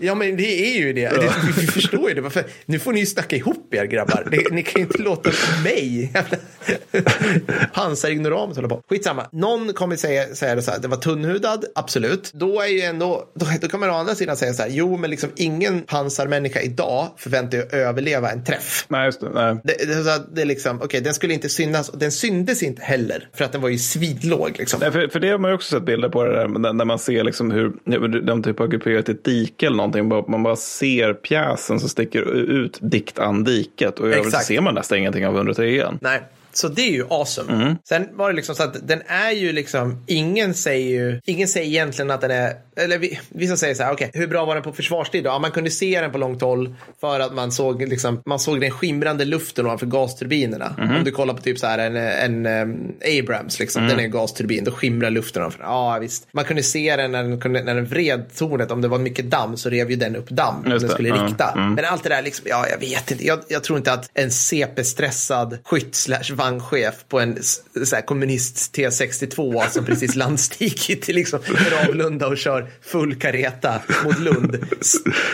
Ja, 0.00 0.14
men 0.14 0.36
det 0.36 0.74
är 0.74 0.78
ju 0.78 0.92
det. 0.92 1.08
det 1.08 1.32
vi 1.56 1.66
förstår 1.66 2.08
ju 2.08 2.14
det. 2.14 2.20
Varför? 2.20 2.44
Nu 2.66 2.78
får 2.78 2.92
ni 2.92 3.00
ju 3.00 3.06
snacka 3.06 3.36
ihop 3.36 3.74
er 3.74 3.84
grabbar. 3.84 4.28
Det, 4.30 4.50
ni 4.54 4.62
kan 4.62 4.80
ju 4.82 4.86
inte 4.86 5.02
låta 5.02 5.30
mig, 5.64 6.12
pansarignoramus 7.74 8.56
hålla 8.56 8.68
på. 8.68 8.82
Skitsamma. 8.88 9.26
Någon 9.32 9.72
kommer 9.72 9.96
säga, 9.96 10.34
säga 10.34 10.54
det 10.54 10.62
så 10.62 10.70
här, 10.70 10.78
det 10.78 10.88
var 10.88 10.96
tunnhudad, 10.96 11.64
absolut. 11.74 12.30
Då 12.34 12.60
är 12.60 12.66
ju 12.66 12.80
ändå, 12.80 13.24
då, 13.34 13.46
då 13.60 13.68
kan 13.68 13.80
man 13.80 13.90
å 13.90 13.94
andra 13.94 14.14
sidan 14.14 14.36
säga 14.36 14.52
så 14.52 14.62
här, 14.62 14.70
jo 14.70 14.96
men 14.96 15.10
liksom 15.10 15.30
ingen 15.36 15.82
pansarmänniska 15.82 16.60
idag 16.60 17.08
förväntar 17.16 17.58
ju 17.58 17.64
överleva 17.64 18.30
en 18.30 18.44
träff. 18.44 18.86
Nej, 18.88 19.04
just 19.04 19.20
det. 19.20 19.30
Nej. 19.34 19.56
Det, 19.64 19.74
det, 19.86 20.04
så 20.04 20.10
att 20.10 20.34
det 20.34 20.42
är 20.42 20.46
liksom, 20.46 20.82
okej, 20.82 21.00
den 21.00 21.14
skulle 21.14 21.34
inte 21.34 21.48
synas 21.48 21.88
och 21.88 21.98
den 21.98 22.12
syndes 22.12 22.62
inte 22.62 22.82
heller 22.82 23.28
för 23.32 23.44
att 23.44 23.52
den 23.52 23.60
var 23.60 23.68
ju 23.68 23.78
svidlåg 23.78 24.54
liksom. 24.58 24.80
Nej, 24.80 24.92
för, 24.92 25.08
för 25.08 25.20
det 25.20 25.30
har 25.30 25.38
man 25.38 25.50
ju 25.50 25.54
också 25.54 25.76
sett 25.76 25.86
bilder 25.86 26.08
på 26.08 26.24
det 26.24 26.32
där, 26.32 26.48
när, 26.48 26.72
när 26.72 26.84
man 26.84 26.98
ser 26.98 27.24
liksom 27.24 27.50
hur 27.50 28.20
de 28.20 28.42
typ 28.42 28.58
har 28.58 28.66
grupperat 28.66 29.08
ett 29.08 29.24
dike 29.24 29.66
eller 29.66 29.76
någonting. 29.76 30.08
Man 30.08 30.42
bara 30.42 30.56
ser 30.56 31.14
pjäsen 31.14 31.80
som 31.80 31.88
sticker 31.88 32.22
ut 32.34 32.78
dikt 32.82 33.18
an 33.18 33.44
diket 33.44 33.98
och 33.98 34.08
i 34.08 34.12
övrigt 34.12 34.42
ser 34.42 34.60
man 34.60 34.74
nästan 34.74 34.98
ingenting 34.98 35.23
av 35.28 35.36
103 35.36 35.68
igen. 35.68 35.98
Nej. 36.02 36.22
Så 36.54 36.68
det 36.68 36.82
är 36.82 36.92
ju 36.92 37.06
awesome. 37.10 37.52
Mm. 37.52 37.76
Sen 37.88 38.08
var 38.12 38.30
det 38.30 38.36
liksom 38.36 38.54
så 38.54 38.62
att 38.62 38.88
den 38.88 39.02
är 39.06 39.30
ju 39.30 39.52
liksom, 39.52 40.04
ingen 40.06 40.54
säger 40.54 40.88
ju, 40.88 41.20
ingen 41.24 41.48
säger 41.48 41.66
egentligen 41.66 42.10
att 42.10 42.20
den 42.20 42.30
är, 42.30 42.54
eller 42.76 42.98
vi, 42.98 43.20
vissa 43.28 43.56
säger 43.56 43.74
så 43.74 43.82
här, 43.82 43.92
okej, 43.92 44.08
okay, 44.08 44.20
hur 44.20 44.28
bra 44.28 44.44
var 44.44 44.54
den 44.54 44.64
på 44.64 44.72
försvarstid 44.72 45.24
då? 45.24 45.30
Ja, 45.30 45.38
man 45.38 45.50
kunde 45.50 45.70
se 45.70 46.00
den 46.00 46.12
på 46.12 46.18
långt 46.18 46.42
håll 46.42 46.74
för 47.00 47.20
att 47.20 47.34
man 47.34 47.52
såg 47.52 47.88
liksom, 47.88 48.22
man 48.26 48.38
såg 48.38 48.60
den 48.60 48.70
skimrande 48.70 49.24
luften 49.24 49.66
ovanför 49.66 49.86
gasturbinerna. 49.86 50.74
Mm. 50.78 50.96
Om 50.96 51.04
du 51.04 51.10
kollar 51.10 51.34
på 51.34 51.42
typ 51.42 51.58
så 51.58 51.66
här 51.66 51.78
en, 51.78 51.96
en, 51.96 52.46
um, 52.46 52.92
Abrams, 53.20 53.58
liksom, 53.58 53.84
Mm. 53.84 53.90
den 53.90 54.00
är 54.00 54.04
en 54.04 54.10
gasturbin, 54.10 54.64
då 54.64 54.70
skimrar 54.70 55.10
luften 55.10 55.42
ovanför. 55.42 55.62
Ja, 55.62 55.98
visst. 56.00 56.26
Man 56.32 56.44
kunde 56.44 56.62
se 56.62 56.96
den 56.96 57.12
när 57.12 57.22
den, 57.22 57.40
kunde, 57.40 57.62
när 57.62 57.74
den 57.74 57.86
vred 57.86 58.24
tornet, 58.36 58.70
om 58.70 58.80
det 58.80 58.88
var 58.88 58.98
mycket 58.98 59.30
damm 59.30 59.56
så 59.56 59.70
rev 59.70 59.90
ju 59.90 59.96
den 59.96 60.16
upp 60.16 60.28
damm 60.30 60.54
om 60.64 60.70
den 60.70 60.88
skulle 60.88 61.08
ja, 61.08 61.14
rikta. 61.14 61.52
mm. 61.52 61.74
Men 61.74 61.84
allt 61.84 62.02
det 62.02 62.08
där, 62.08 62.22
liksom, 62.22 62.46
ja, 62.48 62.66
jag 62.70 62.78
vet 62.78 63.10
inte. 63.10 63.26
Jag, 63.26 63.38
jag 63.48 63.64
tror 63.64 63.78
inte 63.78 63.92
att 63.92 64.10
en 64.14 64.30
CP-stressad 64.30 65.58
skytt 65.64 65.94
slash 65.94 66.34
vagnchef 66.44 66.94
på 67.08 67.20
en 67.20 67.38
så 67.84 67.96
här, 67.96 68.02
kommunist 68.02 68.76
T62 68.76 69.68
som 69.70 69.84
precis 69.84 70.14
landstigit 70.16 71.02
till 71.02 71.14
liksom 71.14 71.38
Ravlunda 71.70 72.26
och 72.26 72.38
kör 72.38 72.66
full 72.82 73.14
kareta 73.14 73.74
mot 74.04 74.18
Lund. 74.18 74.58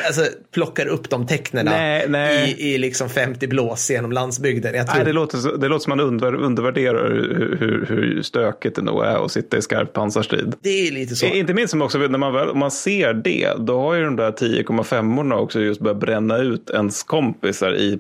Alltså 0.06 0.24
plockar 0.54 0.86
upp 0.86 1.11
de 1.11 1.26
tecknen 1.26 1.64
Nej, 1.64 2.06
nej. 2.08 2.54
i, 2.58 2.74
i 2.74 2.78
liksom 2.78 3.08
50 3.08 3.46
blås 3.46 3.90
genom 3.90 4.12
landsbygden. 4.12 4.74
Jag 4.74 4.86
tror, 4.86 4.96
Nej, 4.96 5.04
det, 5.04 5.12
låter, 5.12 5.58
det 5.58 5.68
låter 5.68 5.82
som 5.82 5.90
man 5.90 6.00
under, 6.00 6.34
undervärderar 6.34 7.11
hur, 7.11 7.56
hur, 7.61 7.86
hur 7.88 8.22
stökigt 8.22 8.76
det 8.76 8.82
nog 8.82 9.04
är 9.04 9.24
att 9.24 9.32
sitta 9.32 9.56
i 9.56 9.62
skarp 9.62 9.92
pansarstrid. 9.92 10.54
det 10.62 10.88
är 10.88 10.92
lite 10.92 11.16
så. 11.16 11.26
Inte 11.26 11.54
minst 11.54 11.70
som 11.70 11.82
också 11.82 11.98
när 11.98 12.18
man, 12.18 12.32
väl, 12.32 12.48
om 12.48 12.58
man 12.58 12.70
ser 12.70 13.14
det, 13.14 13.52
då 13.58 13.80
har 13.80 13.94
ju 13.94 14.04
de 14.04 14.16
där 14.16 14.30
10,5orna 14.32 15.34
också 15.34 15.61
just 15.61 15.80
börjat 15.80 16.00
bränna 16.00 16.38
ut 16.38 16.70
ens 16.70 17.02
kompisar 17.02 17.74
i 17.74 17.98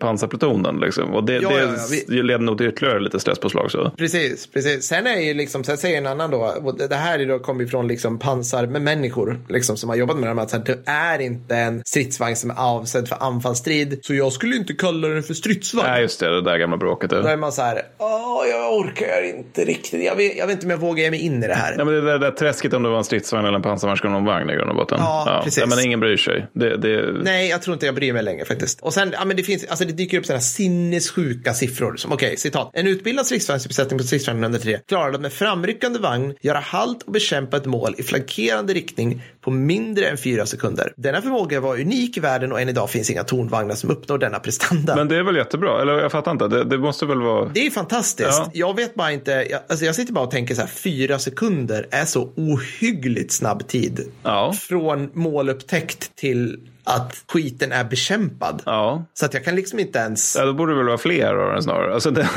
pansarplutonen. 0.00 0.80
Liksom. 0.80 1.14
Och 1.14 1.24
det, 1.24 1.32
Ja, 1.34 1.48
det 1.48 1.54
ja, 1.54 1.60
ja, 1.62 1.86
vi- 2.08 2.16
nog 2.44 2.60
ytterligare 2.60 3.00
lite 3.00 3.20
stresspåslag. 3.20 3.70
Så. 3.70 3.90
Precis, 3.98 4.46
precis. 4.46 4.84
Sen 4.84 5.06
är 5.06 5.20
ju 5.20 5.34
liksom, 5.34 5.64
sen 5.64 5.76
säger 5.76 5.98
en 5.98 6.06
annan 6.06 6.30
då, 6.30 6.74
det 6.88 6.94
här 6.94 7.18
är 7.18 7.26
då 7.26 7.38
kommer 7.38 7.64
ifrån 7.64 7.88
liksom 7.88 8.18
pansar 8.18 8.66
med 8.66 8.82
människor 8.82 9.40
liksom, 9.48 9.76
som 9.76 9.88
har 9.90 9.96
jobbat 9.96 10.16
med 10.16 10.28
det 10.28 10.34
här, 10.34 10.42
att 10.42 10.52
här, 10.52 10.64
det 10.64 10.78
är 10.86 11.18
inte 11.18 11.56
en 11.56 11.82
stridsvagn 11.86 12.36
som 12.36 12.50
är 12.50 12.54
avsedd 12.58 13.08
för 13.08 13.16
anfallsstrid. 13.22 13.98
Så 14.02 14.14
jag 14.14 14.32
skulle 14.32 14.56
inte 14.56 14.72
kalla 14.72 15.08
den 15.08 15.22
för 15.22 15.34
stridsvagn. 15.34 15.88
Nej, 15.90 16.02
just 16.02 16.20
det, 16.20 16.28
det 16.34 16.42
där 16.42 16.58
gamla 16.58 16.76
bråket. 16.76 17.10
Då 17.10 17.16
Ja. 17.16 17.28
är 17.28 17.36
man 17.36 17.52
så 17.52 17.62
här, 17.62 17.82
åh, 17.98 18.42
jag 18.50 18.74
orkar 18.78 19.22
inte 19.36 19.64
riktigt. 19.64 20.04
Jag 20.04 20.16
vet, 20.16 20.36
jag 20.36 20.46
vet 20.46 20.54
inte 20.54 20.66
om 20.66 20.70
jag 20.70 20.78
vågar 20.78 21.04
ge 21.04 21.10
mig 21.10 21.20
in 21.20 21.44
i 21.44 21.46
det 21.46 21.54
här. 21.54 21.74
Ja, 21.78 21.84
men 21.84 21.94
det 21.94 22.00
där, 22.00 22.18
där 22.18 22.30
träsket 22.30 22.72
om 22.72 22.82
det 22.82 22.88
var 22.88 22.98
en 22.98 23.04
stridsvagn 23.04 23.46
eller 23.46 23.56
en 23.56 23.62
pansarvagnskanonvagn 23.62 24.50
i 24.50 24.54
grund 24.54 24.70
och 24.70 24.76
botten. 24.76 24.98
Ja, 25.00 25.40
precis. 25.44 25.60
Ja, 25.60 25.66
men 25.66 25.84
ingen 25.86 26.00
bryr 26.00 26.16
sig. 26.16 26.46
Det, 26.52 26.76
det, 26.76 27.12
Nej, 27.22 27.48
jag 27.48 27.62
tror 27.62 27.74
inte 27.74 27.86
jag 27.86 27.94
bryr 27.94 28.12
mig 28.12 28.22
längre 28.22 28.44
faktiskt. 28.44 28.80
Och 28.80 28.94
sen, 28.94 29.10
ja 29.12 29.24
men 29.24 29.36
det 29.36 29.42
finns, 29.42 29.64
alltså 29.64 29.84
det 29.84 29.92
dyker 29.92 30.18
upp 30.18 30.26
sådana 30.26 30.40
sinnessjuka 30.40 31.54
siffror 31.54 31.96
som, 31.96 32.12
okej, 32.12 32.33
citat. 32.40 32.70
En 32.72 32.86
utbildad 32.86 33.26
stridsvagnsbesättning 33.26 33.98
på 33.98 34.04
stridsvagn 34.04 34.40
nummer 34.40 34.58
tre 34.58 34.78
klarade 34.88 35.14
att 35.14 35.20
med 35.20 35.32
framryckande 35.32 35.98
vagn 35.98 36.34
göra 36.40 36.58
halt 36.58 37.02
och 37.02 37.12
bekämpa 37.12 37.56
ett 37.56 37.66
mål 37.66 37.94
i 37.98 38.02
flankerande 38.02 38.74
riktning 38.74 39.22
på 39.40 39.50
mindre 39.50 40.06
än 40.06 40.16
fyra 40.16 40.46
sekunder. 40.46 40.92
Denna 40.96 41.22
förmåga 41.22 41.60
var 41.60 41.80
unik 41.80 42.16
i 42.16 42.20
världen 42.20 42.52
och 42.52 42.60
än 42.60 42.68
idag 42.68 42.90
finns 42.90 43.10
inga 43.10 43.24
tornvagnar 43.24 43.74
som 43.74 43.90
uppnår 43.90 44.18
denna 44.18 44.38
prestanda. 44.38 44.96
men 44.96 45.08
det 45.08 45.16
är 45.16 45.22
väl 45.22 45.36
jättebra? 45.36 45.82
Eller 45.82 45.92
jag 45.92 46.12
fattar 46.12 46.32
inte. 46.32 46.48
Det, 46.48 46.64
det 46.64 46.78
måste 46.78 47.06
väl 47.06 47.20
vara... 47.20 47.50
Det 47.54 47.66
är 47.66 47.70
fantastiskt. 47.70 48.28
Ja. 48.30 48.50
Jag 48.52 48.76
vet 48.76 48.94
bara 48.94 49.12
inte, 49.12 49.30
jag, 49.30 49.60
alltså 49.68 49.84
jag 49.84 49.94
sitter 49.94 50.12
bara 50.12 50.24
och 50.24 50.30
tänker 50.30 50.54
så 50.54 50.60
här, 50.60 50.68
fyra 50.68 51.18
sekunder 51.18 51.88
är 51.90 52.04
så 52.04 52.32
ohyggligt 52.36 53.32
snabb 53.32 53.68
tid. 53.68 54.00
Ja. 54.22 54.52
Från 54.52 55.10
målupptäckt 55.14 56.16
till 56.16 56.58
att 56.84 57.24
skiten 57.28 57.72
är 57.72 57.84
bekämpad. 57.84 58.62
Ja. 58.66 59.04
Så 59.14 59.26
att 59.26 59.34
jag 59.34 59.44
kan 59.44 59.56
liksom 59.56 59.78
inte 59.78 59.98
ens... 59.98 60.36
ja, 60.36 60.44
då 60.44 60.52
borde 60.52 60.72
det 60.72 60.76
väl 60.76 60.86
vara 60.86 60.98
fler 60.98 61.34
av 61.34 61.52
den 61.52 61.62
snarare. 61.62 61.94
Alltså, 61.94 62.10
det, 62.10 62.28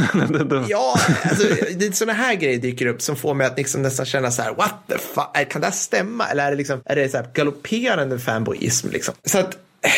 Ja, 0.67 0.99
alltså, 1.23 1.47
det 1.77 1.85
är 1.85 1.91
sådana 1.91 2.13
här 2.13 2.35
grejer 2.35 2.59
dyker 2.59 2.85
upp 2.85 3.01
som 3.01 3.15
får 3.15 3.33
mig 3.33 3.47
att 3.47 3.57
liksom 3.57 3.81
nästan 3.81 4.05
känna 4.05 4.31
så 4.31 4.41
här, 4.41 4.53
what 4.53 4.75
the 4.87 4.97
fuck, 4.97 5.49
kan 5.49 5.61
det 5.61 5.67
här 5.67 5.73
stämma? 5.73 6.27
Eller 6.27 6.45
är 6.45 6.51
det, 6.51 6.57
liksom, 6.57 6.81
är 6.85 6.95
det 6.95 7.09
så 7.09 7.17
här 7.17 7.27
galopperande 7.33 8.19
fanboyism 8.19 8.89
liksom? 8.89 9.15
Så 9.25 9.39
att, 9.39 9.53
eh, 9.81 9.91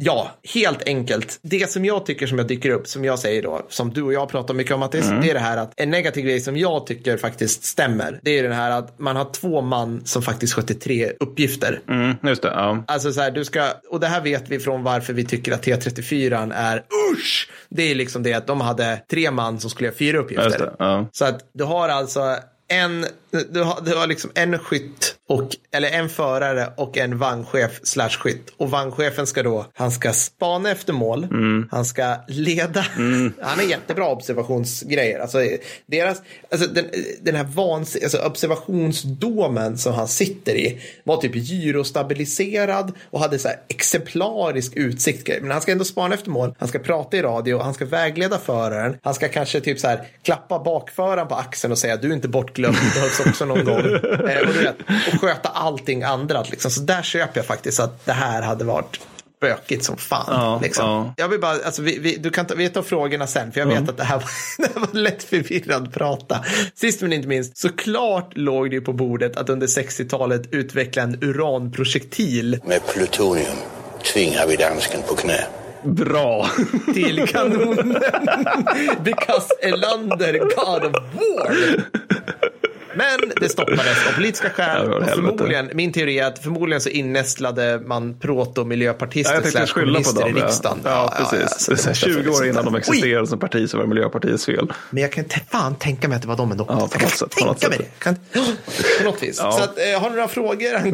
ja, 0.00 0.30
helt 0.54 0.82
enkelt. 0.88 1.38
Det 1.42 1.70
som 1.70 1.84
jag 1.84 2.06
tycker 2.06 2.26
som 2.26 2.38
jag 2.38 2.46
dyker 2.46 2.70
upp, 2.70 2.86
som 2.86 3.04
jag 3.04 3.18
säger 3.18 3.42
då, 3.42 3.66
som 3.68 3.90
du 3.90 4.02
och 4.02 4.12
jag 4.12 4.28
pratar 4.28 4.54
mycket 4.54 4.72
om 4.72 4.80
Mattis, 4.80 5.08
det 5.22 5.30
är 5.30 5.34
det 5.34 5.40
här 5.40 5.56
att 5.56 5.72
en 5.76 5.90
negativ 5.90 6.24
grej 6.24 6.40
som 6.40 6.56
jag 6.56 6.86
tycker 6.86 7.16
faktiskt 7.16 7.64
stämmer, 7.64 8.20
det 8.22 8.38
är 8.38 8.42
den 8.42 8.52
här 8.52 8.70
att 8.70 8.98
man 8.98 9.16
har 9.16 9.32
två 9.32 9.60
man 9.60 10.02
som 10.04 10.22
faktiskt 10.22 10.52
sköter 10.54 10.74
tre 10.74 11.12
uppgifter. 11.20 11.80
mm, 11.88 12.16
just 12.22 12.42
det. 12.42 12.48
Ja. 12.48 12.84
Alltså 12.86 13.12
så 13.12 13.20
här, 13.20 13.30
du 13.30 13.44
ska, 13.44 13.64
och 13.90 14.00
det 14.00 14.06
här 14.06 14.20
vet 14.20 14.48
vi 14.48 14.58
från 14.58 14.82
varför 14.82 15.12
vi 15.12 15.24
tycker 15.24 15.52
att 15.52 15.66
T34 15.66 16.52
är 16.54 16.84
usch. 17.12 17.50
Det 17.68 17.82
är 17.82 17.94
liksom 17.94 18.22
det 18.22 18.34
att 18.34 18.46
de 18.46 18.60
hade 18.60 19.00
tre 19.10 19.30
man 19.30 19.60
som 19.60 19.70
skulle 19.70 19.86
göra 19.88 19.96
fyra 19.96 20.16
Just 20.16 20.24
uppgifter. 20.24 20.58
det. 20.58 20.74
Ja. 20.78 21.06
Så 21.12 21.24
att 21.24 21.40
du 21.54 21.64
har 21.64 21.88
alltså 21.88 22.36
en, 22.70 23.06
du 23.50 23.62
har, 23.62 23.80
du 23.84 23.94
har 23.94 24.06
liksom 24.06 24.30
en 24.34 24.58
skytt 24.58 25.16
och, 25.28 25.56
eller 25.72 25.90
en 25.90 26.08
förare 26.08 26.72
och 26.76 26.98
en 26.98 27.18
vagnchef 27.18 27.80
slash 27.82 28.08
skytt. 28.08 28.52
Och 28.56 28.70
vagnchefen 28.70 29.26
ska 29.26 29.42
då, 29.42 29.66
han 29.74 29.90
ska 29.90 30.12
spana 30.12 30.70
efter 30.70 30.92
mål, 30.92 31.28
han 31.70 31.84
ska 31.84 32.16
leda, 32.28 32.80
han 33.40 33.58
har 33.58 33.62
jättebra 33.62 34.08
observationsgrejer. 34.08 35.20
Alltså, 35.20 35.38
deras, 35.86 36.22
alltså 36.50 36.66
den, 36.66 36.84
den 37.22 37.34
här 37.34 37.44
vans, 37.44 37.96
alltså 38.02 38.18
observationsdomen 38.18 39.78
som 39.78 39.94
han 39.94 40.08
sitter 40.08 40.54
i 40.54 40.80
var 41.04 41.16
typ 41.16 41.34
gyrostabiliserad 41.34 42.92
och 43.10 43.20
hade 43.20 43.38
så 43.38 43.48
här 43.48 43.60
exemplarisk 43.68 44.72
utsikt. 44.76 45.28
Men 45.40 45.50
han 45.50 45.60
ska 45.60 45.72
ändå 45.72 45.84
spana 45.84 46.14
efter 46.14 46.30
mål, 46.30 46.54
han 46.58 46.68
ska 46.68 46.78
prata 46.78 47.16
i 47.16 47.22
radio, 47.22 47.58
han 47.58 47.74
ska 47.74 47.84
vägleda 47.84 48.38
föraren, 48.38 48.96
han 49.02 49.14
ska 49.14 49.28
kanske 49.28 49.60
typ 49.60 49.80
så 49.80 49.88
här 49.88 50.08
klappa 50.22 50.58
bakföraren 50.58 51.28
på 51.28 51.34
axeln 51.34 51.72
och 51.72 51.78
säga 51.78 51.96
du 51.96 52.08
är 52.08 52.14
inte 52.14 52.28
bortglömd, 52.28 52.59
det 52.68 52.94
behövs 52.94 53.20
också 53.20 53.44
någon 53.44 53.64
gång. 53.64 53.80
Eh, 54.30 54.48
och, 54.48 54.54
du 54.54 54.60
vet, 54.62 54.76
och 55.12 55.20
sköta 55.20 55.48
allting 55.48 56.02
andra. 56.02 56.42
Liksom. 56.42 56.70
Så 56.70 56.80
där 56.80 57.02
köper 57.02 57.38
jag 57.38 57.46
faktiskt 57.46 57.80
att 57.80 58.06
det 58.06 58.12
här 58.12 58.42
hade 58.42 58.64
varit 58.64 59.00
bökigt 59.40 59.84
som 59.84 59.96
fan. 59.96 60.24
Ja, 60.28 60.60
liksom. 60.62 60.84
ja. 60.86 61.14
Jag 61.16 61.28
vill 61.28 61.40
bara, 61.40 61.64
alltså, 61.64 61.82
vi, 61.82 61.98
vi, 61.98 62.16
du 62.16 62.30
kan 62.30 62.46
ta, 62.46 62.54
vi 62.54 62.68
tar 62.68 62.82
frågorna 62.82 63.26
sen, 63.26 63.52
för 63.52 63.60
jag 63.60 63.66
vet 63.66 63.88
att 63.88 63.96
det 63.96 64.04
här, 64.04 64.16
var, 64.16 64.24
det 64.58 64.74
här 64.74 64.80
var 64.80 65.00
lätt 65.00 65.22
förvirrad 65.22 65.92
prata. 65.94 66.44
Sist 66.74 67.02
men 67.02 67.12
inte 67.12 67.28
minst, 67.28 67.58
såklart 67.58 68.36
låg 68.36 68.70
det 68.70 68.74
ju 68.74 68.80
på 68.80 68.92
bordet 68.92 69.36
att 69.36 69.48
under 69.48 69.66
60-talet 69.66 70.42
utveckla 70.50 71.02
en 71.02 71.18
uranprojektil 71.24 72.60
Med 72.64 72.86
plutonium 72.86 73.56
tvingar 74.12 74.46
vi 74.46 74.56
dansken 74.56 75.00
på 75.08 75.14
knä. 75.14 75.44
Bra. 75.82 76.50
till 76.94 77.28
kanonen. 77.28 77.88
Because 79.04 79.48
Elander, 79.62 80.38
God 80.38 80.84
of 80.84 80.92
War. 81.14 81.56
Men 83.20 83.32
det 83.40 83.48
stoppades 83.48 84.06
av 84.08 84.12
politiska 84.14 84.48
Ja, 84.56 84.64
skäl. 84.64 84.92
och 84.92 85.08
förmodligen, 85.08 85.70
min 85.74 85.92
teori 85.92 86.18
är 86.18 86.26
att 86.26 86.38
förmodligen 86.38 86.80
så 86.80 86.88
innästlade 86.88 87.80
man 87.86 88.08
Ja, 88.08 88.14
proto-miljöpartister 88.20 89.32
tänkte 89.32 89.50
slash 89.50 89.66
kommunister 89.66 90.20
dem. 90.20 90.36
i 90.36 90.40
Ja, 90.40 90.46
riksdagen. 90.46 90.78
ja, 90.84 91.14
precis. 91.18 91.66
här 91.68 91.72
måste 91.72 91.88
ha 91.88 91.94
20 91.94 92.12
funnits 92.12 92.40
år 92.40 92.46
innan 92.46 92.64
de 92.64 92.74
existerade 92.74 93.26
som 93.26 93.38
parti 93.38 93.70
så 93.70 93.76
var 93.76 93.84
det 93.84 93.88
Miljöpartiets 93.88 94.46
fel. 94.46 94.72
Men 94.90 95.02
jag 95.02 95.12
kan 95.12 95.24
fan 95.50 95.74
tänka 95.74 96.08
mig 96.08 96.16
att 96.16 96.22
det 96.22 96.28
var 96.28 96.36
de 96.36 96.52
ändå. 96.52 96.66
Ja, 96.68 96.88
jag 96.92 97.00
kan 97.00 97.10
sätt, 97.10 97.30
tänka 97.30 97.68
mig 97.68 97.78
det. 97.78 97.84
Kan, 97.98 98.14
på 98.98 99.04
något 99.04 99.22
vis. 99.22 99.38
Ja. 99.42 99.52
Så 99.52 99.62
att, 99.62 99.78
eh, 99.78 100.00
har 100.00 100.10
du 100.10 100.16
några 100.16 100.28
frågor? 100.28 100.80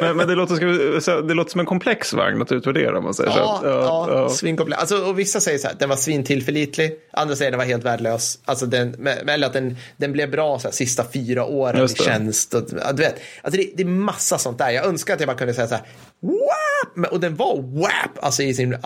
Men, 0.00 0.16
men 0.16 0.28
det, 0.28 0.34
låter, 0.34 1.22
det 1.28 1.34
låter 1.34 1.50
som 1.50 1.60
en 1.60 1.66
komplex 1.66 2.12
vagn 2.12 2.42
att 2.42 2.52
utvärdera 2.52 2.98
om 2.98 3.04
man 3.04 3.14
säger 3.14 3.30
Ja, 3.30 3.58
så. 3.62 3.68
ja, 3.68 4.28
svinkomplex. 4.28 4.80
Alltså, 4.80 4.96
och 4.96 5.18
vissa 5.18 5.40
säger 5.40 5.58
så 5.58 5.66
här, 5.68 5.74
den 5.78 5.88
var 5.88 5.96
svintillförlitlig. 5.96 6.92
Andra 7.12 7.36
säger 7.36 7.50
den 7.50 7.58
var 7.58 7.64
helt 7.66 7.84
värdelös. 7.84 8.38
Alltså 8.44 8.66
den, 8.66 9.06
eller 9.06 9.46
att 9.46 9.52
den, 9.52 9.76
den 9.96 10.12
blev 10.12 10.30
bra 10.30 10.58
så 10.58 10.68
här, 10.68 10.72
sista 10.72 11.04
fyra 11.12 11.44
åren 11.44 11.84
i 11.84 11.88
tjänst. 11.88 12.54
Och, 12.54 12.62
du 12.70 13.02
vet, 13.02 13.20
alltså 13.42 13.60
det, 13.60 13.70
det 13.76 13.82
är 13.82 13.86
massa 13.86 14.38
sånt 14.38 14.58
där. 14.58 14.70
Jag 14.70 14.86
önskar 14.86 15.14
att 15.14 15.20
jag 15.20 15.26
bara 15.26 15.36
kunde 15.36 15.54
säga 15.54 15.66
så 15.66 15.74
här, 15.74 15.84
WAP! 16.20 17.12
Och 17.12 17.20
den 17.20 17.36
var 17.36 17.56
WAP, 17.56 18.24
alltså 18.24 18.42
i 18.42 18.54
sin 18.54 18.76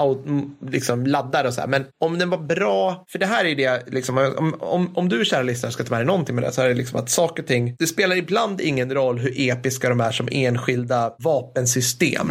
liksom, 0.71 1.07
laddare 1.07 1.49
och 1.49 1.55
så 1.55 1.61
här. 1.61 1.69
Men 1.69 1.85
om 2.01 2.19
den 2.19 2.31
var 2.31 2.39
bra, 2.39 3.05
för 3.09 3.19
det 3.19 3.27
här 3.27 3.45
är 3.45 3.55
det, 3.57 3.83
liksom, 3.87 4.35
om, 4.37 4.55
om, 4.61 4.97
om 4.97 5.09
du 5.09 5.25
kära 5.25 5.43
lyssnare 5.43 5.73
ska 5.73 5.85
ta 5.85 5.91
med 5.91 6.01
dig 6.01 6.07
någonting 6.07 6.35
med 6.35 6.45
det 6.45 6.53
så 6.53 6.63
är 6.63 6.69
det 6.69 6.75
liksom 6.75 7.01
att 7.01 7.11
saker 7.11 7.43
och 7.43 7.49
ting, 7.49 7.77
det 7.79 7.87
spelar 7.87 8.17
ibland 8.17 8.61
ingen 8.61 8.95
roll 8.95 9.19
hur 9.19 9.41
episka 9.51 9.89
de 9.89 10.01
är 10.01 10.13
som 10.13 10.29
enskilda 10.33 11.15
vapensystem 11.19 12.31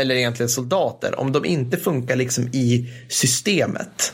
eller 0.00 0.14
egentligen 0.14 0.48
soldater, 0.48 1.20
om 1.20 1.32
de 1.32 1.44
inte 1.44 1.76
funkar 1.76 2.16
liksom 2.16 2.48
i 2.52 2.90
systemet. 3.08 4.12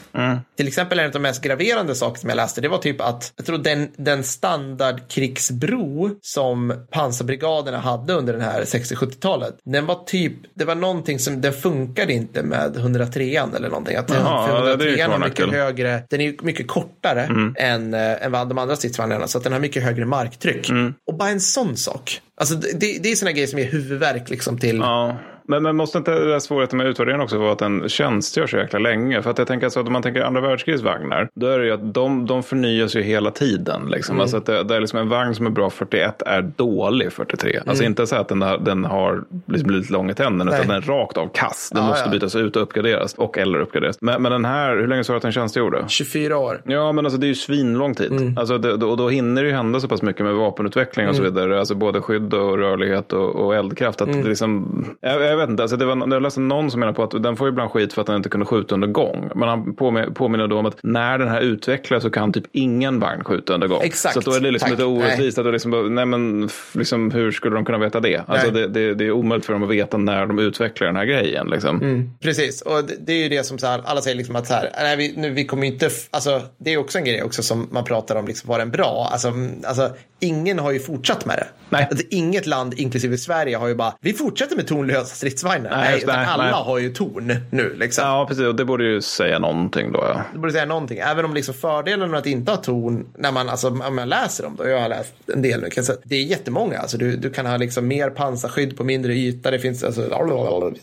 Till 0.56 0.68
exempel 0.68 0.98
en 0.98 1.06
av 1.06 1.12
de 1.12 1.18
mest 1.18 1.42
graverande 1.42 1.94
saker 1.94 2.20
som 2.20 2.28
jag 2.28 2.36
läste, 2.36 2.60
det 2.60 2.68
var 2.68 2.78
typ 2.78 3.00
att, 3.00 3.32
jag 3.36 3.46
tror 3.46 3.58
den, 3.58 3.88
den 3.96 4.24
standardkrigsbro 4.24 6.10
som 6.20 6.74
pansarbrigaderna 6.90 7.78
hade 7.78 8.12
under 8.12 8.32
den 8.32 8.42
här 8.42 8.62
60-70-talet, 8.62 9.54
den 9.64 9.86
var 9.86 10.04
typ, 10.04 10.32
det 10.54 10.64
var 10.64 10.74
någonting 10.74 11.18
som, 11.18 11.40
den 11.40 11.52
funkade 11.52 12.12
inte 12.12 12.42
med 12.42 12.76
103 12.76 13.36
eller 13.56 13.68
någonting. 13.68 13.96
Att 13.96 14.10
Jaha, 14.10 14.46
för 14.46 14.70
ja, 14.70 14.76
det 14.76 14.84
är 14.84 14.98
103 14.98 15.06
kvar 15.06 15.18
mycket 15.18 15.50
högre, 15.50 16.02
den 16.10 16.20
är 16.20 16.34
mycket 16.42 16.68
kortare 16.68 17.52
än, 17.58 17.94
äh, 17.94 18.24
än 18.24 18.32
vad 18.32 18.48
de 18.48 18.58
andra 18.58 18.76
stridsvagnarna, 18.76 19.26
så 19.26 19.38
att 19.38 19.44
den 19.44 19.52
har 19.52 19.60
mycket 19.60 19.82
högre 19.82 20.06
marktryck. 20.06 20.70
Och 21.06 21.14
bara 21.14 21.28
en 21.28 21.40
sån 21.40 21.76
sak. 21.76 22.20
Alltså 22.36 22.54
det, 22.54 22.98
det 23.02 23.12
är 23.12 23.16
såna 23.16 23.32
grejer 23.32 23.46
som 23.46 23.58
ger 23.58 23.66
huvudvärk 23.70 24.30
liksom 24.30 24.58
till 24.58 24.76
Ja. 24.76 25.18
Men, 25.48 25.62
men 25.62 25.76
måste 25.76 25.98
inte 25.98 26.10
det 26.10 26.30
där 26.30 26.38
svårigheten 26.38 26.76
med 26.76 26.86
utvärderingen 26.86 27.24
också 27.24 27.38
vara 27.38 27.52
att 27.52 27.58
den 27.58 27.88
tjänstgör 27.88 28.46
så 28.46 28.56
jäkla 28.56 28.78
länge? 28.78 29.22
För 29.22 29.30
att 29.30 29.38
jag 29.38 29.46
tänker 29.46 29.68
så 29.68 29.80
att 29.80 29.86
om 29.86 29.92
man 29.92 30.02
tänker 30.02 30.22
andra 30.22 30.40
världskrigets 30.40 30.84
vagnar, 30.84 31.28
då 31.34 31.46
är 31.46 31.58
det 31.58 31.64
ju 31.64 31.72
att 31.72 31.94
de, 31.94 32.26
de 32.26 32.42
förnyas 32.42 32.96
ju 32.96 33.02
hela 33.02 33.30
tiden. 33.30 33.82
Liksom. 33.88 34.12
Mm. 34.12 34.22
Alltså 34.22 34.36
att 34.36 34.46
det, 34.46 34.62
det, 34.62 34.76
är 34.76 34.80
liksom 34.80 34.98
en 34.98 35.08
vagn 35.08 35.34
som 35.34 35.46
är 35.46 35.50
bra 35.50 35.70
41 35.70 36.22
är 36.22 36.42
dålig 36.42 37.12
43. 37.12 37.50
Mm. 37.50 37.68
Alltså 37.68 37.84
inte 37.84 38.06
så 38.06 38.16
att 38.16 38.28
den, 38.28 38.42
har, 38.42 38.58
den 38.58 38.84
har 38.84 39.24
liksom 39.46 39.68
blivit 39.68 39.90
lång 39.90 40.10
i 40.10 40.14
tänderna, 40.14 40.54
utan 40.54 40.66
den 40.66 40.76
är 40.76 40.80
rakt 40.80 41.16
av 41.16 41.28
kass. 41.28 41.70
Den 41.74 41.82
ja, 41.82 41.88
måste 41.88 42.04
ja. 42.04 42.10
bytas 42.10 42.36
ut 42.36 42.56
och 42.56 42.62
uppgraderas 42.62 43.14
och 43.14 43.38
eller 43.38 43.58
uppgraderas. 43.58 44.00
Men, 44.00 44.22
men 44.22 44.32
den 44.32 44.44
här, 44.44 44.76
hur 44.76 44.86
länge 44.86 45.04
sa 45.04 45.12
du 45.12 45.16
att 45.16 45.22
den 45.22 45.32
tjänstgjorde? 45.32 45.84
24 45.88 46.38
år. 46.38 46.62
Ja, 46.64 46.92
men 46.92 47.06
alltså 47.06 47.20
det 47.20 47.26
är 47.26 47.28
ju 47.28 47.34
svinlång 47.34 47.94
tid. 47.94 48.12
Mm. 48.12 48.38
Alltså 48.38 48.58
det, 48.58 48.72
och 48.72 48.96
då 48.96 49.08
hinner 49.08 49.42
det 49.42 49.48
ju 49.48 49.54
hända 49.54 49.80
så 49.80 49.88
pass 49.88 50.02
mycket 50.02 50.24
med 50.24 50.34
vapenutveckling 50.34 51.08
och 51.08 51.16
så 51.16 51.22
mm. 51.22 51.34
vidare. 51.34 51.58
Alltså 51.58 51.74
både 51.74 52.00
skydd 52.00 52.34
och 52.34 52.58
rörlighet 52.58 53.12
och, 53.12 53.34
och 53.34 53.54
eldkraft. 53.54 54.00
Att 54.00 54.08
mm. 54.08 54.26
liksom, 54.28 54.84
jag, 55.00 55.22
jag, 55.22 55.33
vet 55.36 55.50
inte, 55.50 55.62
alltså 55.62 55.76
det 55.76 55.84
var, 55.84 56.08
jag 56.12 56.22
läste 56.22 56.40
någon 56.40 56.70
som 56.70 56.80
menar 56.80 56.92
på 56.92 57.02
att 57.02 57.22
den 57.22 57.36
får 57.36 57.48
ibland 57.48 57.70
skit 57.70 57.92
för 57.92 58.00
att 58.00 58.06
den 58.06 58.16
inte 58.16 58.28
kunde 58.28 58.46
skjuta 58.46 58.74
under 58.74 58.88
gång. 58.88 59.30
Men 59.34 59.48
han 59.48 59.74
påminner 60.14 60.46
då 60.46 60.58
om 60.58 60.66
att 60.66 60.76
när 60.82 61.18
den 61.18 61.28
här 61.28 61.40
utvecklas 61.40 62.02
så 62.02 62.10
kan 62.10 62.32
typ 62.32 62.44
ingen 62.52 63.00
vagn 63.00 63.24
skjuta 63.24 63.54
under 63.54 63.68
gång. 63.68 63.80
Exakt. 63.82 64.14
Så 64.14 64.20
då 64.20 64.32
är 64.32 64.40
det 64.40 64.50
liksom 64.50 64.70
lite 64.70 64.84
orättvist. 64.84 65.38
Att 65.38 65.46
liksom, 65.46 65.94
nej 65.94 66.06
men, 66.06 66.48
liksom, 66.72 67.10
hur 67.10 67.32
skulle 67.32 67.54
de 67.54 67.64
kunna 67.64 67.78
veta 67.78 68.00
det? 68.00 68.22
Alltså 68.26 68.50
det, 68.50 68.68
det, 68.68 68.94
det, 68.94 69.04
är 69.04 69.10
omöjligt 69.10 69.46
för 69.46 69.52
dem 69.52 69.62
att 69.62 69.70
veta 69.70 69.96
när 69.96 70.26
de 70.26 70.38
utvecklar 70.38 70.86
den 70.86 70.96
här 70.96 71.04
grejen. 71.04 71.46
Liksom. 71.46 71.82
Mm. 71.82 72.10
Precis, 72.20 72.62
och 72.62 72.84
det, 72.84 72.94
det, 73.00 73.12
är 73.12 73.22
ju 73.22 73.28
det 73.28 73.44
som 73.44 73.58
så 73.58 73.66
här, 73.66 73.82
alla 73.84 74.00
säger 74.00 74.16
liksom 74.16 74.36
att 74.36 74.46
så 74.46 74.54
här, 74.54 74.70
nej, 74.76 74.96
vi, 74.96 75.14
nu, 75.16 75.30
vi 75.30 75.44
kommer 75.44 75.66
inte, 75.66 75.90
alltså, 76.10 76.42
det 76.58 76.72
är 76.72 76.76
också 76.76 76.98
en 76.98 77.04
grej 77.04 77.22
också 77.22 77.42
som 77.42 77.68
man 77.70 77.84
pratar 77.84 78.16
om, 78.16 78.26
liksom, 78.26 78.48
var 78.48 78.58
den 78.58 78.70
bra? 78.70 79.08
Alltså, 79.12 79.32
alltså, 79.64 79.90
ingen 80.20 80.58
har 80.58 80.72
ju 80.72 80.80
fortsatt 80.80 81.26
med 81.26 81.36
det. 81.36 81.46
Nej. 81.68 81.86
Alltså, 81.90 82.06
inget 82.10 82.46
land, 82.46 82.74
inklusive 82.76 83.18
Sverige, 83.18 83.56
har 83.56 83.68
ju 83.68 83.74
bara, 83.74 83.94
vi 84.00 84.12
fortsätter 84.12 84.56
med 84.56 84.66
tonlösa 84.66 85.14
stridsvagnar. 85.24 85.70
Nej, 85.70 86.02
nej, 86.06 86.16
nej 86.16 86.26
alla 86.26 86.44
nej. 86.44 86.52
har 86.52 86.78
ju 86.78 86.92
ton 86.92 87.36
nu. 87.50 87.74
Liksom. 87.78 88.04
Ja, 88.04 88.26
precis. 88.28 88.44
Och 88.44 88.54
det 88.54 88.64
borde 88.64 88.84
ju 88.84 89.00
säga 89.00 89.38
någonting 89.38 89.92
då. 89.92 89.98
Ja. 89.98 90.22
Det 90.32 90.38
borde 90.38 90.52
säga 90.52 90.64
någonting. 90.64 90.98
Även 90.98 91.24
om 91.24 91.34
liksom 91.34 91.54
fördelen 91.54 92.10
med 92.10 92.18
att 92.18 92.26
inte 92.26 92.52
ha 92.52 92.56
ton, 92.56 93.06
när 93.18 93.32
man, 93.32 93.48
alltså, 93.48 93.68
om 93.68 93.96
man 93.96 94.08
läser 94.08 94.44
dem, 94.44 94.56
då 94.58 94.68
jag 94.68 94.80
har 94.80 94.88
läst 94.88 95.12
en 95.32 95.42
del 95.42 95.60
nu, 95.60 95.68
det 96.04 96.16
är 96.16 96.22
jättemånga. 96.22 96.78
Alltså, 96.78 96.98
du, 96.98 97.16
du 97.16 97.30
kan 97.30 97.46
ha 97.46 97.56
liksom 97.56 97.86
mer 97.86 98.10
pansarskydd 98.10 98.76
på 98.76 98.84
mindre 98.84 99.14
yta. 99.14 99.50
Det 99.50 99.58
finns 99.58 99.84
alltså, 99.84 100.28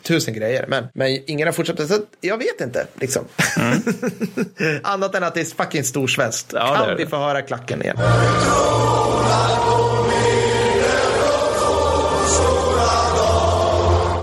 tusen 0.01 0.33
grejer. 0.33 0.65
Men, 0.67 0.87
men 0.93 1.19
ingen 1.27 1.47
har 1.47 1.53
fortsatt. 1.53 1.87
Så 1.87 1.97
jag 2.21 2.37
vet 2.37 2.61
inte. 2.61 2.87
Liksom. 2.95 3.25
Mm. 3.59 4.79
Annat 4.83 5.15
än 5.15 5.23
att 5.23 5.33
det 5.33 5.41
är 5.41 5.55
fucking 5.63 5.83
storsvenskt. 5.83 6.53
Ja, 6.53 6.85
kan 6.87 6.97
vi 6.97 7.05
få 7.05 7.17
höra 7.17 7.41
klacken 7.41 7.81
igen? 7.81 7.97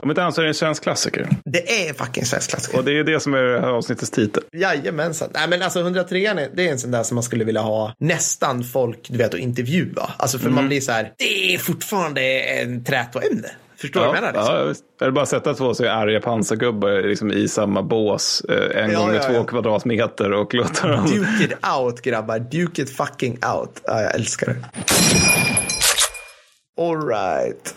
Om 0.08 0.10
inte 0.10 0.22
annat 0.22 0.34
så 0.34 0.40
är 0.40 0.44
det 0.44 0.50
en 0.50 0.54
svensk 0.54 0.82
klassiker. 0.82 1.28
Det 1.44 1.88
är 1.88 1.94
fucking 1.94 2.24
svensk 2.24 2.50
klassiker. 2.50 2.78
Och 2.78 2.84
det 2.84 2.98
är 2.98 3.04
det 3.04 3.20
som 3.20 3.34
är 3.34 3.42
det 3.42 3.60
här 3.60 3.68
avsnittets 3.68 4.10
titel. 4.10 4.42
Jajamensan. 4.52 5.28
Nej 5.34 5.48
men 5.48 5.62
alltså 5.62 5.80
103 5.80 6.48
det 6.54 6.68
är 6.68 6.72
en 6.72 6.78
sån 6.78 6.90
där 6.90 7.02
som 7.02 7.14
man 7.14 7.22
skulle 7.22 7.44
vilja 7.44 7.60
ha 7.60 7.94
nästan 7.98 8.64
folk 8.64 9.08
du 9.08 9.18
vet 9.18 9.34
att 9.34 9.40
intervjua. 9.40 10.10
Alltså 10.16 10.38
för 10.38 10.44
mm. 10.44 10.54
man 10.54 10.68
blir 10.68 10.80
så 10.80 10.92
här, 10.92 11.12
det 11.18 11.54
är 11.54 11.58
fortfarande 11.58 12.40
en 12.40 12.84
trätoämne. 12.84 13.50
Förstår 13.76 14.00
du 14.00 14.06
ja, 14.06 14.12
vad 14.12 14.16
jag 14.16 14.22
menar? 14.22 14.66
Liksom? 14.66 14.84
Ja, 14.98 15.04
Eller 15.04 15.12
bara 15.12 15.26
sätta 15.26 15.54
två 15.54 15.74
så 15.74 15.88
arga 15.88 16.20
pansargubbar 16.20 17.08
liksom 17.08 17.32
i 17.32 17.48
samma 17.48 17.82
bås 17.82 18.42
eh, 18.48 18.84
en 18.84 18.90
ja, 18.90 18.98
gång 18.98 19.08
med 19.08 19.16
ja, 19.16 19.22
två 19.22 19.44
kvadratmeter 19.44 20.32
och 20.32 20.54
låta 20.54 20.88
dem... 20.88 21.06
Duke 21.06 21.44
it 21.44 21.66
out 21.78 22.02
grabbar, 22.02 22.38
duke 22.38 22.82
it 22.82 22.96
fucking 22.96 23.32
out. 23.32 23.80
Ja, 23.84 24.02
jag 24.02 24.14
älskar 24.14 24.46
det. 24.46 24.64
All 26.82 27.06
right. 27.06 27.74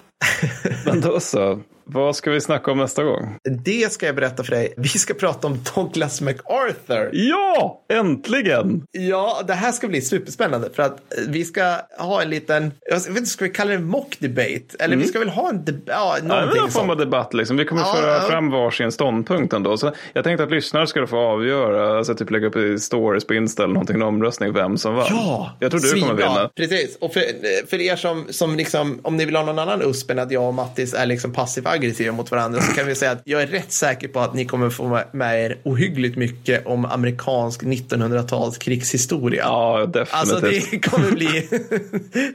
Men 0.85 1.01
då 1.01 1.19
så. 1.19 1.59
Vad 1.93 2.15
ska 2.15 2.31
vi 2.31 2.41
snacka 2.41 2.71
om 2.71 2.77
nästa 2.77 3.03
gång? 3.03 3.37
Det 3.43 3.91
ska 3.91 4.05
jag 4.05 4.15
berätta 4.15 4.43
för 4.43 4.51
dig. 4.51 4.73
Vi 4.77 4.89
ska 4.89 5.13
prata 5.13 5.47
om 5.47 5.59
Douglas 5.75 6.21
MacArthur. 6.21 7.09
Ja, 7.13 7.81
äntligen! 7.93 8.83
Ja, 8.91 9.41
det 9.47 9.53
här 9.53 9.71
ska 9.71 9.87
bli 9.87 10.01
superspännande 10.01 10.69
för 10.73 10.83
att 10.83 10.97
vi 11.27 11.45
ska 11.45 11.77
ha 11.97 12.21
en 12.21 12.29
liten, 12.29 12.71
jag 12.89 12.95
vet 12.95 13.07
inte, 13.07 13.25
ska 13.25 13.45
vi 13.45 13.51
kalla 13.51 13.69
det 13.69 13.75
en 13.75 13.85
mock 13.85 14.17
debate? 14.19 14.75
Eller 14.79 14.93
mm. 14.93 14.99
vi 14.99 15.07
ska 15.07 15.19
väl 15.19 15.29
ha 15.29 15.49
en 15.49 15.65
debatt, 15.65 15.83
ja, 15.85 16.17
någonting 16.23 16.55
ja, 16.55 16.61
någon 16.61 16.71
form 16.71 16.89
av 16.89 16.97
debatt 16.97 17.33
liksom. 17.33 17.57
Vi 17.57 17.65
kommer 17.65 17.81
ja, 17.81 17.93
föra 17.93 18.13
ja. 18.13 18.21
fram 18.21 18.51
varsin 18.51 18.91
ståndpunkt 18.91 19.53
ändå. 19.53 19.77
Så 19.77 19.91
jag 20.13 20.23
tänkte 20.23 20.43
att 20.43 20.51
lyssnare 20.51 20.87
ska 20.87 21.07
få 21.07 21.17
avgöra, 21.17 21.97
alltså 21.97 22.15
typ 22.15 22.31
lägga 22.31 22.47
upp 22.47 22.55
i 22.55 22.79
stories 22.79 23.27
på 23.27 23.33
Insta 23.33 23.63
eller 23.63 23.73
någonting, 23.73 23.95
en 23.95 24.01
omröstning, 24.01 24.53
vem 24.53 24.77
som 24.77 24.95
vann. 24.95 25.07
Ja, 25.09 25.57
jag 25.59 25.71
tror 25.71 25.81
du 25.81 26.01
kommer 26.01 26.13
vinna. 26.13 26.49
Precis, 26.55 26.97
och 27.01 27.13
för, 27.13 27.23
för 27.67 27.81
er 27.81 27.95
som, 27.95 28.25
som 28.29 28.55
liksom, 28.55 28.99
om 29.03 29.17
ni 29.17 29.25
vill 29.25 29.35
ha 29.35 29.43
någon 29.43 29.59
annan 29.59 29.81
USP 29.81 30.11
än 30.11 30.19
att 30.19 30.31
jag 30.31 30.47
och 30.47 30.53
Mattis 30.53 30.93
är 30.93 31.05
liksom 31.05 31.33
passiv 31.33 31.67
aggressiva 31.81 32.13
mot 32.13 32.31
varandra 32.31 32.61
så 32.61 32.73
kan 32.73 32.87
vi 32.87 32.95
säga 32.95 33.11
att 33.11 33.21
jag 33.23 33.41
är 33.41 33.47
rätt 33.47 33.71
säker 33.71 34.07
på 34.07 34.19
att 34.19 34.33
ni 34.33 34.45
kommer 34.45 34.69
få 34.69 34.99
med 35.11 35.45
er 35.45 35.57
ohyggligt 35.63 36.17
mycket 36.17 36.65
om 36.65 36.85
amerikansk 36.85 37.63
1900-tals 37.63 38.57
krigshistoria. 38.57 39.43
Ja, 39.43 39.85
definitivt. 39.85 40.13
Alltså 40.13 40.39
det 40.39 40.79
kommer 40.79 41.11
bli, 41.11 41.47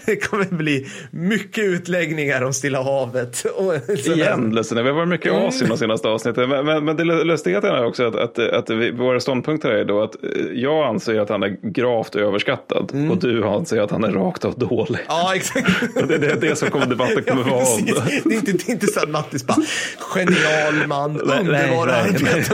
det 0.07 0.17
kommer 0.17 0.45
bli 0.45 0.87
mycket 1.11 1.65
utläggningar 1.65 2.43
om 2.43 2.53
Stilla 2.53 2.83
havet. 2.83 3.47
Igen, 3.89 4.55
ledsen. 4.55 4.79
Vi 4.79 4.91
har 4.91 4.97
varit 4.97 5.09
mycket 5.09 5.33
i. 5.33 5.37
Asien 5.37 5.71
de 5.71 5.79
senaste 5.79 6.09
avsnitten. 6.09 6.49
Men, 6.49 6.67
men, 6.67 6.85
men 6.85 6.97
det 6.97 7.05
lustiga 7.05 7.59
är 7.59 7.85
också 7.85 8.05
att, 8.05 8.17
att, 8.17 8.39
att 8.39 8.71
vi, 8.71 8.91
våra 8.91 9.21
ståndpunkter 9.21 9.71
är 9.71 9.85
då 9.85 10.03
att 10.03 10.15
eh, 10.25 10.31
jag 10.55 10.87
anser 10.87 11.21
att 11.21 11.29
han 11.29 11.43
är 11.43 11.57
gravt 11.63 12.17
överskattad 12.17 12.91
mm. 12.95 13.11
och 13.11 13.19
du 13.19 13.45
anser 13.45 13.81
att 13.81 13.91
han 13.91 14.05
är 14.05 14.11
rakt 14.13 14.45
av 14.45 14.59
dålig. 14.59 15.01
Ja, 15.09 15.33
exakt. 15.35 15.95
det, 16.09 16.19
det 16.19 16.27
är 16.27 16.41
det 16.41 16.57
som 16.57 16.71
kommer 16.71 16.87
debatten 16.87 17.23
kommer 17.23 17.43
ja, 17.43 17.51
vara 17.51 17.65
om. 17.65 17.85
Det 18.25 18.35
är 18.35 18.39
inte, 18.39 18.53
det 18.53 18.69
är 18.69 18.71
inte 18.71 18.87
så 18.87 19.01
att 19.01 19.09
Mattis 19.27 19.47
bara, 19.47 19.57
genial 19.99 20.87
man, 20.87 21.21
underbar 21.21 21.89
arbetare. 21.89 22.39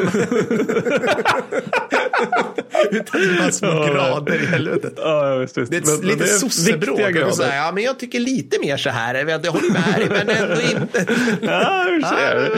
Utan 2.90 3.20
det 3.20 3.26
är 3.26 3.38
bara 3.38 3.52
små 3.52 3.68
grader 3.68 4.42
i 4.42 4.46
helvetet. 4.46 4.92
Ja, 4.96 5.36
visst, 5.36 5.58
visst. 5.58 5.70
Det 5.70 5.76
är 5.76 5.80
ett, 5.80 6.00
men, 6.00 6.08
lite 6.08 6.26
sossebråk. 6.26 7.00
Ja, 7.38 7.72
men 7.74 7.84
jag 7.84 7.98
tycker 7.98 8.20
lite 8.20 8.58
mer 8.60 8.76
så 8.76 8.90
här. 8.90 9.14
Jag 9.14 9.52
håller 9.52 9.72
med 9.72 9.94
dig, 9.98 10.08
men 10.08 10.36
ändå 10.36 10.60
inte. 10.62 11.06
ja, 11.40 11.84
ser 12.10 12.50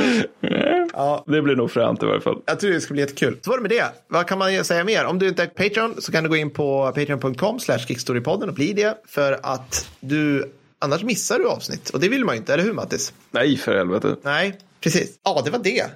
ja. 0.93 1.25
Det 1.27 1.43
blir 1.43 1.57
nog 1.57 1.71
fränt 1.71 2.03
i 2.03 2.07
varje 2.07 2.21
fall. 2.21 2.43
Jag 2.47 2.61
tror 2.61 2.71
det 2.71 2.81
ska 2.81 2.95
bli 2.95 3.01
jättekul. 3.01 3.39
Så 3.43 3.51
var 3.51 3.57
det 3.59 3.63
med 3.63 3.71
det. 3.71 3.85
Vad 4.09 4.27
kan 4.27 4.39
man 4.39 4.65
säga 4.65 4.85
mer? 4.85 5.05
Om 5.05 5.19
du 5.19 5.29
inte 5.29 5.43
är 5.43 5.47
Patreon 5.47 5.95
så 5.99 6.13
kan 6.13 6.25
du 6.25 6.31
gå 6.31 6.37
in 6.37 6.51
på 6.51 6.93
patreon.com 6.95 7.61
slash 7.61 7.79
kickstorypodden 7.79 8.49
och 8.49 8.55
bli 8.55 8.73
det. 8.73 8.99
För 9.07 9.39
att 9.43 9.89
du 10.01 10.53
Annars 10.85 11.03
missar 11.03 11.39
du 11.39 11.49
avsnitt 11.49 11.91
och 11.91 12.01
det 12.01 12.09
vill 12.09 12.25
man 12.25 12.35
ju 12.35 12.39
inte, 12.39 12.55
eller 12.55 12.65
hur 12.65 12.73
Mattis? 12.73 13.13
Nej, 13.31 13.57
för 13.57 13.77
helvete. 13.77 14.17
Nej, 14.23 14.59
precis. 14.81 15.11
Ja, 15.25 15.43
det 15.45 15.51
var 15.51 15.59
det. 15.59 15.91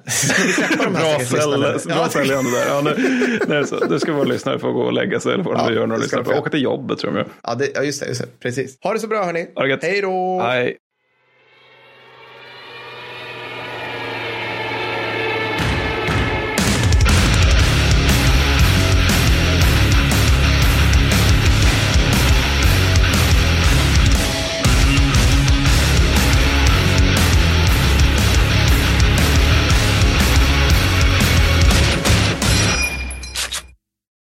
bra 1.86 2.08
säljande 2.08 2.50
där. 2.50 2.66
Ja, 2.68 2.80
nu, 2.80 3.38
nu, 3.48 3.66
så, 3.66 3.86
nu 3.90 3.98
ska 3.98 4.12
våra 4.12 4.24
lyssnare 4.24 4.58
få 4.58 4.72
gå 4.72 4.82
och 4.82 4.92
lägga 4.92 5.20
sig 5.20 5.34
eller 5.34 5.44
vad 5.44 5.58
ja, 5.58 5.68
de 5.68 5.74
gör 5.74 5.86
när 5.86 5.96
de 5.96 6.02
lyssnar 6.02 6.22
på. 6.22 6.30
Åka 6.30 6.50
till 6.50 6.62
jobbet 6.62 6.98
tror 6.98 7.16
jag. 7.16 7.26
Ja, 7.42 7.54
det, 7.54 7.70
ja 7.74 7.82
just, 7.82 8.00
det, 8.00 8.06
just 8.06 8.20
det. 8.20 8.40
Precis. 8.40 8.78
Ha 8.82 8.92
det 8.92 8.98
så 8.98 9.06
bra 9.06 9.24
hörni. 9.24 9.46
Hej 9.82 10.00
då. 10.00 10.40
Hej. 10.42 10.76